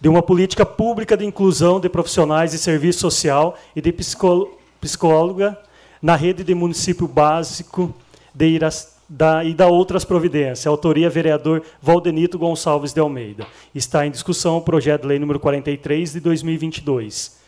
De 0.00 0.08
uma 0.08 0.22
política 0.22 0.66
pública 0.66 1.16
de 1.16 1.24
inclusão 1.24 1.80
de 1.80 1.88
profissionais 1.88 2.50
de 2.50 2.58
serviço 2.58 3.00
social 3.00 3.56
e 3.74 3.80
de 3.80 3.92
psicó... 3.92 4.48
psicóloga 4.80 5.58
na 6.00 6.16
rede 6.16 6.44
de 6.44 6.54
município 6.54 7.06
básico 7.06 7.94
de 8.34 8.46
Iras, 8.46 8.96
da, 9.08 9.42
e 9.42 9.54
da 9.54 9.66
outras 9.68 10.04
providências. 10.04 10.66
Autoria 10.66 11.08
vereador 11.08 11.62
Valdenito 11.80 12.38
Gonçalves 12.38 12.92
de 12.92 13.00
Almeida. 13.00 13.46
Está 13.74 14.06
em 14.06 14.10
discussão 14.10 14.58
o 14.58 14.62
projeto 14.62 15.02
de 15.02 15.08
lei 15.08 15.18
número 15.18 15.40
43 15.40 16.12
de 16.12 16.20
2022. 16.20 17.38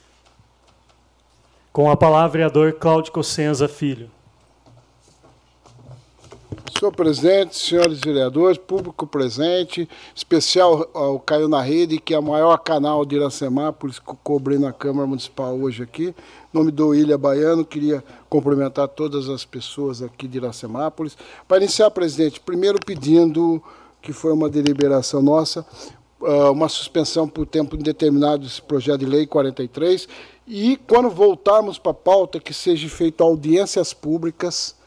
Com 1.72 1.90
a 1.90 1.96
palavra, 1.96 2.30
vereador 2.30 2.72
Cláudio 2.74 3.12
Cossenza 3.12 3.68
Filho. 3.68 4.10
Senhor 6.78 6.92
presidente, 6.92 7.56
senhores 7.56 8.00
vereadores, 8.00 8.56
público 8.56 9.06
presente, 9.06 9.88
especial 10.14 10.88
ao 10.94 11.18
Caiu 11.18 11.48
na 11.48 11.60
Rede, 11.60 11.98
que 11.98 12.14
é 12.14 12.18
o 12.18 12.22
maior 12.22 12.56
canal 12.58 13.04
de 13.04 13.16
Iracemápolis, 13.16 13.98
que 13.98 14.08
eu 14.08 14.18
cobrei 14.22 14.58
na 14.58 14.72
Câmara 14.72 15.06
Municipal 15.06 15.58
hoje 15.58 15.82
aqui. 15.82 16.08
Em 16.08 16.14
nome 16.58 16.70
do 16.70 16.94
Ilha 16.94 17.18
Baiano, 17.18 17.64
queria 17.64 18.04
cumprimentar 18.28 18.88
todas 18.88 19.28
as 19.28 19.44
pessoas 19.44 20.00
aqui 20.00 20.28
de 20.28 20.38
Iracemápolis. 20.38 21.16
Para 21.48 21.58
iniciar, 21.58 21.90
presidente, 21.90 22.38
primeiro 22.38 22.78
pedindo, 22.84 23.62
que 24.00 24.12
foi 24.12 24.32
uma 24.32 24.48
deliberação 24.48 25.20
nossa, 25.20 25.66
ah, 26.22 26.50
uma 26.50 26.68
suspensão 26.68 27.28
por 27.28 27.46
tempo 27.46 27.76
indeterminado 27.76 28.44
desse 28.44 28.62
projeto 28.62 29.00
de 29.00 29.06
lei 29.06 29.26
43, 29.26 30.08
e 30.46 30.76
quando 30.88 31.10
voltarmos 31.10 31.78
para 31.78 31.92
a 31.92 31.94
pauta, 31.94 32.38
que 32.38 32.54
seja 32.54 32.88
feita 32.88 33.24
audiências 33.24 33.92
públicas, 33.92 34.78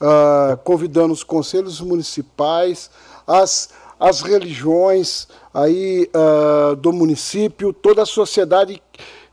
Uh, 0.00 0.56
convidando 0.58 1.12
os 1.12 1.24
conselhos 1.24 1.80
municipais, 1.80 2.88
as, 3.26 3.70
as 3.98 4.20
religiões 4.20 5.26
aí 5.52 6.08
uh, 6.14 6.76
do 6.76 6.92
município, 6.92 7.72
toda 7.72 8.02
a 8.02 8.06
sociedade, 8.06 8.80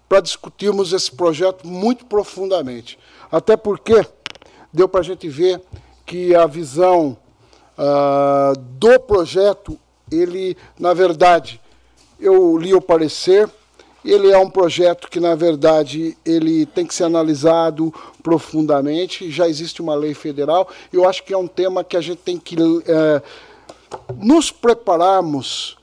para 0.10 0.22
discutirmos 0.22 0.92
esse 0.92 1.12
projeto 1.12 1.68
muito 1.68 2.06
profundamente. 2.06 2.98
Até 3.32 3.56
porque 3.56 4.06
deu 4.74 4.88
para 4.88 5.02
a 5.02 5.04
gente 5.04 5.28
ver 5.30 5.62
que 6.06 6.36
a 6.36 6.46
visão 6.46 7.18
uh, 7.78 8.58
do 8.60 9.00
projeto, 9.00 9.80
ele, 10.12 10.58
na 10.80 10.94
verdade, 10.94 11.62
eu 12.20 12.58
li 12.58 12.74
o 12.74 12.82
parecer, 12.82 13.50
ele 14.12 14.32
é 14.32 14.38
um 14.38 14.50
projeto 14.50 15.10
que, 15.10 15.20
na 15.20 15.34
verdade, 15.34 16.16
ele 16.24 16.66
tem 16.66 16.86
que 16.86 16.94
ser 16.94 17.06
analisado 17.06 17.94
profundamente. 18.22 19.32
Já 19.32 19.48
existe 19.48 19.82
uma 19.82 19.96
lei 19.96 20.14
federal. 20.14 20.70
Eu 20.94 21.08
acho 21.10 21.24
que 21.24 21.34
é 21.34 21.38
um 21.38 21.48
tema 21.48 21.84
que 21.84 21.98
a 21.98 22.02
gente 22.02 22.20
tem 22.20 22.38
que 22.38 22.56
é, 22.88 23.22
nos 24.18 24.52
prepararmos 24.52 25.78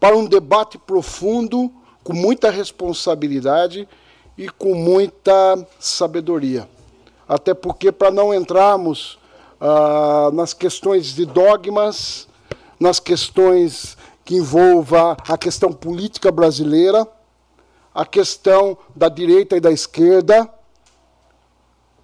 para 0.00 0.16
um 0.16 0.24
debate 0.24 0.76
profundo, 0.76 1.70
com 2.02 2.12
muita 2.12 2.50
responsabilidade 2.50 3.88
e 4.36 4.48
com 4.48 4.74
muita 4.74 5.64
sabedoria. 5.78 6.68
Até 7.28 7.54
porque, 7.54 7.92
para 7.92 8.10
não 8.10 8.34
entrarmos 8.34 9.18
ah, 9.60 10.30
nas 10.32 10.52
questões 10.52 11.14
de 11.14 11.24
dogmas, 11.24 12.26
nas 12.80 12.98
questões 12.98 13.96
que 14.24 14.34
envolvam 14.34 15.16
a 15.28 15.38
questão 15.38 15.72
política 15.72 16.32
brasileira, 16.32 17.06
a 17.94 18.06
questão 18.06 18.76
da 18.94 19.08
direita 19.08 19.56
e 19.56 19.60
da 19.60 19.70
esquerda 19.70 20.48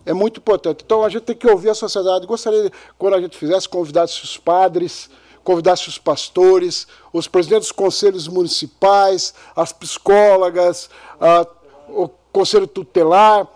é 0.04 0.12
muito 0.12 0.38
importante. 0.38 0.82
Então 0.84 1.04
a 1.04 1.08
gente 1.08 1.24
tem 1.24 1.36
que 1.36 1.46
ouvir 1.46 1.70
a 1.70 1.74
sociedade. 1.74 2.26
Gostaria, 2.26 2.72
quando 2.98 3.14
a 3.14 3.20
gente 3.20 3.36
fizesse, 3.36 3.68
convidasse 3.68 4.24
os 4.24 4.38
padres, 4.38 5.10
convidasse 5.44 5.88
os 5.88 5.98
pastores, 5.98 6.86
os 7.12 7.28
presidentes 7.28 7.68
dos 7.68 7.72
conselhos 7.72 8.28
municipais, 8.28 9.34
as 9.54 9.72
psicólogas, 9.72 10.90
a, 11.20 11.46
o 11.88 12.08
conselho 12.32 12.66
tutelar, 12.66 13.46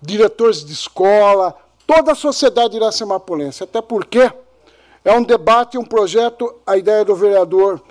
diretores 0.00 0.64
de 0.64 0.72
escola, 0.72 1.54
toda 1.86 2.12
a 2.12 2.14
sociedade 2.14 2.76
iracemapolense. 2.76 3.64
Até 3.64 3.80
porque 3.80 4.30
é 5.04 5.12
um 5.12 5.22
debate, 5.22 5.78
um 5.78 5.84
projeto, 5.84 6.54
a 6.66 6.76
ideia 6.76 7.04
do 7.04 7.14
vereador 7.14 7.82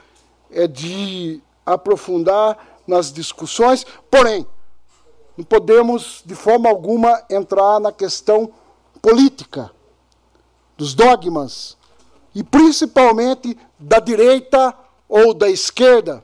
é 0.52 0.68
de 0.68 1.42
aprofundar 1.66 2.75
nas 2.88 3.12
discussões, 3.12 3.86
porém, 4.10 4.46
não 5.38 5.44
podemos 5.44 6.22
de 6.26 6.36
forma 6.36 6.70
alguma 6.70 7.24
entrar 7.30 7.80
na 7.80 7.92
questão 7.92 8.52
política, 9.02 9.72
dos 10.78 10.94
dogmas, 10.94 11.78
e 12.34 12.44
principalmente 12.44 13.58
da 13.80 14.00
direita 14.00 14.74
ou 15.08 15.34
da 15.34 15.50
esquerda. 15.50 16.24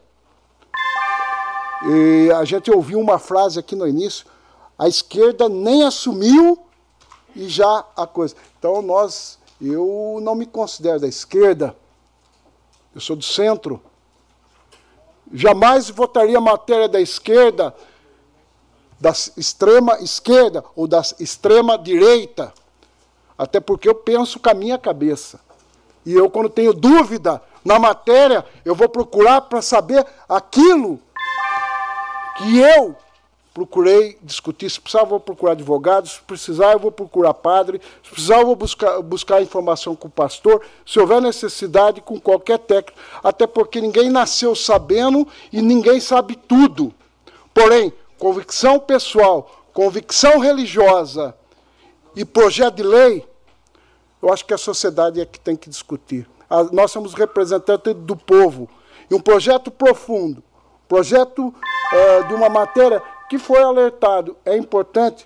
E 1.84 2.32
a 2.32 2.44
gente 2.46 2.70
ouviu 2.70 3.00
uma 3.00 3.18
frase 3.18 3.60
aqui 3.60 3.76
no 3.76 3.88
início: 3.88 4.26
a 4.78 4.88
esquerda 4.88 5.50
nem 5.50 5.84
assumiu 5.84 6.60
e 7.36 7.48
já 7.48 7.86
a 7.96 8.06
coisa. 8.06 8.36
Então 8.58 8.82
nós, 8.82 9.40
eu 9.60 10.20
não 10.22 10.36
me 10.36 10.46
considero 10.46 11.00
da 11.00 11.08
esquerda, 11.08 11.76
eu 12.94 13.02
sou 13.02 13.16
do 13.16 13.24
centro. 13.24 13.82
Jamais 15.34 15.90
votaria 15.90 16.40
matéria 16.42 16.88
da 16.88 17.00
esquerda, 17.00 17.74
da 19.00 19.12
extrema 19.12 19.98
esquerda 20.02 20.64
ou 20.76 20.88
da 20.88 21.02
extrema 21.20 21.78
direita. 21.78 22.54
Até 23.38 23.60
porque 23.60 23.90
eu 23.90 23.96
penso 23.96 24.40
com 24.40 24.50
a 24.50 24.54
minha 24.54 24.78
cabeça. 24.78 25.40
E 26.06 26.14
eu, 26.14 26.30
quando 26.30 26.50
tenho 26.50 26.74
dúvida 26.74 27.42
na 27.64 27.80
matéria, 27.80 28.46
eu 28.66 28.76
vou 28.76 28.90
procurar 28.90 29.42
para 29.42 29.62
saber 29.62 30.06
aquilo 30.28 31.00
que 32.38 32.60
eu 32.60 32.96
procurei 33.54 34.18
discutir. 34.22 34.70
Se 34.70 34.80
precisar, 34.80 35.04
vou 35.04 35.20
procurar 35.20 35.54
advogado. 35.54 36.08
Se 36.08 36.22
precisar, 36.22 36.74
eu 36.74 36.80
vou 36.80 36.92
procurar 36.92 37.34
padre. 37.34 37.82
Se 38.04 38.10
precisar, 38.10 38.40
eu 38.40 38.46
vou 38.46 38.56
buscar, 38.56 39.02
buscar 39.02 39.42
informação 39.42 39.96
com 39.96 40.08
o 40.08 40.12
pastor. 40.12 40.62
Se 40.86 41.00
houver 41.00 41.22
necessidade, 41.22 42.02
com 42.02 42.20
qualquer 42.20 42.60
técnico. 42.60 43.00
Até 43.24 43.46
porque 43.46 43.82
ninguém 43.82 44.10
nasceu 44.10 44.56
sabendo 44.56 45.28
e 45.52 45.62
ninguém 45.62 46.00
sabe 46.00 46.36
tudo. 46.36 46.94
Porém, 47.54 47.94
convicção 48.18 48.80
pessoal, 48.80 49.66
convicção 49.74 50.40
religiosa 50.40 51.36
e 52.16 52.24
projeto 52.24 52.76
de 52.76 52.84
lei, 52.84 53.26
eu 54.22 54.32
acho 54.32 54.46
que 54.46 54.54
a 54.54 54.58
sociedade 54.58 55.20
é 55.20 55.26
que 55.26 55.40
tem 55.40 55.56
que 55.56 55.70
discutir. 55.70 56.30
Nós 56.72 56.92
somos 56.92 57.14
representantes 57.14 57.94
do 57.94 58.16
povo. 58.16 58.70
E 59.10 59.16
um 59.16 59.20
projeto 59.20 59.70
profundo, 59.70 60.42
projeto 60.88 61.54
é, 61.92 62.24
de 62.24 62.34
uma 62.34 62.48
matéria 62.48 63.02
que 63.32 63.38
foi 63.38 63.64
alertado. 63.64 64.36
É 64.44 64.58
importante 64.58 65.26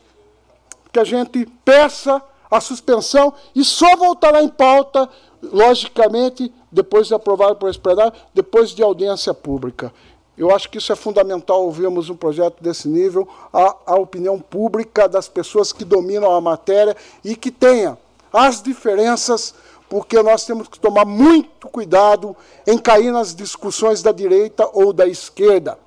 que 0.93 0.99
a 0.99 1.03
gente 1.03 1.43
peça 1.65 2.21
a 2.51 2.61
suspensão 2.61 3.33
e 3.55 3.65
só 3.65 3.95
voltará 3.95 4.43
em 4.43 4.47
pauta, 4.47 5.09
logicamente, 5.41 6.53
depois 6.71 7.07
de 7.07 7.15
aprovado 7.15 7.55
por 7.55 7.67
esse 7.67 7.79
plenário, 7.79 8.13
depois 8.31 8.69
de 8.69 8.83
audiência 8.83 9.33
pública. 9.33 9.91
Eu 10.37 10.55
acho 10.55 10.69
que 10.69 10.77
isso 10.77 10.93
é 10.93 10.95
fundamental 10.95 11.63
ouvirmos 11.63 12.07
um 12.07 12.15
projeto 12.15 12.61
desse 12.61 12.87
nível, 12.87 13.27
a, 13.51 13.75
a 13.87 13.95
opinião 13.95 14.39
pública 14.39 15.09
das 15.09 15.27
pessoas 15.27 15.73
que 15.73 15.83
dominam 15.83 16.31
a 16.31 16.39
matéria 16.39 16.95
e 17.23 17.35
que 17.35 17.49
tenha 17.49 17.97
as 18.31 18.61
diferenças, 18.61 19.55
porque 19.89 20.21
nós 20.21 20.45
temos 20.45 20.67
que 20.67 20.79
tomar 20.79 21.05
muito 21.05 21.67
cuidado 21.69 22.37
em 22.67 22.77
cair 22.77 23.11
nas 23.11 23.33
discussões 23.33 24.03
da 24.03 24.11
direita 24.11 24.69
ou 24.73 24.93
da 24.93 25.07
esquerda. 25.07 25.83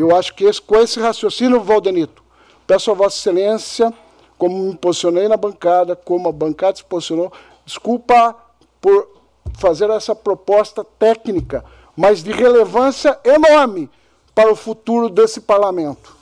Eu 0.00 0.16
acho 0.16 0.34
que 0.34 0.44
esse, 0.44 0.62
com 0.62 0.76
esse 0.76 0.98
raciocínio, 0.98 1.60
Valdenito, 1.60 2.22
peço 2.66 2.90
a 2.90 2.94
Vossa 2.94 3.18
Excelência, 3.18 3.92
como 4.38 4.70
me 4.70 4.74
posicionei 4.74 5.28
na 5.28 5.36
bancada, 5.36 5.94
como 5.94 6.26
a 6.26 6.32
bancada 6.32 6.76
se 6.76 6.84
posicionou, 6.84 7.30
desculpa 7.66 8.34
por 8.80 9.08
fazer 9.58 9.90
essa 9.90 10.14
proposta 10.14 10.82
técnica, 10.82 11.62
mas 11.94 12.22
de 12.22 12.32
relevância 12.32 13.18
enorme 13.22 13.90
para 14.34 14.50
o 14.50 14.56
futuro 14.56 15.10
desse 15.10 15.42
parlamento. 15.42 16.16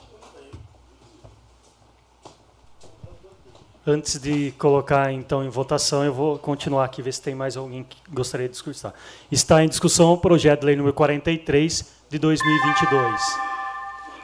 Antes 3.86 4.18
de 4.18 4.50
colocar 4.58 5.12
então 5.12 5.44
em 5.44 5.48
votação, 5.48 6.04
eu 6.04 6.12
vou 6.12 6.36
continuar 6.36 6.84
aqui 6.84 7.00
ver 7.00 7.12
se 7.12 7.22
tem 7.22 7.34
mais 7.34 7.56
alguém 7.56 7.84
que 7.84 7.96
gostaria 8.10 8.48
de 8.48 8.52
discursar. 8.52 8.92
Está 9.30 9.62
em 9.62 9.68
discussão 9.68 10.12
o 10.12 10.18
projeto 10.18 10.60
de 10.60 10.66
lei 10.66 10.76
número 10.76 10.92
43 10.92 11.86
de 12.10 12.18
2022. 12.18 13.57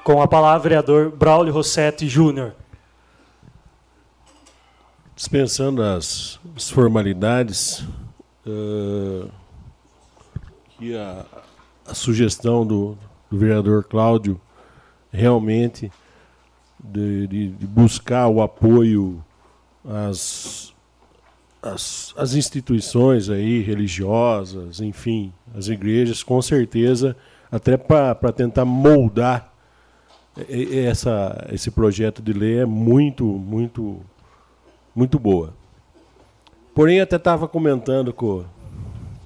Com 0.05 0.21
a 0.21 0.29
palavra, 0.29 0.61
vereador 0.61 1.11
Braulio 1.11 1.51
Rossetti 1.51 2.07
Júnior. 2.07 2.55
Dispensando 5.17 5.83
as, 5.83 6.39
formalidades, 6.71 7.83
uh, 8.47 9.31
que 10.77 10.95
a, 10.95 11.25
a 11.87 11.95
sugestão 11.95 12.67
do, 12.67 12.99
do, 13.31 13.39
vereador 13.39 13.83
Cláudio 13.85 14.39
realmente 15.11 15.91
de, 16.79 17.27
de, 17.27 17.49
de 17.49 17.67
buscar 17.67 18.29
o 18.29 18.43
apoio 18.43 19.25
às, 19.89 20.75
às, 21.63 22.13
às, 22.15 22.35
instituições 22.35 23.31
aí 23.31 23.63
religiosas, 23.63 24.83
enfim, 24.83 25.33
as 25.57 25.69
igrejas, 25.69 26.23
com 26.23 26.43
certeza, 26.43 27.17
até 27.51 27.79
para 27.79 28.33
tentar 28.35 28.67
moldar 28.67 29.54
essa, 30.87 31.47
esse 31.53 31.71
projeto 31.71 32.21
de 32.21 32.33
lei 32.33 32.59
é 32.59 32.65
muito, 32.67 33.25
muito, 33.25 34.01
muito 34.95 35.19
boa. 35.19 35.55
Porém, 36.75 37.01
até 37.01 37.17
estava 37.17 37.47
comentando 37.47 38.13
com, 38.13 38.45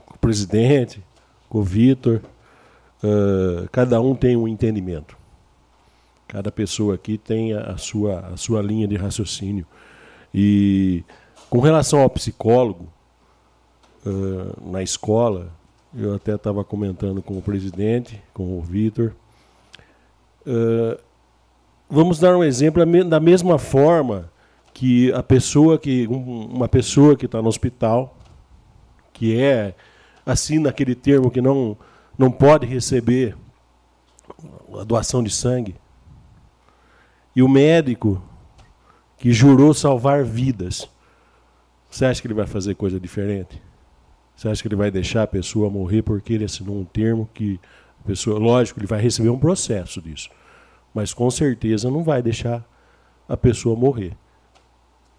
com, 0.04 0.14
o 0.14 0.18
presidente, 0.18 1.02
com 1.48 1.58
o 1.58 1.62
Vitor, 1.62 2.20
uh, 3.02 3.68
cada 3.72 4.00
um 4.00 4.14
tem 4.14 4.36
um 4.36 4.46
entendimento. 4.46 5.16
Cada 6.26 6.52
pessoa 6.52 6.94
aqui 6.94 7.16
tem 7.16 7.54
a 7.54 7.78
sua, 7.78 8.20
a 8.20 8.36
sua 8.36 8.60
linha 8.60 8.86
de 8.86 8.96
raciocínio. 8.96 9.66
E 10.34 11.02
com 11.48 11.58
relação 11.58 12.00
ao 12.00 12.10
psicólogo, 12.10 12.86
uh, 14.04 14.70
na 14.70 14.82
escola, 14.82 15.50
eu 15.94 16.14
até 16.14 16.34
estava 16.34 16.62
comentando 16.62 17.22
com 17.22 17.38
o 17.38 17.42
presidente, 17.42 18.22
com 18.34 18.58
o 18.58 18.60
Vitor. 18.60 19.14
Uh, 20.48 20.98
vamos 21.90 22.18
dar 22.18 22.34
um 22.34 22.42
exemplo 22.42 22.82
da 23.04 23.20
mesma 23.20 23.58
forma 23.58 24.32
que 24.72 25.12
a 25.12 25.22
pessoa 25.22 25.78
que 25.78 26.06
uma 26.06 26.66
pessoa 26.66 27.14
que 27.14 27.26
está 27.26 27.42
no 27.42 27.48
hospital, 27.48 28.16
que 29.12 29.38
é 29.38 29.74
assim 30.24 30.58
naquele 30.58 30.94
termo 30.94 31.30
que 31.30 31.42
não 31.42 31.76
não 32.16 32.30
pode 32.30 32.66
receber 32.66 33.36
a 34.80 34.84
doação 34.84 35.22
de 35.22 35.30
sangue, 35.30 35.76
e 37.36 37.42
o 37.42 37.48
médico 37.48 38.22
que 39.18 39.32
jurou 39.32 39.74
salvar 39.74 40.24
vidas, 40.24 40.88
você 41.90 42.06
acha 42.06 42.22
que 42.22 42.26
ele 42.26 42.34
vai 42.34 42.46
fazer 42.46 42.74
coisa 42.74 42.98
diferente? 42.98 43.60
Você 44.34 44.48
acha 44.48 44.62
que 44.62 44.68
ele 44.68 44.76
vai 44.76 44.90
deixar 44.90 45.24
a 45.24 45.26
pessoa 45.26 45.68
morrer 45.68 46.00
porque 46.00 46.32
ele 46.32 46.44
assinou 46.44 46.78
um 46.78 46.84
termo 46.84 47.28
que 47.34 47.60
pessoa, 48.08 48.38
lógico, 48.38 48.80
ele 48.80 48.86
vai 48.86 49.00
receber 49.00 49.28
um 49.28 49.38
processo 49.38 50.00
disso, 50.00 50.30
mas 50.94 51.12
com 51.12 51.30
certeza 51.30 51.90
não 51.90 52.02
vai 52.02 52.22
deixar 52.22 52.64
a 53.28 53.36
pessoa 53.36 53.76
morrer 53.76 54.16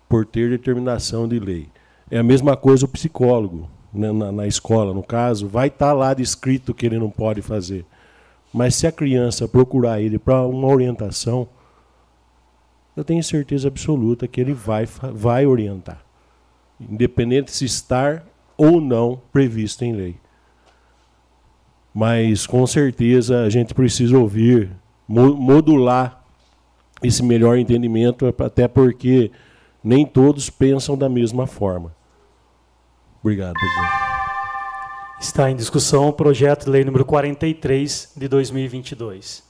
por 0.10 0.26
ter 0.26 0.50
determinação 0.50 1.28
de 1.28 1.40
lei. 1.40 1.70
É 2.10 2.18
a 2.18 2.24
mesma 2.24 2.58
coisa 2.58 2.86
o 2.86 2.90
psicólogo, 2.90 3.70
né, 3.94 4.12
na, 4.12 4.32
na, 4.32 4.48
escola, 4.48 4.92
no 4.92 5.04
caso, 5.04 5.48
vai 5.48 5.68
estar 5.68 5.90
tá 5.90 5.94
lá 5.94 6.16
descrito 6.16 6.74
que 6.74 6.88
ele 6.88 6.98
não 6.98 7.12
pode 7.12 7.44
fazer. 7.44 7.86
Mas 8.52 8.74
se 8.74 8.88
a 8.88 8.92
criança 8.92 9.48
procurar 9.48 10.02
ele 10.02 10.18
para 10.18 10.42
uma 10.48 10.68
orientação, 10.68 11.48
eu 12.98 13.04
tenho 13.04 13.24
certeza 13.24 13.68
absoluta 13.68 14.28
que 14.28 14.42
ele 14.42 14.54
vai, 14.54 14.88
vai 15.14 15.46
orientar. 15.46 16.04
Independente 16.80 17.52
se 17.52 17.66
estar 17.66 18.26
ou 18.58 18.82
não 18.82 19.22
previsto 19.32 19.86
em 19.86 19.94
lei. 19.94 20.16
Mas 21.94 22.46
com 22.46 22.66
certeza 22.68 23.44
a 23.44 23.50
gente 23.50 23.74
precisa 23.74 24.18
ouvir, 24.18 24.72
modular 25.08 26.24
esse 27.02 27.24
melhor 27.24 27.58
entendimento, 27.58 28.28
até 28.28 28.68
porque 28.68 29.32
nem 29.84 30.06
todos 30.06 30.50
pensam 30.50 30.98
da 30.98 31.10
mesma 31.10 31.48
forma. 31.48 31.96
Obrigado, 33.22 33.54
presidente. 33.54 34.10
Está 35.20 35.52
em 35.52 35.56
discussão 35.56 36.08
o 36.08 36.14
projeto 36.14 36.66
de 36.66 36.72
lei 36.72 36.86
número 36.86 37.04
43 37.04 38.14
de 38.16 38.28
2022. 38.28 39.49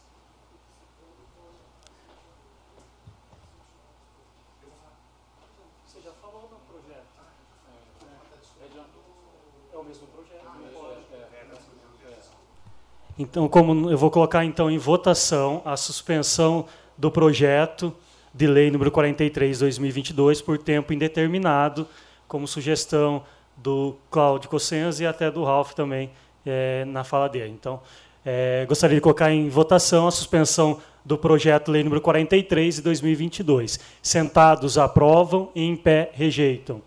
Então, 13.21 13.49
como 13.49 13.91
eu 13.91 13.97
vou 13.97 14.09
colocar 14.09 14.45
então 14.45 14.71
em 14.71 14.77
votação 14.77 15.61
a 15.65 15.75
suspensão 15.75 16.65
do 16.97 17.11
projeto 17.11 17.93
de 18.33 18.47
lei 18.47 18.71
número 18.71 18.89
43 18.89 19.59
2022 19.59 20.41
por 20.41 20.57
tempo 20.57 20.93
indeterminado, 20.93 21.85
como 22.29 22.47
sugestão 22.47 23.21
do 23.57 23.97
Cláudio 24.09 24.49
Cossenza 24.49 25.03
e 25.03 25.05
até 25.05 25.29
do 25.29 25.43
Ralph 25.43 25.73
também 25.73 26.11
é, 26.45 26.85
na 26.85 27.03
fala 27.03 27.27
dele. 27.27 27.49
Então, 27.49 27.81
é, 28.25 28.65
gostaria 28.65 28.95
de 28.95 29.01
colocar 29.01 29.33
em 29.33 29.49
votação 29.49 30.07
a 30.07 30.11
suspensão 30.11 30.79
do 31.03 31.17
projeto 31.17 31.65
de 31.65 31.71
lei 31.71 31.83
número 31.83 31.99
43 31.99 32.75
de 32.75 32.81
2022. 32.81 33.81
Sentados 34.01 34.77
aprovam 34.77 35.51
e 35.53 35.61
em 35.61 35.75
pé 35.75 36.09
rejeitam. 36.13 36.81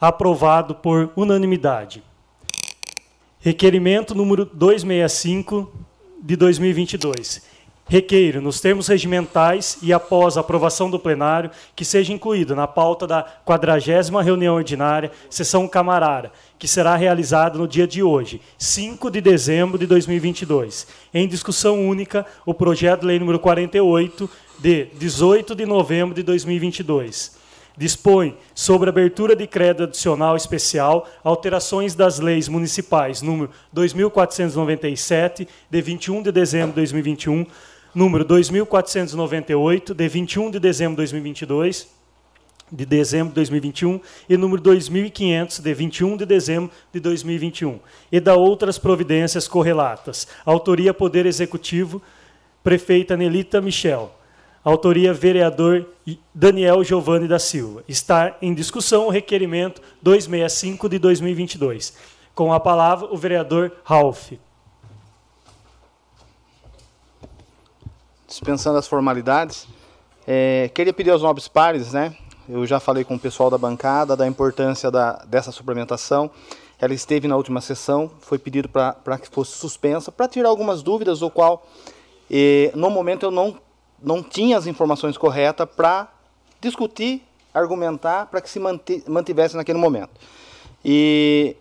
Aprovado 0.00 0.76
por 0.76 1.10
unanimidade. 1.16 2.04
Requerimento 3.40 4.14
número 4.14 4.44
265 4.44 5.72
de 6.22 6.36
2022 6.36 7.56
Requeiro, 7.88 8.42
nos 8.42 8.60
termos 8.60 8.88
regimentais 8.88 9.78
e 9.80 9.92
após 9.92 10.36
a 10.36 10.40
aprovação 10.40 10.90
do 10.90 10.98
plenário, 10.98 11.52
que 11.76 11.84
seja 11.84 12.12
incluído 12.12 12.56
na 12.56 12.66
pauta 12.66 13.06
da 13.06 13.22
40 13.22 14.20
reunião 14.24 14.56
ordinária, 14.56 15.12
sessão 15.30 15.68
camarara, 15.68 16.32
que 16.58 16.66
será 16.66 16.96
realizada 16.96 17.56
no 17.56 17.68
dia 17.68 17.86
de 17.86 18.02
hoje, 18.02 18.40
5 18.58 19.08
de 19.08 19.20
dezembro 19.20 19.78
de 19.78 19.86
2022. 19.86 20.84
Em 21.14 21.28
discussão 21.28 21.86
única, 21.86 22.26
o 22.44 22.52
projeto 22.52 23.02
de 23.02 23.06
lei 23.06 23.20
número 23.20 23.38
48, 23.38 24.28
de 24.58 24.86
18 24.98 25.54
de 25.54 25.64
novembro 25.64 26.12
de 26.12 26.24
2022. 26.24 27.35
Dispõe 27.76 28.36
sobre 28.54 28.88
abertura 28.88 29.36
de 29.36 29.46
crédito 29.46 29.84
adicional 29.84 30.36
especial, 30.36 31.08
alterações 31.22 31.94
das 31.94 32.18
leis 32.18 32.48
municipais 32.48 33.20
número 33.20 33.50
2497 33.72 35.46
de 35.70 35.82
21 35.82 36.22
de 36.22 36.32
dezembro 36.32 36.70
de 36.70 36.76
2021, 36.76 37.46
número 37.94 38.24
2498 38.24 39.94
de 39.94 40.08
21 40.08 40.50
de 40.50 40.60
dezembro 40.60 40.92
de 40.92 41.02
2022, 41.02 41.88
de 42.70 42.84
dezembro 42.84 43.28
de 43.28 43.34
2021 43.36 44.00
e 44.28 44.36
número 44.36 44.60
2500 44.60 45.60
de 45.60 45.74
21 45.74 46.16
de 46.16 46.26
dezembro 46.26 46.70
de 46.92 46.98
2021 46.98 47.78
e 48.10 48.18
da 48.18 48.34
outras 48.34 48.78
providências 48.78 49.46
correlatas. 49.46 50.26
Autoria 50.44 50.92
Poder 50.92 51.26
Executivo, 51.26 52.02
prefeita 52.64 53.16
Nelita 53.16 53.60
Michel. 53.60 54.12
Autoria 54.66 55.14
vereador 55.14 55.86
Daniel 56.34 56.82
Giovanni 56.82 57.28
da 57.28 57.38
Silva. 57.38 57.84
Está 57.86 58.36
em 58.42 58.52
discussão 58.52 59.06
o 59.06 59.10
requerimento 59.10 59.80
265 60.02 60.88
de 60.88 60.98
2022. 60.98 61.92
Com 62.34 62.52
a 62.52 62.58
palavra 62.58 63.06
o 63.12 63.16
vereador 63.16 63.70
Ralph. 63.84 64.32
Dispensando 68.26 68.76
as 68.76 68.88
formalidades, 68.88 69.68
é, 70.26 70.68
queria 70.74 70.92
pedir 70.92 71.10
aos 71.10 71.22
nobres 71.22 71.46
pares, 71.46 71.92
né, 71.92 72.16
eu 72.48 72.66
já 72.66 72.80
falei 72.80 73.04
com 73.04 73.14
o 73.14 73.20
pessoal 73.20 73.48
da 73.48 73.56
bancada 73.56 74.16
da 74.16 74.26
importância 74.26 74.90
da, 74.90 75.24
dessa 75.26 75.52
suplementação. 75.52 76.28
Ela 76.80 76.92
esteve 76.92 77.28
na 77.28 77.36
última 77.36 77.60
sessão, 77.60 78.10
foi 78.18 78.36
pedido 78.36 78.68
para 78.68 79.16
que 79.16 79.28
fosse 79.28 79.52
suspensa, 79.52 80.10
para 80.10 80.26
tirar 80.26 80.48
algumas 80.48 80.82
dúvidas, 80.82 81.22
o 81.22 81.30
qual, 81.30 81.64
eh, 82.28 82.72
no 82.74 82.90
momento, 82.90 83.22
eu 83.26 83.30
não, 83.30 83.56
não 84.02 84.22
tinha 84.22 84.56
as 84.56 84.66
informações 84.66 85.16
corretas 85.16 85.68
para 85.74 86.08
discutir, 86.60 87.22
argumentar, 87.52 88.26
para 88.26 88.40
que 88.40 88.50
se 88.50 88.60
mantivesse 89.08 89.56
naquele 89.56 89.78
momento. 89.78 90.10
E 90.84 91.56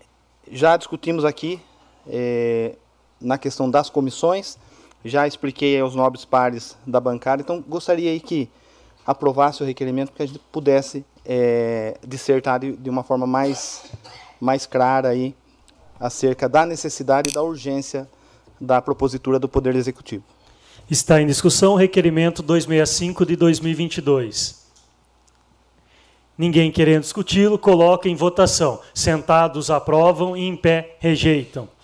já 0.51 0.77
discutimos 0.77 1.25
aqui 1.25 1.59
eh, 2.07 2.75
na 3.19 3.37
questão 3.37 3.69
das 3.69 3.89
comissões, 3.89 4.57
já 5.03 5.27
expliquei 5.27 5.79
aos 5.79 5.95
nobres 5.95 6.25
pares 6.25 6.77
da 6.85 6.99
bancada, 6.99 7.41
então 7.41 7.63
gostaria 7.67 8.11
aí 8.11 8.19
que 8.19 8.49
aprovasse 9.05 9.61
o 9.61 9.65
requerimento 9.65 10.11
que 10.11 10.21
a 10.21 10.25
gente 10.25 10.39
pudesse 10.51 11.05
é, 11.23 11.97
dissertar 12.05 12.59
de, 12.59 12.75
de, 12.75 12.89
uma 12.89 13.03
forma 13.03 13.27
mais, 13.27 13.91
mais 14.41 14.65
clara 14.65 15.09
aí 15.09 15.35
acerca 15.99 16.49
da 16.49 16.65
necessidade 16.65 17.29
e 17.29 17.33
da 17.33 17.43
urgência 17.43 18.09
da 18.59 18.81
propositura 18.81 19.37
do 19.37 19.47
Poder 19.47 19.75
Executivo. 19.75 20.23
Está 20.89 21.21
em 21.21 21.27
discussão 21.27 21.73
o 21.73 21.77
requerimento 21.77 22.41
265 22.41 23.25
de 23.25 23.35
2022. 23.35 24.65
Ninguém 26.37 26.71
querendo 26.71 27.01
discuti-lo, 27.01 27.57
coloca 27.57 28.09
em 28.09 28.15
votação. 28.15 28.81
Sentados 28.93 29.71
aprovam 29.71 30.35
e 30.35 30.41
em 30.41 30.55
pé 30.55 30.97
rejeitam 30.99 31.74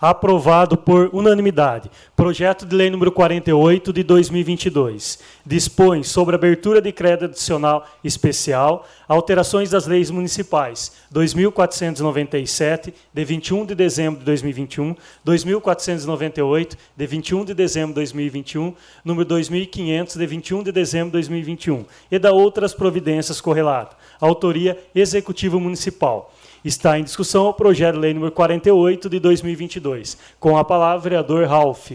aprovado 0.00 0.76
por 0.76 1.10
unanimidade. 1.12 1.90
Projeto 2.16 2.64
de 2.64 2.74
Lei 2.74 2.88
número 2.88 3.12
48 3.12 3.92
de 3.92 4.02
2022 4.02 5.18
dispõe 5.44 6.02
sobre 6.02 6.34
abertura 6.34 6.80
de 6.80 6.92
crédito 6.92 7.26
adicional 7.26 7.86
especial, 8.02 8.86
alterações 9.08 9.70
das 9.70 9.86
leis 9.86 10.10
municipais 10.10 10.92
2497 11.10 12.94
de 13.12 13.24
21 13.24 13.66
de 13.66 13.74
dezembro 13.74 14.20
de 14.20 14.26
2021, 14.26 14.94
2498 15.24 16.76
de 16.96 17.06
21 17.06 17.44
de 17.44 17.54
dezembro 17.54 17.88
de 17.88 17.94
2021, 17.94 18.74
número 19.04 19.28
2500 19.28 20.16
de 20.16 20.26
21 20.26 20.62
de 20.62 20.72
dezembro 20.72 21.08
de 21.08 21.12
2021 21.12 21.84
e 22.10 22.18
da 22.18 22.32
outras 22.32 22.72
providências 22.72 23.40
correlatas. 23.40 23.98
Autoria 24.20 24.78
Executivo 24.94 25.58
Municipal 25.58 26.32
Está 26.64 26.98
em 26.98 27.04
discussão 27.04 27.46
o 27.46 27.54
projeto 27.54 27.94
de 27.94 28.00
lei 28.00 28.12
número 28.12 28.32
48 28.32 29.08
de 29.08 29.18
2022. 29.18 30.18
Com 30.38 30.58
a 30.58 30.64
palavra, 30.64 31.00
vereador 31.00 31.46
Ralph. 31.46 31.92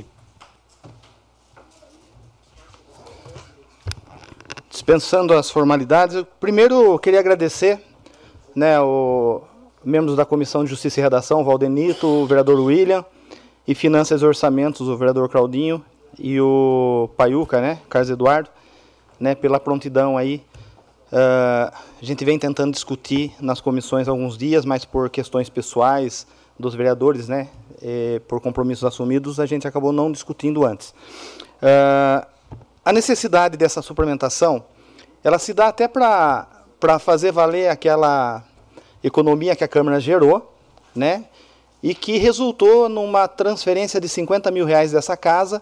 Dispensando 4.69 5.33
as 5.33 5.51
formalidades, 5.51 6.15
eu 6.15 6.25
primeiro 6.25 6.97
queria 6.99 7.19
agradecer 7.19 7.79
né, 8.55 8.79
o 8.79 9.43
membros 9.83 10.15
da 10.15 10.25
Comissão 10.25 10.63
de 10.63 10.71
Justiça 10.71 10.99
e 10.99 11.03
Redação, 11.03 11.41
o 11.41 11.43
Valdenito, 11.43 12.07
o 12.07 12.25
vereador 12.25 12.59
William, 12.59 13.05
e 13.67 13.75
Finanças 13.75 14.21
e 14.21 14.25
Orçamentos, 14.25 14.87
o 14.87 14.97
vereador 14.97 15.29
Claudinho, 15.29 15.83
e 16.17 16.41
o 16.41 17.09
Paiuca, 17.15 17.61
né, 17.61 17.79
Carlos 17.87 18.09
Eduardo, 18.09 18.49
né, 19.19 19.35
pela 19.35 19.59
prontidão 19.59 20.17
aí 20.17 20.41
Uh, 21.11 21.71
a 22.01 22.03
gente 22.03 22.25
vem 22.25 22.37
tentando 22.39 22.71
discutir 22.71 23.33
nas 23.39 23.61
comissões 23.61 24.07
alguns 24.07 24.37
dias, 24.37 24.65
mas 24.65 24.83
por 24.83 25.09
questões 25.09 25.49
pessoais 25.49 26.25
dos 26.57 26.73
vereadores, 26.73 27.27
né, 27.27 27.49
por 28.27 28.39
compromissos 28.39 28.85
assumidos, 28.85 29.39
a 29.39 29.45
gente 29.45 29.67
acabou 29.67 29.91
não 29.91 30.11
discutindo 30.11 30.65
antes. 30.65 30.89
Uh, 31.61 32.25
a 32.83 32.93
necessidade 32.93 33.57
dessa 33.57 33.81
suplementação, 33.81 34.63
ela 35.23 35.37
se 35.37 35.53
dá 35.53 35.67
até 35.67 35.87
para 35.87 36.47
fazer 36.99 37.31
valer 37.31 37.69
aquela 37.69 38.43
economia 39.03 39.55
que 39.55 39.63
a 39.63 39.67
Câmara 39.67 39.99
gerou, 39.99 40.53
né, 40.95 41.25
e 41.83 41.93
que 41.93 42.17
resultou 42.17 42.87
numa 42.89 43.27
transferência 43.27 43.99
de 43.99 44.07
50 44.07 44.49
mil 44.49 44.65
reais 44.65 44.91
dessa 44.91 45.15
casa 45.15 45.61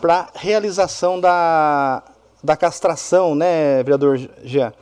para 0.00 0.28
realização 0.34 1.18
da, 1.20 2.02
da 2.46 2.56
castração, 2.56 3.34
né, 3.34 3.82
vereador 3.82 4.18
Jean? 4.44 4.72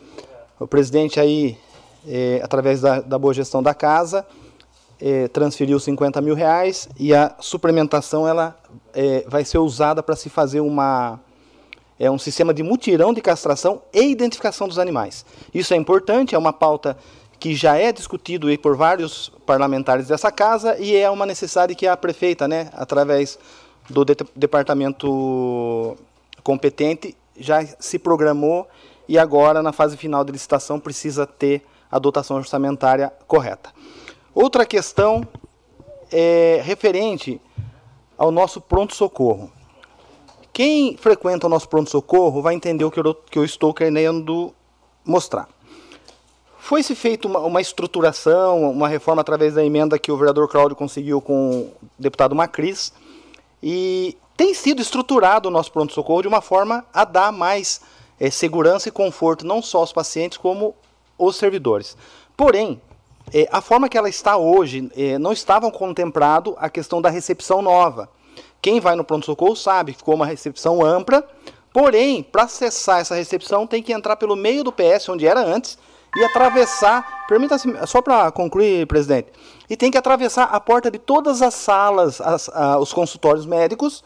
O 0.61 0.67
presidente 0.67 1.19
aí, 1.19 1.59
é, 2.07 2.41
através 2.45 2.83
da, 2.83 3.01
da, 3.01 3.19
boa 3.19 3.33
gestão 3.33 3.63
da 3.63 3.73
casa, 3.73 4.25
é, 5.01 5.29
transferiu 5.29 5.81
50 5.81 6.21
mil 6.21 6.35
reais 6.35 6.89
e 7.01 7.15
a 7.15 7.35
suplementação 7.41 8.29
ela 8.29 8.55
é, 8.93 9.25
vai 9.27 9.47
ser 9.47 9.59
usada 9.59 10.03
para 10.03 10.15
se 10.15 10.29
fazer 10.29 10.61
uma 10.61 11.19
é 11.99 12.11
um 12.11 12.19
sistema 12.19 12.53
de 12.53 12.63
mutirão 12.63 13.15
de 13.15 13.21
castração 13.21 13.81
e 13.93 14.11
identificação 14.11 14.67
dos 14.67 14.81
animais. 14.81 15.25
Isso 15.55 15.73
é 15.73 15.77
importante, 15.77 16.35
é 16.35 16.39
uma 16.39 16.53
pauta 16.53 16.99
que 17.39 17.55
já 17.55 17.77
é 17.77 17.93
discutido 17.93 18.49
por 18.59 18.77
vários 18.77 19.33
parlamentares 19.47 20.09
dessa 20.09 20.31
casa 20.31 20.77
e 20.79 20.97
é 20.97 21.09
uma 21.09 21.25
necessidade 21.25 21.75
que 21.75 21.87
a 21.87 21.97
prefeita, 21.97 22.49
né, 22.49 22.69
através 22.75 23.39
do 23.89 24.05
de 24.05 24.17
departamento 24.35 25.97
competente, 26.43 27.17
já 27.37 27.65
se 27.79 27.99
programou 27.99 28.67
e 29.09 29.19
agora, 29.19 29.63
na 29.63 29.73
fase 29.73 29.97
final 29.97 30.25
de 30.25 30.33
licitação, 30.33 30.81
precisa 30.81 31.27
ter 31.27 31.63
a 31.91 31.99
dotação 31.99 32.37
orçamentária 32.37 33.13
correta. 33.27 33.71
Outra 34.35 34.65
questão 34.67 35.27
é 36.11 36.61
referente 36.65 37.41
ao 38.17 38.31
nosso 38.31 38.61
pronto-socorro. 38.61 39.51
Quem 40.53 40.97
frequenta 40.97 41.47
o 41.47 41.51
nosso 41.51 41.69
pronto-socorro 41.69 42.41
vai 42.41 42.55
entender 42.55 42.85
o 42.85 42.91
que 42.91 43.01
eu, 43.01 43.15
que 43.15 43.39
eu 43.39 43.45
estou 43.45 43.75
querendo 43.75 44.55
mostrar. 45.05 45.49
Foi-se 46.59 46.95
feita 46.95 47.29
uma, 47.29 47.41
uma, 47.41 47.61
estruturação, 47.61 48.71
uma 48.71 48.89
reforma 48.89 49.21
através 49.21 49.55
da 49.55 49.65
emenda 49.65 49.99
que 49.99 50.11
o 50.11 50.17
vereador 50.17 50.49
Cláudio 50.49 50.77
conseguiu 50.77 51.21
com 51.21 51.51
o 51.51 51.73
deputado 51.99 52.35
Macris, 52.35 52.93
e 53.63 54.17
tem 54.37 54.53
sido 54.53 54.83
estruturado 54.83 55.49
o 55.49 55.51
nosso 55.51 55.71
pronto-socorro 55.71 56.23
de 56.23 56.29
uma 56.29 56.41
forma 56.41 56.85
a 56.93 57.05
dar 57.05 57.31
mais 57.31 57.81
é, 58.19 58.31
segurança 58.31 58.89
e 58.89 58.93
conforto, 58.93 59.47
não 59.47 59.63
só 59.63 59.79
aos 59.79 59.93
pacientes, 59.93 60.39
como 60.39 60.75
os 61.19 61.37
servidores. 61.37 61.97
Porém, 62.37 62.81
é, 63.33 63.49
a 63.51 63.61
forma 63.61 63.89
que 63.89 63.97
ela 63.97 64.09
está 64.09 64.37
hoje, 64.37 64.91
é, 64.97 65.19
não 65.19 65.33
estava 65.33 65.71
contemplado 65.71 66.57
a 66.59 66.69
questão 66.69 67.01
da 67.01 67.09
recepção 67.09 67.63
nova. 67.63 68.09
Quem 68.61 68.81
vai 68.81 68.97
no 68.97 69.05
pronto-socorro 69.05 69.55
sabe 69.55 69.93
que 69.93 69.99
ficou 69.99 70.15
uma 70.15 70.27
recepção 70.27 70.85
ampla, 70.85 71.27
porém, 71.73 72.23
para 72.23 72.45
acessar 72.45 73.01
essa 73.01 73.15
recepção, 73.15 73.67
tem 73.67 73.83
que 73.83 73.93
entrar 73.93 74.17
pelo 74.17 74.35
meio 74.35 74.65
do 74.65 74.73
PS, 74.73 75.09
onde 75.09 75.27
era 75.27 75.41
antes, 75.41 75.79
e 76.17 76.25
atravessar. 76.25 77.27
Permita 77.29 77.57
só 77.87 78.03
para 78.03 78.31
concluir, 78.33 78.87
presidente. 78.87 79.29
E 79.69 79.77
tem 79.77 79.91
que 79.91 79.99
atravessar 79.99 80.45
a 80.45 80.59
porta 80.59 80.91
de 80.91 80.99
todas 80.99 81.41
as 81.41 81.55
salas, 81.55 82.21
as, 82.21 82.49
a, 82.49 82.79
os 82.79 82.93
consultórios 82.93 83.47
médicos 83.47 84.03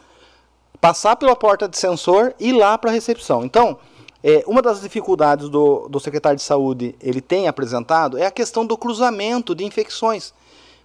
passar 0.81 1.17
pela 1.17 1.35
porta 1.35 1.69
de 1.69 1.77
sensor 1.77 2.35
e 2.39 2.51
ir 2.51 2.53
lá 2.53 2.77
para 2.79 2.91
a 2.91 2.93
recepção. 2.93 3.45
Então, 3.45 3.79
é, 4.23 4.43
uma 4.47 4.61
das 4.61 4.81
dificuldades 4.81 5.49
do, 5.49 5.89
do 5.89 6.01
secretário 6.01 6.37
de 6.37 6.43
saúde 6.43 6.95
ele 7.01 7.21
tem 7.21 7.47
apresentado 7.47 8.19
é 8.19 8.27
a 8.27 8.31
questão 8.31 8.67
do 8.67 8.77
cruzamento 8.77 9.55
de 9.55 9.65
infecções, 9.65 10.33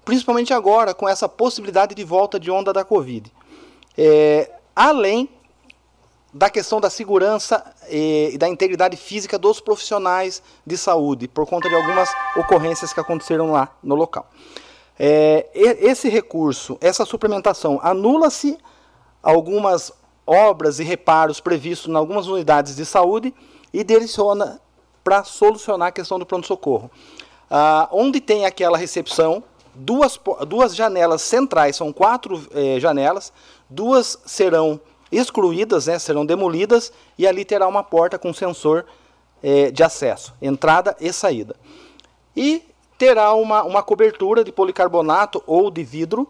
principalmente 0.05 0.53
agora 0.53 0.93
com 0.93 1.09
essa 1.09 1.27
possibilidade 1.27 1.95
de 1.95 2.03
volta 2.03 2.39
de 2.39 2.51
onda 2.51 2.71
da 2.71 2.83
Covid. 2.83 3.31
É, 3.97 4.51
além 4.75 5.29
da 6.33 6.49
questão 6.49 6.81
da 6.81 6.89
segurança 6.89 7.63
e, 7.89 8.31
e 8.33 8.37
da 8.37 8.49
integridade 8.49 8.97
física 8.97 9.37
dos 9.37 9.59
profissionais 9.59 10.41
de 10.65 10.75
saúde, 10.75 11.27
por 11.27 11.45
conta 11.45 11.69
de 11.69 11.75
algumas 11.75 12.09
ocorrências 12.35 12.91
que 12.91 12.99
aconteceram 12.99 13.51
lá 13.51 13.69
no 13.83 13.93
local. 13.93 14.27
É, 14.97 15.47
esse 15.53 16.09
recurso, 16.09 16.77
essa 16.81 17.05
suplementação, 17.05 17.79
anula-se 17.83 18.57
algumas 19.23 19.91
obras 20.27 20.79
e 20.79 20.83
reparos 20.83 21.39
previstos 21.39 21.89
em 21.89 21.95
algumas 21.95 22.27
unidades 22.27 22.75
de 22.75 22.85
saúde 22.85 23.33
e 23.73 23.83
direciona 23.83 24.61
para 25.03 25.23
solucionar 25.23 25.87
a 25.87 25.91
questão 25.91 26.19
do 26.19 26.25
pronto-socorro. 26.25 26.91
Ah, 27.49 27.87
onde 27.91 28.21
tem 28.21 28.45
aquela 28.45 28.77
recepção, 28.77 29.43
duas, 29.73 30.19
duas 30.47 30.75
janelas 30.75 31.21
centrais, 31.21 31.75
são 31.75 31.91
quatro 31.91 32.45
eh, 32.53 32.79
janelas, 32.79 33.33
duas 33.69 34.19
serão 34.25 34.79
excluídas, 35.11 35.87
né, 35.87 35.99
serão 35.99 36.25
demolidas, 36.25 36.91
e 37.17 37.27
ali 37.27 37.45
terá 37.45 37.67
uma 37.67 37.83
porta 37.83 38.17
com 38.17 38.33
sensor 38.33 38.85
eh, 39.41 39.71
de 39.71 39.83
acesso, 39.83 40.33
entrada 40.41 40.95
e 40.99 41.11
saída. 41.11 41.55
E 42.35 42.63
terá 42.97 43.33
uma, 43.33 43.63
uma 43.63 43.83
cobertura 43.83 44.43
de 44.43 44.51
policarbonato 44.51 45.43
ou 45.45 45.69
de 45.69 45.83
vidro, 45.83 46.27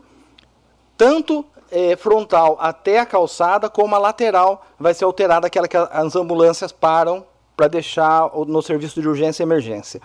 tanto 0.98 1.45
eh, 1.76 1.95
frontal 1.95 2.56
até 2.60 3.00
a 3.00 3.06
calçada, 3.06 3.68
como 3.68 3.95
a 3.95 3.98
lateral 3.98 4.64
vai 4.80 4.94
ser 4.94 5.06
alterada, 5.06 5.48
aquela 5.48 5.68
que 5.68 5.76
as 5.76 6.16
ambulâncias 6.16 6.72
param 6.72 7.26
para 7.58 7.68
deixar 7.68 8.30
no 8.48 8.62
serviço 8.62 9.02
de 9.02 9.08
urgência 9.08 9.41
e 9.41 9.45
emergência. 9.45 10.00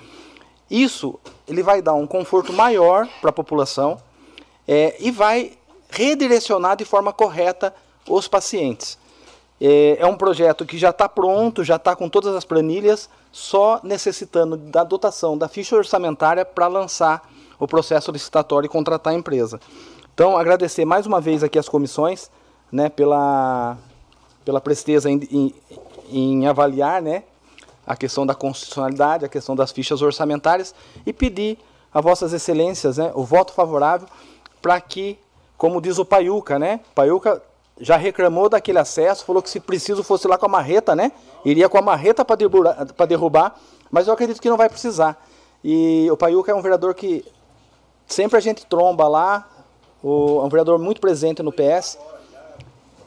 Isso 0.71 1.21
ele 1.47 1.63
vai 1.63 1.83
dar 1.83 1.93
um 1.93 2.07
conforto 2.07 2.55
maior 2.55 3.07
para 3.21 3.29
a 3.29 3.33
população 3.33 3.99
é, 4.67 4.97
e 4.99 5.11
vai 5.11 5.53
redirecionar 5.91 6.75
de 6.75 6.87
forma 6.87 7.13
correta 7.13 7.75
os 8.09 8.27
pacientes. 8.27 8.99
É, 9.61 9.99
é 10.01 10.07
um 10.07 10.17
projeto 10.17 10.65
que 10.65 10.79
já 10.79 10.91
está 10.91 11.07
pronto, 11.07 11.63
já 11.63 11.77
está 11.77 11.95
com 11.95 12.09
todas 12.09 12.35
as 12.35 12.47
planilhas, 12.47 13.11
só 13.31 13.81
necessitando 13.83 14.57
da 14.57 14.85
dotação 14.85 15.37
da 15.37 15.49
ficha 15.49 15.77
orçamentária 15.77 16.47
para 16.47 16.67
lançar 16.67 17.29
o 17.59 17.69
processo 17.69 18.11
licitatório 18.11 18.67
e 18.67 18.71
contratar 18.71 19.13
a 19.13 19.17
empresa. 19.17 19.61
Então, 20.19 20.37
agradecer 20.37 20.85
mais 20.85 21.07
uma 21.07 21.21
vez 21.21 21.45
aqui 21.45 21.57
as 21.61 21.69
comissões 21.69 22.29
né, 22.73 22.89
pela, 22.89 23.79
pela 24.45 24.61
presteza 24.61 25.09
em, 25.09 25.21
em, 25.31 25.55
em 26.11 26.47
avaliar 26.49 27.01
né, 27.01 27.23
a 27.87 27.95
questão 27.95 28.27
da 28.27 28.35
constitucionalidade, 28.35 29.25
a 29.25 29.29
questão 29.29 29.55
das 29.55 29.71
fichas 29.71 30.03
orçamentárias 30.03 30.75
e 31.07 31.13
pedir 31.13 31.57
a 31.95 32.01
vossas 32.01 32.33
excelências 32.33 32.99
né, 32.99 33.13
o 33.15 33.23
voto 33.23 33.53
favorável 33.53 34.09
para 34.61 34.81
que, 34.81 35.17
como 35.57 35.81
diz 35.81 36.01
o 36.01 36.05
Paiuca, 36.05 36.59
né, 36.59 36.81
Paiuca 36.97 37.41
já 37.81 37.97
reclamou 37.97 38.49
daquele 38.49 38.81
acesso, 38.81 39.25
falou 39.25 39.41
que 39.41 39.49
se 39.49 39.61
preciso 39.61 40.03
fosse 40.03 40.27
lá 40.27 40.37
com 40.37 40.47
a 40.47 40.49
marreta, 40.49 40.97
né, 40.97 41.13
iria 41.45 41.69
com 41.69 41.79
a 41.79 41.83
marreta 41.83 42.25
para 42.25 42.35
derrubar, 42.35 42.87
derrubar, 43.07 43.55
mas 43.89 44.09
eu 44.09 44.15
acredito 44.15 44.43
que 44.43 44.51
não 44.51 44.57
vai 44.57 44.69
precisar. 44.69 45.25
E 45.63 46.09
o 46.11 46.17
Paiuca 46.17 46.51
é 46.51 46.55
um 46.57 46.61
vereador 46.61 46.93
que 46.93 47.25
sempre 48.05 48.37
a 48.37 48.41
gente 48.41 48.67
tromba 48.67 49.07
lá, 49.07 49.49
o, 50.03 50.41
é 50.41 50.45
um 50.45 50.49
vereador 50.49 50.79
muito 50.79 51.01
presente 51.01 51.43
no 51.43 51.53
PS, 51.53 51.99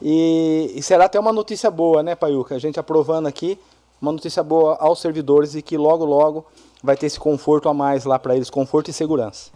e, 0.00 0.72
e 0.74 0.82
será 0.82 1.04
até 1.04 1.18
uma 1.18 1.32
notícia 1.32 1.70
boa, 1.70 2.02
né, 2.02 2.14
Paiuca? 2.14 2.54
A 2.56 2.58
gente 2.58 2.78
aprovando 2.80 3.28
aqui, 3.28 3.58
uma 4.00 4.10
notícia 4.10 4.42
boa 4.42 4.76
aos 4.80 5.00
servidores 5.00 5.54
e 5.54 5.62
que 5.62 5.76
logo, 5.76 6.04
logo 6.04 6.44
vai 6.82 6.96
ter 6.96 7.06
esse 7.06 7.20
conforto 7.20 7.68
a 7.68 7.74
mais 7.74 8.04
lá 8.04 8.18
para 8.18 8.34
eles, 8.34 8.50
conforto 8.50 8.90
e 8.90 8.92
segurança. 8.92 9.50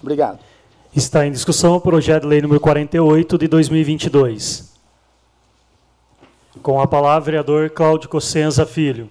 Obrigado. 0.00 0.38
Está 0.94 1.26
em 1.26 1.32
discussão 1.32 1.74
o 1.74 1.80
projeto 1.80 2.22
de 2.22 2.28
lei 2.28 2.40
número 2.40 2.60
48 2.60 3.38
de 3.38 3.48
2022. 3.48 4.72
Com 6.62 6.80
a 6.80 6.86
palavra, 6.86 7.24
vereador 7.24 7.70
Cláudio 7.70 8.08
Cossenza 8.08 8.64
Filho. 8.64 9.08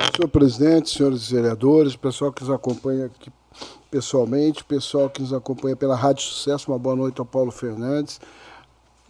Senhor 0.00 0.28
presidente, 0.28 0.90
senhores 0.90 1.30
vereadores, 1.30 1.94
pessoal 1.94 2.32
que 2.32 2.42
nos 2.42 2.50
acompanha 2.50 3.06
aqui 3.06 3.30
pessoalmente, 3.90 4.64
pessoal 4.64 5.10
que 5.10 5.20
nos 5.20 5.32
acompanha 5.32 5.76
pela 5.76 5.94
Rádio 5.94 6.22
Sucesso, 6.24 6.70
uma 6.70 6.78
boa 6.78 6.96
noite 6.96 7.20
ao 7.20 7.26
Paulo 7.26 7.50
Fernandes 7.50 8.18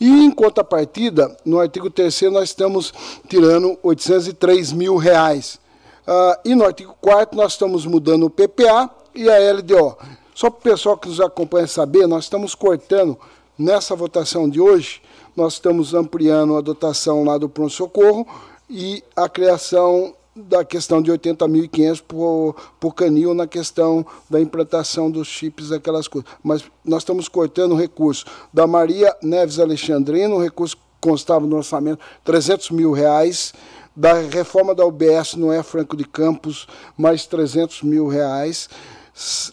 E 0.00 0.08
em 0.08 0.30
contrapartida, 0.30 1.36
no 1.44 1.60
artigo 1.60 1.90
3 1.90 2.22
nós 2.32 2.50
estamos 2.50 2.92
tirando 3.28 3.78
803 3.82 4.72
mil 4.72 4.96
reais. 4.96 5.58
Uh, 6.06 6.36
e 6.44 6.54
no 6.54 6.64
artigo 6.64 6.94
4 7.00 7.36
nós 7.36 7.52
estamos 7.52 7.86
mudando 7.86 8.26
o 8.26 8.30
PPA 8.30 8.90
e 9.14 9.28
a 9.28 9.52
LDO. 9.52 9.96
Só 10.34 10.50
para 10.50 10.58
o 10.58 10.62
pessoal 10.62 10.98
que 10.98 11.08
nos 11.08 11.20
acompanha 11.20 11.66
saber, 11.66 12.06
nós 12.06 12.24
estamos 12.24 12.54
cortando, 12.54 13.16
nessa 13.58 13.94
votação 13.94 14.48
de 14.48 14.60
hoje, 14.60 15.00
nós 15.36 15.54
estamos 15.54 15.94
ampliando 15.94 16.56
a 16.56 16.60
dotação 16.60 17.24
lá 17.24 17.38
do 17.38 17.48
pronto-socorro 17.48 18.26
e 18.68 19.02
a 19.14 19.28
criação 19.28 20.14
da 20.34 20.64
questão 20.64 21.00
de 21.00 21.12
80.500 21.12 22.02
por, 22.06 22.56
por 22.80 22.94
canil 22.94 23.34
na 23.34 23.46
questão 23.46 24.04
da 24.28 24.40
implantação 24.40 25.10
dos 25.10 25.28
chips, 25.28 25.70
aquelas 25.70 26.08
coisas. 26.08 26.28
Mas 26.42 26.64
nós 26.84 27.02
estamos 27.02 27.28
cortando 27.28 27.72
o 27.72 27.76
recurso. 27.76 28.24
Da 28.52 28.66
Maria 28.66 29.14
Neves 29.22 29.58
Alexandrino, 29.58 30.36
o 30.36 30.42
recurso 30.42 30.76
constava 31.00 31.46
no 31.46 31.56
orçamento 31.56 32.00
300 32.24 32.70
mil 32.70 32.90
reais, 32.90 33.52
da 33.94 34.14
reforma 34.14 34.74
da 34.74 34.84
UBS 34.84 35.34
não 35.36 35.52
é 35.52 35.62
Franco 35.62 35.96
de 35.96 36.04
Campos, 36.04 36.66
mais 36.96 37.26
300 37.26 37.82
mil 37.82 38.08
reais, 38.08 38.68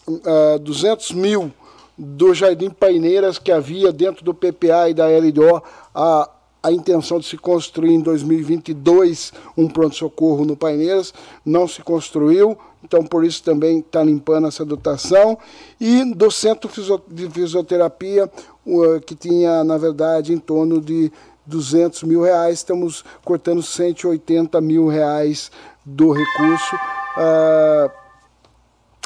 uh, 0.08 0.58
200 0.58 1.12
mil 1.12 1.52
do 1.96 2.34
Jardim 2.34 2.70
Paineiras 2.70 3.38
que 3.38 3.52
havia 3.52 3.92
dentro 3.92 4.24
do 4.24 4.34
PPA 4.34 4.88
e 4.88 4.94
da 4.94 5.06
LDO 5.06 5.62
a, 5.94 6.28
a 6.62 6.70
intenção 6.70 7.18
de 7.18 7.26
se 7.26 7.36
construir 7.36 7.92
em 7.92 8.00
2022 8.00 9.32
um 9.56 9.68
pronto-socorro 9.68 10.44
no 10.44 10.56
Paineiras, 10.56 11.12
não 11.44 11.66
se 11.66 11.82
construiu, 11.82 12.56
então 12.84 13.02
por 13.04 13.24
isso 13.24 13.42
também 13.42 13.80
está 13.80 14.02
limpando 14.02 14.46
essa 14.46 14.64
dotação. 14.64 15.36
E 15.80 16.04
do 16.14 16.30
Centro 16.30 16.70
de 17.08 17.28
Fisioterapia, 17.30 18.30
uh, 18.66 19.00
que 19.00 19.14
tinha, 19.14 19.64
na 19.64 19.76
verdade, 19.76 20.32
em 20.32 20.38
torno 20.38 20.80
de 20.80 21.10
200 21.46 22.04
mil 22.04 22.22
reais, 22.22 22.58
estamos 22.58 23.04
cortando 23.24 23.62
180 23.62 24.60
mil 24.60 24.86
reais 24.86 25.50
do 25.84 26.12
recurso. 26.12 26.76
Uh, 27.16 28.02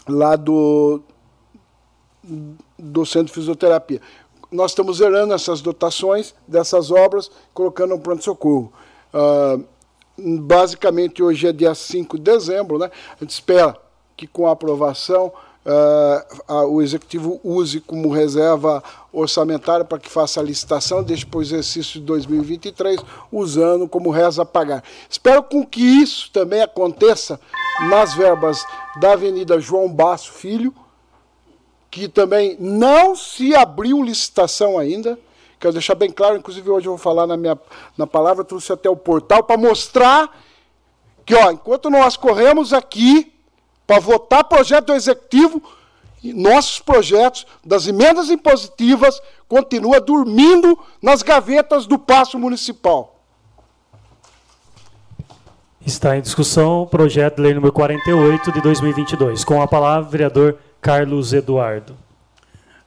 lá 0.09 0.37
do, 0.37 1.01
do 2.79 3.05
Centro 3.05 3.27
de 3.27 3.33
Fisioterapia. 3.33 4.01
Nós 4.51 4.71
estamos 4.71 4.99
zerando 4.99 5.35
essas 5.35 5.61
dotações 5.61 6.35
dessas 6.47 6.91
obras, 6.91 7.31
colocando 7.53 7.95
um 7.95 7.99
pronto-socorro. 7.99 8.73
Uh, 9.13 9.65
basicamente, 10.41 11.23
hoje 11.23 11.47
é 11.49 11.53
dia 11.53 11.75
5 11.75 12.17
de 12.17 12.25
dezembro, 12.25 12.79
né? 12.79 12.91
a 13.15 13.25
gente 13.25 13.31
espera 13.31 13.77
que 14.17 14.27
com 14.27 14.47
a 14.47 14.53
aprovação 14.53 15.33
uh, 15.67 16.67
o 16.69 16.81
Executivo 16.81 17.41
use 17.43 17.81
como 17.81 18.13
reserva 18.13 18.83
orçamentária 19.13 19.85
para 19.85 19.99
que 19.99 20.09
faça 20.09 20.41
a 20.41 20.43
licitação, 20.43 21.03
deixe 21.03 21.27
para 21.27 21.39
o 21.39 21.43
exercício 21.43 22.01
de 22.01 22.07
2023, 22.07 23.01
usando 23.31 23.89
como 23.89 24.11
reza 24.11 24.43
a 24.43 24.47
pagar. 24.47 24.83
Espero 25.09 25.43
com 25.43 25.67
que 25.67 25.81
isso 25.81 26.31
também 26.33 26.63
aconteça 26.63 27.41
nas 27.91 28.15
verbas 28.15 28.65
da 29.01 29.13
Avenida 29.13 29.61
João 29.61 29.93
Basso 29.93 30.33
Filho, 30.33 30.73
que 31.97 32.09
também 32.09 32.59
não 32.61 33.17
se 33.17 33.57
abriu 33.57 34.03
licitação 34.03 34.79
ainda. 34.79 35.19
Quero 35.59 35.73
deixar 35.73 35.95
bem 35.95 36.11
claro, 36.11 36.37
inclusive 36.37 36.69
hoje 36.69 36.87
eu 36.87 36.93
vou 36.93 36.99
falar 36.99 37.27
na 37.27 37.39
minha 37.39 37.59
na 37.97 38.07
palavra, 38.07 38.45
trouxe 38.45 38.71
até 38.71 38.91
o 38.91 38.95
portal 38.95 39.43
para 39.43 39.57
mostrar 39.57 40.31
que, 41.25 41.35
ó, 41.35 41.51
enquanto 41.51 41.89
nós 41.89 42.15
corremos 42.15 42.75
aqui 42.75 43.33
para 43.87 43.99
votar 43.99 44.45
projeto 44.45 44.89
do 44.89 44.93
executivo, 44.93 45.63
nossos 46.23 46.81
projetos 46.81 47.47
das 47.65 47.87
emendas 47.87 48.29
impositivas 48.29 49.19
continua 49.49 49.99
dormindo 49.99 50.79
nas 51.01 51.23
gavetas 51.23 51.87
do 51.87 51.99
passo 51.99 52.39
municipal. 52.39 53.23
Está 55.81 56.15
em 56.15 56.21
discussão 56.21 56.83
o 56.83 56.87
projeto 56.87 57.37
de 57.37 57.43
lei 57.43 57.55
número 57.55 57.73
48 57.73 58.53
de 58.53 58.61
2022. 58.61 59.45
Com 59.45 59.63
a 59.63 59.67
palavra, 59.67 60.11
vereador 60.11 60.59
Carlos 60.87 61.33
Eduardo. 61.33 61.97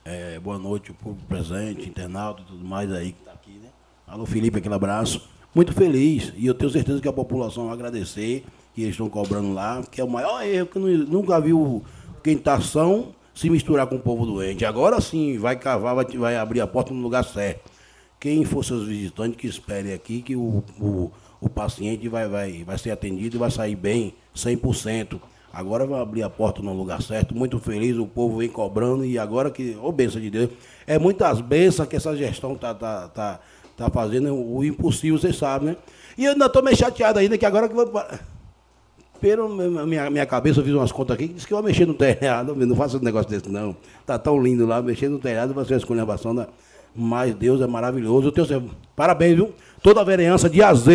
É, 0.05 0.39
boa 0.39 0.57
noite, 0.57 0.93
público 0.93 1.27
presente, 1.27 1.89
internauta 1.89 2.41
e 2.41 2.45
tudo 2.45 2.63
mais 2.63 2.89
aí 2.93 3.11
que 3.11 3.19
está 3.19 3.33
aqui, 3.33 3.51
né? 3.61 3.67
Alô, 4.07 4.25
Felipe, 4.25 4.57
aquele 4.57 4.73
abraço. 4.73 5.27
Muito 5.53 5.73
feliz 5.73 6.31
e 6.37 6.45
eu 6.45 6.53
tenho 6.53 6.71
certeza 6.71 7.01
que 7.01 7.09
a 7.09 7.11
população 7.11 7.65
vai 7.65 7.73
agradecer 7.73 8.45
que 8.73 8.83
eles 8.83 8.93
estão 8.93 9.09
cobrando 9.09 9.51
lá, 9.51 9.83
que 9.83 9.99
é 9.99 10.03
o 10.05 10.09
maior 10.09 10.41
erro 10.45 10.67
que 10.67 10.79
nunca 10.79 11.41
viu 11.41 11.83
quem 12.23 12.35
está 12.37 12.61
são 12.61 13.13
se 13.35 13.49
misturar 13.49 13.85
com 13.85 13.97
o 13.97 13.99
povo 13.99 14.25
doente. 14.25 14.63
Agora 14.63 15.01
sim, 15.01 15.37
vai 15.37 15.57
cavar, 15.57 15.93
vai, 15.93 16.05
vai 16.05 16.37
abrir 16.37 16.61
a 16.61 16.67
porta 16.67 16.93
no 16.93 17.01
lugar 17.01 17.25
certo. 17.25 17.69
Quem 18.17 18.45
for 18.45 18.63
seus 18.63 18.87
visitantes, 18.87 19.37
que 19.37 19.47
espere 19.47 19.91
aqui 19.91 20.21
que 20.21 20.37
o, 20.37 20.63
o, 20.79 21.11
o 21.41 21.49
paciente 21.49 22.07
vai, 22.07 22.29
vai, 22.29 22.63
vai 22.63 22.77
ser 22.77 22.91
atendido 22.91 23.35
e 23.35 23.39
vai 23.39 23.51
sair 23.51 23.75
bem, 23.75 24.15
100%. 24.33 25.19
Agora 25.51 25.85
vai 25.85 25.99
abrir 25.99 26.21
a 26.21 26.29
porta 26.29 26.61
no 26.61 26.73
lugar 26.73 27.01
certo, 27.01 27.35
muito 27.35 27.59
feliz, 27.59 27.97
o 27.97 28.05
povo 28.05 28.37
vem 28.37 28.49
cobrando 28.49 29.03
e 29.03 29.17
agora 29.17 29.49
que, 29.49 29.75
ô 29.81 29.87
oh, 29.87 29.91
benção 29.91 30.21
de 30.21 30.29
Deus, 30.29 30.51
é 30.85 30.99
muitas 30.99 31.41
bênçãos 31.41 31.87
que 31.87 31.95
essa 31.95 32.15
gestão 32.15 32.55
tá, 32.55 32.73
tá, 32.73 33.07
tá, 33.07 33.39
tá 33.75 33.89
fazendo, 33.89 34.33
o 34.33 34.63
impossível, 34.63 35.17
vocês 35.17 35.35
sabem, 35.35 35.69
né? 35.69 35.77
E 36.17 36.25
eu 36.25 36.33
ainda 36.33 36.45
estou 36.45 36.61
meio 36.61 36.77
chateado 36.77 37.17
ainda, 37.17 37.37
que 37.37 37.45
agora 37.45 37.67
que 37.67 37.73
vou... 37.73 37.91
Pelo 39.19 39.49
minha, 39.85 40.09
minha 40.09 40.25
cabeça, 40.25 40.61
eu 40.61 40.63
fiz 40.63 40.73
umas 40.73 40.93
contas 40.93 41.15
aqui, 41.15 41.27
disse 41.27 41.45
que 41.45 41.53
eu 41.53 41.57
ia 41.57 41.63
mexer 41.63 41.85
no 41.85 41.93
telhado, 41.93 42.55
não 42.55 42.75
faço 42.75 42.97
um 42.97 43.01
negócio 43.01 43.29
desse 43.29 43.49
não. 43.49 43.75
Tá 44.05 44.17
tão 44.17 44.41
lindo 44.41 44.65
lá, 44.65 44.81
mexer 44.81 45.09
no 45.09 45.19
telhado, 45.19 45.53
vai 45.53 45.65
ser 45.65 45.73
a 45.73 45.77
escolhambação 45.77 46.33
da... 46.33 46.47
Mas 46.95 47.35
Deus 47.35 47.59
é 47.59 47.67
maravilhoso, 47.67 48.27
eu 48.27 48.31
tenho... 48.31 48.69
Parabéns, 48.95 49.35
viu? 49.35 49.53
Toda 49.83 49.99
a 49.99 50.03
vereança 50.05 50.49
de 50.49 50.61
AZ 50.61 50.87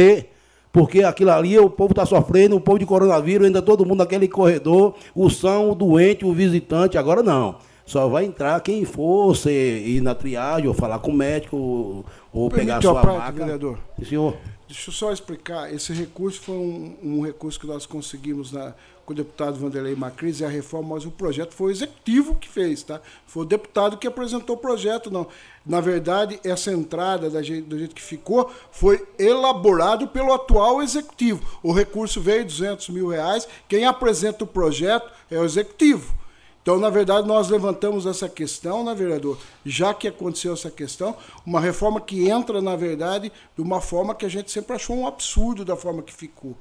porque 0.74 1.04
aquilo 1.04 1.30
ali 1.30 1.56
o 1.56 1.70
povo 1.70 1.92
está 1.92 2.04
sofrendo, 2.04 2.56
o 2.56 2.60
povo 2.60 2.80
de 2.80 2.84
coronavírus, 2.84 3.46
ainda 3.46 3.62
todo 3.62 3.86
mundo 3.86 3.98
naquele 4.00 4.26
corredor, 4.26 4.96
o 5.14 5.30
são, 5.30 5.70
o 5.70 5.74
doente, 5.74 6.24
o 6.24 6.32
visitante, 6.32 6.98
agora 6.98 7.22
não. 7.22 7.58
Só 7.86 8.08
vai 8.08 8.24
entrar 8.24 8.60
quem 8.60 8.84
for, 8.84 9.28
você 9.28 9.78
ir 9.78 10.00
na 10.00 10.16
triagem, 10.16 10.66
ou 10.66 10.74
falar 10.74 10.98
com 10.98 11.12
o 11.12 11.14
médico, 11.14 11.56
ou, 11.56 12.04
ou 12.32 12.50
pegar 12.50 12.78
a 12.78 12.82
sua 12.82 13.00
prática, 13.00 13.18
maca. 13.20 13.38
vereador. 13.38 13.78
Senhor. 14.04 14.36
Deixa 14.66 14.90
eu 14.90 14.94
só 14.94 15.12
explicar, 15.12 15.72
esse 15.72 15.92
recurso 15.92 16.40
foi 16.40 16.56
um, 16.56 16.96
um 17.04 17.20
recurso 17.24 17.60
que 17.60 17.68
nós 17.68 17.86
conseguimos 17.86 18.50
na, 18.50 18.74
com 19.04 19.12
o 19.12 19.16
deputado 19.16 19.58
Vanderlei 19.58 19.94
Macris 19.94 20.40
e 20.40 20.44
a 20.44 20.48
reforma, 20.48 20.94
mas 20.94 21.04
o 21.04 21.10
projeto 21.10 21.52
foi 21.54 21.68
o 21.68 21.70
executivo 21.70 22.34
que 22.34 22.48
fez, 22.48 22.82
tá? 22.82 23.00
Foi 23.26 23.42
o 23.42 23.46
deputado 23.46 23.96
que 23.96 24.06
apresentou 24.06 24.56
o 24.56 24.58
projeto, 24.58 25.10
não. 25.10 25.26
Na 25.64 25.80
verdade, 25.80 26.40
essa 26.44 26.72
entrada 26.72 27.28
do 27.30 27.78
jeito 27.78 27.94
que 27.94 28.02
ficou 28.02 28.50
foi 28.70 29.06
elaborado 29.18 30.08
pelo 30.08 30.32
atual 30.32 30.82
executivo. 30.82 31.42
O 31.62 31.72
recurso 31.72 32.20
veio 32.20 32.44
200 32.44 32.88
mil 32.90 33.08
reais, 33.08 33.46
quem 33.68 33.84
apresenta 33.84 34.44
o 34.44 34.46
projeto 34.46 35.10
é 35.30 35.38
o 35.38 35.44
executivo. 35.44 36.14
Então, 36.62 36.78
na 36.78 36.88
verdade, 36.88 37.28
nós 37.28 37.50
levantamos 37.50 38.06
essa 38.06 38.26
questão, 38.26 38.82
né, 38.82 38.94
vereador? 38.94 39.38
Já 39.66 39.92
que 39.92 40.08
aconteceu 40.08 40.54
essa 40.54 40.70
questão, 40.70 41.14
uma 41.44 41.60
reforma 41.60 42.00
que 42.00 42.26
entra, 42.30 42.62
na 42.62 42.74
verdade, 42.74 43.30
de 43.54 43.62
uma 43.62 43.82
forma 43.82 44.14
que 44.14 44.24
a 44.24 44.30
gente 44.30 44.50
sempre 44.50 44.74
achou 44.74 44.96
um 44.96 45.06
absurdo 45.06 45.62
da 45.62 45.76
forma 45.76 46.02
que 46.02 46.12
ficou 46.12 46.56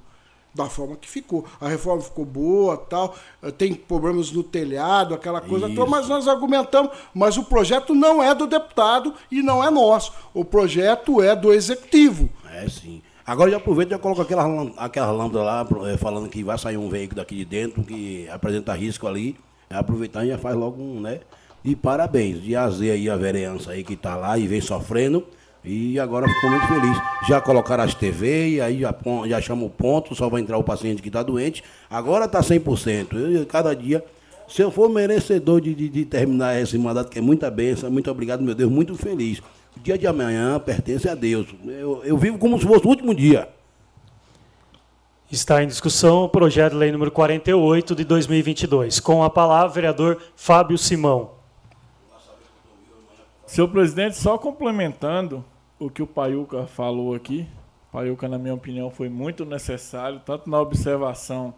da 0.53 0.65
forma 0.65 0.95
que 0.95 1.09
ficou. 1.09 1.45
A 1.59 1.67
reforma 1.67 2.01
ficou 2.01 2.25
boa, 2.25 2.77
tal, 2.77 3.15
eh, 3.41 3.51
tem 3.51 3.73
problemas 3.73 4.31
no 4.31 4.43
telhado, 4.43 5.13
aquela 5.13 5.41
coisa 5.41 5.67
toda, 5.69 5.89
mas 5.89 6.07
nós 6.07 6.27
argumentamos, 6.27 6.91
mas 7.13 7.37
o 7.37 7.43
projeto 7.43 7.95
não 7.95 8.21
é 8.21 8.35
do 8.35 8.45
deputado 8.45 9.13
e 9.31 9.41
não 9.41 9.63
é 9.63 9.71
nosso. 9.71 10.13
O 10.33 10.45
projeto 10.45 11.21
é 11.21 11.35
do 11.35 11.51
executivo. 11.51 12.29
É 12.53 12.67
sim. 12.69 13.01
Agora 13.25 13.49
já 13.49 13.57
aproveito 13.57 13.89
e 13.89 13.91
já 13.91 13.99
coloco 13.99 14.21
aquela, 14.21 14.45
aquela 14.77 15.11
lâmpada 15.11 15.43
lá, 15.43 15.67
eh, 15.87 15.97
falando 15.97 16.29
que 16.29 16.43
vai 16.43 16.57
sair 16.57 16.77
um 16.77 16.89
veículo 16.89 17.21
daqui 17.21 17.35
de 17.37 17.45
dentro 17.45 17.83
que 17.83 18.27
apresenta 18.29 18.73
risco 18.73 19.07
ali. 19.07 19.37
É 19.69 19.75
aproveitar 19.75 20.25
e 20.25 20.27
já 20.27 20.37
faz 20.37 20.55
logo 20.55 20.81
um, 20.81 20.99
né? 20.99 21.21
E 21.63 21.75
parabéns, 21.75 22.41
de 22.43 22.55
azer 22.55 22.91
aí 22.91 23.09
a 23.09 23.15
vereança 23.15 23.71
aí 23.71 23.83
que 23.83 23.93
está 23.93 24.15
lá 24.15 24.37
e 24.37 24.45
vem 24.45 24.59
sofrendo. 24.59 25.25
E 25.63 25.97
agora 25.99 26.27
ficou 26.27 26.49
muito 26.49 26.67
feliz. 26.67 26.97
Já 27.27 27.39
colocaram 27.39 27.83
as 27.83 27.93
TV, 27.93 28.49
e 28.49 28.61
aí 28.61 28.81
já, 28.81 28.93
já 29.27 29.41
chama 29.41 29.65
o 29.65 29.69
ponto, 29.69 30.13
só 30.13 30.27
vai 30.27 30.41
entrar 30.41 30.57
o 30.57 30.63
paciente 30.63 31.01
que 31.01 31.07
está 31.07 31.23
doente. 31.23 31.63
Agora 31.89 32.25
está 32.25 32.41
100%. 32.41 33.13
Eu, 33.13 33.45
cada 33.45 33.73
dia, 33.73 34.03
se 34.47 34.61
eu 34.61 34.69
for 34.69 34.89
merecedor 34.89 35.61
de, 35.61 35.73
de, 35.73 35.87
de, 35.87 36.05
terminar 36.05 36.59
esse 36.59 36.77
mandato, 36.77 37.09
que 37.09 37.19
é 37.19 37.21
muita 37.21 37.49
bênção, 37.49 37.89
muito 37.89 38.11
obrigado, 38.11 38.41
meu 38.41 38.53
Deus, 38.53 38.71
muito 38.71 38.95
feliz. 38.95 39.39
O 39.75 39.79
dia 39.79 39.97
de 39.97 40.05
amanhã 40.05 40.59
pertence 40.59 41.07
a 41.07 41.15
Deus. 41.15 41.47
Eu, 41.65 42.01
eu 42.03 42.17
vivo 42.17 42.37
como 42.37 42.59
se 42.59 42.65
fosse 42.65 42.85
o 42.85 42.89
último 42.89 43.15
dia. 43.15 43.47
Está 45.31 45.63
em 45.63 45.67
discussão 45.67 46.25
o 46.25 46.29
projeto 46.29 46.73
de 46.73 46.77
lei 46.77 46.91
número 46.91 47.09
48 47.09 47.95
de 47.95 48.03
2022. 48.03 48.99
Com 48.99 49.23
a 49.23 49.29
palavra, 49.29 49.71
o 49.71 49.73
vereador 49.73 50.21
Fábio 50.35 50.77
Simão. 50.77 51.31
Senhor 53.47 53.67
presidente, 53.67 54.15
só 54.15 54.37
complementando, 54.37 55.43
o 55.79 55.89
que 55.89 56.01
o 56.01 56.07
Paiuca 56.07 56.65
falou 56.65 57.13
aqui. 57.13 57.47
Paiuca, 57.91 58.27
na 58.27 58.37
minha 58.37 58.53
opinião, 58.53 58.89
foi 58.89 59.09
muito 59.09 59.45
necessário, 59.45 60.21
tanto 60.25 60.49
na 60.49 60.59
observação 60.59 61.53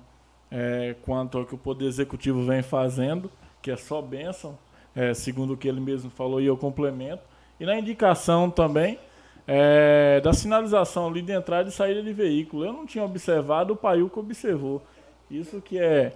é, 0.52 0.96
quanto 1.04 1.38
ao 1.38 1.46
que 1.46 1.56
o 1.56 1.58
Poder 1.58 1.86
Executivo 1.86 2.44
vem 2.44 2.62
fazendo, 2.62 3.32
que 3.62 3.72
é 3.72 3.78
só 3.78 4.02
bênção, 4.02 4.58
é, 4.96 5.14
segundo 5.14 5.54
o 5.54 5.58
que 5.58 5.68
ele 5.68 5.80
mesmo 5.80 6.10
falou, 6.10 6.42
e 6.42 6.46
eu 6.46 6.58
complemento. 6.58 7.24
E 7.60 7.66
na 7.66 7.78
indicação 7.78 8.50
também 8.50 9.00
é, 9.48 10.20
da 10.22 10.34
sinalização 10.34 11.08
ali 11.08 11.22
de 11.22 11.32
entrada 11.32 11.70
e 11.70 11.72
saída 11.72 12.02
de 12.02 12.14
veículo. 12.14 12.66
Eu 12.66 12.74
não 12.74 12.86
tinha 12.86 13.04
observado, 13.04 13.74
o 13.74 13.76
Paiuca 13.76 14.20
observou. 14.20 14.82
Isso 15.30 15.62
que 15.62 15.80
é 15.80 16.14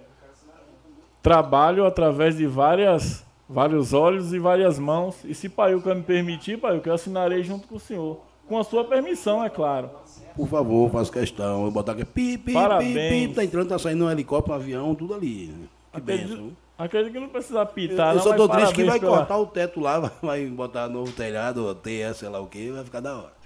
trabalho 1.22 1.84
através 1.84 2.36
de 2.36 2.46
várias 2.46 3.24
vários 3.50 3.92
olhos 3.92 4.32
e 4.32 4.38
várias 4.38 4.78
mãos. 4.78 5.24
E 5.24 5.34
se 5.34 5.48
Paiuca 5.48 5.94
me 5.94 6.02
permitir, 6.02 6.58
Paiuca, 6.58 6.88
eu 6.88 6.94
assinarei 6.94 7.42
junto 7.42 7.66
com 7.66 7.76
o 7.76 7.80
senhor. 7.80 8.20
Com 8.46 8.58
a 8.58 8.64
sua 8.64 8.84
permissão, 8.84 9.44
é 9.44 9.50
claro. 9.50 9.90
Por 10.36 10.48
favor, 10.48 10.90
faço 10.90 11.12
questão. 11.12 11.64
Eu 11.64 11.70
botar 11.70 11.92
aqui, 11.92 12.04
pi, 12.04 12.38
pi, 12.38 12.52
Parabéns. 12.52 12.94
pi, 12.94 13.28
pi, 13.28 13.34
tá 13.34 13.44
entrando, 13.44 13.68
tá 13.68 13.78
saindo 13.78 14.04
um 14.04 14.10
helicóptero, 14.10 14.54
um 14.54 14.60
avião, 14.60 14.94
tudo 14.94 15.14
ali. 15.14 15.48
Que 15.92 15.98
acredito, 15.98 16.28
benção. 16.28 16.56
acredito 16.78 17.12
que 17.12 17.20
não 17.20 17.28
precisa 17.28 17.66
pitar, 17.66 18.14
eu, 18.14 18.14
não, 18.14 18.14
Eu 18.14 18.20
só 18.20 18.36
tô 18.36 18.48
triste 18.48 18.74
que 18.74 18.84
vai 18.84 18.98
pela... 18.98 19.18
cortar 19.18 19.38
o 19.38 19.46
teto 19.46 19.80
lá, 19.80 19.98
vai 20.22 20.46
botar 20.46 20.88
novo 20.88 21.12
telhado, 21.12 21.74
TS, 21.74 22.18
sei 22.18 22.28
lá 22.28 22.40
o 22.40 22.46
que, 22.46 22.70
vai 22.70 22.84
ficar 22.84 23.00
da 23.00 23.16
hora. 23.16 23.40